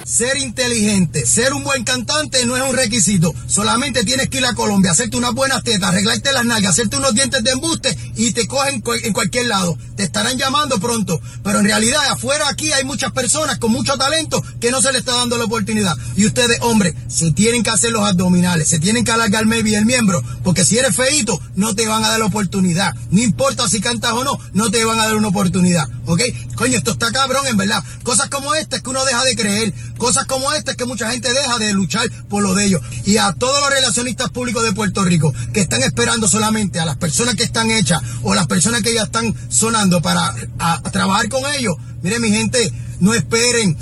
Ser 0.04 0.36
inteligente, 0.36 1.24
ser 1.24 1.54
un 1.54 1.64
buen 1.64 1.82
cantante 1.82 2.44
no 2.44 2.58
es 2.58 2.62
un 2.62 2.76
requisito. 2.76 3.34
Solamente 3.46 4.04
tienes 4.04 4.28
que 4.28 4.36
ir 4.36 4.44
a 4.44 4.54
Colombia, 4.54 4.90
hacerte 4.90 5.16
unas 5.16 5.32
buenas 5.32 5.62
tetas, 5.62 5.88
arreglarte 5.88 6.30
las 6.30 6.44
nalgas, 6.44 6.72
hacerte 6.72 6.98
unos 6.98 7.14
dientes 7.14 7.42
de 7.42 7.52
embuste 7.52 7.96
y 8.14 8.32
te 8.32 8.46
cogen 8.46 8.84
en 9.02 9.12
cualquier 9.14 9.46
lado. 9.46 9.78
Te 9.96 10.02
estarán 10.02 10.36
llamando 10.36 10.78
pronto. 10.78 11.18
Pero 11.42 11.60
en 11.60 11.64
realidad 11.64 12.02
afuera 12.10 12.48
aquí 12.50 12.70
hay 12.72 12.84
muchas 12.84 13.12
personas 13.12 13.58
con 13.58 13.72
mucho 13.72 13.96
talento 13.96 14.42
que 14.60 14.70
no 14.70 14.82
se 14.82 14.92
les 14.92 15.00
está 15.00 15.12
dando 15.12 15.38
la 15.38 15.44
oportunidad. 15.44 15.96
Y 16.16 16.26
ustedes, 16.26 16.58
hombre, 16.60 16.94
se 17.08 17.32
tienen 17.32 17.62
que 17.62 17.70
hacer 17.70 17.90
los 17.90 18.06
abdominales, 18.06 18.68
se 18.68 18.78
tienen 18.78 19.04
que 19.04 19.12
alargar 19.12 19.46
maybe 19.46 19.74
el 19.74 19.86
miembro, 19.86 20.22
porque 20.42 20.66
si 20.66 20.76
eres 20.76 20.94
feito 20.94 21.40
no 21.56 21.74
te 21.74 21.86
van 21.86 22.04
a 22.04 22.10
dar 22.10 22.18
la 22.18 22.26
oportunidad. 22.26 22.94
No 23.10 23.22
importa 23.22 23.68
si 23.68 23.80
cantas 23.80 24.12
o 24.12 24.22
no, 24.22 24.38
no 24.52 24.70
te 24.70 24.84
van 24.84 25.00
a 25.00 25.06
dar 25.06 25.16
una 25.16 25.28
oportunidad. 25.28 25.88
¿Ok? 26.06 26.20
Coño, 26.56 26.76
esto 26.76 26.92
está 26.92 27.10
cabrón, 27.10 27.46
en 27.46 27.56
verdad. 27.56 27.82
Cosas 28.02 28.28
como 28.28 28.54
esta 28.54 28.76
es 28.76 28.82
que 28.82 28.90
uno 28.90 29.04
deja 29.04 29.24
de 29.24 29.36
creer. 29.36 29.74
Cosas 29.98 30.26
como 30.26 30.52
esta 30.52 30.72
es 30.72 30.76
que 30.76 30.84
mucha 30.84 31.10
gente 31.10 31.32
deja 31.32 31.58
de 31.58 31.72
luchar 31.72 32.08
por 32.28 32.42
lo 32.42 32.54
de 32.54 32.66
ellos. 32.66 32.80
Y 33.04 33.16
a 33.16 33.32
todos 33.32 33.60
los 33.60 33.70
relacionistas 33.70 34.30
públicos 34.30 34.62
de 34.64 34.72
Puerto 34.72 35.04
Rico 35.04 35.32
que 35.52 35.60
están 35.60 35.82
esperando 35.82 36.28
solamente 36.28 36.80
a 36.80 36.84
las 36.84 36.96
personas 36.96 37.34
que 37.34 37.44
están 37.44 37.70
hechas 37.70 38.00
o 38.22 38.34
las 38.34 38.46
personas 38.46 38.82
que 38.82 38.94
ya 38.94 39.02
están 39.04 39.34
sonando 39.48 40.02
para 40.02 40.34
trabajar 40.92 41.28
con 41.28 41.42
ellos. 41.54 41.74
Miren, 42.02 42.22
mi 42.22 42.30
gente, 42.30 42.72
no 43.00 43.14
esperen. 43.14 43.76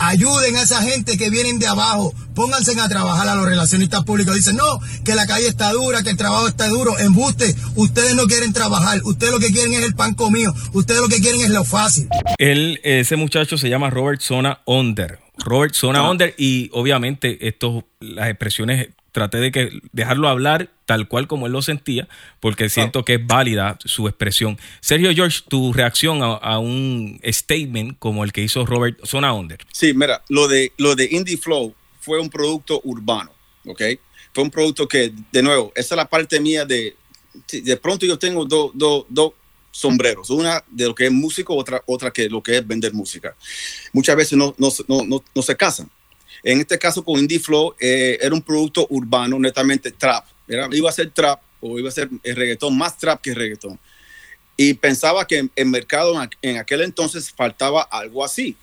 Ayuden 0.00 0.54
a 0.56 0.62
esa 0.62 0.80
gente 0.80 1.18
que 1.18 1.28
vienen 1.28 1.58
de 1.58 1.66
abajo. 1.66 2.14
Pónganse 2.34 2.80
a 2.80 2.88
trabajar 2.88 3.28
a 3.28 3.34
los 3.34 3.44
relacionistas 3.46 4.04
públicos. 4.04 4.34
Dicen, 4.34 4.56
no, 4.56 4.78
que 5.04 5.16
la 5.16 5.26
calle 5.26 5.48
está 5.48 5.72
dura, 5.72 6.04
que 6.04 6.10
el 6.10 6.16
trabajo 6.16 6.46
está 6.46 6.68
duro. 6.68 6.96
Embuste. 7.00 7.54
Ustedes 7.74 8.14
no 8.14 8.26
quieren 8.26 8.52
trabajar. 8.52 9.00
Ustedes 9.02 9.32
lo 9.32 9.40
que 9.40 9.50
quieren 9.50 9.72
es 9.74 9.82
el 9.82 9.94
pan 9.96 10.14
comido. 10.14 10.54
Ustedes 10.72 11.00
lo 11.00 11.08
que 11.08 11.20
quieren 11.20 11.40
es 11.40 11.50
lo 11.50 11.64
fácil. 11.64 12.08
Él, 12.38 12.80
ese 12.84 13.16
muchacho 13.16 13.58
se 13.58 13.68
llama 13.68 13.90
Robert 13.90 14.20
Zona 14.20 14.60
Onder. 14.66 15.18
Robert 15.44 15.74
Zona 15.74 16.00
Ah. 16.00 16.10
Onder 16.10 16.34
y 16.36 16.70
obviamente 16.72 17.46
estos, 17.48 17.84
las 18.00 18.28
expresiones, 18.28 18.88
traté 19.12 19.38
de 19.38 19.50
que 19.50 19.70
dejarlo 19.92 20.28
hablar 20.28 20.68
tal 20.84 21.08
cual 21.08 21.26
como 21.26 21.46
él 21.46 21.52
lo 21.52 21.60
sentía, 21.62 22.08
porque 22.40 22.68
siento 22.68 23.04
que 23.04 23.14
es 23.14 23.26
válida 23.26 23.76
su 23.84 24.06
expresión. 24.06 24.58
Sergio 24.80 25.12
George, 25.12 25.40
tu 25.48 25.72
reacción 25.72 26.22
a, 26.22 26.34
a 26.34 26.58
un 26.58 27.20
statement 27.24 27.98
como 27.98 28.22
el 28.24 28.32
que 28.32 28.42
hizo 28.42 28.64
Robert 28.64 28.98
Zona 29.04 29.32
Onder. 29.32 29.58
Sí, 29.72 29.92
mira, 29.94 30.22
lo 30.28 30.46
de, 30.48 30.72
lo 30.76 30.94
de 30.94 31.08
Indie 31.10 31.36
Flow 31.36 31.74
fue 32.00 32.20
un 32.20 32.30
producto 32.30 32.80
urbano, 32.84 33.30
¿ok? 33.66 33.82
Fue 34.32 34.44
un 34.44 34.50
producto 34.50 34.86
que, 34.86 35.12
de 35.32 35.42
nuevo, 35.42 35.72
esa 35.74 35.94
es 35.94 35.96
la 35.96 36.08
parte 36.08 36.38
mía 36.38 36.64
de, 36.64 36.94
de 37.50 37.76
pronto 37.76 38.06
yo 38.06 38.18
tengo 38.18 38.44
dos 38.44 38.70
dos- 38.74 39.04
dos 39.08 39.32
sombreros, 39.70 40.30
una 40.30 40.64
de 40.68 40.86
lo 40.86 40.94
que 40.94 41.06
es 41.06 41.12
músico, 41.12 41.54
otra, 41.54 41.82
otra 41.86 42.10
que 42.10 42.28
lo 42.28 42.42
que 42.42 42.56
es 42.58 42.66
vender 42.66 42.92
música. 42.92 43.36
Muchas 43.92 44.16
veces 44.16 44.36
no, 44.38 44.54
no, 44.58 44.68
no, 44.88 45.22
no, 45.34 45.42
se 45.42 45.56
casan. 45.56 45.90
En 46.42 46.60
este 46.60 46.78
caso 46.78 47.04
con 47.04 47.18
Indie 47.18 47.38
Flow 47.40 47.74
eh, 47.80 48.18
era 48.20 48.34
un 48.34 48.42
producto 48.42 48.86
urbano, 48.90 49.38
netamente 49.38 49.90
trap. 49.90 50.24
Era, 50.46 50.68
iba 50.72 50.88
a 50.88 50.92
ser 50.92 51.10
trap 51.10 51.40
o 51.60 51.78
iba 51.78 51.88
a 51.88 51.92
ser 51.92 52.08
el 52.22 52.36
reggaetón, 52.36 52.76
más 52.76 52.96
trap 52.96 53.20
que 53.20 53.34
reggaetón. 53.34 53.78
Y 54.56 54.74
pensaba 54.74 55.26
que 55.26 55.38
en 55.38 55.50
el 55.54 55.66
mercado 55.66 56.14
en 56.14 56.28
aqu- 56.28 56.38
en 56.42 56.56
aquel 56.56 56.80
entonces 56.82 57.30
faltaba 57.30 57.82
algo 57.82 58.24
así 58.24 58.56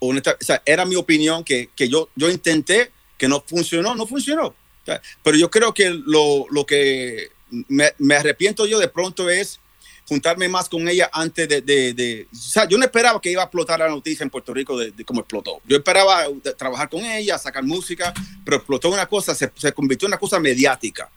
o 0.00 0.12
sea, 0.40 0.62
era 0.64 0.84
mi 0.84 0.96
opinión 0.96 1.44
que, 1.44 1.68
que 1.76 1.88
yo, 1.88 2.08
yo 2.16 2.30
intenté, 2.30 2.90
que 3.18 3.28
no 3.28 3.44
funcionó, 3.46 3.94
no 3.94 4.06
funcionó. 4.06 4.54
Pero 5.22 5.36
yo 5.36 5.50
creo 5.50 5.72
que 5.74 5.90
lo, 5.90 6.46
lo 6.50 6.64
que 6.64 7.28
me, 7.68 8.14
arrepiento 8.14 8.66
yo 8.66 8.78
de 8.78 8.88
pronto 8.88 9.28
es 9.30 9.60
juntarme 10.08 10.48
más 10.48 10.68
con 10.68 10.88
ella 10.88 11.08
antes 11.12 11.48
de, 11.48 11.60
de- 11.60 11.94
de- 11.94 12.26
yo 12.68 12.78
no 12.78 12.84
esperaba 12.84 13.20
que 13.20 13.30
iba 13.30 13.42
a 13.42 13.44
explotar 13.44 13.78
la 13.78 13.88
noticia 13.88 14.24
en 14.24 14.30
Puerto 14.30 14.52
Rico 14.52 14.76
de, 14.76 14.90
de 14.90 15.04
cómo 15.04 15.20
explotó. 15.20 15.60
Yo 15.66 15.76
esperaba 15.76 16.24
trabajar 16.58 16.88
con 16.88 17.04
ella, 17.04 17.38
sacar 17.38 17.62
música, 17.62 18.12
pero 18.44 18.56
explotó 18.56 18.88
una 18.90 19.06
cosa, 19.06 19.34
se, 19.34 19.50
convirtió 19.72 20.06
en 20.06 20.10
una 20.10 20.18
cosa 20.18 20.40
mediática. 20.40 21.08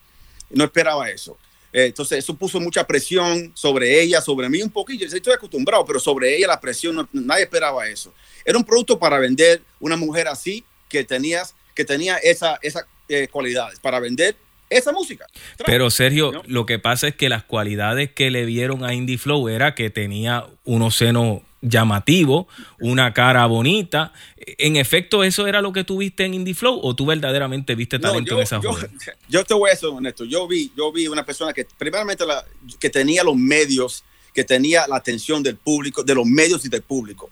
No 0.51 0.63
esperaba 0.65 1.09
eso. 1.09 1.37
Eh, 1.71 1.85
entonces, 1.85 2.19
eso 2.19 2.35
puso 2.35 2.59
mucha 2.59 2.85
presión 2.85 3.51
sobre 3.55 3.99
ella, 3.99 4.21
sobre 4.21 4.47
mí 4.47 4.61
un 4.61 4.69
poquillo. 4.69 5.07
Estoy 5.07 5.33
acostumbrado, 5.33 5.83
pero 5.85 5.99
sobre 5.99 6.37
ella 6.37 6.45
la 6.47 6.61
presión, 6.61 6.95
no- 6.95 7.09
nadie 7.13 7.45
esperaba 7.45 7.87
eso. 7.87 8.13
Era 8.45 8.59
un 8.59 8.63
producto 8.63 8.99
para 8.99 9.17
vender 9.17 9.63
una 9.79 9.95
mujer 9.97 10.27
así 10.27 10.63
que, 10.87 11.03
tenías, 11.03 11.55
que 11.73 11.83
tenía 11.83 12.17
esas 12.17 12.59
esa, 12.61 12.85
eh, 13.09 13.27
cualidades, 13.27 13.79
para 13.79 13.99
vender 13.99 14.35
esa 14.77 14.91
música. 14.91 15.25
Pero 15.65 15.89
Sergio, 15.89 16.31
¿No? 16.31 16.41
lo 16.45 16.65
que 16.65 16.79
pasa 16.79 17.07
es 17.07 17.15
que 17.15 17.29
las 17.29 17.43
cualidades 17.43 18.11
que 18.11 18.29
le 18.31 18.45
vieron 18.45 18.83
a 18.83 18.93
Indie 18.93 19.17
Flow 19.17 19.47
era 19.49 19.75
que 19.75 19.89
tenía 19.89 20.45
unos 20.65 20.95
senos 20.95 21.41
llamativos, 21.61 22.45
una 22.79 23.13
cara 23.13 23.45
bonita. 23.45 24.11
En 24.37 24.75
efecto, 24.75 25.23
¿eso 25.23 25.47
era 25.47 25.61
lo 25.61 25.71
que 25.71 25.83
tú 25.83 25.97
viste 25.97 26.25
en 26.25 26.33
Indie 26.33 26.53
Flow 26.53 26.79
o 26.83 26.93
tú 26.95 27.05
verdaderamente 27.05 27.73
viste 27.75 27.97
No, 27.99 28.09
talento 28.09 28.31
yo, 28.31 28.37
en 28.37 28.43
esa 28.43 28.59
yo, 28.61 28.73
joven? 28.73 28.91
yo 29.29 29.43
te 29.45 29.53
voy 29.53 29.69
a 29.71 29.75
ser 29.75 29.89
honesto. 29.89 30.25
Yo 30.25 30.47
vi, 30.47 30.71
yo 30.75 30.91
vi 30.91 31.07
una 31.07 31.25
persona 31.25 31.53
que, 31.53 31.65
primeramente, 31.77 32.25
la- 32.25 32.43
que 32.79 32.89
tenía 32.89 33.23
los 33.23 33.35
medios, 33.35 34.03
que 34.33 34.43
tenía 34.43 34.85
la 34.87 34.97
atención 34.97 35.41
del 35.41 35.55
público, 35.55 36.03
de 36.03 36.15
los 36.15 36.25
medios 36.25 36.65
y 36.65 36.69
del 36.69 36.81
público. 36.81 37.29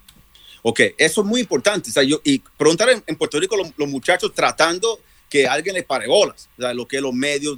Ok, 0.63 0.79
eso 0.97 1.21
es 1.21 1.27
muy 1.27 1.41
importante. 1.41 1.89
O 1.89 1.93
sea, 1.93 2.03
yo, 2.03 2.21
y 2.23 2.39
preguntar 2.57 2.89
en, 2.89 3.03
en 3.07 3.15
Puerto 3.15 3.39
Rico, 3.39 3.57
los, 3.57 3.69
los 3.75 3.89
muchachos 3.89 4.31
tratando 4.33 4.99
que 5.31 5.47
alguien 5.47 5.73
les 5.75 5.85
pare 5.85 6.07
bolas, 6.07 6.49
lo 6.57 6.85
que 6.85 6.99
los 6.99 7.13
medios, 7.13 7.57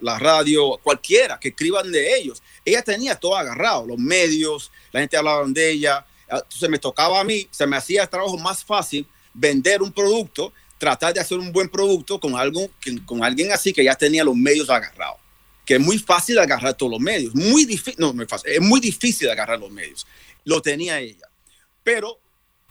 la, 0.00 0.18
radio, 0.18 0.80
cualquiera 0.82 1.38
que 1.38 1.50
escriban 1.50 1.92
de 1.92 2.16
ellos. 2.18 2.42
Ella 2.64 2.82
tenía 2.82 3.14
todo 3.14 3.36
agarrado, 3.36 3.86
los 3.86 3.98
medios, 3.98 4.72
la 4.90 4.98
gente 4.98 5.16
hablaba 5.16 5.46
de 5.46 5.70
ella. 5.70 6.04
Entonces 6.28 6.68
me 6.68 6.78
tocaba 6.80 7.20
a 7.20 7.24
mí, 7.24 7.46
se 7.52 7.68
me 7.68 7.76
hacía 7.76 8.02
el 8.02 8.08
trabajo 8.08 8.36
más 8.36 8.64
fácil 8.64 9.06
vender 9.32 9.80
un 9.80 9.92
producto, 9.92 10.52
tratar 10.76 11.14
de 11.14 11.20
hacer 11.20 11.38
un 11.38 11.52
buen 11.52 11.68
producto 11.68 12.18
con, 12.18 12.34
algo, 12.34 12.68
con 13.06 13.22
alguien 13.22 13.52
así 13.52 13.72
que 13.72 13.84
ya 13.84 13.94
tenía 13.94 14.24
los 14.24 14.34
medios 14.34 14.68
agarrados. 14.68 15.20
Que 15.64 15.74
es 15.74 15.80
muy 15.80 15.98
fácil 16.00 16.36
agarrar 16.40 16.74
todos 16.74 16.90
los 16.90 17.00
medios. 17.00 17.32
Muy 17.32 17.64
difícil, 17.64 17.94
no, 17.98 18.10
es 18.20 18.28
fácil, 18.28 18.50
es 18.50 18.60
muy 18.60 18.80
difícil 18.80 19.30
agarrar 19.30 19.60
los 19.60 19.70
medios. 19.70 20.04
Lo 20.44 20.60
tenía 20.60 20.98
ella. 20.98 21.28
Pero 21.84 22.18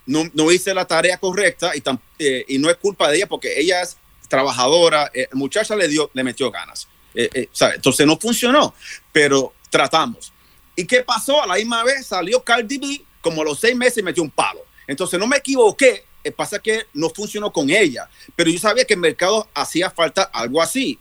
no, 0.06 0.30
no 0.34 0.52
hice 0.52 0.74
la 0.74 0.86
tarea 0.86 1.18
correcta 1.18 1.74
y, 1.78 1.80
tam- 1.80 2.02
eh, 2.20 2.44
y 2.50 2.58
no 2.58 2.70
es 2.70 2.76
culpa 2.76 3.10
de 3.10 3.16
ella 3.16 3.28
porque 3.28 3.58
ella 3.58 3.82
es 3.82 3.96
trabajadora, 4.34 5.12
eh, 5.14 5.28
muchacha 5.34 5.76
le 5.76 5.88
dio, 5.88 6.10
le 6.12 6.24
metió 6.24 6.50
ganas. 6.50 6.88
Eh, 7.14 7.30
eh, 7.36 7.50
¿sabe? 7.52 7.76
Entonces 7.76 8.08
no 8.08 8.18
funcionó, 8.18 8.74
pero 9.12 9.54
tratamos. 9.70 10.34
¿Y 10.76 10.88
qué 10.88 11.04
pasó? 11.04 11.44
A 11.44 11.46
la 11.46 11.54
misma 11.54 11.84
vez 11.84 12.08
salió 12.08 12.44
Cardi 12.44 12.80
B, 12.80 13.02
como 13.22 13.44
a 13.44 13.46
los 13.46 13.60
seis 13.60 13.76
meses 13.76 14.04
metió 14.04 14.24
un 14.24 14.32
palo. 14.32 14.62
Entonces 14.88 15.20
no 15.20 15.28
me 15.28 15.38
equivoqué, 15.38 16.06
eh, 16.24 16.32
pasa 16.32 16.58
que 16.58 16.88
no 16.96 17.12
funcionó 17.12 17.54
con 17.54 17.70
ella, 17.70 18.10
pero 18.36 18.50
yo 18.50 18.58
sabía 18.58 18.86
que 18.86 18.96
el 18.96 19.02
mercado 19.02 19.48
hacía 19.54 19.92
falta 19.92 20.24
algo 20.24 20.64
así. 20.64 20.98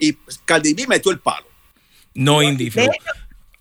Y 0.00 0.14
Cardi 0.44 0.74
B 0.74 0.88
metió 0.88 1.12
el 1.12 1.20
palo. 1.20 1.46
No 2.14 2.42
hecho, 2.42 2.90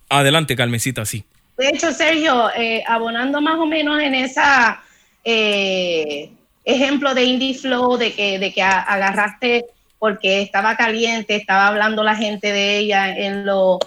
Adelante, 0.09 0.55
Carmencita, 0.55 1.05
sí. 1.05 1.23
de 1.57 1.69
hecho, 1.69 1.91
Sergio, 1.93 2.49
eh, 2.57 2.83
abonando 2.87 3.39
más 3.39 3.59
o 3.59 3.67
menos 3.67 4.01
en 4.01 4.15
esa 4.15 4.81
eh, 5.23 6.31
ejemplo 6.63 7.13
de 7.13 7.23
Indie 7.23 7.53
Flow, 7.53 7.97
de 7.97 8.13
que, 8.13 8.39
de 8.39 8.53
que 8.53 8.61
agarraste 8.61 9.65
porque 9.99 10.41
estaba 10.41 10.75
caliente, 10.75 11.35
estaba 11.35 11.67
hablando 11.67 12.03
la 12.03 12.15
gente 12.15 12.51
de 12.51 12.77
ella 12.77 13.15
en, 13.15 13.45
los 13.45 13.77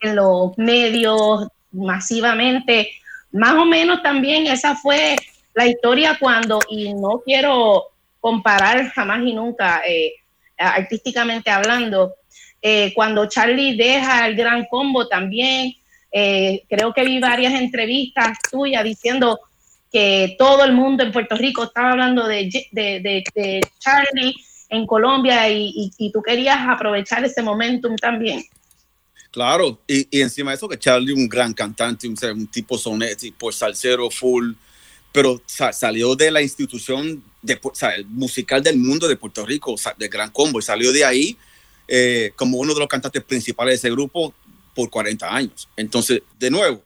en 0.00 0.16
los 0.16 0.56
medios 0.58 1.48
masivamente. 1.72 2.90
Más 3.32 3.54
o 3.54 3.64
menos 3.64 4.02
también 4.02 4.46
esa 4.46 4.76
fue 4.76 5.16
la 5.54 5.66
historia 5.66 6.18
cuando, 6.20 6.58
y 6.68 6.92
no 6.92 7.22
quiero 7.24 7.84
comparar 8.20 8.90
jamás 8.90 9.20
y 9.24 9.32
nunca, 9.32 9.82
eh, 9.88 10.12
artísticamente 10.58 11.50
hablando, 11.50 12.14
eh, 12.60 12.92
cuando 12.94 13.26
Charlie 13.26 13.76
deja 13.76 14.26
el 14.26 14.36
gran 14.36 14.66
combo 14.66 15.08
también, 15.08 15.72
eh, 16.12 16.64
creo 16.68 16.92
que 16.92 17.04
vi 17.04 17.20
varias 17.20 17.54
entrevistas 17.54 18.38
tuyas 18.50 18.84
diciendo 18.84 19.38
que 19.96 20.36
todo 20.38 20.62
el 20.62 20.74
mundo 20.74 21.02
en 21.04 21.10
Puerto 21.10 21.36
Rico 21.36 21.64
estaba 21.64 21.92
hablando 21.92 22.26
de, 22.26 22.50
Charlie 23.78 24.34
en 24.68 24.86
Colombia 24.86 25.48
y, 25.48 25.90
y- 25.96 26.12
tú 26.12 26.20
querías 26.20 26.58
aprovechar 26.68 27.24
ese 27.24 27.40
momentum 27.42 27.96
también. 27.96 28.44
Claro, 29.30 29.80
y, 29.88 30.06
encima 30.20 30.50
de 30.50 30.56
eso 30.58 30.68
que 30.68 30.78
Charlie 30.78 31.14
un 31.14 31.26
gran 31.26 31.54
cantante, 31.54 32.06
un, 32.06 32.14
un 32.34 32.46
tipo 32.46 32.76
sonet, 32.76 33.16
tipo 33.16 33.50
salsero 33.50 34.10
full, 34.10 34.52
pero 35.12 35.40
sa- 35.46 35.72
salió 35.72 36.14
de 36.14 36.30
la 36.30 36.42
institución 36.42 37.24
o 37.62 37.74
sea, 37.74 37.92
musical 38.08 38.62
del 38.62 38.76
mundo 38.76 39.08
de 39.08 39.16
Puerto 39.16 39.46
Rico, 39.46 39.78
sa- 39.78 39.94
de 39.96 40.08
Gran 40.08 40.30
Combo, 40.30 40.58
y 40.58 40.62
salió 40.62 40.92
de 40.92 41.06
ahí 41.06 41.38
eh, 41.88 42.32
como 42.36 42.58
uno 42.58 42.74
de 42.74 42.80
los 42.80 42.88
cantantes 42.88 43.24
principales 43.24 43.72
de 43.80 43.88
ese 43.88 43.90
grupo 43.90 44.34
por 44.74 44.90
40 44.90 45.34
años. 45.34 45.66
Entonces, 45.74 46.20
de 46.38 46.50
nuevo, 46.50 46.82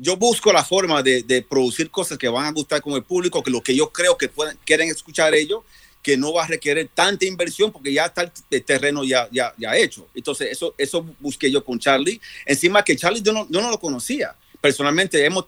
yo 0.00 0.16
busco 0.16 0.50
la 0.52 0.64
forma 0.64 1.02
de, 1.02 1.46
producir 1.48 1.90
cosas 1.90 2.16
que 2.16 2.28
van 2.28 2.46
a 2.46 2.52
gustar 2.52 2.80
con 2.80 2.94
el 2.94 3.02
público, 3.02 3.42
que 3.42 3.50
lo 3.50 3.62
que 3.62 3.76
yo 3.76 3.90
creo 3.92 4.16
que 4.16 4.28
pueden, 4.28 4.58
quieren 4.64 4.88
escuchar 4.88 5.34
ellos, 5.34 5.62
que 6.02 6.16
no 6.16 6.32
va 6.32 6.44
a 6.44 6.46
requerir 6.46 6.88
tanta 6.94 7.26
inversión 7.26 7.70
porque 7.70 7.92
ya 7.92 8.06
está 8.06 8.32
el, 8.50 8.64
terreno 8.64 9.04
ya, 9.04 9.28
ya, 9.30 9.52
ya 9.58 9.76
hecho. 9.76 10.08
Entonces, 10.14 10.48
eso, 10.52 10.74
eso 10.78 11.04
busqué 11.20 11.50
yo 11.50 11.62
con 11.62 11.78
Charlie. 11.78 12.18
Encima 12.46 12.82
que 12.82 12.96
Charlie 12.96 13.20
yo 13.20 13.34
no, 13.34 13.46
yo 13.50 13.60
no 13.60 13.70
lo 13.70 13.78
conocía. 13.78 14.34
Personalmente 14.62 15.22
hemos 15.22 15.44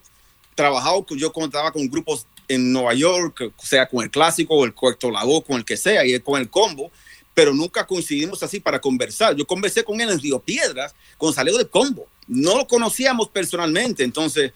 trabajado, 0.54 1.02
con- 1.06 1.18
yo 1.18 1.32
contaba 1.32 1.72
con 1.72 1.88
grupos 1.88 2.26
en 2.46 2.70
Nueva 2.70 2.92
York, 2.92 3.54
sea 3.62 3.88
con 3.88 4.04
el 4.04 4.10
clásico 4.10 4.54
o 4.54 4.66
el 4.66 4.74
cuarto 4.74 5.10
la 5.10 5.24
voz, 5.24 5.44
con 5.44 5.56
el 5.56 5.64
que 5.64 5.78
sea, 5.78 6.04
y 6.04 6.20
con 6.20 6.38
el 6.38 6.50
combo, 6.50 6.90
pero 7.32 7.54
nunca 7.54 7.86
coincidimos 7.86 8.42
así 8.42 8.60
para 8.60 8.78
conversar. 8.78 9.34
Yo 9.34 9.46
conversé 9.46 9.82
con 9.82 9.98
él 9.98 10.10
en 10.10 10.20
Río 10.20 10.38
Piedras 10.38 10.94
cuando 11.16 11.34
salió 11.34 11.56
del 11.56 11.70
combo. 11.70 12.06
No 12.32 12.56
lo 12.56 12.66
conocíamos 12.66 13.28
personalmente, 13.28 14.02
entonces, 14.04 14.52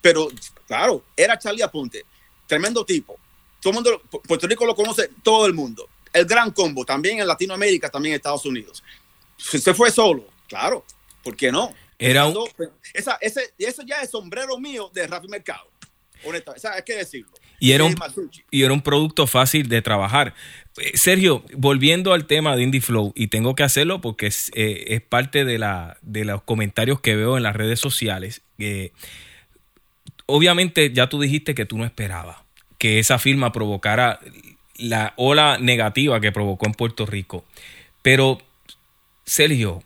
pero 0.00 0.28
claro, 0.66 1.02
era 1.16 1.38
Charlie 1.38 1.62
Aponte, 1.62 2.04
tremendo 2.46 2.84
tipo. 2.84 3.18
Todo 3.60 3.70
el 3.72 3.74
mundo, 3.74 4.02
Puerto 4.26 4.46
Rico 4.46 4.64
lo 4.64 4.74
conoce 4.74 5.10
todo 5.22 5.46
el 5.46 5.52
mundo. 5.54 5.88
El 6.12 6.24
gran 6.26 6.50
combo, 6.52 6.84
también 6.84 7.18
en 7.20 7.26
Latinoamérica, 7.26 7.90
también 7.90 8.14
en 8.14 8.16
Estados 8.16 8.46
Unidos. 8.46 8.82
Se 9.36 9.74
fue 9.74 9.90
solo, 9.90 10.26
claro, 10.48 10.84
¿por 11.22 11.36
qué 11.36 11.50
no? 11.52 11.74
Era 11.98 12.26
un- 12.26 12.34
Esa, 12.94 13.18
ese, 13.20 13.52
eso 13.58 13.82
ya 13.84 13.96
es 14.02 14.10
sombrero 14.10 14.58
mío 14.58 14.90
de 14.94 15.06
Rafi 15.06 15.26
Mercado. 15.28 15.68
Honestamente, 16.24 16.68
hay 16.68 16.82
que 16.82 16.96
decirlo. 16.96 17.30
Y 17.60 17.72
era, 17.72 17.84
un, 17.84 17.94
y 18.50 18.62
era 18.62 18.72
un 18.72 18.80
producto 18.82 19.26
fácil 19.26 19.68
de 19.68 19.82
trabajar. 19.82 20.34
Eh, 20.80 20.96
Sergio, 20.96 21.44
volviendo 21.54 22.12
al 22.12 22.26
tema 22.26 22.56
de 22.56 22.62
Indie 22.62 22.80
Flow, 22.80 23.12
y 23.16 23.28
tengo 23.28 23.54
que 23.54 23.62
hacerlo 23.62 24.00
porque 24.00 24.26
es, 24.26 24.50
eh, 24.54 25.00
parte 25.08 25.44
de, 25.44 25.58
la, 25.58 25.96
de 26.02 26.24
los 26.24 26.42
comentarios 26.42 27.00
que 27.00 27.16
veo 27.16 27.36
en 27.36 27.42
las 27.42 27.56
redes 27.56 27.80
sociales. 27.80 28.42
eh, 28.58 28.92
obviamente 30.26 30.92
ya 30.92 31.08
tú 31.08 31.20
dijiste 31.20 31.54
que 31.54 31.64
tú 31.64 31.78
no 31.78 31.86
esperabas 31.86 32.36
que 32.76 32.98
esa 32.98 33.18
firma 33.18 33.50
provocara 33.50 34.20
la 34.76 35.14
ola 35.16 35.56
negativa 35.58 36.20
que 36.20 36.32
provocó 36.32 36.66
en 36.66 36.72
Puerto 36.74 37.06
Rico. 37.06 37.44
Pero, 38.02 38.38
Sergio, 39.24 39.82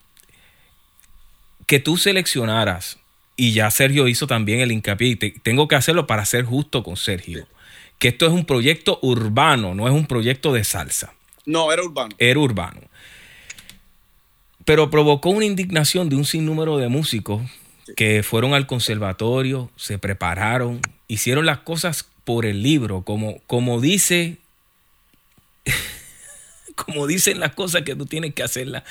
que 1.67 1.79
tú 1.79 1.97
seleccionaras, 1.97 2.99
y 3.37 3.53
ya 3.53 3.71
Sergio 3.71 4.09
hizo 4.09 4.27
también 4.27 4.61
el 4.61 4.73
hincapié, 4.73 5.09
y 5.09 5.17
te- 5.17 5.35
tengo 5.43 5.69
que 5.69 5.77
hacerlo 5.77 6.07
para 6.07 6.25
ser 6.27 6.45
justo 6.45 6.83
con 6.83 6.97
Sergio, 6.97 7.47
que 8.03 8.09
esto 8.09 8.27
es 8.27 8.33
un 8.33 8.45
proyecto 8.45 8.99
urbano, 9.01 9.77
no 9.77 9.87
es 9.87 9.95
un 9.95 10.07
proyecto 10.07 10.53
de 10.53 10.65
salsa, 10.65 11.13
No, 11.47 11.71
era 11.73 11.85
urbano. 11.85 12.13
era 12.19 12.41
urbano. 12.41 12.81
Pero 14.65 14.91
provocó 14.91 15.31
una 15.31 15.45
indignación 15.45 16.09
de 16.09 16.17
un 16.17 16.25
sinnúmero 16.25 16.79
de 16.79 16.89
músicos 16.89 17.43
que 17.95 18.25
fueron 18.25 18.55
al 18.55 18.67
conservatorio, 18.67 19.71
se 19.77 20.01
prepararon, 20.01 20.81
hicieron 21.07 21.47
las 21.47 21.59
cosas 21.59 22.05
por 22.25 22.45
el 22.45 22.65
libro, 22.65 23.03
como, 23.03 23.39
como 23.47 23.81
dice, 23.81 24.39
como 26.85 27.07
dicen 27.07 27.41
las 27.41 27.55
cosas 27.55 27.83
que 27.83 27.95
tú 27.95 28.07
tienes 28.07 28.35
que 28.35 28.43
hacerlas. 28.43 28.85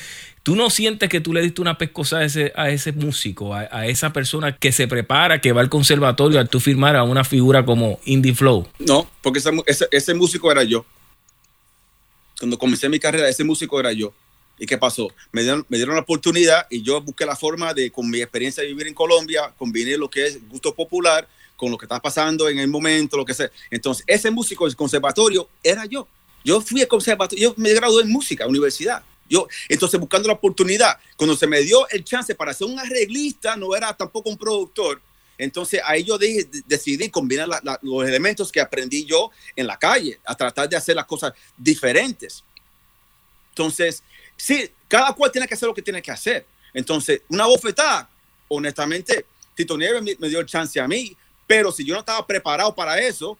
Tú 0.43 0.55
no 0.55 0.69
sientes 0.69 1.09
que 1.09 1.21
tú 1.21 1.33
le 1.33 1.41
diste 1.41 1.61
una 1.61 1.77
pescosa 1.77 2.19
a 2.19 2.25
ese, 2.25 2.51
a 2.55 2.69
ese 2.69 2.91
músico, 2.91 3.53
a, 3.53 3.85
esa 3.85 4.11
persona 4.11 4.57
que 4.57 4.71
se 4.71 4.87
prepara, 4.87 5.39
que 5.39 5.51
va 5.51 5.61
al 5.61 5.69
conservatorio, 5.69 6.39
al 6.39 6.49
tú 6.49 6.59
firmar 6.59 6.95
a 6.95 7.03
una 7.03 7.23
figura 7.23 7.63
como 7.65 7.99
Indie 8.05 8.33
Flow. 8.33 8.67
No, 8.79 9.09
porque 9.21 9.41
ese 9.91 10.13
músico 10.13 10.51
era 10.51 10.63
yo. 10.63 10.85
Cuando 12.39 12.57
comencé 12.57 12.89
mi 12.89 12.99
carrera, 12.99 13.29
ese 13.29 13.43
músico 13.43 13.79
era 13.79 13.91
yo. 13.91 14.13
¿Y 14.57 14.65
qué 14.65 14.77
pasó? 14.77 15.11
Me 15.31 15.41
dieron, 15.41 15.65
me 15.69 15.77
dieron 15.77 15.95
la 15.95 16.01
oportunidad 16.01 16.67
y 16.69 16.81
yo 16.81 17.01
busqué 17.01 17.25
la 17.25 17.35
forma 17.35 17.73
de, 17.73 17.91
con 17.91 18.09
mi 18.09 18.21
experiencia 18.21 18.61
de 18.61 18.69
vivir 18.69 18.87
en 18.87 18.93
Colombia, 18.93 19.53
combinar 19.57 19.97
lo 19.97 20.09
que 20.09 20.25
es 20.25 20.49
gusto 20.49 20.73
popular 20.73 21.27
con 21.61 21.69
lo 21.69 21.77
que 21.77 21.85
está 21.85 21.99
pasando 21.99 22.49
en 22.49 22.57
el 22.57 22.67
momento, 22.67 23.17
lo 23.17 23.23
que 23.23 23.35
sea. 23.35 23.51
Entonces, 23.69 24.03
ese 24.07 24.31
músico 24.31 24.65
del 24.65 24.75
conservatorio 24.75 25.47
era 25.61 25.85
yo. 25.85 26.07
Yo 26.43 26.61
fui 26.61 26.81
al 26.81 26.87
conservatorio, 26.87 27.49
yo 27.49 27.53
me 27.57 27.73
gradué 27.73 28.03
en 28.03 28.09
música, 28.09 28.47
universidad. 28.47 29.03
Yo, 29.29 29.47
entonces, 29.69 29.99
buscando 29.99 30.27
la 30.27 30.33
oportunidad, 30.33 30.97
cuando 31.15 31.37
se 31.37 31.47
me 31.47 31.61
dio 31.61 31.87
el 31.89 32.03
chance 32.03 32.35
para 32.35 32.53
ser 32.53 32.67
un 32.67 32.77
arreglista, 32.77 33.55
no 33.55 33.75
era 33.75 33.95
tampoco 33.95 34.29
un 34.29 34.37
productor, 34.37 35.01
entonces 35.37 35.81
ahí 35.85 36.03
yo 36.03 36.19
decidí 36.67 37.09
combinar 37.09 37.49
los 37.81 38.07
elementos 38.07 38.51
que 38.51 38.61
aprendí 38.61 39.05
yo 39.05 39.31
en 39.55 39.65
la 39.65 39.75
calle, 39.75 40.19
a 40.23 40.35
tratar 40.35 40.69
de 40.69 40.75
hacer 40.77 40.95
las 40.95 41.05
cosas 41.05 41.33
diferentes. 41.57 42.43
Entonces, 43.49 44.03
sí, 44.37 44.69
cada 44.87 45.13
cual 45.13 45.31
tiene 45.31 45.47
que 45.47 45.55
hacer 45.55 45.67
lo 45.67 45.73
que 45.73 45.81
tiene 45.81 45.99
que 45.99 46.11
hacer. 46.11 46.45
Entonces, 46.73 47.21
una 47.27 47.47
bofetada, 47.47 48.07
honestamente, 48.49 49.25
Tito 49.55 49.75
Nieves 49.75 50.03
me, 50.03 50.15
me 50.19 50.29
dio 50.29 50.39
el 50.41 50.45
chance 50.45 50.79
a 50.79 50.87
mí, 50.87 51.17
pero 51.47 51.71
si 51.71 51.83
yo 51.83 51.95
no 51.95 52.01
estaba 52.01 52.25
preparado 52.27 52.75
para 52.75 52.99
eso, 52.99 53.35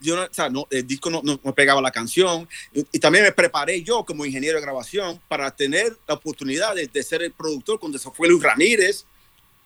yo 0.00 0.16
no, 0.16 0.22
o 0.22 0.28
sea, 0.32 0.48
no, 0.50 0.66
el 0.70 0.86
disco 0.86 1.08
no, 1.10 1.20
no- 1.24 1.40
no 1.42 1.54
pegaba 1.54 1.80
la 1.80 1.90
canción. 1.90 2.48
Y, 2.72 2.86
y 2.92 2.98
también 2.98 3.24
me 3.24 3.32
preparé 3.32 3.82
yo 3.82 4.04
como 4.04 4.24
ingeniero 4.26 4.56
de 4.58 4.62
grabación 4.62 5.20
para 5.28 5.50
tener 5.50 5.96
la 6.06 6.14
oportunidad 6.14 6.74
de, 6.74 6.86
de 6.86 7.02
ser 7.02 7.22
el 7.22 7.32
productor 7.32 7.78
cuando 7.80 7.98
se 7.98 8.10
fue 8.10 8.28
Luis 8.28 8.42
Ramírez. 8.42 9.04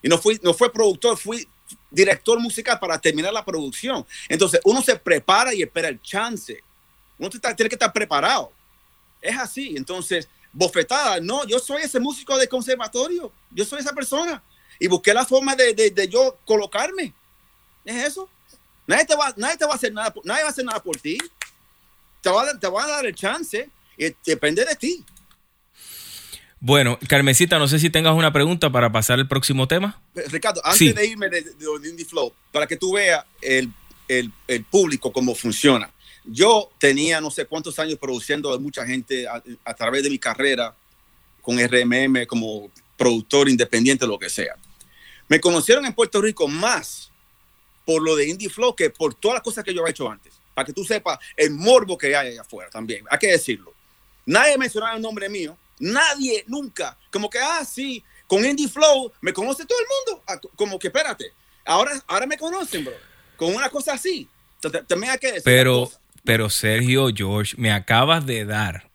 Y 0.03 0.09
no, 0.09 0.17
fui, 0.19 0.39
no 0.43 0.55
fue 0.55 0.73
productor, 0.73 1.17
fui 1.19 1.47
director 1.91 2.39
musical 2.41 2.79
para 2.81 2.99
terminar 3.01 3.33
la 3.33 3.45
producción. 3.45 4.07
Entonces, 4.29 4.61
uno 4.65 4.83
se 4.83 4.97
prepara 4.97 5.53
y 5.55 5.63
espera 5.63 5.89
el 5.89 6.01
chance. 6.01 6.63
Uno 7.19 7.29
está- 7.29 7.55
tiene 7.55 7.69
que 7.69 7.75
estar 7.75 7.93
preparado. 7.93 8.53
Es 9.21 9.37
así. 9.37 9.75
Entonces, 9.77 10.29
bofetada, 10.53 11.21
no, 11.21 11.47
yo 11.47 11.59
soy 11.59 11.83
ese 11.83 12.01
músico 12.01 12.39
de 12.39 12.49
conservatorio. 12.49 13.31
Yo 13.51 13.65
soy 13.65 13.81
esa 13.81 13.93
persona. 13.93 14.43
Y 14.79 14.87
busqué 14.87 15.13
la 15.13 15.27
forma 15.27 15.55
de, 15.55 15.75
de- 15.75 15.91
de 15.91 16.09
yo 16.09 16.39
colocarme. 16.47 17.13
Es 17.85 18.07
eso. 18.07 18.29
Nadie 18.91 19.05
te 19.07 19.15
va, 19.15 19.33
nadie 19.37 19.57
te 19.57 19.65
va 19.65 19.73
a 19.73 19.77
hacer 19.77 19.93
nada, 19.93 20.13
por- 20.13 20.27
nadie 20.27 20.43
va 20.43 20.49
a 20.49 20.51
hacer 20.53 20.65
nada 20.65 20.83
por 20.83 20.97
ti. 20.97 21.17
Te 22.21 22.29
va, 22.29 22.43
a 22.43 22.47
dar- 22.47 22.59
te 22.61 22.67
va 22.69 22.83
a 22.85 22.89
dar 22.89 23.07
el 23.07 23.15
chance 23.15 23.71
y 23.97 24.07
depende 24.27 24.65
de 24.65 24.75
ti. 24.75 25.05
Bueno, 26.59 26.99
Carmencita, 27.09 27.59
no 27.59 27.69
sé 27.69 27.79
si 27.79 27.89
tengas 27.89 28.15
una 28.15 28.33
pregunta 28.33 28.71
para 28.71 28.91
pasar 28.93 29.19
al 29.19 29.29
próximo 29.29 29.67
tema. 29.67 30.03
Ricardo, 30.15 30.61
antes 30.65 30.79
Sí. 30.79 30.93
de 30.93 31.07
irme 31.07 31.29
de, 31.29 31.41
de- 31.43 31.79
de 31.81 31.89
Indie 31.89 32.05
Flow, 32.05 32.35
para 32.53 32.67
que 32.67 32.77
tú 32.77 32.93
veas 32.95 33.25
el, 33.41 33.73
el- 34.09 34.31
el 34.49 34.65
público 34.65 35.13
cómo 35.13 35.35
funciona. 35.35 35.91
Yo 36.25 36.71
tenía 36.79 37.21
no 37.21 37.31
sé 37.31 37.47
cuántos 37.47 37.79
años 37.79 37.99
produciendo 37.99 38.53
a 38.53 38.59
mucha 38.59 38.85
gente 38.85 39.27
a, 39.27 39.43
a 39.65 39.75
través 39.75 40.03
de 40.03 40.11
mi 40.11 40.19
carrera 40.19 40.75
con 41.41 41.59
RMM 41.59 42.27
como 42.27 42.71
productor 42.99 43.49
independiente, 43.49 44.07
lo 44.07 44.19
que 44.19 44.29
sea. 44.29 44.55
Me 45.29 45.41
conocieron 45.41 45.87
en 45.87 45.95
Puerto 45.95 46.21
Rico 46.21 46.47
más 46.47 47.10
por 47.85 48.03
lo 48.03 48.17
de 48.17 48.29
Indie 48.29 48.49
Flow 48.49 48.75
que 48.75 48.91
por 48.91 49.15
todas 49.15 49.37
las 49.37 49.43
cosas 49.43 49.65
que 49.65 49.75
yo 49.75 49.81
había 49.81 49.91
hecho 49.91 50.11
antes. 50.11 50.35
Para 50.55 50.67
que 50.67 50.73
tú 50.73 50.85
sepas 50.85 51.19
el 51.37 51.51
morbo 51.53 51.97
que 51.97 52.09
hay 52.09 52.29
allá 52.29 52.43
afuera 52.43 52.71
también. 52.71 53.05
Hay 53.11 53.19
que 53.19 53.29
decirlo. 53.29 53.73
Nadie 54.27 54.59
mencionaba 54.59 54.97
el 54.97 55.03
nombre 55.03 55.29
mío. 55.29 55.57
Nadie, 55.79 56.45
nunca. 56.47 56.97
Como 57.11 57.31
que, 57.31 57.39
ah, 57.39 57.65
sí, 57.65 58.05
con 58.27 58.45
Indie 58.45 58.69
Flow 58.69 59.13
me 59.21 59.33
conoce 59.33 59.65
todo 59.65 59.79
el 59.79 59.87
mundo. 59.87 60.25
Ah, 60.27 60.39
Como 60.57 60.79
que, 60.79 60.89
espérate, 60.89 61.33
ahora, 61.65 61.93
ahora 62.07 62.27
me 62.27 62.37
conocen, 62.37 62.85
bro. 62.85 62.95
Con 63.37 63.55
una 63.55 63.71
cosa 63.71 63.95
así. 63.95 64.29
Entonces, 64.57 64.87
También 64.87 65.13
hay 65.13 65.19
que 65.19 65.29
decir. 65.29 65.43
Pero, 65.45 65.91
pero 66.25 66.51
Sergio 66.51 67.09
George, 67.15 67.55
me 67.57 67.73
acabas 67.73 68.27
de 68.27 68.45
dar 68.45 68.90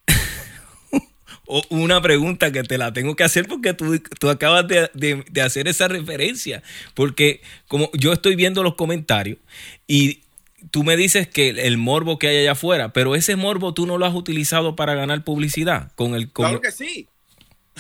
o- 1.48 1.64
una 1.70 2.02
pregunta 2.02 2.52
que 2.52 2.64
te 2.64 2.78
la 2.78 2.94
tengo 2.94 3.16
que 3.16 3.24
hacer 3.24 3.48
porque 3.48 3.74
tú, 3.74 4.00
tú 4.20 4.30
acabas 4.30 4.68
de, 4.68 4.90
de- 4.94 5.24
de 5.30 5.42
hacer 5.42 5.68
esa 5.68 5.88
referencia. 5.88 6.64
Porque 6.94 7.42
como 7.68 7.90
yo 7.94 8.14
estoy 8.14 8.36
viendo 8.36 8.64
los 8.64 8.76
comentarios 8.76 9.38
y 9.88 10.22
tú 10.72 10.84
me 10.84 10.98
dices 10.98 11.28
que 11.28 11.50
el, 11.50 11.60
el 11.60 11.78
morbo 11.78 12.18
que 12.20 12.28
hay 12.28 12.38
allá 12.38 12.54
afuera, 12.54 12.94
pero 12.94 13.16
ese 13.16 13.36
morbo 13.36 13.74
tú 13.74 13.86
no 13.86 13.98
lo 13.98 14.06
has 14.06 14.14
utilizado 14.16 14.76
para 14.76 14.96
ganar 14.96 15.24
publicidad 15.24 15.92
con 15.96 16.16
el... 16.16 16.32
con- 16.32 16.46
Claro 16.46 16.62
que 16.62 16.72
sí. 16.72 17.08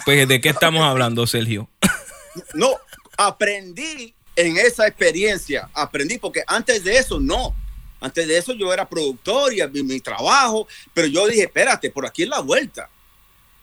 Pues 0.05 0.27
de 0.27 0.41
qué 0.41 0.49
estamos 0.49 0.83
hablando, 0.83 1.25
Sergio. 1.27 1.69
No, 2.53 2.71
aprendí 3.17 4.13
en 4.35 4.57
esa 4.57 4.87
experiencia. 4.87 5.69
Aprendí 5.73 6.17
porque 6.17 6.43
antes 6.47 6.83
de 6.83 6.97
eso 6.97 7.19
no. 7.19 7.55
Antes 8.01 8.27
de 8.27 8.37
eso 8.37 8.53
yo 8.53 8.73
era 8.73 8.87
productor 8.87 9.53
y 9.53 9.65
mi, 9.69 9.83
mi 9.83 9.99
trabajo, 10.01 10.67
pero 10.93 11.07
yo 11.07 11.25
dije, 11.27 11.43
espérate, 11.43 11.89
por 11.89 12.05
aquí 12.05 12.23
es 12.23 12.29
la 12.29 12.41
vuelta. 12.41 12.89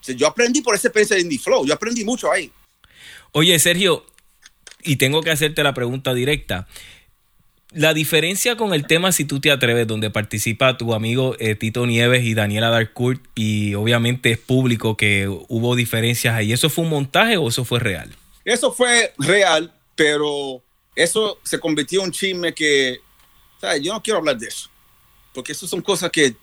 Yo 0.07 0.27
aprendí 0.27 0.61
por 0.63 0.75
esa 0.75 0.89
experiencia 0.89 1.17
de 1.17 1.23
Indie 1.23 1.39
Flow. 1.39 1.67
Yo 1.67 1.75
aprendí 1.75 2.05
mucho 2.05 2.31
ahí. 2.31 2.51
Oye, 3.33 3.59
Sergio, 3.59 4.05
y 4.83 4.97
tengo 4.97 5.23
que 5.23 5.31
hacerte 5.31 5.63
la 5.63 5.75
pregunta 5.75 6.13
directa. 6.15 6.67
La 7.75 7.95
diferencia 7.95 8.57
con 8.57 8.75
el 8.75 8.87
tema 8.87 9.13
Si 9.13 9.25
tú 9.25 9.41
te 9.41 9.51
atreves, 9.51 9.87
donde 9.87 10.11
participa 10.11 10.77
tu 10.77 10.93
amigo 10.93 11.37
eh, 11.39 11.55
Tito 11.55 11.87
Nieves 11.87 12.25
y 12.25 12.35
Daniela 12.35 12.69
Darcourt, 12.69 13.23
y 13.35 13.75
obviamente 13.75 14.33
es 14.33 14.39
público 14.39 14.97
que 14.97 15.29
hubo 15.29 15.75
diferencias 15.75 16.35
ahí. 16.35 16.53
¿Eso 16.53 16.69
fue 16.69 16.85
un 16.85 16.91
montaje 16.91 17.39
o 17.39 17.49
eso 17.49 17.65
fue 17.65 17.81
real? 17.81 18.15
Eso 18.45 18.73
fue 18.73 19.15
real, 19.19 19.73
pero 19.97 20.63
eso 20.95 21.39
se 21.45 21.59
convirtió 21.59 22.01
en 22.01 22.07
un 22.07 22.13
chisme 22.13 22.53
que. 22.53 23.01
Yo 23.81 23.93
no 23.93 24.03
quiero 24.03 24.19
hablar 24.19 24.37
de 24.37 24.49
eso, 24.49 24.69
porque 25.33 25.53
eso 25.53 25.69
son 25.69 25.81
cosas 25.81 26.11
que, 26.11 26.35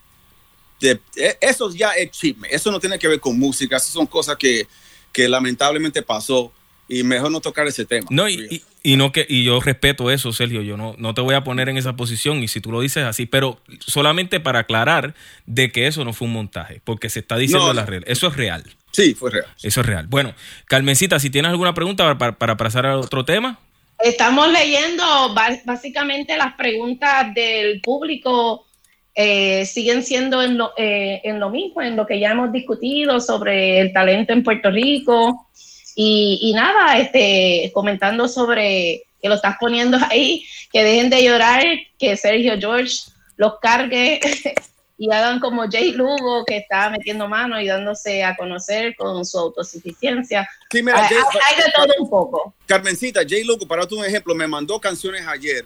de- 0.80 1.00
eh, 1.16 1.36
eso 1.40 1.72
ya 1.74 1.90
es 1.92 2.10
chisme, 2.10 2.48
eso 2.50 2.70
no 2.70 2.80
tiene 2.80 2.98
que 2.98 3.06
ver 3.08 3.20
con 3.20 3.38
música, 3.38 3.76
eso 3.76 3.92
son 3.92 4.06
cosas 4.06 4.36
que, 4.36 4.66
que 5.12 5.28
lamentablemente 5.28 6.02
pasó 6.02 6.52
y 6.88 7.02
mejor 7.04 7.30
no 7.30 7.40
tocar 7.40 7.66
ese 7.68 7.84
tema. 7.84 8.08
No, 8.10 8.28
y, 8.28 8.34
y- 8.50 8.62
y 8.82 8.96
no 8.96 9.12
que, 9.12 9.24
y 9.28 9.44
yo 9.44 9.60
respeto 9.60 10.10
eso, 10.10 10.32
Sergio. 10.32 10.62
Yo 10.62 10.76
no, 10.78 10.94
no 10.98 11.12
te 11.14 11.20
voy 11.20 11.34
a 11.34 11.44
poner 11.44 11.68
en 11.68 11.76
esa 11.76 11.94
posición, 11.94 12.42
y 12.42 12.48
si 12.48 12.60
tú 12.60 12.72
lo 12.72 12.80
dices 12.80 13.04
así, 13.04 13.26
pero 13.26 13.60
solamente 13.78 14.40
para 14.40 14.60
aclarar 14.60 15.14
de 15.46 15.70
que 15.70 15.86
eso 15.86 16.04
no 16.04 16.12
fue 16.14 16.26
un 16.26 16.32
montaje, 16.32 16.80
porque 16.82 17.10
se 17.10 17.20
está 17.20 17.36
diciendo 17.36 17.66
No, 17.66 17.70
en 17.72 17.76
las 17.76 17.88
redes. 17.88 18.04
Eso 18.08 18.26
es 18.28 18.36
real. 18.36 18.64
Sí, 18.90 19.14
fue 19.14 19.30
real. 19.30 19.46
Eso 19.62 19.82
es 19.82 19.86
real. 19.86 20.06
Bueno, 20.08 20.34
Carmencita, 20.66 21.20
si 21.20 21.30
tienes 21.30 21.50
alguna 21.50 21.74
pregunta 21.74 22.02
para, 22.04 22.18
para- 22.18 22.38
para 22.38 22.56
pasar 22.56 22.86
a 22.86 22.98
otro 22.98 23.24
tema. 23.24 23.60
Estamos 24.02 24.50
leyendo 24.50 25.04
básicamente 25.66 26.36
las 26.38 26.54
preguntas 26.54 27.32
del 27.34 27.80
público. 27.82 28.66
Eh, 29.14 29.66
siguen 29.66 30.02
siendo 30.04 30.42
en 30.42 30.56
lo, 30.58 30.72
eh, 30.76 31.20
en 31.24 31.40
lo 31.40 31.50
mismo, 31.50 31.82
en 31.82 31.96
lo 31.96 32.06
que 32.06 32.20
ya 32.20 32.30
hemos 32.30 32.52
discutido 32.52 33.20
sobre 33.20 33.80
el 33.80 33.92
talento 33.92 34.32
en 34.32 34.42
Puerto 34.44 34.70
Rico. 34.70 35.46
Y, 35.96 36.38
y 36.42 36.52
nada, 36.54 36.98
este, 36.98 37.70
comentando 37.74 38.28
sobre 38.28 39.02
que 39.20 39.28
lo 39.28 39.34
estás 39.34 39.56
poniendo 39.60 39.98
ahí, 40.10 40.44
que 40.72 40.82
dejen 40.84 41.10
de 41.10 41.24
llorar, 41.24 41.62
que 41.98 42.16
Sergio 42.16 42.54
George 42.58 42.96
los 43.36 43.58
cargue 43.60 44.20
y 44.98 45.10
hagan 45.12 45.40
como 45.40 45.68
Jay 45.70 45.92
Lugo, 45.92 46.44
que 46.44 46.58
está 46.58 46.90
metiendo 46.90 47.26
mano 47.26 47.60
y 47.60 47.66
dándose 47.66 48.22
a 48.22 48.36
conocer 48.36 48.94
con 48.96 49.24
su 49.24 49.38
autosuficiencia. 49.38 50.48
Sí, 50.70 50.82
mira, 50.82 51.02
hay, 51.02 51.08
Jay- 51.08 51.40
hay- 51.50 51.56
de 51.64 51.72
todo 51.74 51.94
un 51.98 52.08
poco. 52.10 52.54
Carmencita, 52.66 53.20
Jay 53.28 53.42
Lugo, 53.44 53.66
para 53.66 53.82
un 53.90 54.04
ejemplo, 54.04 54.34
me 54.34 54.46
mandó 54.46 54.78
canciones 54.78 55.26
ayer, 55.26 55.64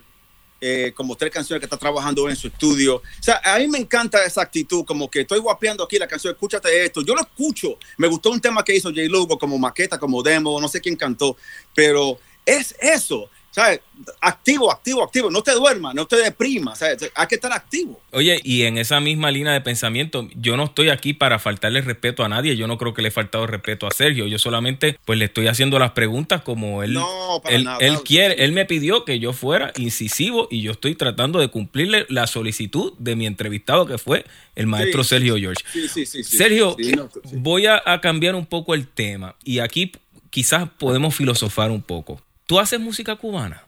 eh, 0.61 0.93
como 0.95 1.17
tres 1.17 1.31
canciones 1.31 1.61
que 1.61 1.67
está 1.67 1.77
trabajando 1.77 2.29
en 2.29 2.37
su 2.37 2.49
estudio. 2.49 2.97
O 2.97 3.03
sea, 3.23 3.41
a 3.45 3.59
mí 3.59 3.69
me 3.69 3.79
encanta 3.79 4.25
esa 4.25 4.43
actitud, 4.43 4.85
como 4.85 5.11
que 5.11 5.21
estoy 5.21 5.39
guapeando 5.39 5.85
aquí 5.85 5.99
la 5.99 6.09
canción, 6.09 6.33
escúchate 6.33 6.85
esto. 6.85 7.03
Yo 7.03 7.15
lo 7.15 7.21
escucho. 7.21 7.79
Me 7.99 8.09
gustó 8.09 8.31
un 8.31 8.41
tema 8.41 8.65
que 8.65 8.77
hizo 8.77 8.93
Jay 8.95 9.09
Lugo, 9.09 9.39
como 9.39 9.59
maqueta, 9.59 9.99
como 9.99 10.23
demo, 10.23 10.61
no 10.61 10.69
sé 10.69 10.81
quién 10.81 10.97
cantó, 10.97 11.37
pero 11.75 12.19
es 12.47 12.75
eso. 12.81 13.29
¿Sabes? 13.55 13.83
Activo, 14.21 14.73
activo, 14.73 15.05
activo. 15.05 15.31
No 15.31 15.41
te 15.41 15.53
duermas, 15.53 15.95
no 15.95 16.07
te 16.07 16.17
deprimas. 16.17 16.81
¿sabes? 16.81 17.09
Hay 17.15 17.27
que 17.29 17.37
estar 17.37 17.53
activo. 17.53 18.01
Oye, 18.11 18.41
y 18.43 18.63
en 18.63 18.79
esa 18.79 18.99
misma 18.99 19.31
línea 19.31 19.53
de 19.53 19.61
pensamiento, 19.61 20.29
yo 20.35 20.57
no 20.57 20.65
estoy 20.65 20.89
aquí 20.89 21.13
para 21.13 21.39
faltarle 21.39 21.81
respeto 21.81 22.25
a 22.25 22.29
nadie. 22.29 22.57
Yo 22.57 22.67
no 22.67 22.79
creo 22.79 22.95
que 22.95 23.03
le 23.03 23.09
he 23.09 23.13
faltado 23.13 23.47
respeto 23.47 23.87
a 23.87 23.93
Sergio. 23.93 24.27
Yo 24.27 24.41
solamente, 24.41 24.99
pues, 25.05 25.21
le 25.21 25.27
estoy 25.27 25.47
haciendo 25.47 25.79
las 25.79 25.93
preguntas 25.93 26.43
como 26.43 26.83
él, 26.83 26.95
No, 26.95 27.41
para 27.45 27.55
él, 27.55 27.63
nada. 27.63 27.79
él 27.79 27.99
quiere. 28.05 28.43
Él 28.45 28.51
me 28.51 28.65
pidió 28.65 29.05
que 29.05 29.21
yo 29.21 29.33
fuera 29.33 29.73
incisivo 29.77 30.49
y 30.51 30.63
yo 30.63 30.73
estoy 30.73 30.97
tratando 30.97 31.39
de 31.39 31.47
cumplirle 31.47 32.07
la 32.09 32.27
solicitud 32.27 32.95
de 32.99 33.15
mi 33.15 33.25
entrevistado 33.27 33.87
que 33.87 33.99
fue 33.99 34.25
el 34.57 34.67
maestro 34.67 35.05
Sí, 35.05 35.11
Sergio 35.11 35.37
George. 35.37 35.63
Sí, 35.73 35.89
sí. 36.07 36.25
Sergio, 36.25 36.77
no, 36.97 37.09
voy 37.35 37.67
a, 37.67 37.81
a 37.87 38.01
cambiar 38.01 38.35
un 38.35 38.47
poco 38.47 38.75
el 38.75 38.89
tema 38.89 39.37
y 39.45 39.61
aquí 39.61 39.93
quizás 40.31 40.69
podemos 40.77 41.15
filosofar 41.15 41.71
un 41.71 41.83
poco. 41.83 42.21
¿Tú 42.47 42.59
haces 42.59 42.79
música 42.81 43.17
cubana? 43.17 43.63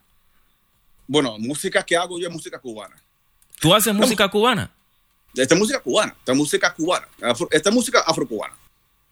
Bueno, 1.07 1.37
música 1.39 1.83
que 1.85 1.97
hago 1.97 2.19
yo 2.19 2.29
es 2.29 2.33
música 2.33 2.59
cubana. 2.59 2.97
¿Tú 3.61 3.75
haces 3.75 3.95
música 3.95 4.29
cubana? 4.29 4.71
Esta 5.35 5.55
es 5.55 5.61
música 5.61 5.81
cubana, 5.81 6.15
esta 6.19 6.33
es 6.33 6.39
música 6.39 6.75
cubana, 6.75 7.07
afro- 7.21 7.49
esta 7.51 7.69
es 7.69 7.75
música 7.75 8.01
afrocubana. 8.07 8.55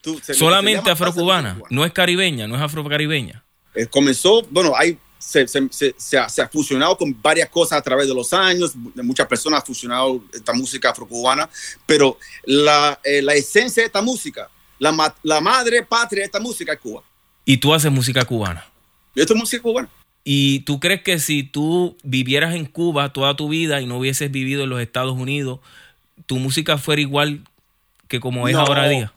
Tú- 0.01 0.19
se- 0.19 0.33
se 0.33 0.35
Solamente 0.35 0.91
afrocubana, 0.91 1.55
cubana. 1.55 1.69
no 1.71 1.85
es 1.85 1.93
caribeña, 1.93 2.47
no 2.47 2.57
es 2.57 2.63
afrocaribeña. 2.63 3.43
Eh, 3.75 3.87
comenzó, 3.87 4.43
bueno, 4.51 4.73
hay, 4.77 4.99
se, 5.19 5.47
ha, 6.19 6.29
se 6.29 6.43
ha 6.43 6.49
fusionado 6.49 6.97
con 6.97 7.21
varias 7.23 7.49
cosas 7.49 7.79
a 7.79 7.83
través 7.83 8.07
de 8.09 8.15
los 8.15 8.33
años, 8.33 8.73
muchas 8.77 9.27
personas 9.27 9.61
han 9.61 9.67
fusionado 9.67 10.23
esta 10.33 10.53
música 10.53 10.91
afrocubana, 10.91 11.49
pero 11.87 12.19
la, 12.45 12.99
eh, 13.05 13.21
la 13.23 13.35
esencia 13.35 13.83
de 13.83 13.87
esta 13.87 14.03
música, 14.03 14.49
la, 14.79 15.15
la 15.23 15.41
madre 15.41 15.83
patria 15.85 16.21
de 16.21 16.27
esta 16.27 16.41
música 16.41 16.73
es 16.75 16.81
Cuba. 16.81 17.03
Y 17.45 17.57
tú 17.59 17.73
haces 17.75 17.91
música 17.91 18.25
cubana. 18.25 18.67
Esto 19.15 19.35
es 19.35 19.39
música 19.41 19.63
cubana. 19.63 19.89
¿Y 20.25 20.61
tú 20.61 20.81
crees 20.81 21.03
que 21.03 21.19
si 21.19 21.43
tú 21.43 21.97
vivieras 22.03 22.55
en 22.55 22.65
Cuba 22.65 23.13
toda 23.13 23.37
tu 23.37 23.49
vida 23.49 23.81
y 23.81 23.87
no 23.87 23.99
hubieses 23.99 24.31
vivido 24.31 24.65
en 24.65 24.71
los 24.71 24.81
Estados 24.81 25.13
Unidos, 25.13 25.61
tu 26.27 26.37
música 26.37 26.79
fuera 26.79 27.03
igual 27.03 27.43
que 28.09 28.21
como 28.21 28.49
es 28.49 28.55
No. 28.55 28.61
ahora 28.61 28.89
día? 28.89 29.13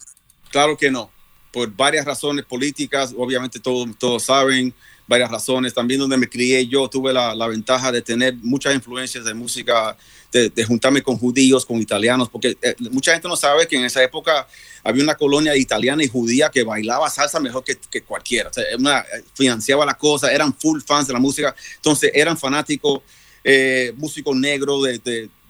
Claro 0.49 0.77
que 0.77 0.91
no, 0.91 1.09
por 1.51 1.73
varias 1.73 2.05
razones 2.05 2.45
políticas, 2.45 3.13
obviamente 3.17 3.59
todos, 3.59 3.87
todos 3.97 4.23
saben, 4.23 4.73
varias 5.07 5.31
razones. 5.31 5.73
También 5.73 5.99
donde 5.99 6.17
me 6.17 6.27
crié 6.29 6.67
yo 6.67 6.87
tuve 6.89 7.13
la, 7.13 7.33
la 7.33 7.47
ventaja 7.47 7.91
de 7.91 8.01
tener 8.01 8.35
muchas 8.41 8.75
influencias 8.75 9.23
de 9.25 9.33
música, 9.33 9.97
de, 10.31 10.49
de 10.49 10.63
juntarme 10.65 11.01
con 11.01 11.17
judíos, 11.17 11.65
con 11.65 11.77
italianos, 11.81 12.29
porque 12.29 12.57
eh, 12.61 12.75
mucha 12.91 13.13
gente 13.13 13.27
no 13.27 13.35
sabe 13.37 13.67
que 13.67 13.77
en 13.77 13.85
esa 13.85 14.03
época 14.03 14.47
había 14.83 15.03
una 15.03 15.15
colonia 15.15 15.55
italiana 15.55 16.03
y 16.03 16.07
judía 16.07 16.49
que 16.49 16.63
bailaba 16.63 17.09
salsa 17.09 17.39
mejor 17.39 17.63
que, 17.63 17.77
que 17.89 18.01
cualquiera. 18.01 18.49
O 18.49 18.53
sea, 18.53 18.63
una- 18.77 19.05
financiaba 19.33 19.85
la 19.85 19.93
cosa, 19.95 20.31
eran 20.31 20.53
full 20.53 20.81
fans 20.85 21.07
de 21.07 21.13
la 21.13 21.19
música, 21.19 21.55
entonces 21.77 22.11
eran 22.13 22.37
fanáticos, 22.37 23.01
eh, 23.43 23.93
músicos 23.95 24.35
negros 24.35 24.83
de, 24.83 24.99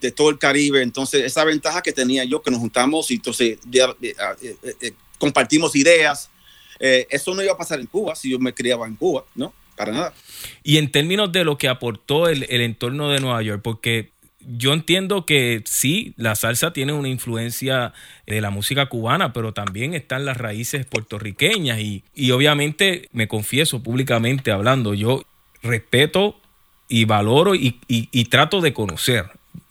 de- 0.01 0.11
todo 0.11 0.29
el 0.29 0.37
Caribe. 0.37 0.83
Entonces, 0.83 1.23
esa 1.25 1.43
ventaja 1.43 1.81
que 1.81 1.91
tenía 1.91 2.23
yo, 2.23 2.41
que 2.43 2.51
nos 2.51 2.59
juntamos 2.59 3.09
y 3.09 3.15
entonces 3.15 3.57
eh, 3.73 3.95
eh, 4.03 4.15
eh, 4.43 4.75
eh, 4.81 4.91
compartimos 5.17 5.75
ideas. 5.75 6.29
Eh, 6.79 7.07
eso 7.09 7.33
no 7.35 7.41
iba 7.43 7.53
a 7.53 7.57
pasar 7.57 7.79
en 7.79 7.87
Cuba 7.87 8.15
si 8.15 8.29
yo 8.31 8.39
me 8.39 8.53
criaba 8.53 8.87
en 8.87 8.95
Cuba, 8.95 9.23
¿no? 9.35 9.53
Para 9.75 9.91
nada. 9.91 10.13
Y 10.63 10.77
en 10.77 10.91
términos 10.91 11.31
de 11.31 11.43
lo 11.43 11.57
que 11.57 11.67
aportó 11.67 12.27
el, 12.29 12.45
el 12.49 12.61
entorno 12.61 13.09
de 13.09 13.19
Nueva 13.19 13.41
York, 13.43 13.61
porque 13.63 14.09
yo 14.49 14.71
entiendo 14.73 15.25
que 15.25 15.61
sí, 15.65 16.13
la 16.15 16.33
salsa 16.35 16.71
tiene 16.71 16.93
una 16.93 17.09
influencia 17.09 17.93
de 18.25 18.39
la 18.41 18.49
música 18.49 18.87
cubana, 18.87 19.33
pero 19.33 19.53
también 19.53 19.93
están 19.93 20.23
las 20.25 20.37
raíces 20.37 20.85
puertorriqueñas 20.85 21.79
y, 21.79 22.03
y 22.15 22.31
obviamente 22.31 23.09
me 23.11 23.27
confieso 23.27 23.83
públicamente 23.83 24.51
hablando, 24.51 24.93
yo 24.93 25.23
respeto 25.61 26.39
y 26.87 27.03
valoro 27.05 27.55
y- 27.55 27.79
y 27.87 28.25
trato 28.25 28.61
de 28.61 28.73
conocer. 28.73 29.25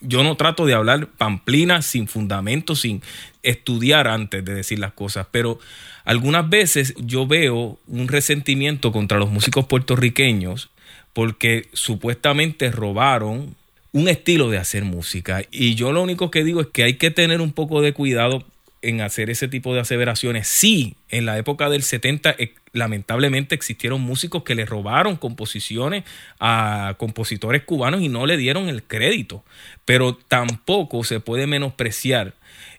Yo 0.06 0.22
no 0.22 0.36
trato 0.36 0.66
de 0.66 0.74
hablar 0.74 1.08
pamplina 1.08 1.82
sin 1.82 2.08
fundamento, 2.08 2.76
sin 2.76 3.02
estudiar 3.42 4.08
antes 4.08 4.44
de 4.44 4.54
decir 4.54 4.78
las 4.78 4.92
cosas, 4.92 5.26
pero 5.30 5.58
algunas 6.04 6.48
veces 6.48 6.94
yo 6.98 7.26
veo 7.26 7.78
un 7.86 8.08
resentimiento 8.08 8.92
contra 8.92 9.18
los 9.18 9.30
músicos 9.30 9.66
puertorriqueños 9.66 10.70
porque 11.12 11.68
supuestamente 11.72 12.70
robaron 12.70 13.56
un 13.92 14.08
estilo 14.08 14.50
de 14.50 14.58
hacer 14.58 14.84
música. 14.84 15.42
Y 15.50 15.74
yo 15.74 15.90
lo 15.92 16.02
único 16.02 16.30
que 16.30 16.44
digo 16.44 16.60
es 16.60 16.66
que 16.66 16.82
hay 16.82 16.94
que 16.94 17.10
tener 17.10 17.40
un 17.40 17.52
poco 17.52 17.80
de 17.80 17.94
cuidado 17.94 18.44
en 18.82 19.00
hacer 19.00 19.30
ese 19.30 19.48
tipo 19.48 19.74
de 19.74 19.80
aseveraciones. 19.80 20.46
Sí, 20.46 20.96
en 21.08 21.26
la 21.26 21.38
época 21.38 21.68
del 21.68 21.82
70 21.82 22.36
eh, 22.38 22.54
lamentablemente 22.72 23.54
existieron 23.54 24.00
músicos 24.00 24.42
que 24.42 24.54
le 24.54 24.64
robaron 24.64 25.16
composiciones 25.16 26.04
a 26.38 26.94
compositores 26.98 27.62
cubanos 27.62 28.02
y 28.02 28.08
no 28.08 28.26
le 28.26 28.36
dieron 28.36 28.68
el 28.68 28.82
crédito, 28.82 29.44
pero 29.84 30.14
tampoco 30.14 31.04
se 31.04 31.20
puede 31.20 31.46
menospreciar 31.46 32.34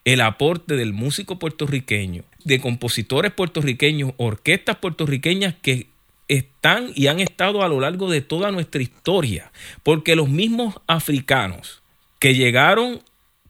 el 0.05 0.21
aporte 0.21 0.75
del 0.75 0.93
músico 0.93 1.39
puertorriqueño, 1.39 2.23
de 2.45 2.61
compositores 2.61 3.31
puertorriqueños, 3.31 4.13
orquestas 4.17 4.77
puertorriqueñas 4.77 5.55
que 5.61 5.87
están 6.27 6.91
y 6.95 7.07
han 7.07 7.19
estado 7.19 7.63
a 7.63 7.67
lo 7.67 7.79
largo 7.79 8.09
de 8.09 8.21
toda 8.21 8.51
nuestra 8.51 8.81
historia, 8.81 9.51
porque 9.83 10.15
los 10.15 10.29
mismos 10.29 10.75
africanos 10.87 11.81
que 12.19 12.35
llegaron 12.35 13.01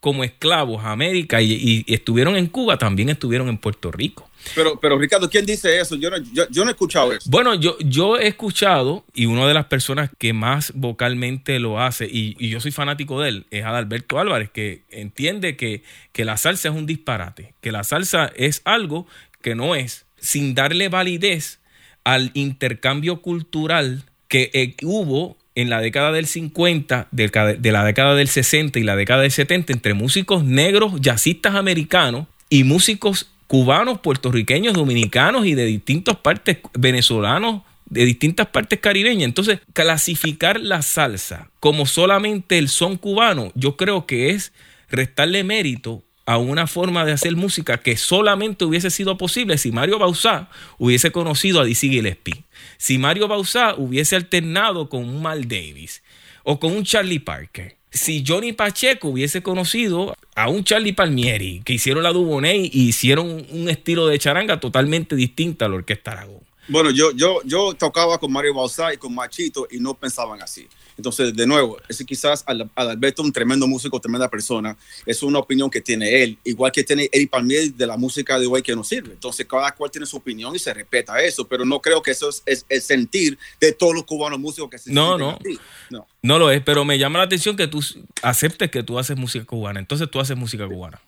como 0.07 0.23
esclavos 0.23 0.85
a 0.85 0.91
América 0.91 1.41
y, 1.41 1.51
y- 1.51 1.83
y 1.85 1.93
estuvieron 1.93 2.37
en 2.37 2.47
Cuba, 2.47 2.77
también 2.77 3.09
estuvieron 3.09 3.49
en 3.49 3.57
Puerto 3.57 3.91
Rico. 3.91 4.29
Pero, 4.55 4.79
pero 4.79 4.97
Ricardo, 4.97 5.29
¿quién 5.29 5.45
dice 5.45 5.77
eso? 5.81 5.97
Yo 5.97 6.09
no, 6.09 6.15
yo, 6.31 6.45
yo 6.49 6.63
no 6.63 6.69
he 6.69 6.71
escuchado 6.71 7.11
eso. 7.11 7.29
Bueno, 7.29 7.53
yo, 7.55 7.77
yo 7.79 8.17
he 8.17 8.27
escuchado, 8.27 9.03
y 9.13 9.25
una 9.25 9.45
de 9.45 9.53
las 9.53 9.65
personas 9.65 10.09
que 10.17 10.31
más 10.31 10.71
vocalmente 10.73 11.59
lo 11.59 11.81
hace, 11.81 12.05
y, 12.05 12.37
y 12.39 12.47
yo 12.47 12.61
soy 12.61 12.71
fanático 12.71 13.19
de 13.21 13.27
él, 13.29 13.45
es 13.51 13.65
Adalberto 13.65 14.17
Álvarez, 14.17 14.49
que 14.49 14.83
entiende 14.89 15.57
que, 15.57 15.83
que 16.13 16.23
la 16.23 16.37
salsa 16.37 16.69
es 16.69 16.75
un 16.75 16.85
disparate, 16.85 17.53
que 17.59 17.73
la 17.73 17.83
salsa 17.83 18.31
es 18.37 18.61
algo 18.63 19.05
que 19.41 19.55
no 19.55 19.75
es, 19.75 20.05
sin 20.21 20.55
darle 20.55 20.87
validez 20.87 21.59
al 22.05 22.31
intercambio 22.33 23.21
cultural 23.21 24.05
que 24.29 24.49
eh, 24.53 24.75
hubo 24.83 25.35
en 25.57 25.71
la 25.71 25.81
década 25.81 26.11
del 26.11 26.27
50, 26.27 27.07
de, 27.09 27.71
la 27.71 27.83
década 27.83 28.13
del 28.13 28.27
60 28.27 28.77
y 28.77 28.83
la 28.83 28.95
década 28.95 29.23
del 29.23 29.31
70 29.31 29.73
entre 29.73 29.95
músicos 29.95 30.43
negros, 30.43 31.01
jazzistas 31.01 31.55
americanos 31.55 32.27
y 32.47 32.63
músicos 32.63 33.31
cubanos, 33.47 33.99
puertorriqueños, 33.99 34.75
dominicanos 34.75 35.47
y 35.47 35.55
de 35.55 35.65
distintas 35.65 36.17
partes 36.17 36.59
venezolanos, 36.75 37.63
de 37.87 38.05
distintas 38.05 38.45
partes 38.45 38.79
caribeñas. 38.79 39.23
Entonces, 39.23 39.59
clasificar 39.73 40.59
la 40.59 40.83
salsa 40.83 41.49
como 41.59 41.87
solamente 41.87 42.59
el 42.59 42.69
son 42.69 42.95
cubano, 42.95 43.51
yo 43.55 43.77
creo 43.77 44.05
que 44.05 44.29
es 44.29 44.53
restarle 44.91 45.43
mérito 45.43 46.03
a 46.27 46.37
una 46.37 46.67
forma 46.67 47.05
de 47.05 47.13
hacer 47.13 47.35
música 47.35 47.79
que 47.79 47.97
solamente 47.97 48.65
hubiese 48.65 48.91
sido 48.91 49.17
posible 49.17 49.57
si 49.57 49.71
Mario 49.71 49.97
Bauzá 49.97 50.49
hubiese 50.77 51.11
conocido 51.11 51.61
a 51.61 51.65
Dizzy 51.65 51.89
Gillespie, 51.89 52.43
si 52.77 52.99
Mario 52.99 53.27
Bauzá 53.27 53.73
hubiese 53.75 54.15
alternado 54.15 54.89
con 54.89 55.03
un 55.03 55.23
Mal 55.23 55.47
Davis 55.47 56.03
o 56.43 56.59
con 56.59 56.73
un 56.73 56.83
Charlie 56.83 57.19
Parker 57.19 57.77
si 57.89 58.23
Johnny 58.25 58.53
Pacheco 58.53 59.09
hubiese 59.09 59.41
conocido 59.41 60.15
a 60.35 60.49
un 60.49 60.63
Charlie 60.63 60.93
Palmieri 60.93 61.61
que 61.63 61.73
hicieron 61.73 62.03
la 62.03 62.11
Dubonnet 62.11 62.73
y 62.73 62.89
hicieron 62.89 63.45
un 63.49 63.69
estilo 63.69 64.07
de 64.07 64.19
charanga 64.19 64.59
totalmente 64.59 65.15
distinto 65.15 65.65
a 65.65 65.69
la 65.69 65.75
Orquesta 65.75 66.11
Aragón. 66.11 66.46
Bueno, 66.67 66.91
yo, 66.91 67.11
yo, 67.11 67.39
yo 67.45 67.73
tocaba 67.73 68.17
con 68.17 68.31
Mario 68.31 68.53
Bauzá 68.53 68.93
y 68.93 68.97
con 68.97 69.13
Machito 69.15 69.67
y 69.71 69.79
no 69.79 69.93
pensaban 69.93 70.41
así. 70.41 70.67
Entonces, 70.97 71.35
de 71.35 71.45
nuevo, 71.45 71.77
ese 71.87 72.03
quizás 72.05 72.43
Al- 72.47 72.69
Adalberto, 72.75 73.21
un 73.21 73.31
tremendo 73.31 73.67
músico, 73.67 73.99
tremenda 73.99 74.27
persona, 74.29 74.75
es 75.05 75.21
una 75.21 75.37
opinión 75.39 75.69
que 75.69 75.79
tiene 75.79 76.23
él, 76.23 76.37
igual 76.43 76.71
que 76.71 76.83
tiene 76.83 77.07
Eric 77.11 77.29
Palmieri 77.29 77.69
de 77.69 77.85
la 77.87 77.97
música 77.97 78.39
de 78.39 78.47
hoy 78.47 78.61
que 78.63 78.75
nos 78.75 78.87
sirve. 78.87 79.13
Entonces, 79.13 79.45
cada 79.45 79.71
cual 79.73 79.91
tiene 79.91 80.05
su 80.07 80.17
opinión 80.17 80.55
y 80.55 80.59
se 80.59 80.73
respeta 80.73 81.21
eso, 81.21 81.47
pero 81.47 81.65
no 81.65 81.79
creo 81.81 82.01
que 82.01 82.11
eso 82.11 82.29
es, 82.29 82.41
es- 82.45 82.65
es 82.67 82.83
sentir 82.85 83.37
de 83.61 83.71
todos 83.73 83.93
los 83.93 84.05
cubanos 84.05 84.39
músicos 84.39 84.69
que 84.71 84.77
se 84.79 84.91
No, 84.91 85.17
sienten 85.17 85.53
no. 85.91 85.99
No. 85.99 86.07
No 86.23 86.39
lo 86.39 86.51
es, 86.51 86.61
pero 86.63 86.83
me 86.83 86.97
llama 86.97 87.19
la 87.19 87.25
atención 87.25 87.55
que 87.55 87.67
tú 87.67 87.79
aceptes 88.23 88.71
que 88.71 88.81
tú 88.83 88.97
haces 88.97 89.15
música 89.15 89.45
cubana. 89.45 89.79
Entonces 89.79 90.09
tú 90.09 90.19
haces 90.19 90.35
música 90.35 90.67
cubana. 90.67 90.99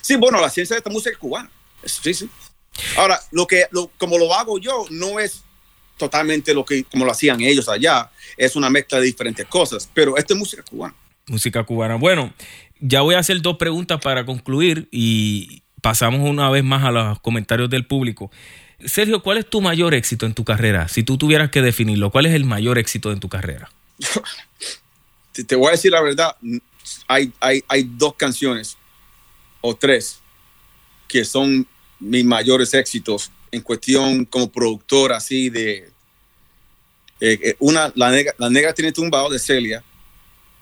Sí, 0.00 0.14
bueno, 0.16 0.40
la 0.40 0.48
ciencia 0.50 0.74
de 0.74 0.78
esta 0.78 0.90
música 0.90 1.10
es 1.10 1.18
cubana. 1.18 1.50
Sí, 1.84 2.14
sí. 2.14 2.30
Ahora, 2.96 3.20
lo 3.30 3.46
que, 3.46 3.66
lo, 3.70 3.90
como 3.98 4.18
lo 4.18 4.34
hago 4.34 4.58
yo, 4.58 4.86
no 4.90 5.20
es 5.20 5.42
totalmente 5.96 6.54
lo 6.54 6.64
que, 6.64 6.84
como 6.84 7.04
lo 7.04 7.12
hacían 7.12 7.40
ellos 7.40 7.68
allá. 7.68 8.10
Es 8.36 8.56
una 8.56 8.70
mezcla 8.70 8.98
de 8.98 9.06
diferentes 9.06 9.46
cosas, 9.46 9.88
pero 9.92 10.16
esto 10.16 10.34
es 10.34 10.38
música 10.38 10.62
cubana. 10.62 10.94
Música 11.26 11.62
cubana. 11.64 11.96
Bueno, 11.96 12.34
ya 12.80 13.02
voy 13.02 13.14
a 13.14 13.20
hacer 13.20 13.40
dos 13.40 13.56
preguntas 13.56 14.00
para 14.00 14.24
concluir 14.26 14.88
y 14.90 15.62
pasamos 15.80 16.28
una 16.28 16.50
vez 16.50 16.64
más 16.64 16.84
a 16.84 16.90
los 16.90 17.20
comentarios 17.20 17.70
del 17.70 17.86
público. 17.86 18.30
Sergio, 18.84 19.22
¿cuál 19.22 19.38
es 19.38 19.48
tu 19.48 19.60
mayor 19.60 19.94
éxito 19.94 20.26
en 20.26 20.34
tu 20.34 20.44
carrera? 20.44 20.88
Si 20.88 21.04
tú 21.04 21.16
tuvieras 21.16 21.50
que 21.50 21.62
definirlo, 21.62 22.10
¿cuál 22.10 22.26
es 22.26 22.34
el 22.34 22.44
mayor 22.44 22.78
éxito 22.78 23.12
en 23.12 23.20
tu 23.20 23.28
carrera? 23.28 23.70
Te, 25.46 25.54
voy 25.54 25.68
a 25.68 25.70
decir 25.72 25.92
la 25.92 26.02
verdad, 26.02 26.36
hay, 27.06 27.32
hay, 27.40 27.64
hay 27.68 27.88
dos 27.96 28.14
canciones 28.14 28.76
o 29.60 29.74
tres 29.74 30.20
que 31.08 31.24
son 31.24 31.66
mis 32.02 32.24
mayores 32.24 32.74
éxitos 32.74 33.30
en 33.50 33.60
cuestión 33.62 34.24
como 34.24 34.50
productor 34.50 35.12
así 35.12 35.50
de... 35.50 35.90
eh, 37.20 37.38
eh, 37.42 37.56
una, 37.58 37.92
la 37.94 38.10
negra, 38.10 38.34
la 38.38 38.50
negra 38.50 38.72
tiene 38.74 38.92
tumbado 38.92 39.30
de 39.30 39.38
Celia, 39.38 39.82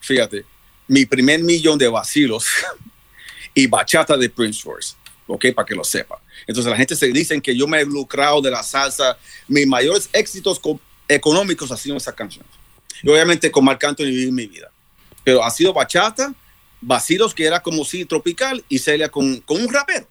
fíjate, 0.01 0.45
mi 0.89 1.07
primer 1.07 1.41
millón 1.41 1.79
de 1.79 1.89
vacilos 1.89 2.47
y 3.55 3.67
bachata 3.67 4.17
de 4.17 4.29
Prince 4.29 4.63
Royce, 4.65 4.95
ok, 5.27 5.47
para 5.55 5.67
que 5.67 5.75
lo 5.75 5.85
sepa. 5.85 6.21
Entonces 6.47 6.71
la 6.71 6.77
gente 6.77 6.97
se 6.97 7.07
dicen 7.09 7.41
que 7.41 7.57
yo 7.57 7.67
me 7.67 7.81
he 7.81 7.85
lucrado 7.85 8.41
de 8.41 8.51
la 8.51 8.63
salsa, 8.63 9.17
mis 9.49 9.67
mayores 9.67 10.09
éxitos 10.13 10.59
co- 10.59 10.81
económicos 11.09 11.71
han 11.71 11.79
sido 11.79 11.97
esas 11.97 12.15
canciones. 12.15 12.51
Y 13.03 13.09
obviamente 13.09 13.51
con 13.51 13.65
Marc 13.65 13.83
Anthony 13.85 14.07
viví 14.07 14.33
mi 14.33 14.47
vida. 14.47 14.71
Pero 15.25 15.45
ha 15.45 15.51
sido 15.51 15.73
bachata, 15.73 16.35
vacilos 16.81 17.35
que 17.35 17.45
era 17.45 17.61
como 17.61 17.85
si 17.85 18.05
tropical 18.05 18.65
y 18.69 18.79
Celia 18.79 19.09
con, 19.09 19.41
con 19.41 19.61
un 19.63 19.73
rapero. 19.73 20.07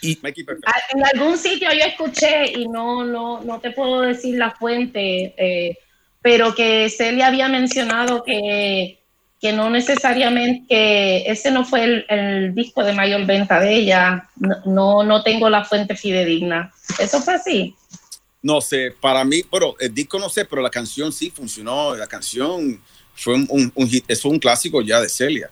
Y. 0.00 0.18
Ah, 0.66 0.74
En 0.94 1.04
algún 1.04 1.36
sitio 1.38 1.68
yo 1.72 1.84
escuché, 1.84 2.52
y 2.52 2.68
no, 2.68 3.04
no, 3.04 3.40
no 3.42 3.60
te 3.60 3.70
puedo 3.72 4.02
decir 4.02 4.36
la 4.38 4.50
fuente, 4.52 5.34
eh, 5.36 5.78
pero 6.22 6.54
que 6.54 6.88
Celia 6.90 7.28
había 7.28 7.48
mencionado 7.48 8.22
que, 8.22 8.98
que 9.40 9.52
no 9.52 9.70
necesariamente, 9.70 10.66
que 10.68 11.30
ese 11.30 11.50
no 11.50 11.64
fue 11.64 11.84
el, 11.84 12.06
el 12.08 12.54
disco 12.54 12.84
de 12.84 12.92
mayor 12.92 13.26
venta 13.26 13.60
de 13.60 13.74
ella. 13.74 14.28
No, 14.36 14.56
no, 14.66 15.02
no 15.04 15.22
tengo 15.22 15.48
la 15.50 15.64
fuente 15.64 15.96
fidedigna. 15.96 16.72
¿Eso 16.98 17.20
fue 17.20 17.34
así? 17.34 17.74
No 18.40 18.60
sé, 18.60 18.94
para 19.00 19.24
mí, 19.24 19.42
pero 19.50 19.74
el 19.80 19.92
disco 19.92 20.18
no 20.18 20.28
sé, 20.28 20.44
pero 20.44 20.62
la 20.62 20.70
canción 20.70 21.12
sí 21.12 21.30
funcionó. 21.30 21.96
La 21.96 22.06
canción 22.06 22.80
fue 23.14 23.34
un, 23.34 23.46
un, 23.50 23.72
un 23.74 23.88
hit, 23.88 24.04
es 24.06 24.24
un 24.24 24.38
clásico 24.38 24.80
ya 24.80 25.00
de 25.00 25.08
Celia, 25.08 25.50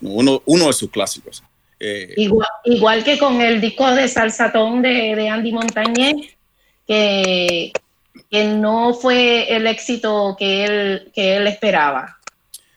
uno, 0.00 0.42
uno 0.44 0.66
de 0.66 0.72
sus 0.74 0.90
clásicos. 0.90 1.42
Eh, 1.80 2.14
Igual, 2.16 2.48
igual 2.64 3.04
que 3.04 3.18
con 3.18 3.40
el 3.40 3.60
disco 3.60 3.88
de 3.92 4.08
Salsatón 4.08 4.82
de, 4.82 5.14
de 5.14 5.28
Andy 5.28 5.52
Montañez, 5.52 6.36
que, 6.86 7.72
que 8.30 8.44
no 8.44 8.94
fue 8.94 9.54
el 9.54 9.66
éxito 9.66 10.34
que 10.38 10.64
él, 10.64 11.12
que 11.14 11.36
él 11.36 11.46
esperaba. 11.46 12.18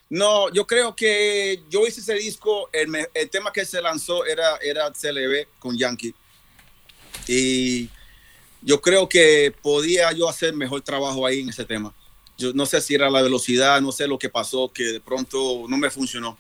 No, 0.10 0.52
yo 0.52 0.68
creo 0.68 0.94
que 0.94 1.64
yo 1.70 1.88
hice 1.88 2.02
ese 2.02 2.16
disco, 2.16 2.70
el, 2.74 2.90
el 3.14 3.30
tema 3.30 3.52
que 3.54 3.66
se 3.66 3.82
lanzó 3.82 4.26
era, 4.26 4.58
era 4.58 4.92
CLB 4.92 5.48
con 5.58 5.78
Yankee. 5.78 6.14
Y 7.28 7.90
yo 8.62 8.82
creo 8.82 9.08
que 9.08 9.54
podía 9.62 10.12
yo 10.12 10.28
hacer 10.28 10.54
mejor 10.54 10.82
trabajo 10.82 11.26
ahí 11.26 11.40
en 11.40 11.50
ese 11.50 11.64
tema. 11.64 11.94
Yo 12.38 12.52
no 12.54 12.66
sé 12.66 12.82
si 12.82 12.94
era 12.94 13.10
la 13.10 13.22
velocidad, 13.22 13.80
no 13.82 13.92
sé 13.92 14.08
lo 14.08 14.20
que 14.20 14.30
pasó, 14.30 14.72
que 14.74 14.84
de 14.84 15.00
pronto 15.00 15.66
no 15.68 15.78
me 15.78 15.90
funcionó. 15.90 16.38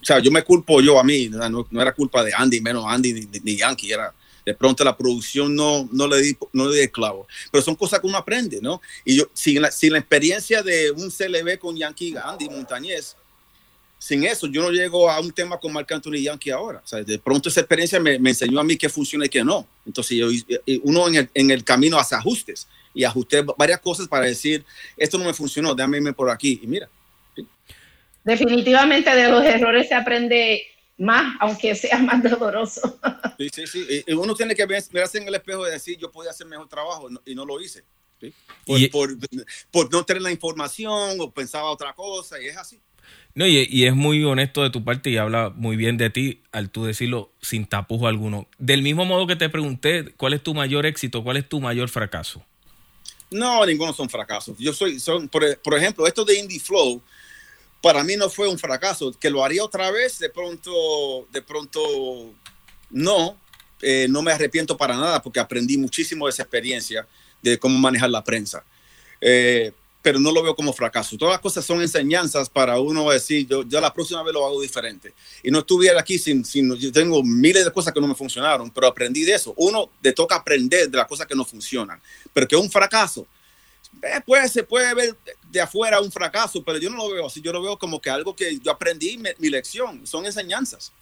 O 0.00 0.04
sea, 0.04 0.18
yo 0.18 0.30
me 0.30 0.42
culpo 0.42 0.80
yo 0.80 0.98
a 0.98 1.04
mí, 1.04 1.28
no, 1.28 1.66
no 1.70 1.82
era 1.82 1.94
culpa 1.94 2.22
de 2.24 2.32
Andy, 2.34 2.60
menos 2.60 2.84
Andy 2.86 3.12
ni, 3.12 3.40
ni 3.42 3.56
Yankee, 3.56 3.92
era 3.92 4.12
de 4.44 4.54
pronto 4.54 4.82
la 4.84 4.96
producción 4.96 5.54
no, 5.54 5.88
no, 5.92 6.06
le 6.08 6.20
di, 6.20 6.36
no 6.52 6.68
le 6.68 6.80
di 6.80 6.88
clavo. 6.88 7.26
Pero 7.50 7.62
son 7.62 7.76
cosas 7.76 8.00
que 8.00 8.06
uno 8.06 8.18
aprende, 8.18 8.60
¿no? 8.60 8.80
Y 9.04 9.16
yo, 9.16 9.24
sin 9.32 9.62
la, 9.62 9.70
sin 9.70 9.92
la 9.92 9.98
experiencia 9.98 10.62
de 10.62 10.90
un 10.90 11.10
CLB 11.10 11.58
con 11.58 11.76
Yankee, 11.76 12.14
Andy 12.22 12.48
Montañez, 12.48 13.16
sin 13.98 14.24
eso 14.24 14.48
yo 14.48 14.62
no 14.62 14.70
llego 14.70 15.08
a 15.08 15.20
un 15.20 15.30
tema 15.30 15.58
con 15.58 15.72
Marc 15.72 15.92
Anthony 15.92 16.22
Yankee 16.22 16.50
ahora. 16.50 16.82
O 16.84 16.88
sea, 16.88 17.02
de 17.04 17.18
pronto 17.20 17.48
esa 17.48 17.60
experiencia 17.60 18.00
me, 18.00 18.18
me 18.18 18.30
enseñó 18.30 18.58
a 18.58 18.64
mí 18.64 18.76
qué 18.76 18.88
funciona 18.88 19.26
y 19.26 19.28
qué 19.28 19.44
no. 19.44 19.66
Entonces 19.86 20.18
yo, 20.18 20.26
uno 20.82 21.06
en 21.06 21.14
el, 21.14 21.30
en 21.34 21.50
el 21.52 21.62
camino 21.62 21.98
hace 21.98 22.16
ajustes 22.16 22.66
y 22.92 23.04
ajusté 23.04 23.42
varias 23.56 23.80
cosas 23.80 24.08
para 24.08 24.26
decir, 24.26 24.64
esto 24.96 25.18
no 25.18 25.24
me 25.24 25.32
funcionó, 25.32 25.72
déjame 25.74 25.98
irme 25.98 26.12
por 26.12 26.30
aquí. 26.30 26.58
Y 26.62 26.66
mira, 26.66 26.88
Definitivamente 28.24 29.14
de 29.14 29.28
los 29.28 29.44
errores 29.44 29.88
se 29.88 29.94
aprende 29.94 30.62
más, 30.98 31.34
aunque 31.40 31.74
sea 31.74 31.98
más 31.98 32.22
doloroso. 32.22 32.98
sí, 33.38 33.48
sí, 33.52 33.66
sí. 33.66 34.04
Y- 34.06 34.12
uno 34.12 34.34
tiene 34.34 34.54
que 34.54 34.66
ver- 34.66 34.84
mirarse 34.92 35.18
en 35.18 35.26
el 35.28 35.34
espejo 35.34 35.66
y 35.66 35.70
decir, 35.70 35.98
yo 35.98 36.10
podía 36.10 36.30
hacer 36.30 36.46
mejor 36.46 36.68
trabajo 36.68 37.10
no- 37.10 37.20
y 37.26 37.34
no 37.34 37.44
lo 37.44 37.60
hice. 37.60 37.82
¿sí? 38.20 38.32
Por, 38.64 38.80
Y- 38.80 38.88
por, 38.88 39.10
por 39.70 39.92
no 39.92 40.04
tener 40.04 40.22
la 40.22 40.30
información 40.30 41.16
o 41.20 41.30
pensaba 41.30 41.70
otra 41.70 41.92
cosa 41.94 42.40
y 42.40 42.46
es 42.46 42.56
así. 42.56 42.78
No, 43.34 43.46
y, 43.46 43.66
y 43.68 43.86
es 43.86 43.94
muy 43.94 44.22
honesto 44.24 44.62
de 44.62 44.70
tu 44.70 44.84
parte 44.84 45.10
y 45.10 45.16
habla 45.16 45.50
muy 45.50 45.74
bien 45.76 45.96
de 45.96 46.10
ti 46.10 46.42
al 46.52 46.70
tú 46.70 46.84
decirlo 46.84 47.32
sin 47.40 47.66
tapujo 47.66 48.06
alguno. 48.06 48.46
Del 48.58 48.82
mismo 48.82 49.04
modo 49.04 49.26
que 49.26 49.34
te 49.36 49.48
pregunté, 49.48 50.12
¿cuál 50.16 50.34
es 50.34 50.42
tu 50.42 50.54
mayor 50.54 50.86
éxito? 50.86 51.24
¿Cuál 51.24 51.38
es 51.38 51.48
tu 51.48 51.60
mayor 51.60 51.88
fracaso? 51.88 52.44
No, 53.30 53.64
ninguno 53.66 53.92
son 53.92 54.08
fracasos. 54.10 54.56
Yo 54.58 54.72
soy, 54.72 55.00
son, 55.00 55.28
por, 55.28 55.58
por 55.62 55.74
ejemplo, 55.76 56.06
esto 56.06 56.24
de 56.24 56.38
Indie 56.38 56.60
Flow, 56.60 57.02
para 57.82 58.04
mí 58.04 58.16
no 58.16 58.30
fue 58.30 58.48
un 58.48 58.58
fracaso. 58.58 59.12
Que 59.18 59.28
lo 59.28 59.44
haría 59.44 59.62
otra 59.62 59.90
vez, 59.90 60.18
de 60.18 60.30
pronto, 60.30 61.26
de 61.30 61.42
pronto, 61.42 62.32
no. 62.90 63.36
Eh, 63.82 64.06
no 64.08 64.22
me 64.22 64.30
arrepiento 64.30 64.76
para 64.76 64.96
nada 64.96 65.20
porque 65.20 65.40
aprendí 65.40 65.76
muchísimo 65.76 66.26
de 66.26 66.30
esa 66.30 66.44
experiencia 66.44 67.06
de 67.42 67.58
cómo 67.58 67.76
manejar 67.78 68.08
la 68.10 68.22
prensa. 68.22 68.64
Eh, 69.20 69.72
pero 70.00 70.18
no 70.18 70.32
lo 70.32 70.42
veo 70.42 70.54
como 70.54 70.72
fracaso. 70.72 71.16
Todas 71.16 71.34
las 71.34 71.40
cosas 71.40 71.64
son 71.64 71.80
enseñanzas 71.80 72.48
para 72.48 72.78
uno 72.80 73.10
decir, 73.10 73.46
yo, 73.46 73.62
yo 73.62 73.80
la 73.80 73.92
próxima 73.92 74.22
vez 74.22 74.34
lo 74.34 74.44
hago 74.44 74.60
diferente. 74.60 75.14
Y 75.42 75.50
no 75.50 75.60
estuviera 75.60 76.00
aquí 76.00 76.18
sin, 76.18 76.44
sin, 76.44 76.74
yo 76.76 76.92
tengo 76.92 77.22
miles 77.22 77.64
de 77.64 77.72
cosas 77.72 77.92
que 77.92 78.00
no 78.00 78.08
me 78.08 78.14
funcionaron, 78.14 78.70
pero 78.70 78.86
aprendí 78.88 79.22
de 79.22 79.34
eso. 79.34 79.54
Uno 79.56 79.90
le 80.02 80.12
toca 80.12 80.36
aprender 80.36 80.88
de 80.90 80.96
las 80.96 81.06
cosas 81.06 81.26
que 81.26 81.34
no 81.34 81.44
funcionan, 81.44 82.00
pero 82.32 82.46
que 82.46 82.56
es 82.56 82.60
un 82.60 82.70
fracaso. 82.70 83.26
Eh, 84.02 84.20
puede, 84.24 84.48
se 84.48 84.62
puede 84.64 84.94
ver 84.94 85.16
de 85.50 85.60
afuera 85.60 86.00
un 86.00 86.10
fracaso, 86.10 86.62
pero 86.64 86.78
yo 86.78 86.90
no 86.90 86.96
lo 86.96 87.10
veo 87.10 87.26
así. 87.26 87.40
Yo 87.40 87.52
lo 87.52 87.62
veo 87.62 87.78
como 87.78 88.00
que 88.00 88.10
algo 88.10 88.34
que 88.34 88.58
yo 88.58 88.70
aprendí, 88.70 89.18
me- 89.18 89.34
mi 89.38 89.48
lección, 89.50 90.06
son 90.06 90.24
enseñanzas. 90.26 90.92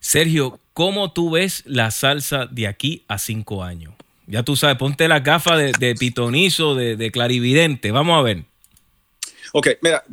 Sergio, 0.00 0.60
¿cómo 0.72 1.12
tú 1.12 1.30
ves 1.30 1.62
la 1.66 1.90
salsa 1.90 2.46
de 2.46 2.68
aquí 2.68 3.04
a 3.08 3.18
cinco 3.18 3.64
años? 3.64 3.94
Ya 4.26 4.42
tú 4.42 4.56
sabes, 4.56 4.76
ponte 4.76 5.08
la 5.08 5.20
gafa 5.20 5.56
de, 5.56 5.72
de 5.72 5.94
pitonizo, 5.94 6.74
de, 6.74 6.96
de 6.96 7.10
clarividente. 7.10 7.90
Vamos 7.90 8.18
a 8.18 8.22
ver. 8.22 8.44
Ok, 9.52 9.68
mira, 9.82 10.04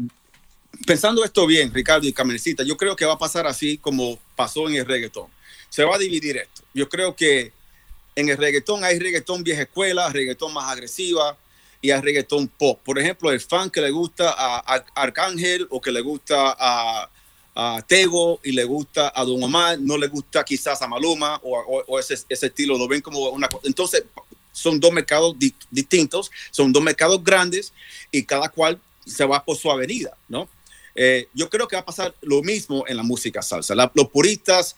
pensando 0.85 1.23
esto 1.23 1.45
bien, 1.47 1.73
Ricardo 1.73 2.07
y 2.07 2.13
Camercita, 2.13 2.63
yo 2.63 2.77
creo 2.77 2.95
que 2.95 3.05
va 3.05 3.13
a 3.13 3.17
pasar 3.17 3.47
así 3.47 3.77
como 3.77 4.17
pasó 4.35 4.67
en 4.69 4.75
el 4.75 4.85
reggaetón. 4.85 5.27
Se 5.69 5.83
va 5.83 5.95
a 5.95 5.99
dividir 5.99 6.37
esto. 6.37 6.63
Yo 6.73 6.87
creo 6.89 7.15
que 7.15 7.51
en 8.15 8.29
el 8.29 8.37
reggaetón 8.37 8.83
hay 8.83 8.99
reggaetón 8.99 9.43
vieja 9.43 9.63
escuela, 9.63 10.09
reggaetón 10.09 10.53
más 10.53 10.71
agresiva 10.71 11.37
y 11.83 11.91
hay 11.91 11.99
reggaetón 12.01 12.47
pop. 12.47 12.79
Por 12.83 12.97
ejemplo, 12.97 13.29
el 13.29 13.41
fan 13.41 13.69
que 13.69 13.81
le 13.81 13.91
gusta 13.91 14.33
a, 14.35 14.75
a 14.75 14.85
Arcángel 14.95 15.67
o 15.69 15.81
que 15.81 15.91
le 15.91 15.99
gusta 15.99 16.55
a, 16.57 17.09
a 17.55 17.81
Tego 17.85 18.39
y 18.41 18.53
le 18.53 18.63
gusta 18.63 19.11
a 19.13 19.25
Don 19.25 19.43
Omar, 19.43 19.77
no 19.79 19.97
le 19.97 20.07
gusta 20.07 20.45
quizás 20.45 20.81
a 20.81 20.87
Maluma 20.87 21.41
o, 21.43 21.99
ese, 21.99 22.23
estilo, 22.29 22.77
lo 22.77 22.87
ven 22.87 23.01
como 23.01 23.19
una 23.29 23.49
cosa. 23.49 23.67
Entonces, 23.67 24.05
son 24.53 24.79
dos 24.79 24.93
mercados 24.93 25.37
di- 25.37 25.53
distintos, 25.69 26.31
son 26.51 26.71
dos 26.71 26.81
mercados 26.81 27.21
grandes 27.21 27.73
y 28.11 28.23
cada 28.23 28.47
cual 28.47 28.79
se 29.05 29.25
va 29.25 29.43
por 29.43 29.57
su 29.57 29.69
avenida, 29.69 30.15
¿no? 30.29 30.47
Eh, 30.95 31.27
yo 31.33 31.49
creo 31.49 31.67
que 31.67 31.75
va 31.75 31.81
a 31.81 31.85
pasar 31.85 32.15
lo 32.21 32.41
mismo 32.43 32.85
en 32.87 32.95
la 32.95 33.03
música 33.03 33.41
salsa. 33.41 33.75
Los 33.75 34.07
puristas, 34.07 34.77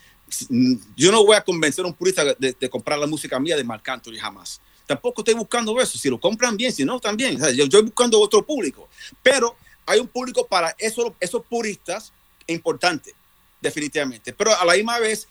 mm, 0.50 0.74
yo 0.98 1.12
no 1.12 1.24
voy 1.24 1.36
a 1.36 1.42
convencer 1.42 1.86
a 1.86 1.88
un 1.88 1.94
purista 1.94 2.26
de, 2.26 2.56
de 2.60 2.70
comprar 2.70 2.98
la 2.98 3.06
música 3.06 3.40
mía 3.40 3.56
de 3.56 3.64
Marc 3.64 3.88
Anthony 3.90 4.18
jamás. 4.20 4.60
Tampoco 4.86 5.22
estoy 5.22 5.34
buscando 5.34 5.80
eso. 5.80 5.98
Si 5.98 6.10
lo 6.10 6.20
compran 6.20 6.56
bien, 6.56 6.72
si 6.72 6.86
no, 6.86 7.00
también. 7.00 7.36
O 7.36 7.46
sea, 7.46 7.52
yo 7.52 7.64
estoy 7.66 7.84
buscando 7.84 8.20
otro 8.20 8.46
público. 8.46 8.88
Pero 9.24 9.56
hay 9.86 10.00
un 10.00 10.08
público 10.08 10.46
para 10.48 10.76
eso, 10.78 11.16
esos 11.20 11.46
puristas 11.46 12.12
importante, 12.48 13.14
definitivamente. 13.62 14.34
Pero 14.34 14.58
a 14.58 14.66
la 14.66 14.74
misma 14.74 15.00
vez, 15.00 15.28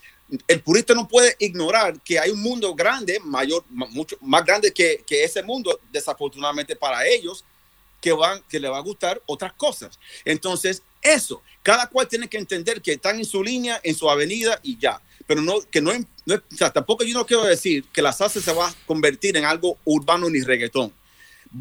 el 0.49 0.61
purista 0.61 0.95
no 0.95 1.07
puede 1.07 1.37
ignorar 1.39 2.01
que 2.01 2.19
hay 2.19 2.31
un 2.31 2.41
mundo 2.41 2.75
grande, 2.75 3.21
mayor, 3.21 3.65
mucho 3.69 4.17
más 4.21 4.45
grande 4.45 4.73
que, 4.73 5.05
que 5.07 5.25
ese 5.25 5.43
mundo, 5.43 5.79
desafortunadamente 5.93 6.77
para 6.77 7.07
ellos, 7.07 7.45
que, 8.01 8.13
van, 8.13 8.43
que 8.49 8.61
le 8.61 8.69
va 8.69 8.79
a 8.79 8.83
gustar 8.83 9.23
otras 9.27 9.53
cosas. 9.55 9.99
Entonces, 10.25 10.83
eso, 11.01 11.43
cada 11.63 11.87
cual 11.89 12.09
tiene 12.09 12.29
que 12.29 12.39
entender 12.39 12.83
que 12.83 12.93
están 12.93 13.19
en 13.19 13.25
su 13.25 13.43
línea, 13.43 13.81
en 13.83 13.95
su 13.95 14.09
avenida 14.11 14.59
y 14.63 14.79
ya. 14.79 15.01
Pero 15.27 15.41
no, 15.41 15.61
que 15.71 15.81
no, 15.81 15.93
no 16.27 16.35
o 16.35 16.57
sea, 16.57 16.71
tampoco 16.71 17.05
yo 17.05 17.15
no 17.15 17.27
quiero 17.27 17.45
decir 17.45 17.85
que 17.93 18.03
la 18.03 18.13
salsa 18.13 18.41
se 18.41 18.53
va 18.53 18.69
a 18.69 18.75
convertir 18.87 19.37
en 19.37 19.45
algo 19.45 19.79
urbano 19.85 20.29
ni 20.29 20.41
reggaetón. 20.43 20.93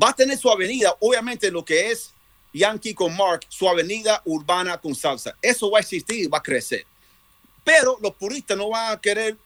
Va 0.02 0.10
a 0.10 0.16
tener 0.16 0.38
su 0.38 0.50
avenida, 0.50 0.96
obviamente 1.00 1.52
lo 1.52 1.64
que 1.64 1.92
es 1.92 2.12
Yankee 2.54 2.94
con 2.94 3.16
Mark, 3.16 3.42
su 3.50 3.68
avenida 3.68 4.22
urbana 4.26 4.78
con 4.78 4.94
salsa. 4.96 5.36
Eso 5.42 5.72
va 5.72 5.80
a 5.80 5.82
existir 5.82 6.32
va 6.34 6.40
a 6.40 6.44
crecer. 6.44 6.86
Pero 7.64 7.98
los 8.02 8.14
puristas 8.16 8.58
no 8.58 8.70
van 8.70 8.94
a 8.94 9.02
querer 9.02 9.38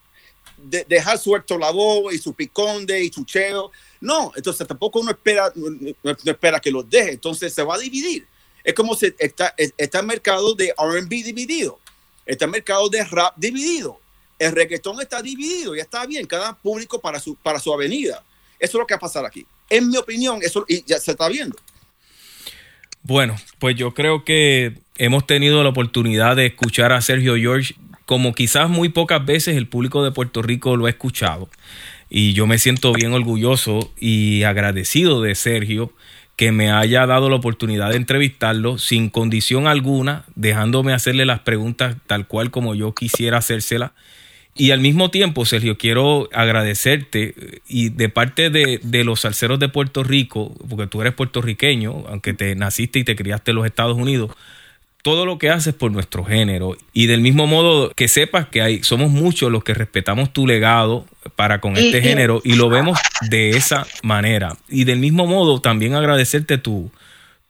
dejar 0.57 1.19
la 1.59 1.71
voz 1.71 2.13
y 2.13 2.17
su 2.17 2.33
piconde 2.33 3.03
y 3.03 3.11
su 3.11 3.23
cheo. 3.23 3.71
No, 4.01 4.31
entonces 4.35 4.67
tampoco 4.67 4.99
uno 4.99 5.11
espera, 5.11 5.51
no, 5.55 6.11
espera 6.25 6.59
que 6.59 6.71
los 6.71 6.89
deje. 6.89 7.11
Entonces 7.11 7.53
se 7.53 7.63
va 7.63 7.75
a 7.75 7.79
dividir. 7.79 8.27
Es 8.63 8.73
como 8.73 8.95
si 8.95 9.13
está, 9.17 9.53
está 9.55 9.99
el 9.99 10.05
mercado 10.05 10.53
de 10.53 10.73
RB 10.77 11.09
dividido, 11.09 11.79
está 12.25 12.45
el 12.45 12.51
mercado 12.51 12.89
de 12.89 13.03
rap 13.05 13.33
dividido. 13.37 13.99
El 14.39 14.51
reggaetón 14.51 15.01
está 15.01 15.21
dividido, 15.21 15.75
ya 15.75 15.81
está 15.81 16.05
bien, 16.05 16.25
cada 16.27 16.55
público 16.55 16.99
para 16.99 17.19
su, 17.19 17.35
para 17.35 17.59
su 17.59 17.73
avenida. 17.73 18.23
Eso 18.59 18.77
es 18.77 18.81
lo 18.81 18.87
que 18.87 18.93
va 18.93 18.97
a 18.97 19.01
pasar 19.01 19.25
aquí. 19.25 19.45
En 19.69 19.89
mi 19.89 19.97
opinión, 19.97 20.39
eso 20.41 20.65
y 20.67 20.83
ya 20.85 20.99
se 20.99 21.11
está 21.11 21.27
viendo. 21.27 21.57
Bueno, 23.03 23.35
pues 23.59 23.75
yo 23.75 23.93
creo 23.93 24.23
que 24.23 24.79
hemos 24.97 25.25
tenido 25.25 25.63
la 25.63 25.69
oportunidad 25.69 26.35
de 26.35 26.47
escuchar 26.47 26.91
a 26.91 27.01
Sergio 27.01 27.35
George 27.35 27.75
como 28.05 28.33
quizás 28.33 28.69
muy 28.69 28.89
pocas 28.89 29.25
veces 29.25 29.57
el 29.57 29.67
público 29.67 30.03
de 30.03 30.11
Puerto 30.11 30.41
Rico 30.41 30.75
lo 30.77 30.85
ha 30.85 30.89
escuchado. 30.89 31.49
Y 32.09 32.33
yo 32.33 32.47
me 32.47 32.57
siento 32.57 32.93
bien 32.93 33.13
orgulloso 33.13 33.91
y 33.99 34.43
agradecido 34.43 35.21
de 35.21 35.35
Sergio 35.35 35.91
que 36.37 36.51
me 36.51 36.71
haya 36.71 37.05
dado 37.05 37.29
la 37.29 37.35
oportunidad 37.35 37.89
de 37.89 37.97
entrevistarlo 37.97 38.77
sin 38.77 39.09
condición 39.09 39.67
alguna, 39.67 40.23
dejándome 40.35 40.93
hacerle 40.93 41.25
las 41.25 41.39
preguntas 41.39 41.97
tal 42.05 42.27
cual 42.27 42.51
como 42.51 42.75
yo 42.75 42.93
quisiera 42.93 43.39
hacérselas. 43.39 43.91
Y 44.57 44.71
al 44.71 44.79
mismo 44.79 45.11
tiempo, 45.11 45.45
Sergio, 45.45 45.77
quiero 45.77 46.29
agradecerte 46.33 47.61
y 47.67 47.89
de 47.89 48.09
parte 48.09 48.49
de, 48.49 48.79
de, 48.83 49.03
los 49.03 49.21
salseros 49.21 49.59
de 49.59 49.69
Puerto 49.69 50.03
Rico, 50.03 50.53
porque 50.69 50.87
tú 50.87 51.01
eres 51.01 51.13
puertorriqueño, 51.13 52.05
aunque 52.07 52.33
te 52.33 52.55
naciste 52.55 52.99
y 52.99 53.03
te 53.03 53.15
criaste 53.15 53.51
en 53.51 53.57
los 53.57 53.65
Estados 53.65 53.97
Unidos, 53.97 54.31
todo 55.07 55.25
lo 55.25 55.37
que 55.37 55.49
haces 55.49 55.73
por 55.73 55.91
nuestro 55.91 56.25
género. 56.25 56.75
Y 56.91 57.05
del 57.05 57.21
mismo 57.21 57.47
modo 57.47 57.91
que 57.95 58.07
sepas 58.07 58.47
que 58.47 58.61
hay, 58.61 58.83
somos 58.83 59.09
muchos 59.09 59.49
los 59.51 59.63
que 59.63 59.73
respetamos 59.73 60.33
tu 60.33 60.45
legado 60.45 61.05
para 61.35 61.61
con 61.61 61.77
este 61.77 62.01
género 62.01 62.41
y 62.43 62.55
lo 62.55 62.67
vemos 62.67 62.99
de 63.29 63.51
esa 63.51 63.87
manera. 64.03 64.57
Y 64.67 64.83
del 64.83 64.99
mismo 64.99 65.25
modo 65.25 65.61
también 65.61 65.93
agradecerte 65.93 66.57
tu, 66.57 66.91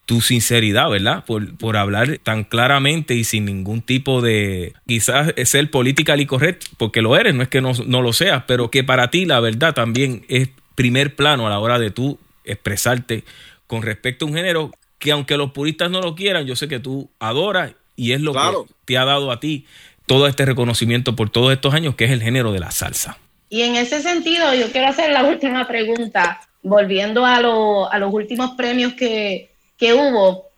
tu 0.08 0.22
sinceridad, 0.22 0.90
¿verdad? 0.90 1.26
Por, 1.26 1.58
por 1.58 1.76
hablar 1.76 2.18
tan 2.24 2.46
claramente 2.46 3.14
y 3.14 3.26
sin 3.26 3.44
ningún 3.44 3.82
tipo 3.82 4.22
de 4.22 4.74
quizás 4.88 5.34
ser 5.44 5.70
political 5.70 6.22
y 6.22 6.26
correcto, 6.26 6.66
porque 6.78 7.02
lo 7.02 7.18
eres, 7.18 7.36
no 7.36 7.44
es 7.44 7.50
que 7.50 7.60
no, 7.60 7.74
no 7.86 8.02
lo 8.02 8.14
seas, 8.14 8.44
pero 8.48 8.72
que 8.72 8.86
para 8.86 9.12
ti 9.12 9.26
la 9.26 9.42
verdad 9.42 9.74
también 9.74 10.26
es 10.30 10.48
primer 10.76 11.14
plano 11.16 11.46
a 11.46 11.50
la 11.50 11.60
hora 11.60 11.78
de 11.78 11.92
tú 11.92 12.18
expresarte 12.46 13.26
con 13.68 13.82
respecto 13.82 14.24
a 14.24 14.30
un 14.30 14.36
género 14.36 14.72
que 14.98 15.12
aunque 15.12 15.36
los 15.36 15.52
puristas 15.52 15.92
no 15.92 16.00
lo 16.00 16.16
quieran, 16.16 16.46
yo 16.46 16.56
sé 16.56 16.70
que 16.70 16.80
tú 16.80 17.10
adoras 17.20 17.74
y 17.98 18.14
es 18.14 18.22
lo 18.22 18.32
que 18.32 18.40
te 18.86 18.98
ha 18.98 19.04
dado 19.04 19.30
a 19.30 19.42
ti 19.42 19.66
todo 20.06 20.28
este 20.28 20.46
reconocimiento 20.46 21.18
por 21.18 21.30
todos 21.30 21.52
estos 21.52 21.74
años, 21.74 21.96
que 21.96 22.06
es 22.06 22.12
el 22.12 22.22
género 22.22 22.54
de 22.54 22.60
la 22.60 22.72
salsa. 22.72 23.18
Y 23.50 23.64
en 23.64 23.76
ese 23.76 24.02
sentido, 24.02 24.54
yo 24.54 24.72
quiero 24.72 24.88
hacer 24.88 25.12
la 25.12 25.26
última 25.26 25.68
pregunta, 25.68 26.40
volviendo 26.64 27.26
a, 27.26 27.36
a 27.36 28.00
los 28.00 28.14
últimos 28.14 28.52
premios 28.52 28.94
que, 28.94 29.52
que 29.78 29.94
hubo, 29.94 30.50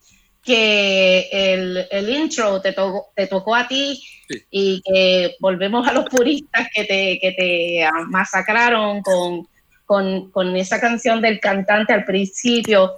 que 0.44 1.30
el, 1.32 1.88
el 1.92 2.10
intro 2.10 2.62
te, 2.62 2.76
te 3.16 3.28
tocó 3.28 3.56
a 3.56 3.68
ti 3.68 4.02
y 4.50 4.82
que 4.82 5.36
volvemos 5.40 5.88
a 5.88 5.94
los 5.94 6.06
puristas 6.06 6.68
que 6.74 6.86
te, 6.86 7.20
que 7.20 7.32
te 7.34 7.90
masacraron 8.08 9.02
con, 9.02 9.48
con, 9.86 10.32
con 10.32 10.56
esa 10.56 10.80
canción 10.80 11.22
del 11.22 11.40
cantante 11.40 11.94
al 11.94 12.06
principio. 12.06 12.94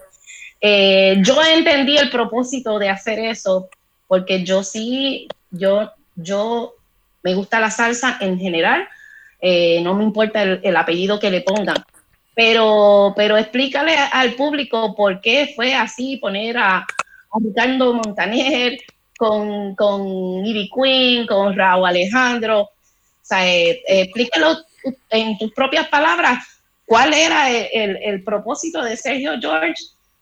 Eh, 0.60 1.18
yo 1.22 1.42
entendí 1.44 1.98
el 1.98 2.10
propósito 2.12 2.78
de 2.78 2.90
hacer 2.90 3.18
eso 3.20 3.70
porque 4.12 4.44
yo 4.44 4.62
sí, 4.62 5.30
yo, 5.52 5.90
yo 6.18 6.76
me 7.24 7.34
gusta 7.34 7.62
la 7.62 7.72
salsa 7.72 8.18
en 8.20 8.38
general, 8.38 8.86
eh, 9.40 9.80
no 9.82 9.94
me 9.94 10.04
importa 10.04 10.44
el, 10.44 10.76
apellido 10.76 11.18
que 11.18 11.32
le 11.32 11.40
pongan, 11.40 11.78
pero, 12.44 13.14
pero 13.16 13.38
explícale 13.38 13.96
al 13.96 14.34
público 14.34 14.96
por 14.96 15.22
qué 15.22 15.54
fue 15.56 15.76
así 15.76 16.18
poner 16.18 16.58
a, 16.58 16.78
a 16.78 17.40
Ricardo 17.40 17.94
Montaner 17.94 18.80
con, 19.16 19.76
con 19.76 20.44
Ivy 20.44 20.72
Queen, 20.76 21.28
con 21.28 21.56
Raúl 21.56 21.86
Alejandro. 21.86 22.62
O 22.62 22.72
sea, 23.22 23.48
eh, 23.48 23.84
explícalo 23.86 24.58
en 25.12 25.38
tus 25.38 25.54
propias 25.54 25.88
palabras 25.90 26.44
cuál 26.84 27.14
era 27.14 27.52
el, 27.52 28.24
propósito 28.24 28.84
de 28.84 28.98
Sergio 28.98 29.34
George 29.40 29.76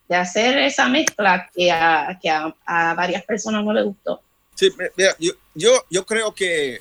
de 0.10 0.18
hacer 0.18 0.58
esa 0.58 0.90
mezcla 0.90 1.50
que 1.56 1.72
a, 1.72 2.20
que 2.22 2.30
a, 2.30 2.54
varias 2.96 3.24
personas 3.24 3.64
no 3.64 3.72
les 3.72 3.86
gustó. 3.86 4.22
Sí, 4.56 4.70
mira, 4.98 5.16
yo, 5.20 5.32
yo, 5.56 5.86
yo 5.90 6.06
creo 6.06 6.36
que 6.36 6.80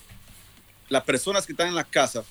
las 0.89 1.05
personas 1.05 1.47
que 1.47 1.52
están 1.52 1.69
en 1.69 1.77
las 1.77 1.86
casas 1.86 2.24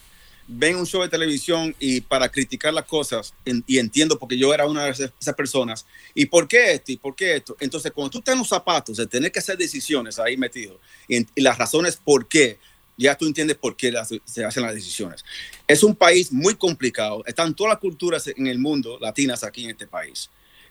ven 0.48 0.76
un 0.78 0.86
show 0.86 1.02
de 1.02 1.10
televisión 1.10 1.76
y 1.80 2.02
para 2.02 2.30
criticar 2.30 2.74
las 2.74 2.86
cosas, 2.86 3.34
y 3.46 3.78
entiendo 3.78 4.18
porque 4.18 4.38
yo 4.38 4.54
era 4.54 4.66
una 4.66 4.86
de 4.86 4.92
esas 4.92 5.36
personas, 5.36 5.86
¿y 6.16 6.26
por 6.26 6.48
qué 6.48 6.74
esto? 6.74 6.92
¿Y 6.92 6.98
por 6.98 7.16
qué 7.16 7.36
esto? 7.36 7.58
Entonces, 7.60 7.92
cuando 7.92 8.12
tú 8.12 8.20
estás 8.20 8.34
en 8.34 8.40
los 8.40 8.50
zapatos 8.50 8.98
de 8.98 9.08
tener 9.08 9.32
que 9.32 9.40
hacer 9.40 9.58
decisiones 9.58 10.20
ahí 10.20 10.38
metido, 10.38 10.80
y, 11.08 11.18
y 11.18 11.42
las 11.42 11.58
razones 11.58 12.00
por 12.04 12.28
qué, 12.28 12.60
ya 12.98 13.16
tú 13.16 13.28
entiendes 13.28 13.58
por 13.58 13.76
qué 13.76 13.94
se 14.26 14.44
hacen 14.44 14.64
las 14.64 14.74
decisiones. 14.74 15.24
Es 15.68 15.84
un 15.84 15.96
país 15.96 16.32
muy 16.32 16.56
complicado, 16.56 17.24
están 17.26 17.54
todas 17.54 17.74
las 17.74 17.80
culturas 17.80 18.28
en 18.28 18.48
el 18.48 18.58
mundo 18.58 18.98
latinas 19.00 19.44
aquí 19.44 19.66
en 19.66 19.72
este 19.72 19.86
país 19.86 20.30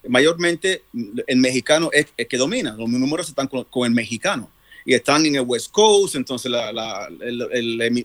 mayormente 0.08 0.84
el 1.26 1.38
mexicano 1.38 1.90
es, 1.92 2.06
que 2.26 2.36
domina, 2.36 2.74
los 2.76 2.88
números 2.88 3.28
están 3.28 3.48
con, 3.48 3.66
el 3.84 3.90
mexicano 3.92 4.50
y 4.86 4.94
están 4.94 5.26
en 5.26 5.34
el 5.34 5.42
West 5.42 5.70
Coast, 5.72 6.14
entonces 6.14 6.50
la, 6.50 6.72
la, 6.72 7.08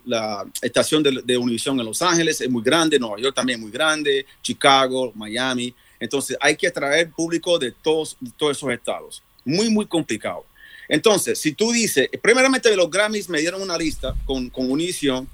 la 0.05 0.45
estación 0.61 1.03
de, 1.03 1.21
de 1.23 1.37
Univision 1.37 1.79
en 1.79 1.85
Los 1.85 2.01
Ángeles 2.01 2.41
es 2.41 2.49
muy 2.49 2.63
grande, 2.63 2.99
Nueva 2.99 3.19
York 3.19 3.35
también 3.35 3.59
es 3.59 3.61
muy 3.61 3.71
grande, 3.71 4.25
Chicago, 4.41 5.13
Miami, 5.15 5.73
entonces 5.99 6.35
hay 6.41 6.57
que 6.57 6.67
atraer 6.67 7.11
público 7.11 7.59
de 7.59 7.71
todos, 7.71 8.17
todos 8.35 8.57
esos 8.57 8.71
estados, 8.71 9.23
muy, 9.45 9.69
muy 9.69 9.85
complicado. 9.85 10.43
Entonces, 10.89 11.39
si 11.39 11.53
tú 11.53 11.71
dices, 11.71 12.09
primeramente 12.21 12.75
los 12.75 12.89
Grammys 12.89 13.29
me 13.29 13.39
dieron 13.39 13.61
una 13.61 13.77
lista 13.77 14.13
con, 14.25 14.49
con 14.49 14.69
Univision. 14.69 15.29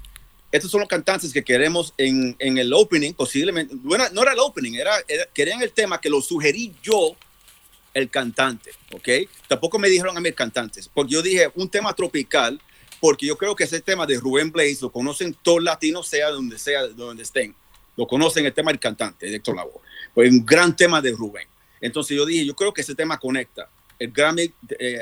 Estos 0.52 0.70
son 0.70 0.80
los 0.80 0.88
cantantes 0.88 1.32
que 1.32 1.44
queremos 1.44 1.92
en, 1.98 2.34
en 2.38 2.56
el 2.56 2.72
opening, 2.72 3.12
posiblemente, 3.12 3.74
no 3.82 3.94
era, 3.94 4.08
no 4.10 4.22
era 4.22 4.32
el 4.32 4.38
opening, 4.38 4.74
era, 4.74 4.92
querían 5.34 5.60
el 5.60 5.72
tema 5.72 6.00
que 6.00 6.08
lo 6.08 6.22
sugerí 6.22 6.72
yo, 6.82 7.16
el 7.98 8.10
cantante, 8.10 8.70
¿ok? 8.92 9.08
Tampoco 9.46 9.78
me 9.78 9.88
dijeron 9.88 10.16
a 10.16 10.20
mí 10.20 10.32
cantantes, 10.32 10.88
porque 10.92 11.12
yo 11.12 11.22
dije 11.22 11.50
un 11.54 11.68
tema 11.68 11.92
tropical, 11.94 12.60
porque 13.00 13.26
yo 13.26 13.36
creo 13.36 13.54
que 13.54 13.64
ese 13.64 13.80
tema 13.80 14.06
de 14.06 14.18
Rubén 14.18 14.50
Blaze 14.50 14.78
lo 14.82 14.90
conocen 14.90 15.34
todos 15.42 15.62
latinos, 15.62 16.08
sea 16.08 16.30
donde 16.30 16.58
sea, 16.58 16.86
donde 16.86 17.22
estén. 17.22 17.54
Lo 17.96 18.06
conocen 18.06 18.46
el 18.46 18.52
tema 18.52 18.70
del 18.70 18.80
cantante, 18.80 19.26
de 19.26 19.36
Héctor 19.36 19.56
Lavoe. 19.56 19.80
Pues 20.14 20.30
un 20.30 20.44
gran 20.44 20.74
tema 20.76 21.00
de 21.00 21.12
Rubén. 21.12 21.46
Entonces 21.80 22.16
yo 22.16 22.24
dije, 22.24 22.44
yo 22.44 22.54
creo 22.54 22.72
que 22.72 22.82
ese 22.82 22.94
tema 22.94 23.18
conecta. 23.18 23.68
El 23.98 24.12
Grammy 24.12 24.52
eh, 24.78 25.00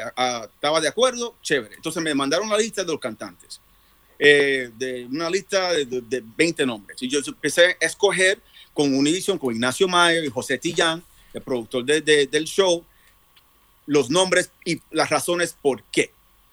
estaba 0.55 0.81
de 0.81 0.89
acuerdo, 0.89 1.37
chévere. 1.43 1.75
Entonces 1.75 2.03
me 2.03 2.15
mandaron 2.15 2.49
la 2.49 2.57
lista 2.57 2.83
de 2.83 2.93
los 2.93 3.01
cantantes. 3.01 3.61
Eh, 4.19 4.71
de 4.79 5.05
una 5.05 5.29
lista 5.29 5.73
de, 5.73 5.85
de, 5.85 6.25
20 6.37 6.65
nombres. 6.65 7.03
Y 7.03 7.09
yo 7.09 7.21
empecé 7.27 7.77
a 7.81 7.85
escoger 7.85 8.41
con 8.73 8.95
Univision, 8.95 9.39
con 9.39 9.55
Ignacio 9.55 9.87
Mayer 9.87 10.25
y 10.25 10.29
José 10.29 10.57
Tillán, 10.57 11.03
el 11.37 11.43
productor 11.43 11.85
de, 11.85 12.01
del 12.01 12.45
show, 12.45 12.85
los 13.87 14.09
nombres 14.11 14.51
y 14.65 14.81
las 14.91 15.11
razones 15.11 15.55
por 15.61 15.83
qué. 15.85 16.11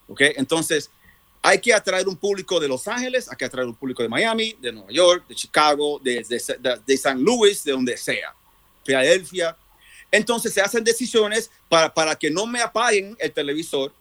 ¿Ok? 0.07 0.21
Entonces, 0.35 0.91
hay 1.41 1.59
que 1.59 1.73
atraer 1.73 2.07
un 2.07 2.17
público 2.17 2.59
de 2.59 2.67
Los 2.67 2.87
Ángeles, 2.87 3.29
hay 3.29 3.37
que 3.37 3.45
atraer 3.45 3.67
un 3.67 3.75
público 3.75 4.03
de 4.03 4.09
Miami, 4.09 4.55
de 4.59 4.73
Nueva 4.73 4.91
York, 4.91 5.25
de 5.27 5.35
Chicago, 5.35 5.99
de, 6.03 6.23
de, 6.27 6.79
de 6.85 6.97
San 6.97 7.21
Luis, 7.23 7.63
de 7.63 7.71
donde 7.71 7.97
sea, 7.97 8.35
Filadelfia. 8.85 9.57
Entonces 10.11 10.53
se 10.53 10.61
hacen 10.61 10.83
decisiones 10.83 11.49
para, 11.69 11.93
para 11.93 12.15
que 12.15 12.29
no 12.29 12.45
me 12.45 12.61
apaguen 12.61 13.15
el 13.19 13.31
televisor, 13.31 13.93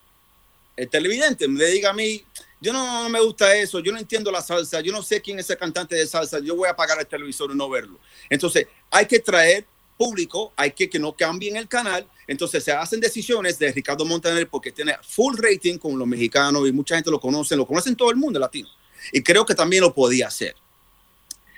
el 0.77 0.89
televidente 0.89 1.47
me 1.47 1.65
diga 1.67 1.91
a 1.91 1.93
mí, 1.93 2.25
yo 2.61 2.73
no, 2.73 3.09
me 3.09 3.21
gusta 3.21 3.55
eso, 3.57 3.81
yo 3.81 3.93
no 3.93 3.99
entiendo 3.99 4.31
la 4.31 4.43
salsa, 4.43 4.81
yo 4.81 4.93
no 4.93 5.03
sé 5.03 5.21
quién 5.21 5.39
es 5.39 5.49
el 5.51 5.59
cantante 5.59 5.95
de 5.95 6.07
salsa, 6.07 6.39
yo 6.41 6.57
voy 6.57 6.69
a 6.69 6.73
apagar 6.73 6.99
el 6.99 7.07
televisor 7.07 7.51
y 7.51 7.55
no 7.55 7.69
verlo. 7.69 7.99
Entonces, 8.31 8.67
hay 8.91 9.07
que 9.07 9.19
traer 9.19 9.67
público, 10.03 10.53
hay 10.57 10.73
que 10.73 10.89
que 10.91 10.99
no 10.99 11.13
cambien 11.13 11.57
el 11.57 11.69
canal. 11.69 12.05
Entonces 12.27 12.65
se 12.65 12.73
hacen 12.73 12.99
decisiones 13.01 13.57
de 13.59 13.71
Ricardo 13.71 14.05
Montaner 14.05 14.49
porque 14.49 14.73
tiene 14.73 14.97
full 15.03 15.37
rating 15.39 15.79
con 15.79 15.97
los 15.97 16.09
mexicanos 16.09 16.67
y 16.69 16.73
mucha 16.73 16.97
gente 16.97 17.11
lo 17.11 17.21
conoce, 17.21 17.55
lo 17.55 17.67
conocen 17.67 17.95
todo 17.95 18.11
el 18.11 18.17
mundo 18.17 18.41
latino. 18.41 18.69
Y 19.13 19.23
creo 19.23 19.45
que 19.47 19.55
también 19.55 19.83
lo 19.83 19.95
podía 19.95 20.27
hacer. 20.27 20.55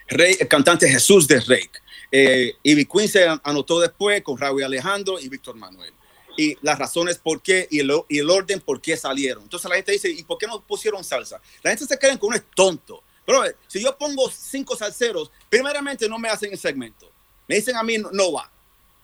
Rey, 0.09 0.37
el 0.39 0.47
cantante 0.49 0.87
Jesús 0.89 1.27
de 1.27 1.41
Rey. 1.41 1.71
Eh, 2.13 2.53
Ivy 2.63 2.85
Queen 2.85 3.09
se 3.09 3.27
an- 3.27 3.41
anotó 3.43 3.81
después 3.81 4.23
con 4.23 4.37
Raúl 4.37 4.63
Alejandro 4.63 5.19
y 5.19 5.29
Víctor 5.31 5.57
Manuel. 5.57 5.93
Y 6.37 6.57
las 6.63 6.79
razones 6.79 7.17
por 7.17 7.41
qué 7.41 7.67
y 7.71 7.79
el, 7.79 7.91
y 8.09 8.19
el 8.19 8.29
orden 8.29 8.61
por 8.61 8.81
qué 8.81 8.97
salieron. 8.97 9.45
Entonces 9.45 9.69
la 9.71 9.77
gente 9.77 9.93
dice, 9.93 10.11
¿y 10.11 10.23
por 10.25 10.37
qué 10.37 10.47
no 10.47 10.61
pusieron 10.61 11.03
salsa? 11.03 11.41
La 11.63 11.71
gente 11.71 11.87
se 11.87 11.99
cree 11.99 12.19
que 12.19 12.27
uno 12.27 12.37
es 12.37 12.43
tonto. 12.55 13.03
Pero 13.25 13.43
si 13.69 13.81
yo 13.83 13.97
pongo 13.97 14.31
cinco 14.31 14.77
salseros, 14.77 15.31
primeramente 15.49 16.07
no 16.09 16.19
me 16.19 16.29
hacen 16.29 16.53
el 16.53 16.59
segmento. 16.59 17.11
Me 17.49 17.57
dicen 17.57 17.77
a 17.77 17.83
mí, 17.83 17.97
no, 17.99 18.33
va. 18.33 18.51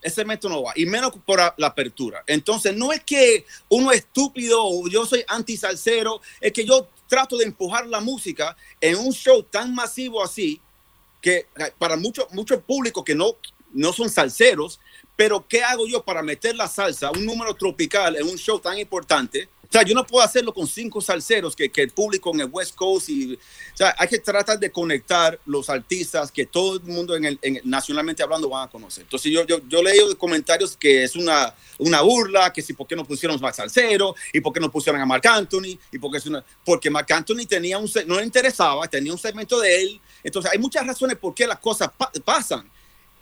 Ese 0.03 0.17
segmento 0.17 0.49
no 0.49 0.63
va. 0.63 0.73
Y 0.77 0.87
menos 0.87 1.13
por 1.27 1.39
la, 1.39 1.67
apertura. 1.67 2.25
Entonces 2.27 2.75
no 2.75 2.93
es 2.93 3.05
que 3.05 3.45
uno 3.69 3.93
es 3.93 3.99
estúpido 3.99 4.65
o 4.65 4.89
yo 4.89 5.05
soy 5.05 5.25
anti 5.29 5.57
salsero. 5.57 6.21
Es 6.41 6.53
que 6.53 6.65
yo 6.65 6.89
trato 7.07 7.37
de 7.37 7.45
empujar 7.45 7.87
la 7.87 8.01
música 8.01 8.57
en 8.81 8.97
un 8.97 9.13
show 9.13 9.43
tan 9.43 9.75
masivo 9.75 10.23
así 10.23 10.61
que 11.21 11.47
para 11.79 11.97
mucho, 11.97 12.27
mucho 12.31 12.61
público 12.61 13.05
que 13.05 13.15
no, 13.15 13.37
no 13.73 13.93
son 13.93 14.09
salseros, 14.09 14.81
pero 15.17 15.47
¿qué 15.47 15.63
hago 15.63 15.87
yo 15.87 16.03
para 16.03 16.23
meter 16.23 16.57
la 16.57 16.67
salsa, 16.67 17.11
un 17.11 17.27
número 17.27 17.55
tropical 17.55 18.17
en 18.17 18.27
un 18.27 18.39
show 18.39 18.59
tan 18.59 18.79
importante? 18.79 19.49
O 19.71 19.73
sea, 19.73 19.85
yo 19.85 19.95
no 19.95 20.05
puedo 20.05 20.25
hacerlo 20.25 20.53
con 20.53 20.67
cinco 20.67 21.01
salseros 21.01 21.55
que, 21.55 21.71
que 21.71 21.83
el 21.83 21.91
público 21.91 22.33
en 22.35 22.41
el 22.41 22.49
West 22.51 22.75
Coast 22.75 23.09
y, 23.09 23.35
o 23.35 23.37
sea, 23.77 23.95
hay 23.97 24.09
que 24.09 24.19
tratar 24.19 24.59
de 24.59 24.73
conectar 24.73 25.39
los 25.47 25.71
artistas 25.71 26.33
que 26.33 26.45
todo 26.45 26.75
el 26.79 26.83
mundo 26.83 27.15
en 27.15 27.25
el, 27.25 27.39
en 27.41 27.55
el- 27.55 27.63
nacionalmente 27.71 28.21
hablando 28.21 28.49
van 28.49 28.67
a 28.67 28.71
conocer. 28.71 29.05
Entonces 29.05 29.31
yo, 29.31 29.47
yo, 29.47 29.61
yo 29.69 29.81
leo 29.81 30.19
comentarios 30.19 30.77
que 30.77 31.05
es 31.05 31.15
una, 31.15 31.55
una 31.79 32.01
burla, 32.01 32.53
que 32.53 32.63
si 32.63 32.73
por 32.73 32.89
qué 32.89 32.97
no 32.97 33.05
pusieron 33.05 33.41
más 33.41 33.55
salsero 33.55 34.17
y 34.33 34.41
por 34.41 34.53
qué 34.53 34.59
no 34.59 34.73
pusieron 34.73 35.01
a 35.01 35.07
Marc 35.07 35.25
Anthony 35.27 35.79
y 35.93 35.99
porque 36.01 36.19
es 36.19 36.27
una, 36.27 36.45
porque 36.65 36.91
Marc 36.91 37.09
Anthony 37.13 37.47
tenía 37.49 37.79
un, 37.79 37.89
no 38.07 38.19
le 38.19 38.25
interesaba, 38.25 38.89
tenía 38.89 39.13
un 39.13 39.19
segmento 39.21 39.61
de 39.61 39.83
él. 39.83 40.01
Entonces 40.25 40.51
hay 40.51 40.59
muchas 40.59 40.85
razones 40.85 41.17
por 41.17 41.33
qué 41.33 41.47
las 41.47 41.61
cosas 41.61 41.91
pa- 41.97 42.11
pasan. 42.25 42.69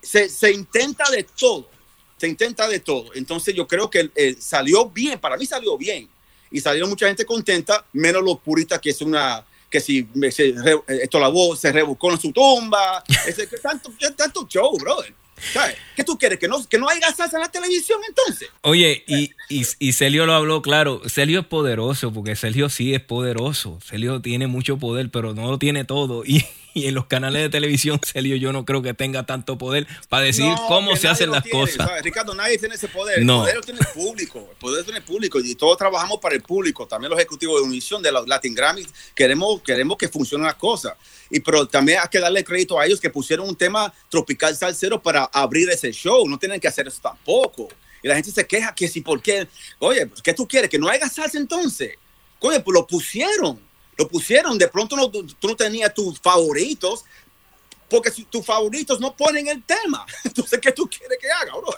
Se, 0.00 0.30
se 0.30 0.50
intenta 0.50 1.10
de 1.10 1.24
todo, 1.24 1.68
se 2.16 2.26
intenta 2.26 2.66
de 2.66 2.80
todo. 2.80 3.10
Entonces 3.14 3.54
yo 3.54 3.66
creo 3.68 3.90
que 3.90 4.10
eh, 4.14 4.34
salió 4.40 4.88
bien, 4.88 5.20
para 5.20 5.36
mí 5.36 5.44
salió 5.44 5.76
bien. 5.76 6.08
Y 6.50 6.60
salieron 6.60 6.90
mucha 6.90 7.06
gente 7.06 7.24
contenta, 7.24 7.84
menos 7.92 8.22
los 8.22 8.38
puristas 8.40 8.80
que 8.80 8.90
es 8.90 9.00
una, 9.00 9.44
que 9.70 9.80
si 9.80 10.06
se 10.30 10.54
esto 10.88 11.20
la 11.20 11.28
voz 11.28 11.60
se 11.60 11.72
rebuscó 11.72 12.12
en 12.12 12.20
su 12.20 12.32
tumba. 12.32 13.02
Ese, 13.26 13.46
que 13.48 13.58
tanto, 13.58 13.92
que 13.98 14.10
tanto 14.10 14.46
show, 14.48 14.76
brother. 14.78 15.14
¿Sabes? 15.52 15.76
¿Qué 15.94 16.02
tú 16.02 16.18
quieres? 16.18 16.38
¿Que 16.38 16.48
no, 16.48 16.66
¿Que 16.68 16.78
no 16.78 16.88
haya 16.88 17.12
salsa 17.12 17.36
en 17.36 17.42
la 17.42 17.50
televisión 17.50 18.00
entonces? 18.08 18.48
Oye, 18.62 19.04
y, 19.06 19.30
y, 19.48 19.64
y 19.78 19.92
Celio 19.92 20.26
lo 20.26 20.34
habló 20.34 20.62
claro. 20.62 21.02
Celio 21.08 21.40
es 21.40 21.46
poderoso, 21.46 22.12
porque 22.12 22.34
Celio 22.34 22.68
sí 22.68 22.92
es 22.92 23.00
poderoso. 23.00 23.78
Celio 23.84 24.20
tiene 24.20 24.48
mucho 24.48 24.78
poder, 24.78 25.10
pero 25.10 25.34
no 25.34 25.48
lo 25.48 25.58
tiene 25.58 25.84
todo. 25.84 26.24
Y, 26.24 26.44
y 26.78 26.86
en 26.86 26.94
los 26.94 27.06
canales 27.06 27.42
de 27.42 27.48
televisión, 27.48 28.00
Celio 28.04 28.36
yo 28.36 28.52
no 28.52 28.64
creo 28.64 28.82
que 28.82 28.94
tenga 28.94 29.24
tanto 29.24 29.58
poder 29.58 29.86
para 30.08 30.24
decidir 30.24 30.50
No, 30.52 30.66
cómo 30.66 30.96
se 30.96 31.08
hacen 31.08 31.30
las 31.30 31.42
tiene, 31.42 31.58
cosas. 31.58 31.76
¿sabes? 31.86 32.02
Ricardo, 32.02 32.34
nadie 32.34 32.58
tiene 32.58 32.74
ese 32.74 32.88
poder. 32.88 33.24
No. 33.24 33.34
El 33.34 33.40
poder 33.40 33.56
lo 33.56 33.62
tiene 33.62 33.80
el 33.80 33.86
público. 33.88 34.48
El 34.50 34.56
poder 34.56 34.78
lo 34.78 34.84
tiene 34.84 34.98
el 34.98 35.04
público. 35.04 35.40
Y 35.40 35.54
todos 35.54 35.76
trabajamos 35.76 36.18
para 36.18 36.34
el 36.34 36.42
público. 36.42 36.86
También 36.86 37.10
los 37.10 37.18
ejecutivos 37.18 37.60
de 37.60 37.66
Univision, 37.66 38.02
de 38.02 38.12
los 38.12 38.26
Latin 38.26 38.54
Grammys, 38.54 38.88
queremos, 39.14 39.60
queremos 39.62 39.96
que 39.98 40.08
funcionen 40.08 40.46
las 40.46 40.56
cosas. 40.56 40.94
Y 41.30 41.40
pero 41.40 41.66
también 41.66 41.98
hay 42.02 42.08
que 42.08 42.20
darle 42.20 42.42
crédito 42.44 42.78
a 42.78 42.86
ellos 42.86 43.00
que 43.00 43.10
pusieron 43.10 43.48
un 43.48 43.56
tema 43.56 43.92
tropical 44.08 44.56
salsero 44.56 45.02
para 45.02 45.24
abrir 45.24 45.68
ese 45.70 45.92
show. 45.92 46.26
No 46.28 46.38
tienen 46.38 46.60
que 46.60 46.68
hacer 46.68 46.88
eso 46.88 47.00
tampoco. 47.02 47.68
Y 48.02 48.08
la 48.08 48.14
gente 48.14 48.30
se 48.30 48.46
queja 48.46 48.74
que 48.74 48.86
si, 48.88 49.00
¿por 49.00 49.20
qué? 49.20 49.48
Oye, 49.80 50.06
pues, 50.06 50.22
¿qué 50.22 50.32
tú 50.32 50.46
quieres? 50.46 50.70
¿Que 50.70 50.78
no 50.78 50.88
haya 50.88 51.08
salsa 51.08 51.36
entonces? 51.36 51.94
Oye, 52.40 52.60
pues 52.60 52.72
lo 52.74 52.86
pusieron. 52.86 53.60
Lo 53.98 54.08
pusieron. 54.08 54.56
De 54.56 54.68
pronto 54.68 54.96
no, 54.96 55.10
tú 55.10 55.26
no 55.42 55.56
tenías 55.56 55.92
tus 55.92 56.20
favoritos, 56.20 57.04
porque 57.88 58.10
si 58.10 58.24
tus 58.24 58.44
favoritos 58.44 59.00
no 59.00 59.14
ponen 59.16 59.48
el 59.48 59.62
tema. 59.64 60.06
Entonces, 60.24 60.60
¿qué 60.60 60.72
tú 60.72 60.88
quieres 60.88 61.18
que 61.20 61.28
haga, 61.30 61.56
bro? 61.56 61.74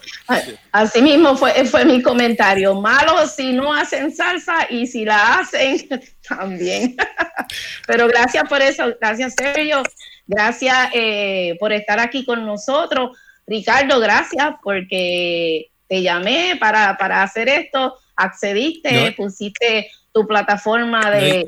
Así 0.73 1.01
mismo 1.01 1.37
fue, 1.37 1.65
fue 1.65 1.85
mi 1.85 2.03
comentario. 2.03 2.75
Malo 2.75 3.27
si 3.27 3.53
no 3.53 3.73
hacen 3.73 4.15
salsa 4.15 4.67
y 4.69 4.87
si 4.87 5.05
la 5.05 5.39
hacen 5.39 5.89
también. 6.29 6.97
Pero 7.87 8.07
gracias 8.09 8.49
por 8.49 8.61
eso, 8.61 8.95
gracias 9.01 9.35
Sergio, 9.37 9.83
gracias 10.27 10.91
eh, 10.95 11.57
por 11.59 11.73
estar 11.73 11.99
aquí 11.99 12.25
con 12.25 12.45
nosotros. 12.45 13.17
Ricardo, 13.47 13.99
gracias 13.99 14.55
porque 14.63 15.71
te 15.89 16.03
llamé 16.03 16.57
para, 16.61 16.97
para 16.97 17.23
hacer 17.23 17.49
esto, 17.49 17.97
accediste, 18.15 18.93
No. 18.93 19.17
pusiste 19.17 19.91
tu 20.13 20.27
plataforma 20.27 21.11
de, 21.11 21.45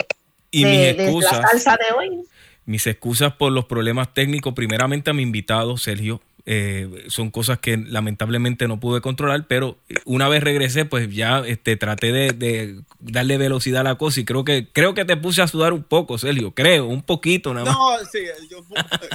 Y 0.53 0.63
de- 0.65 0.71
mis 0.71 0.79
de 0.79 0.95
la 0.95 1.03
excusas, 1.05 1.51
salsa 1.51 1.73
de 1.77 1.97
hoy. 1.99 2.21
mis 2.67 2.87
excusas 2.87 3.33
por 3.33 3.51
los 3.53 3.65
problemas 3.65 4.15
técnicos, 4.15 4.55
primeramente 4.55 5.11
a 5.11 5.15
mi 5.15 5.23
invitado, 5.23 5.77
Sergio. 5.79 6.21
eh, 6.45 7.05
son 7.07 7.31
cosas 7.31 7.61
que 7.61 7.77
lamentablemente 7.77 8.67
no 8.67 8.81
pude 8.81 9.01
controlar, 9.01 9.47
pero 9.47 9.79
una 10.05 10.29
vez 10.29 10.43
regresé, 10.43 10.85
pues 10.85 11.09
ya 11.15 11.39
este, 11.47 11.77
traté 11.77 12.11
de, 12.11 12.33
de 12.33 12.81
darle 12.99 13.39
velocidad 13.39 13.83
a 13.83 13.85
la 13.85 13.95
cosa 13.95 14.19
y 14.19 14.25
creo 14.25 14.45
que 14.45 14.67
creo 14.73 14.93
que 14.93 15.05
te 15.05 15.17
puse 15.17 15.41
a 15.41 15.47
sudar 15.47 15.73
un 15.73 15.85
poco, 15.85 16.19
Sergio, 16.19 16.51
creo, 16.51 16.87
un 16.87 17.03
poquito 17.03 17.55
nada 17.55 17.67
más. 17.67 17.77
No, 17.77 17.97
sí, 18.11 18.19
yo, 18.51 18.59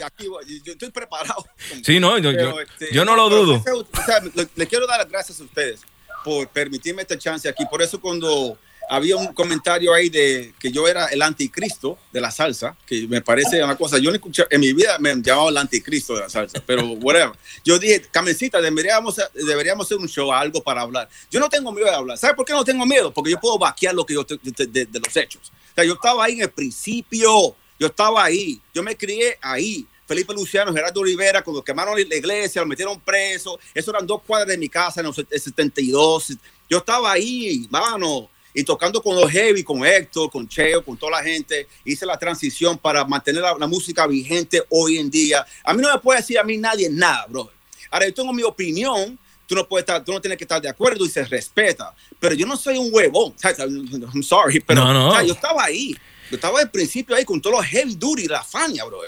aquí, 0.06 0.28
voy, 0.30 0.46
yo 0.64 0.72
estoy 0.72 0.90
preparado. 0.90 1.46
Sí, 1.84 2.00
no, 2.00 2.18
yo, 2.18 2.32
yo, 2.32 2.62
este, 2.62 2.94
yo 2.94 3.04
no 3.04 3.14
lo 3.18 3.28
pero, 3.28 3.44
dudo. 3.44 3.64
o 3.92 4.02
sea, 4.06 4.22
le, 4.34 4.48
le 4.56 4.68
quiero 4.68 4.88
dar 4.88 5.00
las 5.00 5.10
gracias 5.10 5.42
a 5.42 5.44
ustedes 5.44 5.82
por 6.24 6.48
permitirme 6.48 7.02
esta 7.02 7.18
chance 7.18 7.50
aquí. 7.50 7.66
Por 7.70 7.82
eso 7.82 8.00
cuando 8.00 8.58
había 8.90 9.18
un 9.18 9.34
comentario 9.34 9.94
ahí 9.94 10.10
de 10.10 10.54
que 10.60 10.72
yo 10.72 10.88
era 10.88 11.08
el 11.08 11.22
anticristo 11.22 11.98
de 12.12 12.22
la 12.22 12.32
salsa, 12.32 12.78
que 12.86 13.08
me 13.08 13.22
parece 13.22 13.64
una 13.64 13.76
cosa, 13.76 13.98
yo 13.98 14.10
no 14.10 14.16
escuché, 14.16 14.46
en 14.50 14.62
mi 14.62 14.74
vida 14.74 14.98
me 15.00 15.10
han 15.12 15.22
llamado 15.24 15.50
el 15.50 15.58
anticristo 15.58 16.14
de 16.16 16.22
la 16.22 16.30
salsa, 16.30 16.62
pero 16.66 16.84
whatever. 17.02 17.34
Yo 17.66 17.78
dije, 17.80 18.02
Carmencita, 18.12 18.62
deberíamos, 18.62 19.16
deberíamos 19.34 19.86
hacer 19.86 19.98
un 19.98 20.08
show, 20.08 20.32
algo 20.32 20.62
para 20.64 20.82
hablar. 20.82 21.10
Yo 21.30 21.40
no 21.40 21.50
tengo 21.50 21.72
miedo 21.72 21.88
de 21.88 21.96
hablar. 21.96 22.18
¿Sabes 22.18 22.36
por 22.36 22.46
qué 22.46 22.54
no 22.54 22.64
tengo 22.64 22.86
miedo? 22.86 23.14
Porque 23.14 23.32
yo 23.32 23.40
puedo 23.40 23.58
vaquear 23.58 23.94
lo 23.94 24.06
que 24.06 24.14
yo 24.14 24.26
te- 24.26 24.40
de, 24.42 24.66
de- 24.68 24.86
de 24.86 25.00
los 25.00 25.16
hechos. 25.16 25.52
O 25.72 25.76
sea, 25.76 25.84
yo 25.84 25.94
estaba 25.94 26.24
ahí 26.26 26.34
en 26.34 26.42
el 26.44 26.50
principio, 26.52 27.56
yo 27.80 27.88
estaba 27.88 28.24
ahí, 28.24 28.62
yo 28.74 28.84
me 28.84 28.96
crié 28.96 29.38
ahí. 29.42 29.86
Felipe 30.08 30.34
Luciano, 30.34 30.74
Gerardo 30.74 31.04
Rivera, 31.04 31.44
cuando 31.44 31.62
quemaron 31.62 31.94
la 32.08 32.16
iglesia, 32.16 32.62
lo 32.62 32.68
metieron 32.68 32.98
preso. 33.02 33.60
Eso 33.74 33.92
eran 33.92 34.08
dos 34.08 34.22
cuadras 34.26 34.48
de 34.48 34.58
mi 34.58 34.70
casa 34.70 35.02
en 35.02 35.14
set- 35.14 35.28
72. 35.30 36.38
Yo 36.70 36.78
estaba 36.78 37.12
ahí, 37.12 37.68
mano, 37.70 38.30
y 38.58 38.64
tocando 38.64 39.04
con 39.04 39.16
los 39.16 39.30
heavy, 39.30 39.64
con 39.64 39.86
Héctor, 39.86 40.32
con 40.32 40.48
Cheo, 40.48 40.84
con 40.84 40.98
toda 40.98 41.12
la 41.12 41.24
gente. 41.24 41.68
Hice 41.86 42.08
la 42.08 42.18
transición 42.18 42.76
para 42.76 43.06
mantener 43.06 43.44
la, 43.44 43.56
la 43.56 43.68
música 43.68 44.08
vigente 44.08 44.64
hoy 44.70 44.98
en 44.98 45.12
día. 45.12 45.46
A 45.64 45.76
mí 45.76 45.82
no 45.84 45.94
me 45.94 46.00
puede 46.00 46.22
decir 46.22 46.40
a 46.40 46.44
mí 46.44 46.58
nadie 46.58 46.90
nada, 46.90 47.28
bro. 47.30 47.52
Ahora, 47.92 48.08
yo 48.08 48.14
tengo 48.16 48.34
mi 48.34 48.42
opinión. 48.42 49.20
Tú 49.46 49.54
no, 49.54 49.68
puedes 49.68 49.84
estar, 49.84 50.04
tú 50.04 50.12
no 50.12 50.20
tienes 50.20 50.40
que 50.40 50.44
estar 50.44 50.60
de 50.60 50.68
acuerdo 50.70 51.06
y 51.06 51.10
se 51.10 51.24
respeta. 51.24 51.94
Pero 52.20 52.34
yo 52.34 52.48
no 52.48 52.58
soy 52.58 52.80
un 52.80 52.90
huevón. 52.92 53.36
I'm 53.44 54.24
sorry, 54.24 54.60
pero 54.60 54.84
No, 54.86 54.92
no. 54.92 55.10
o 55.10 55.12
sea, 55.12 55.22
yo 55.22 55.34
estaba 55.34 55.64
ahí. 55.64 55.96
Yo 56.32 56.36
estaba 56.38 56.60
al 56.60 56.72
principio 56.72 57.16
ahí 57.16 57.24
con 57.26 57.40
todos 57.40 57.58
los 57.58 57.66
heavy 57.68 57.94
duty, 57.96 58.26
la 58.26 58.44
Fania, 58.44 58.86
bro. 58.86 59.02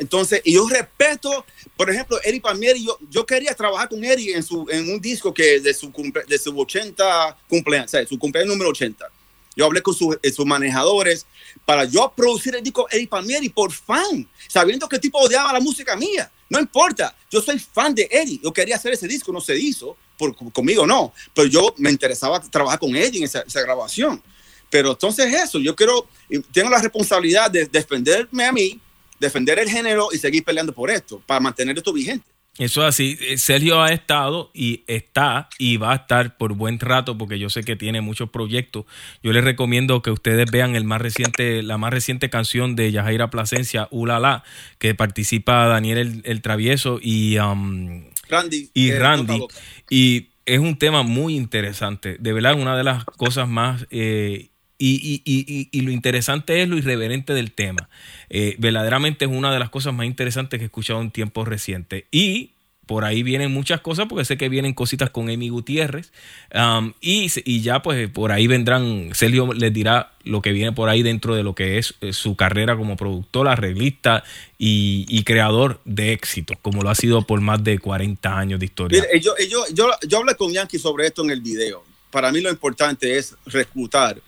Entonces, 0.00 0.40
y 0.44 0.54
yo 0.54 0.68
respeto, 0.68 1.44
por 1.76 1.90
ejemplo, 1.90 2.18
Eddie 2.22 2.40
Palmieri, 2.40 2.84
yo, 2.84 2.98
yo 3.10 3.26
quería 3.26 3.54
trabajar 3.54 3.88
con 3.88 4.04
Eddie 4.04 4.34
en, 4.36 4.42
su, 4.42 4.66
en 4.70 4.90
un 4.92 5.00
disco 5.00 5.32
que 5.34 5.60
de 5.60 5.74
su, 5.74 5.90
cumple- 5.90 6.24
de 6.26 6.38
su 6.38 6.58
80 6.58 7.36
cumpleaños, 7.48 7.86
o 7.86 7.90
sea, 7.90 8.06
su 8.06 8.18
cumpleaños 8.18 8.52
número 8.52 8.70
80. 8.70 9.06
Yo 9.56 9.66
hablé 9.66 9.82
con 9.82 9.94
su- 9.94 10.18
eh, 10.22 10.30
sus 10.32 10.46
manejadores 10.46 11.26
para 11.66 11.84
yo 11.84 12.12
producir 12.16 12.54
el 12.54 12.62
disco 12.62 12.86
Eddie 12.90 13.08
Palmieri 13.08 13.48
por 13.48 13.72
fan, 13.72 14.28
sabiendo 14.48 14.88
que 14.88 14.96
el 14.96 15.02
tipo 15.02 15.18
odiaba 15.18 15.52
la 15.52 15.60
música 15.60 15.96
mía. 15.96 16.30
No 16.48 16.58
importa, 16.60 17.14
yo 17.30 17.40
soy 17.40 17.58
fan 17.58 17.94
de 17.94 18.08
Eddie. 18.10 18.40
Yo 18.42 18.52
quería 18.52 18.76
hacer 18.76 18.92
ese 18.92 19.08
disco, 19.08 19.32
no 19.32 19.40
se 19.40 19.58
hizo, 19.58 19.96
por, 20.18 20.34
conmigo 20.52 20.86
no, 20.86 21.12
pero 21.34 21.48
yo 21.48 21.74
me 21.78 21.90
interesaba 21.90 22.40
trabajar 22.40 22.78
con 22.78 22.94
Eddie 22.94 23.18
en 23.18 23.24
esa, 23.24 23.40
esa 23.40 23.60
grabación. 23.62 24.22
Pero 24.70 24.92
entonces 24.92 25.32
eso, 25.34 25.58
yo 25.58 25.74
quiero, 25.76 26.06
tengo 26.52 26.70
la 26.70 26.80
responsabilidad 26.80 27.50
de 27.50 27.66
defenderme 27.66 28.44
a 28.44 28.52
mí, 28.52 28.80
defender 29.22 29.58
el 29.58 29.70
género 29.70 30.08
y 30.12 30.18
seguir 30.18 30.44
peleando 30.44 30.72
por 30.74 30.90
esto, 30.90 31.22
para 31.26 31.40
mantener 31.40 31.78
esto 31.78 31.92
vigente. 31.92 32.26
Eso 32.58 32.82
es 32.82 32.88
así. 32.88 33.16
Eh, 33.22 33.38
Sergio 33.38 33.80
ha 33.80 33.92
estado 33.92 34.50
y 34.52 34.84
está 34.86 35.48
y 35.58 35.78
va 35.78 35.92
a 35.92 35.96
estar 35.96 36.36
por 36.36 36.52
buen 36.52 36.78
rato 36.78 37.16
porque 37.16 37.38
yo 37.38 37.48
sé 37.48 37.62
que 37.62 37.76
tiene 37.76 38.02
muchos 38.02 38.28
proyectos. 38.28 38.84
Yo 39.22 39.32
les 39.32 39.42
recomiendo 39.42 40.02
que 40.02 40.10
ustedes 40.10 40.50
vean 40.50 40.76
el 40.76 40.84
más 40.84 41.00
reciente, 41.00 41.62
la 41.62 41.78
más 41.78 41.90
reciente 41.94 42.28
canción 42.28 42.76
de 42.76 42.92
Yajaira 42.92 43.30
Plasencia, 43.30 43.88
Ulala, 43.90 44.44
que 44.78 44.94
participa 44.94 45.66
Daniel 45.66 45.96
el, 45.98 46.22
el 46.24 46.42
Travieso 46.42 46.98
y, 47.00 47.38
um, 47.38 48.04
Randy. 48.28 48.70
y 48.74 48.90
eh, 48.90 48.98
Randy. 48.98 49.46
Y 49.88 50.28
es 50.44 50.58
un 50.58 50.76
tema 50.76 51.02
muy 51.02 51.34
interesante. 51.36 52.16
De 52.20 52.34
verdad, 52.34 52.60
una 52.60 52.76
de 52.76 52.84
las 52.84 53.06
cosas 53.06 53.48
más. 53.48 53.86
eh, 53.90 54.51
y, 54.84 55.22
y- 55.24 55.44
y- 55.46 55.68
y- 55.70 55.80
lo 55.82 55.90
interesante 55.92 56.60
es 56.62 56.68
lo 56.68 56.76
irreverente 56.76 57.34
del 57.34 57.52
tema. 57.52 57.88
Eh, 58.30 58.56
verdaderamente 58.58 59.24
es 59.26 59.30
una 59.30 59.52
de 59.52 59.58
las 59.58 59.70
cosas 59.70 59.94
más 59.94 60.06
interesantes 60.06 60.58
que 60.58 60.64
he 60.64 60.66
escuchado 60.66 61.00
en 61.00 61.10
tiempos 61.10 61.46
recientes. 61.46 62.04
Y 62.10 62.50
por 62.86 63.04
ahí 63.04 63.22
vienen 63.22 63.52
muchas 63.52 63.80
cosas, 63.80 64.06
porque 64.08 64.24
sé 64.24 64.36
que 64.36 64.48
vienen 64.48 64.74
cositas 64.74 65.10
con 65.10 65.30
Amy 65.30 65.48
Gutiérrez. 65.50 66.10
Um, 66.52 66.92
y, 67.00 67.28
y 67.44 67.60
ya 67.62 67.80
pues 67.80 68.08
por 68.10 68.32
ahí 68.32 68.48
vendrán, 68.48 69.10
Sergio 69.14 69.52
les 69.52 69.72
dirá 69.72 70.12
lo 70.24 70.42
que 70.42 70.50
viene 70.52 70.72
por 70.72 70.88
ahí 70.88 71.02
dentro 71.02 71.36
de 71.36 71.44
lo 71.44 71.54
que 71.54 71.78
es 71.78 71.94
eh, 72.00 72.12
su 72.12 72.34
carrera 72.34 72.76
como 72.76 72.96
productor, 72.96 73.46
arreglista 73.48 74.24
y, 74.58 75.06
y 75.08 75.22
creador 75.22 75.80
de 75.84 76.12
éxito, 76.12 76.54
como 76.60 76.82
lo 76.82 76.90
ha 76.90 76.94
sido 76.96 77.22
por 77.24 77.40
más 77.40 77.62
de 77.62 77.78
40 77.78 78.36
años 78.36 78.58
de 78.58 78.66
historia. 78.66 79.00
Mire, 79.00 79.20
yo, 79.20 79.32
yo, 79.48 79.64
yo, 79.72 79.88
yo 80.06 80.18
hablé 80.18 80.34
con 80.34 80.52
Yankee 80.52 80.78
sobre 80.78 81.06
esto 81.06 81.22
en 81.22 81.30
el 81.30 81.40
video. 81.40 81.84
Para 82.10 82.32
mí 82.32 82.40
lo 82.40 82.50
importante 82.50 83.16
es 83.16 83.36
reclutar 83.46 84.20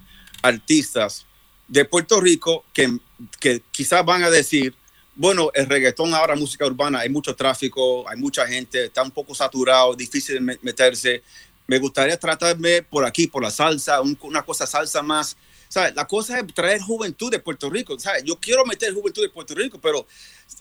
artistas 0.44 1.26
de 1.66 1.84
Puerto 1.84 2.20
Rico 2.20 2.64
que, 2.72 2.98
que 3.40 3.62
quizás 3.70 4.04
van 4.04 4.22
a 4.22 4.30
decir, 4.30 4.74
bueno, 5.16 5.50
el 5.54 5.66
reggaetón 5.66 6.12
ahora, 6.12 6.36
música 6.36 6.66
urbana, 6.66 7.00
hay 7.00 7.08
mucho 7.08 7.34
tráfico, 7.34 8.08
hay 8.08 8.18
mucha 8.18 8.46
gente, 8.46 8.84
está 8.86 9.02
un 9.02 9.10
poco 9.10 9.34
saturado, 9.34 9.94
difícil 9.94 10.34
de 10.36 10.40
me- 10.40 10.58
meterse. 10.62 11.22
Me 11.66 11.78
gustaría 11.78 12.18
tratarme 12.18 12.82
por 12.82 13.06
aquí, 13.06 13.26
por 13.26 13.42
la 13.42 13.50
salsa, 13.50 14.00
un- 14.02 14.18
una 14.22 14.42
cosa 14.42 14.66
salsa 14.66 15.02
más. 15.02 15.36
¿sabes? 15.66 15.94
La 15.94 16.06
cosa 16.06 16.38
es 16.38 16.54
traer 16.54 16.80
juventud 16.82 17.30
de 17.32 17.38
Puerto 17.38 17.70
Rico. 17.70 17.98
¿sabes? 17.98 18.22
Yo 18.24 18.36
quiero 18.38 18.64
meter 18.66 18.92
juventud 18.92 19.22
de 19.22 19.30
Puerto 19.30 19.54
Rico, 19.54 19.80
pero 19.80 20.06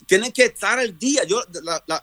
tienen 0.07 0.31
que 0.31 0.45
estar 0.45 0.79
al 0.79 0.97
día. 0.97 1.23
Yo, 1.25 1.43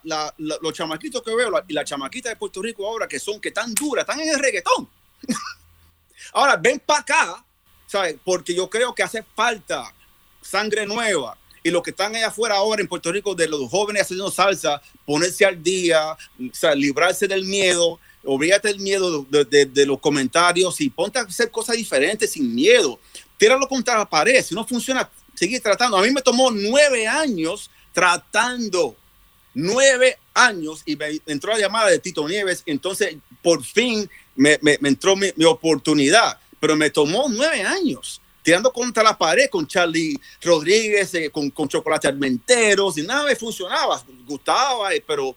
la- 0.04 0.34
los 0.38 0.72
chamaquitos 0.74 1.22
que 1.22 1.34
veo 1.34 1.50
y 1.66 1.72
las 1.72 1.86
chamaquitas 1.86 2.30
de 2.30 2.36
Puerto 2.36 2.60
Rico 2.60 2.86
ahora 2.86 3.08
que 3.08 3.18
son, 3.18 3.40
que 3.40 3.48
están 3.48 3.72
duras, 3.74 4.02
están 4.02 4.20
en 4.20 4.28
el 4.28 4.38
reggaetón. 4.38 4.88
ahora, 6.34 6.56
ven 6.56 6.80
para 6.84 7.00
acá, 7.00 7.44
¿sabes? 7.90 8.16
Porque 8.24 8.54
yo 8.54 8.70
creo 8.70 8.94
que 8.94 9.02
hace 9.02 9.24
falta 9.34 9.92
sangre 10.40 10.86
nueva. 10.86 11.36
Y 11.62 11.70
los 11.70 11.82
que 11.82 11.90
están 11.90 12.14
allá 12.14 12.28
afuera 12.28 12.54
ahora 12.54 12.80
en 12.80 12.88
Puerto 12.88 13.10
Rico, 13.12 13.34
de 13.34 13.48
los 13.48 13.68
jóvenes 13.68 14.02
haciendo 14.02 14.30
salsa, 14.30 14.80
ponerse 15.04 15.44
al 15.44 15.62
día, 15.62 16.12
o 16.12 16.54
sea, 16.54 16.74
librarse 16.74 17.26
del 17.26 17.44
miedo, 17.44 17.98
olvídate 18.24 18.68
del 18.68 18.78
miedo 18.78 19.26
de, 19.28 19.86
los 19.86 19.98
comentarios 19.98 20.80
y 20.80 20.88
ponte 20.88 21.18
a 21.18 21.22
hacer 21.22 21.50
cosas 21.50 21.76
diferentes 21.76 22.30
sin 22.30 22.54
miedo. 22.54 22.98
Tíralo 23.36 23.66
contra 23.68 23.98
la 23.98 24.08
pared. 24.08 24.42
Si 24.42 24.54
no 24.54 24.64
funciona, 24.66 25.10
sigue 25.34 25.60
tratando. 25.60 25.98
A 25.98 26.02
mí 26.02 26.10
me 26.12 26.22
tomó 26.22 26.50
nueve 26.50 27.08
años 27.08 27.70
tratando, 27.92 28.94
nueve 29.52 30.16
años, 30.32 30.82
y 30.86 30.94
me 30.94 31.20
entró 31.26 31.52
la 31.52 31.58
llamada 31.58 31.90
de 31.90 31.98
Tito 31.98 32.26
Nieves. 32.26 32.62
Entonces, 32.66 33.16
por 33.42 33.64
fin 33.64 34.08
me, 34.36 34.58
entró 34.62 35.16
mi 35.16 35.44
oportunidad, 35.44 36.38
pero 36.60 36.76
me 36.76 36.90
tomó 36.90 37.26
nueve 37.28 37.62
años 37.62 38.20
tirando 38.42 38.72
contra 38.72 39.02
la 39.02 39.16
pared 39.16 39.48
con 39.50 39.66
Charlie 39.66 40.18
Rodríguez, 40.42 41.14
eh, 41.14 41.30
con, 41.30 41.50
con 41.50 41.68
Chocolate 41.68 42.08
Armenteros, 42.08 42.98
y 42.98 43.02
nada 43.02 43.24
me 43.24 43.36
funcionaba, 43.36 44.02
gustaba, 44.26 44.94
eh, 44.94 45.02
pero 45.06 45.34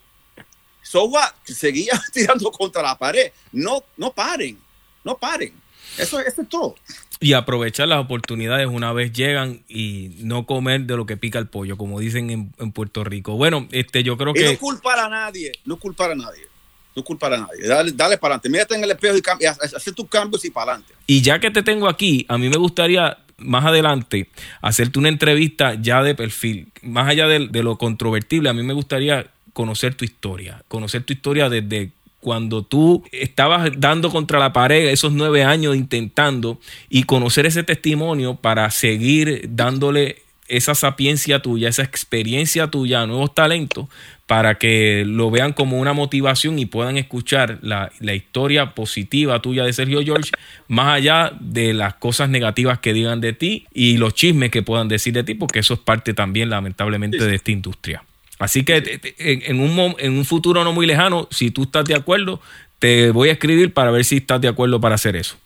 so 0.81 1.05
what? 1.05 1.31
seguía 1.43 2.01
tirando 2.13 2.51
contra 2.51 2.81
la 2.81 2.97
pared. 2.97 3.31
No, 3.51 3.83
no 3.97 4.11
paren, 4.11 4.57
no 5.03 5.17
paren. 5.17 5.53
Eso, 5.97 6.19
eso 6.19 6.41
es 6.41 6.49
todo. 6.49 6.75
Y 7.19 7.33
aprovechar 7.33 7.87
las 7.87 7.99
oportunidades 7.99 8.67
una 8.67 8.91
vez 8.91 9.13
llegan 9.13 9.63
y 9.67 10.15
no 10.19 10.45
comer 10.45 10.81
de 10.81 10.97
lo 10.97 11.05
que 11.05 11.15
pica 11.15 11.39
el 11.39 11.47
pollo, 11.47 11.77
como 11.77 11.99
dicen 11.99 12.29
en, 12.31 12.53
en 12.57 12.71
Puerto 12.71 13.03
Rico. 13.03 13.35
Bueno, 13.35 13.67
este, 13.71 14.03
yo 14.03 14.17
creo 14.17 14.33
Y 14.35 14.39
no 14.39 14.49
que 14.49 14.57
culpar 14.57 14.99
a 14.99 15.07
nadie, 15.07 15.51
no 15.65 15.77
culpar 15.77 16.11
a 16.11 16.15
nadie. 16.15 16.47
No 16.95 17.03
culpar 17.03 17.33
a 17.33 17.37
nadie. 17.37 17.67
Dale, 17.67 17.91
dale 17.91 18.17
para 18.17 18.35
adelante. 18.35 18.49
Mírate 18.49 18.75
en 18.75 18.83
el 18.83 18.91
espejo 18.91 19.17
y, 19.17 19.43
y 19.43 19.45
hacer 19.45 19.93
tus 19.93 20.07
cambios 20.07 20.43
y 20.45 20.49
para 20.49 20.73
adelante. 20.73 20.93
Y 21.07 21.21
ya 21.21 21.39
que 21.39 21.51
te 21.51 21.63
tengo 21.63 21.87
aquí, 21.87 22.25
a 22.29 22.37
mí 22.37 22.49
me 22.49 22.57
gustaría 22.57 23.17
más 23.37 23.65
adelante 23.65 24.29
hacerte 24.61 24.99
una 24.99 25.09
entrevista 25.09 25.75
ya 25.75 26.03
de 26.03 26.15
perfil. 26.15 26.71
Más 26.81 27.07
allá 27.07 27.27
de, 27.27 27.47
de 27.47 27.63
lo 27.63 27.77
controvertible, 27.77 28.49
a 28.49 28.53
mí 28.53 28.63
me 28.63 28.73
gustaría 28.73 29.27
conocer 29.53 29.95
tu 29.95 30.05
historia. 30.05 30.63
Conocer 30.67 31.03
tu 31.03 31.13
historia 31.13 31.49
desde 31.49 31.91
cuando 32.23 32.63
tú 32.63 33.03
estabas 33.11 33.69
dando 33.77 34.09
contra 34.09 34.39
la 34.39 34.53
pared 34.53 34.87
esos 34.87 35.11
nueve 35.11 35.43
años 35.43 35.75
intentando 35.75 36.57
y 36.89 37.03
conocer 37.03 37.45
ese 37.45 37.63
testimonio 37.63 38.35
para 38.35 38.71
seguir 38.71 39.49
dándole 39.49 40.22
esa 40.57 40.75
sapiencia 40.75 41.41
tuya, 41.41 41.69
esa 41.69 41.84
experiencia 41.84 42.67
tuya 42.67 43.05
nuevos 43.05 43.34
talentos 43.34 43.88
para 44.27 44.55
que 44.55 45.03
lo 45.05 45.31
vean 45.31 45.53
como 45.53 45.80
una 45.80 45.93
motivación 45.93 46.59
y 46.59 46.65
puedan 46.65 46.97
escuchar 46.97 47.59
la, 47.61 47.91
la 47.99 48.13
historia 48.13 48.73
positiva 48.73 49.41
tuya 49.41 49.63
de 49.63 49.73
Sergio 49.73 50.01
George, 50.03 50.31
más 50.67 50.95
allá 50.95 51.34
de 51.39 51.73
las 51.73 51.95
cosas 51.95 52.30
negativas 52.30 52.80
que 52.80 52.93
digan 52.93 53.19
de 53.19 53.34
ti 53.34 53.65
y 53.73 53.97
los 53.97 54.13
chismes 54.13 54.51
que 54.51 54.61
puedan 54.61 54.88
decir 54.88 55.13
de 55.13 55.23
ti, 55.23 55.34
porque 55.34 55.59
eso 55.59 55.73
es 55.73 55.80
parte 55.80 56.13
también, 56.13 56.49
lamentablemente, 56.49 57.23
de 57.23 57.35
esta 57.35 57.51
industria. 57.51 58.03
Así 58.39 58.63
que 58.63 58.99
en, 59.19 59.59
un, 59.59 59.95
en 59.99 60.17
un 60.17 60.25
futuro 60.25 60.63
no 60.63 60.73
muy 60.73 60.85
lejano, 60.85 61.27
si 61.31 61.51
tú 61.51 61.63
estás 61.63 61.85
de 61.85 61.95
acuerdo, 61.95 62.41
te 62.80 63.11
voy 63.11 63.30
a 63.30 63.34
escribir 63.34 63.73
para 63.73 63.91
ver 63.91 64.05
si 64.05 64.17
estás 64.17 64.41
de 64.41 64.47
acuerdo 64.47 64.80
para 64.81 64.95
hacer 64.95 65.15
eso. 65.15 65.38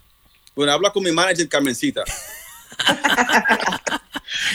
Bueno, 0.55 0.71
habla 0.71 0.89
con 0.91 1.03
mi 1.03 1.11
manager 1.11 1.47
Carmencita. 1.47 2.03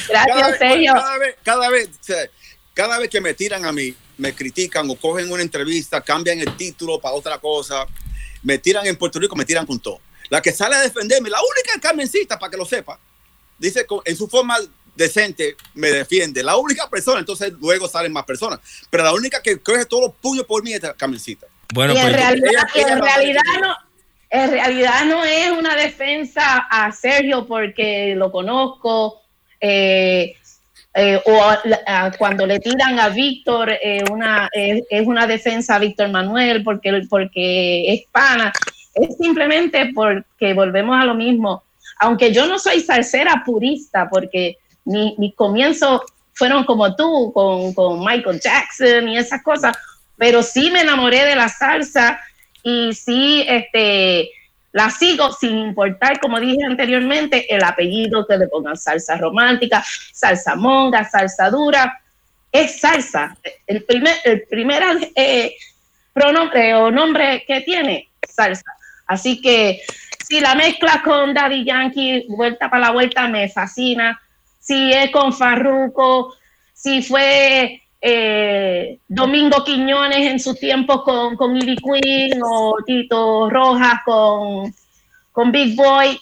Gracias, 0.09 0.27
cada, 0.27 0.49
vez- 0.49 0.59
Sergio. 0.59 0.93
Cada 0.95 1.19
vez, 1.19 1.37
cada 1.43 1.69
vez, 1.71 1.89
o 1.89 2.05
sea, 2.05 2.17
cada 2.75 2.99
vez 2.99 3.09
que 3.11 3.21
me 3.21 3.35
tiran 3.35 3.65
a 3.65 3.73
mí, 3.73 3.95
me 4.19 4.35
critican 4.35 4.89
o 4.91 4.95
cogen 4.97 5.31
una 5.33 5.43
entrevista, 5.43 6.01
cambian 6.01 6.39
el 6.41 6.57
título 6.57 7.01
para 7.01 7.15
otra 7.15 7.39
cosa, 7.39 7.87
me 8.43 8.59
tiran 8.59 8.87
en 8.87 8.97
Puerto 8.97 9.19
Rico, 9.19 9.35
me 9.37 9.45
tiran 9.45 9.67
con 9.67 9.81
todo. 9.81 10.01
La 10.29 10.41
que 10.41 10.53
sale 10.53 10.75
a 10.77 10.81
defenderme, 10.81 11.29
la 11.31 11.41
única 11.41 11.81
Carmencita, 11.81 12.39
para 12.39 12.51
que 12.51 12.57
lo 12.57 12.65
sepa, 12.65 12.99
dice 13.59 13.87
en 14.05 14.17
su 14.17 14.29
forma 14.29 14.57
decente, 14.95 15.57
me 15.75 15.91
defiende. 15.91 16.43
La 16.43 16.57
única 16.57 16.89
persona, 16.89 17.21
entonces 17.21 17.53
luego 17.61 17.89
salen 17.89 18.13
más 18.13 18.25
personas. 18.25 18.61
Pero 18.91 19.05
la 19.05 19.13
única 19.13 19.41
que 19.43 19.59
coge 19.61 19.85
todos 19.87 20.05
los 20.05 20.15
puños 20.17 20.45
por 20.47 20.63
mí 20.63 20.73
es 20.73 20.81
Carmencita. 20.97 21.47
Bueno, 21.73 21.95
y 21.95 21.97
en 21.97 22.03
pues 22.03 22.13
realidad, 22.17 22.51
ella- 22.51 22.69
y 22.75 22.81
en 22.93 23.03
realidad 23.03 23.43
no, 23.61 23.77
en 24.33 24.51
realidad 24.51 25.05
no 25.05 25.23
es 25.25 25.51
una 25.53 25.77
defensa 25.77 26.67
a 26.71 26.91
Sergio 26.91 27.47
porque 27.47 28.15
lo 28.17 28.33
conozco. 28.33 29.21
eh, 29.65 30.35
eh, 30.95 31.21
o 31.25 31.43
a- 31.43 31.63
a- 31.87 32.11
cuando 32.19 32.45
le 32.47 32.59
tiran 32.59 32.99
a 32.99 33.09
Víctor, 33.11 33.71
eh, 33.71 34.03
una, 34.11 34.49
es, 34.53 35.07
una 35.07 35.27
defensa 35.27 35.77
a 35.77 35.79
Víctor 35.79 36.09
Manuel 36.11 36.63
porque, 36.65 37.03
porque 37.09 37.93
es 37.95 38.03
pana. 38.11 38.53
Es 38.95 39.17
simplemente 39.17 39.91
porque 39.95 40.53
volvemos 40.53 41.01
a 41.01 41.05
lo 41.05 41.15
mismo. 41.15 41.63
Aunque 42.01 42.33
yo 42.33 42.47
no 42.47 42.59
soy 42.59 42.81
salsera 42.81 43.43
purista, 43.47 44.09
porque 44.11 44.59
mi- 44.85 45.15
mis 45.19 45.35
comienzos 45.35 46.03
fueron 46.35 46.65
como 46.65 46.95
tú, 46.97 47.33
con, 47.33 47.73
con 47.75 48.01
Michael 48.05 48.41
Jackson 48.41 49.09
y 49.09 49.17
esas 49.17 49.43
cosas, 49.43 49.77
pero 50.17 50.43
sí 50.43 50.71
me 50.71 50.81
enamoré 50.81 51.25
de 51.25 51.37
la 51.37 51.49
salsa 51.49 52.19
y 52.63 52.93
sí 52.95 53.45
este, 53.49 54.31
la 54.73 54.91
sigo 54.91 55.33
sin 55.33 55.59
importar, 55.59 56.19
como 56.21 56.41
dije 56.41 56.65
anteriormente, 56.65 57.53
el 57.55 57.63
apellido 57.63 58.27
que 58.27 58.39
le 58.39 58.49
pongan 58.49 58.77
salsa 58.77 59.17
romántica, 59.17 59.85
salsa 60.13 60.55
monga, 60.57 61.09
salsa 61.09 61.51
dura, 61.51 62.01
es 62.51 62.81
salsa. 62.81 63.37
El 63.67 63.85
primer, 63.85 64.15
el 64.25 64.43
primer 64.43 65.13
eh, 65.15 65.55
pronombre 66.13 66.75
o 66.75 66.91
nombre 66.91 67.45
que 67.47 67.61
tiene, 67.63 68.09
salsa. 68.29 68.65
Así 69.07 69.41
que 69.41 69.83
si 70.27 70.41
la 70.41 70.55
mezcla 70.55 71.03
con 71.05 71.35
Daddy 71.35 71.65
Yankee, 71.65 72.27
vuelta 72.29 72.71
para 72.71 72.87
la 72.87 72.93
vuelta, 72.93 73.29
me 73.29 73.49
fascina. 73.49 74.19
Si 74.59 74.93
es 74.93 75.11
con 75.11 75.33
Farruko, 75.33 76.35
si 76.73 77.03
fue 77.03 77.83
eh, 78.05 78.99
Domingo 79.07 79.63
Quiñones 79.65 80.27
en 80.27 80.41
sus 80.41 80.59
tiempos 80.59 81.03
con, 81.05 81.37
con 81.37 81.57
Ivy 81.57 81.77
Queen 81.77 82.41
o 82.45 82.75
Tito 82.85 83.49
Rojas 83.49 84.01
con, 84.05 84.75
con 85.31 85.53
Big 85.53 85.77
Boy, 85.77 86.19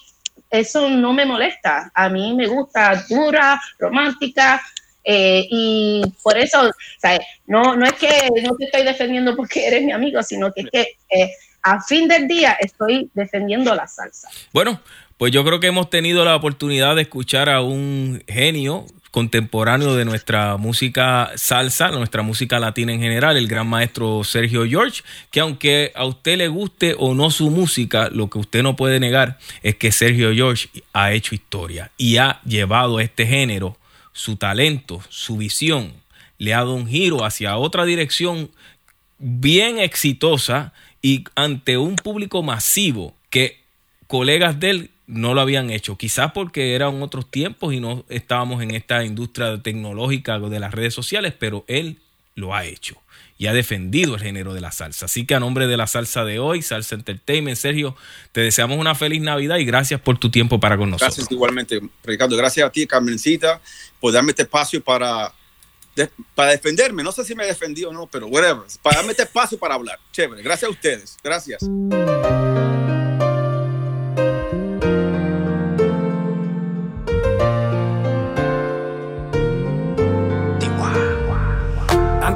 eso 0.51 0.87
no 0.89 1.11
me 1.11 1.25
molesta. 1.25 1.91
A 1.95 2.07
mí 2.07 2.35
me 2.35 2.45
gusta 2.45 3.03
dura, 3.09 3.59
romántica. 3.79 4.61
eh, 5.03 5.47
y 5.49 6.03
por 6.21 6.37
eso, 6.37 6.69
o 6.69 7.07
no, 7.47 7.75
no 7.75 7.85
es 7.85 7.93
que 7.93 8.29
no 8.43 8.55
te 8.55 8.65
estoy 8.65 8.83
defendiendo 8.83 9.35
porque 9.35 9.65
eres 9.65 9.83
mi 9.83 9.91
amigo, 9.91 10.21
sino 10.21 10.53
que 10.53 10.61
es 10.61 10.69
que 10.71 10.81
eh, 11.09 11.31
a 11.63 11.81
fin 11.81 12.07
del 12.07 12.27
día 12.27 12.57
estoy 12.59 13.09
defendiendo 13.15 13.73
la 13.73 13.87
salsa. 13.87 14.29
Bueno, 14.53 14.79
pues 15.17 15.31
yo 15.31 15.43
creo 15.43 15.59
que 15.59 15.67
hemos 15.67 15.89
tenido 15.89 16.23
la 16.25 16.35
oportunidad 16.35 16.95
de 16.95 17.03
escuchar 17.03 17.49
a 17.49 17.61
un 17.61 18.23
genio 18.27 18.85
contemporáneo 19.11 19.95
de 19.95 20.05
nuestra 20.05 20.55
música 20.55 21.31
salsa, 21.35 21.91
nuestra 21.91 22.23
música 22.23 22.59
latina 22.59 22.93
en 22.93 23.01
general, 23.01 23.35
el 23.35 23.47
gran 23.47 23.67
maestro 23.67 24.23
Sergio 24.23 24.65
George, 24.65 25.03
que 25.29 25.41
aunque 25.41 25.91
a 25.95 26.05
usted 26.05 26.37
le 26.37 26.47
guste 26.47 26.95
o 26.97 27.13
no 27.13 27.29
su 27.29 27.49
música, 27.49 28.09
lo 28.09 28.29
que 28.29 28.39
usted 28.39 28.63
no 28.63 28.77
puede 28.77 29.01
negar 29.01 29.37
es 29.63 29.75
que 29.75 29.91
Sergio 29.91 30.33
George 30.33 30.69
ha 30.93 31.11
hecho 31.11 31.35
historia 31.35 31.91
y 31.97 32.17
ha 32.17 32.41
llevado 32.45 33.01
este 33.01 33.27
género 33.27 33.77
su 34.13 34.37
talento, 34.37 35.01
su 35.09 35.37
visión, 35.37 35.93
le 36.37 36.53
ha 36.53 36.57
dado 36.57 36.73
un 36.73 36.87
giro 36.87 37.25
hacia 37.25 37.57
otra 37.57 37.85
dirección 37.85 38.49
bien 39.19 39.77
exitosa 39.77 40.73
y 41.01 41.25
ante 41.35 41.77
un 41.77 41.97
público 41.97 42.43
masivo 42.43 43.13
que 43.29 43.59
colegas 44.07 44.59
de 44.59 44.69
él 44.69 44.89
no 45.11 45.33
lo 45.33 45.41
habían 45.41 45.69
hecho, 45.69 45.97
quizás 45.97 46.31
porque 46.31 46.73
eran 46.73 47.01
otros 47.01 47.29
tiempos 47.29 47.73
y 47.73 47.79
no 47.79 48.05
estábamos 48.07 48.63
en 48.63 48.71
esta 48.71 49.03
industria 49.03 49.61
tecnológica 49.61 50.39
de 50.39 50.59
las 50.59 50.73
redes 50.73 50.93
sociales, 50.93 51.33
pero 51.37 51.65
él 51.67 51.97
lo 52.35 52.55
ha 52.55 52.65
hecho 52.65 52.95
y 53.37 53.47
ha 53.47 53.53
defendido 53.53 54.15
el 54.15 54.21
género 54.21 54.53
de 54.53 54.61
la 54.61 54.71
salsa. 54.71 55.05
Así 55.05 55.25
que 55.25 55.35
a 55.35 55.39
nombre 55.39 55.67
de 55.67 55.75
la 55.75 55.87
salsa 55.87 56.23
de 56.23 56.39
hoy, 56.39 56.61
Salsa 56.61 56.95
Entertainment, 56.95 57.57
Sergio, 57.57 57.95
te 58.31 58.39
deseamos 58.41 58.77
una 58.77 58.93
feliz 58.95 59.19
Navidad 59.21 59.57
y 59.57 59.65
gracias 59.65 59.99
por 59.99 60.17
tu 60.17 60.29
tiempo 60.29 60.59
para 60.59 60.77
con 60.77 60.91
nosotros. 60.91 61.15
Gracias 61.15 61.31
igualmente, 61.31 61.81
Ricardo. 62.03 62.37
Gracias 62.37 62.67
a 62.67 62.71
ti, 62.71 62.85
Carmencita, 62.85 63.59
por 63.99 64.13
darme 64.13 64.29
este 64.29 64.43
espacio 64.43 64.81
para, 64.81 65.33
para 66.35 66.51
defenderme. 66.51 67.03
No 67.03 67.11
sé 67.11 67.25
si 67.25 67.35
me 67.35 67.45
defendí 67.45 67.83
o 67.83 67.91
no, 67.91 68.07
pero 68.07 68.27
whatever. 68.27 68.63
Para 68.81 68.97
darme 68.97 69.11
este 69.11 69.23
espacio 69.23 69.57
para 69.57 69.73
hablar. 69.73 69.99
Chévere. 70.11 70.43
Gracias 70.43 70.69
a 70.69 70.71
ustedes. 70.71 71.17
Gracias. 71.23 71.61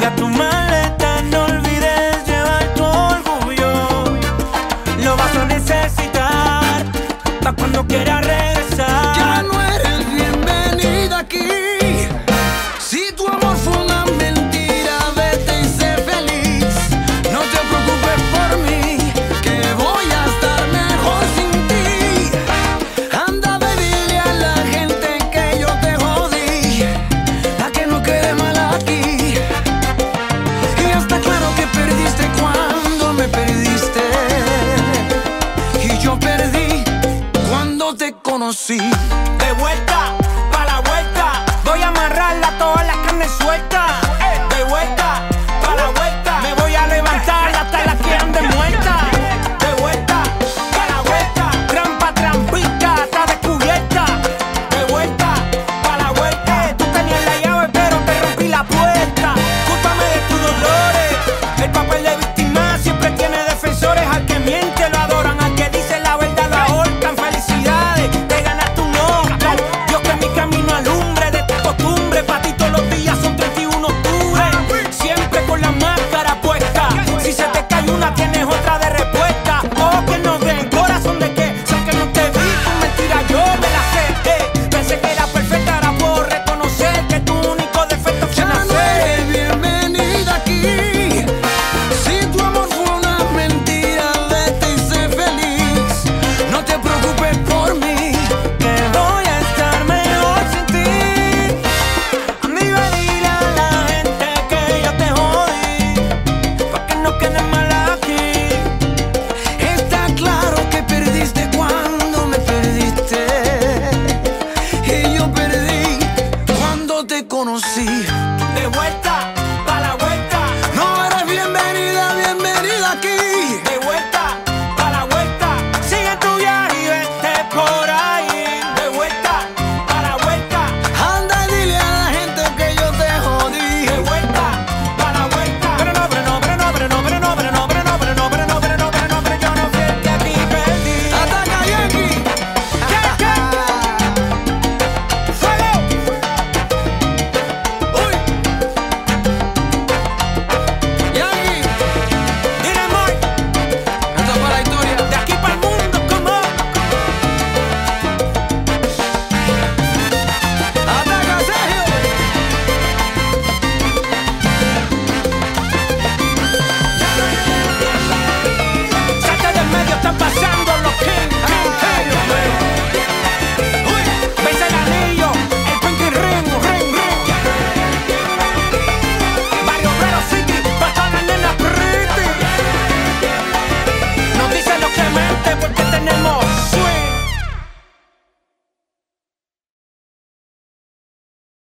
Cuando 0.00 0.06
hagas 0.06 0.16
tu 0.16 0.28
maleta, 0.38 0.59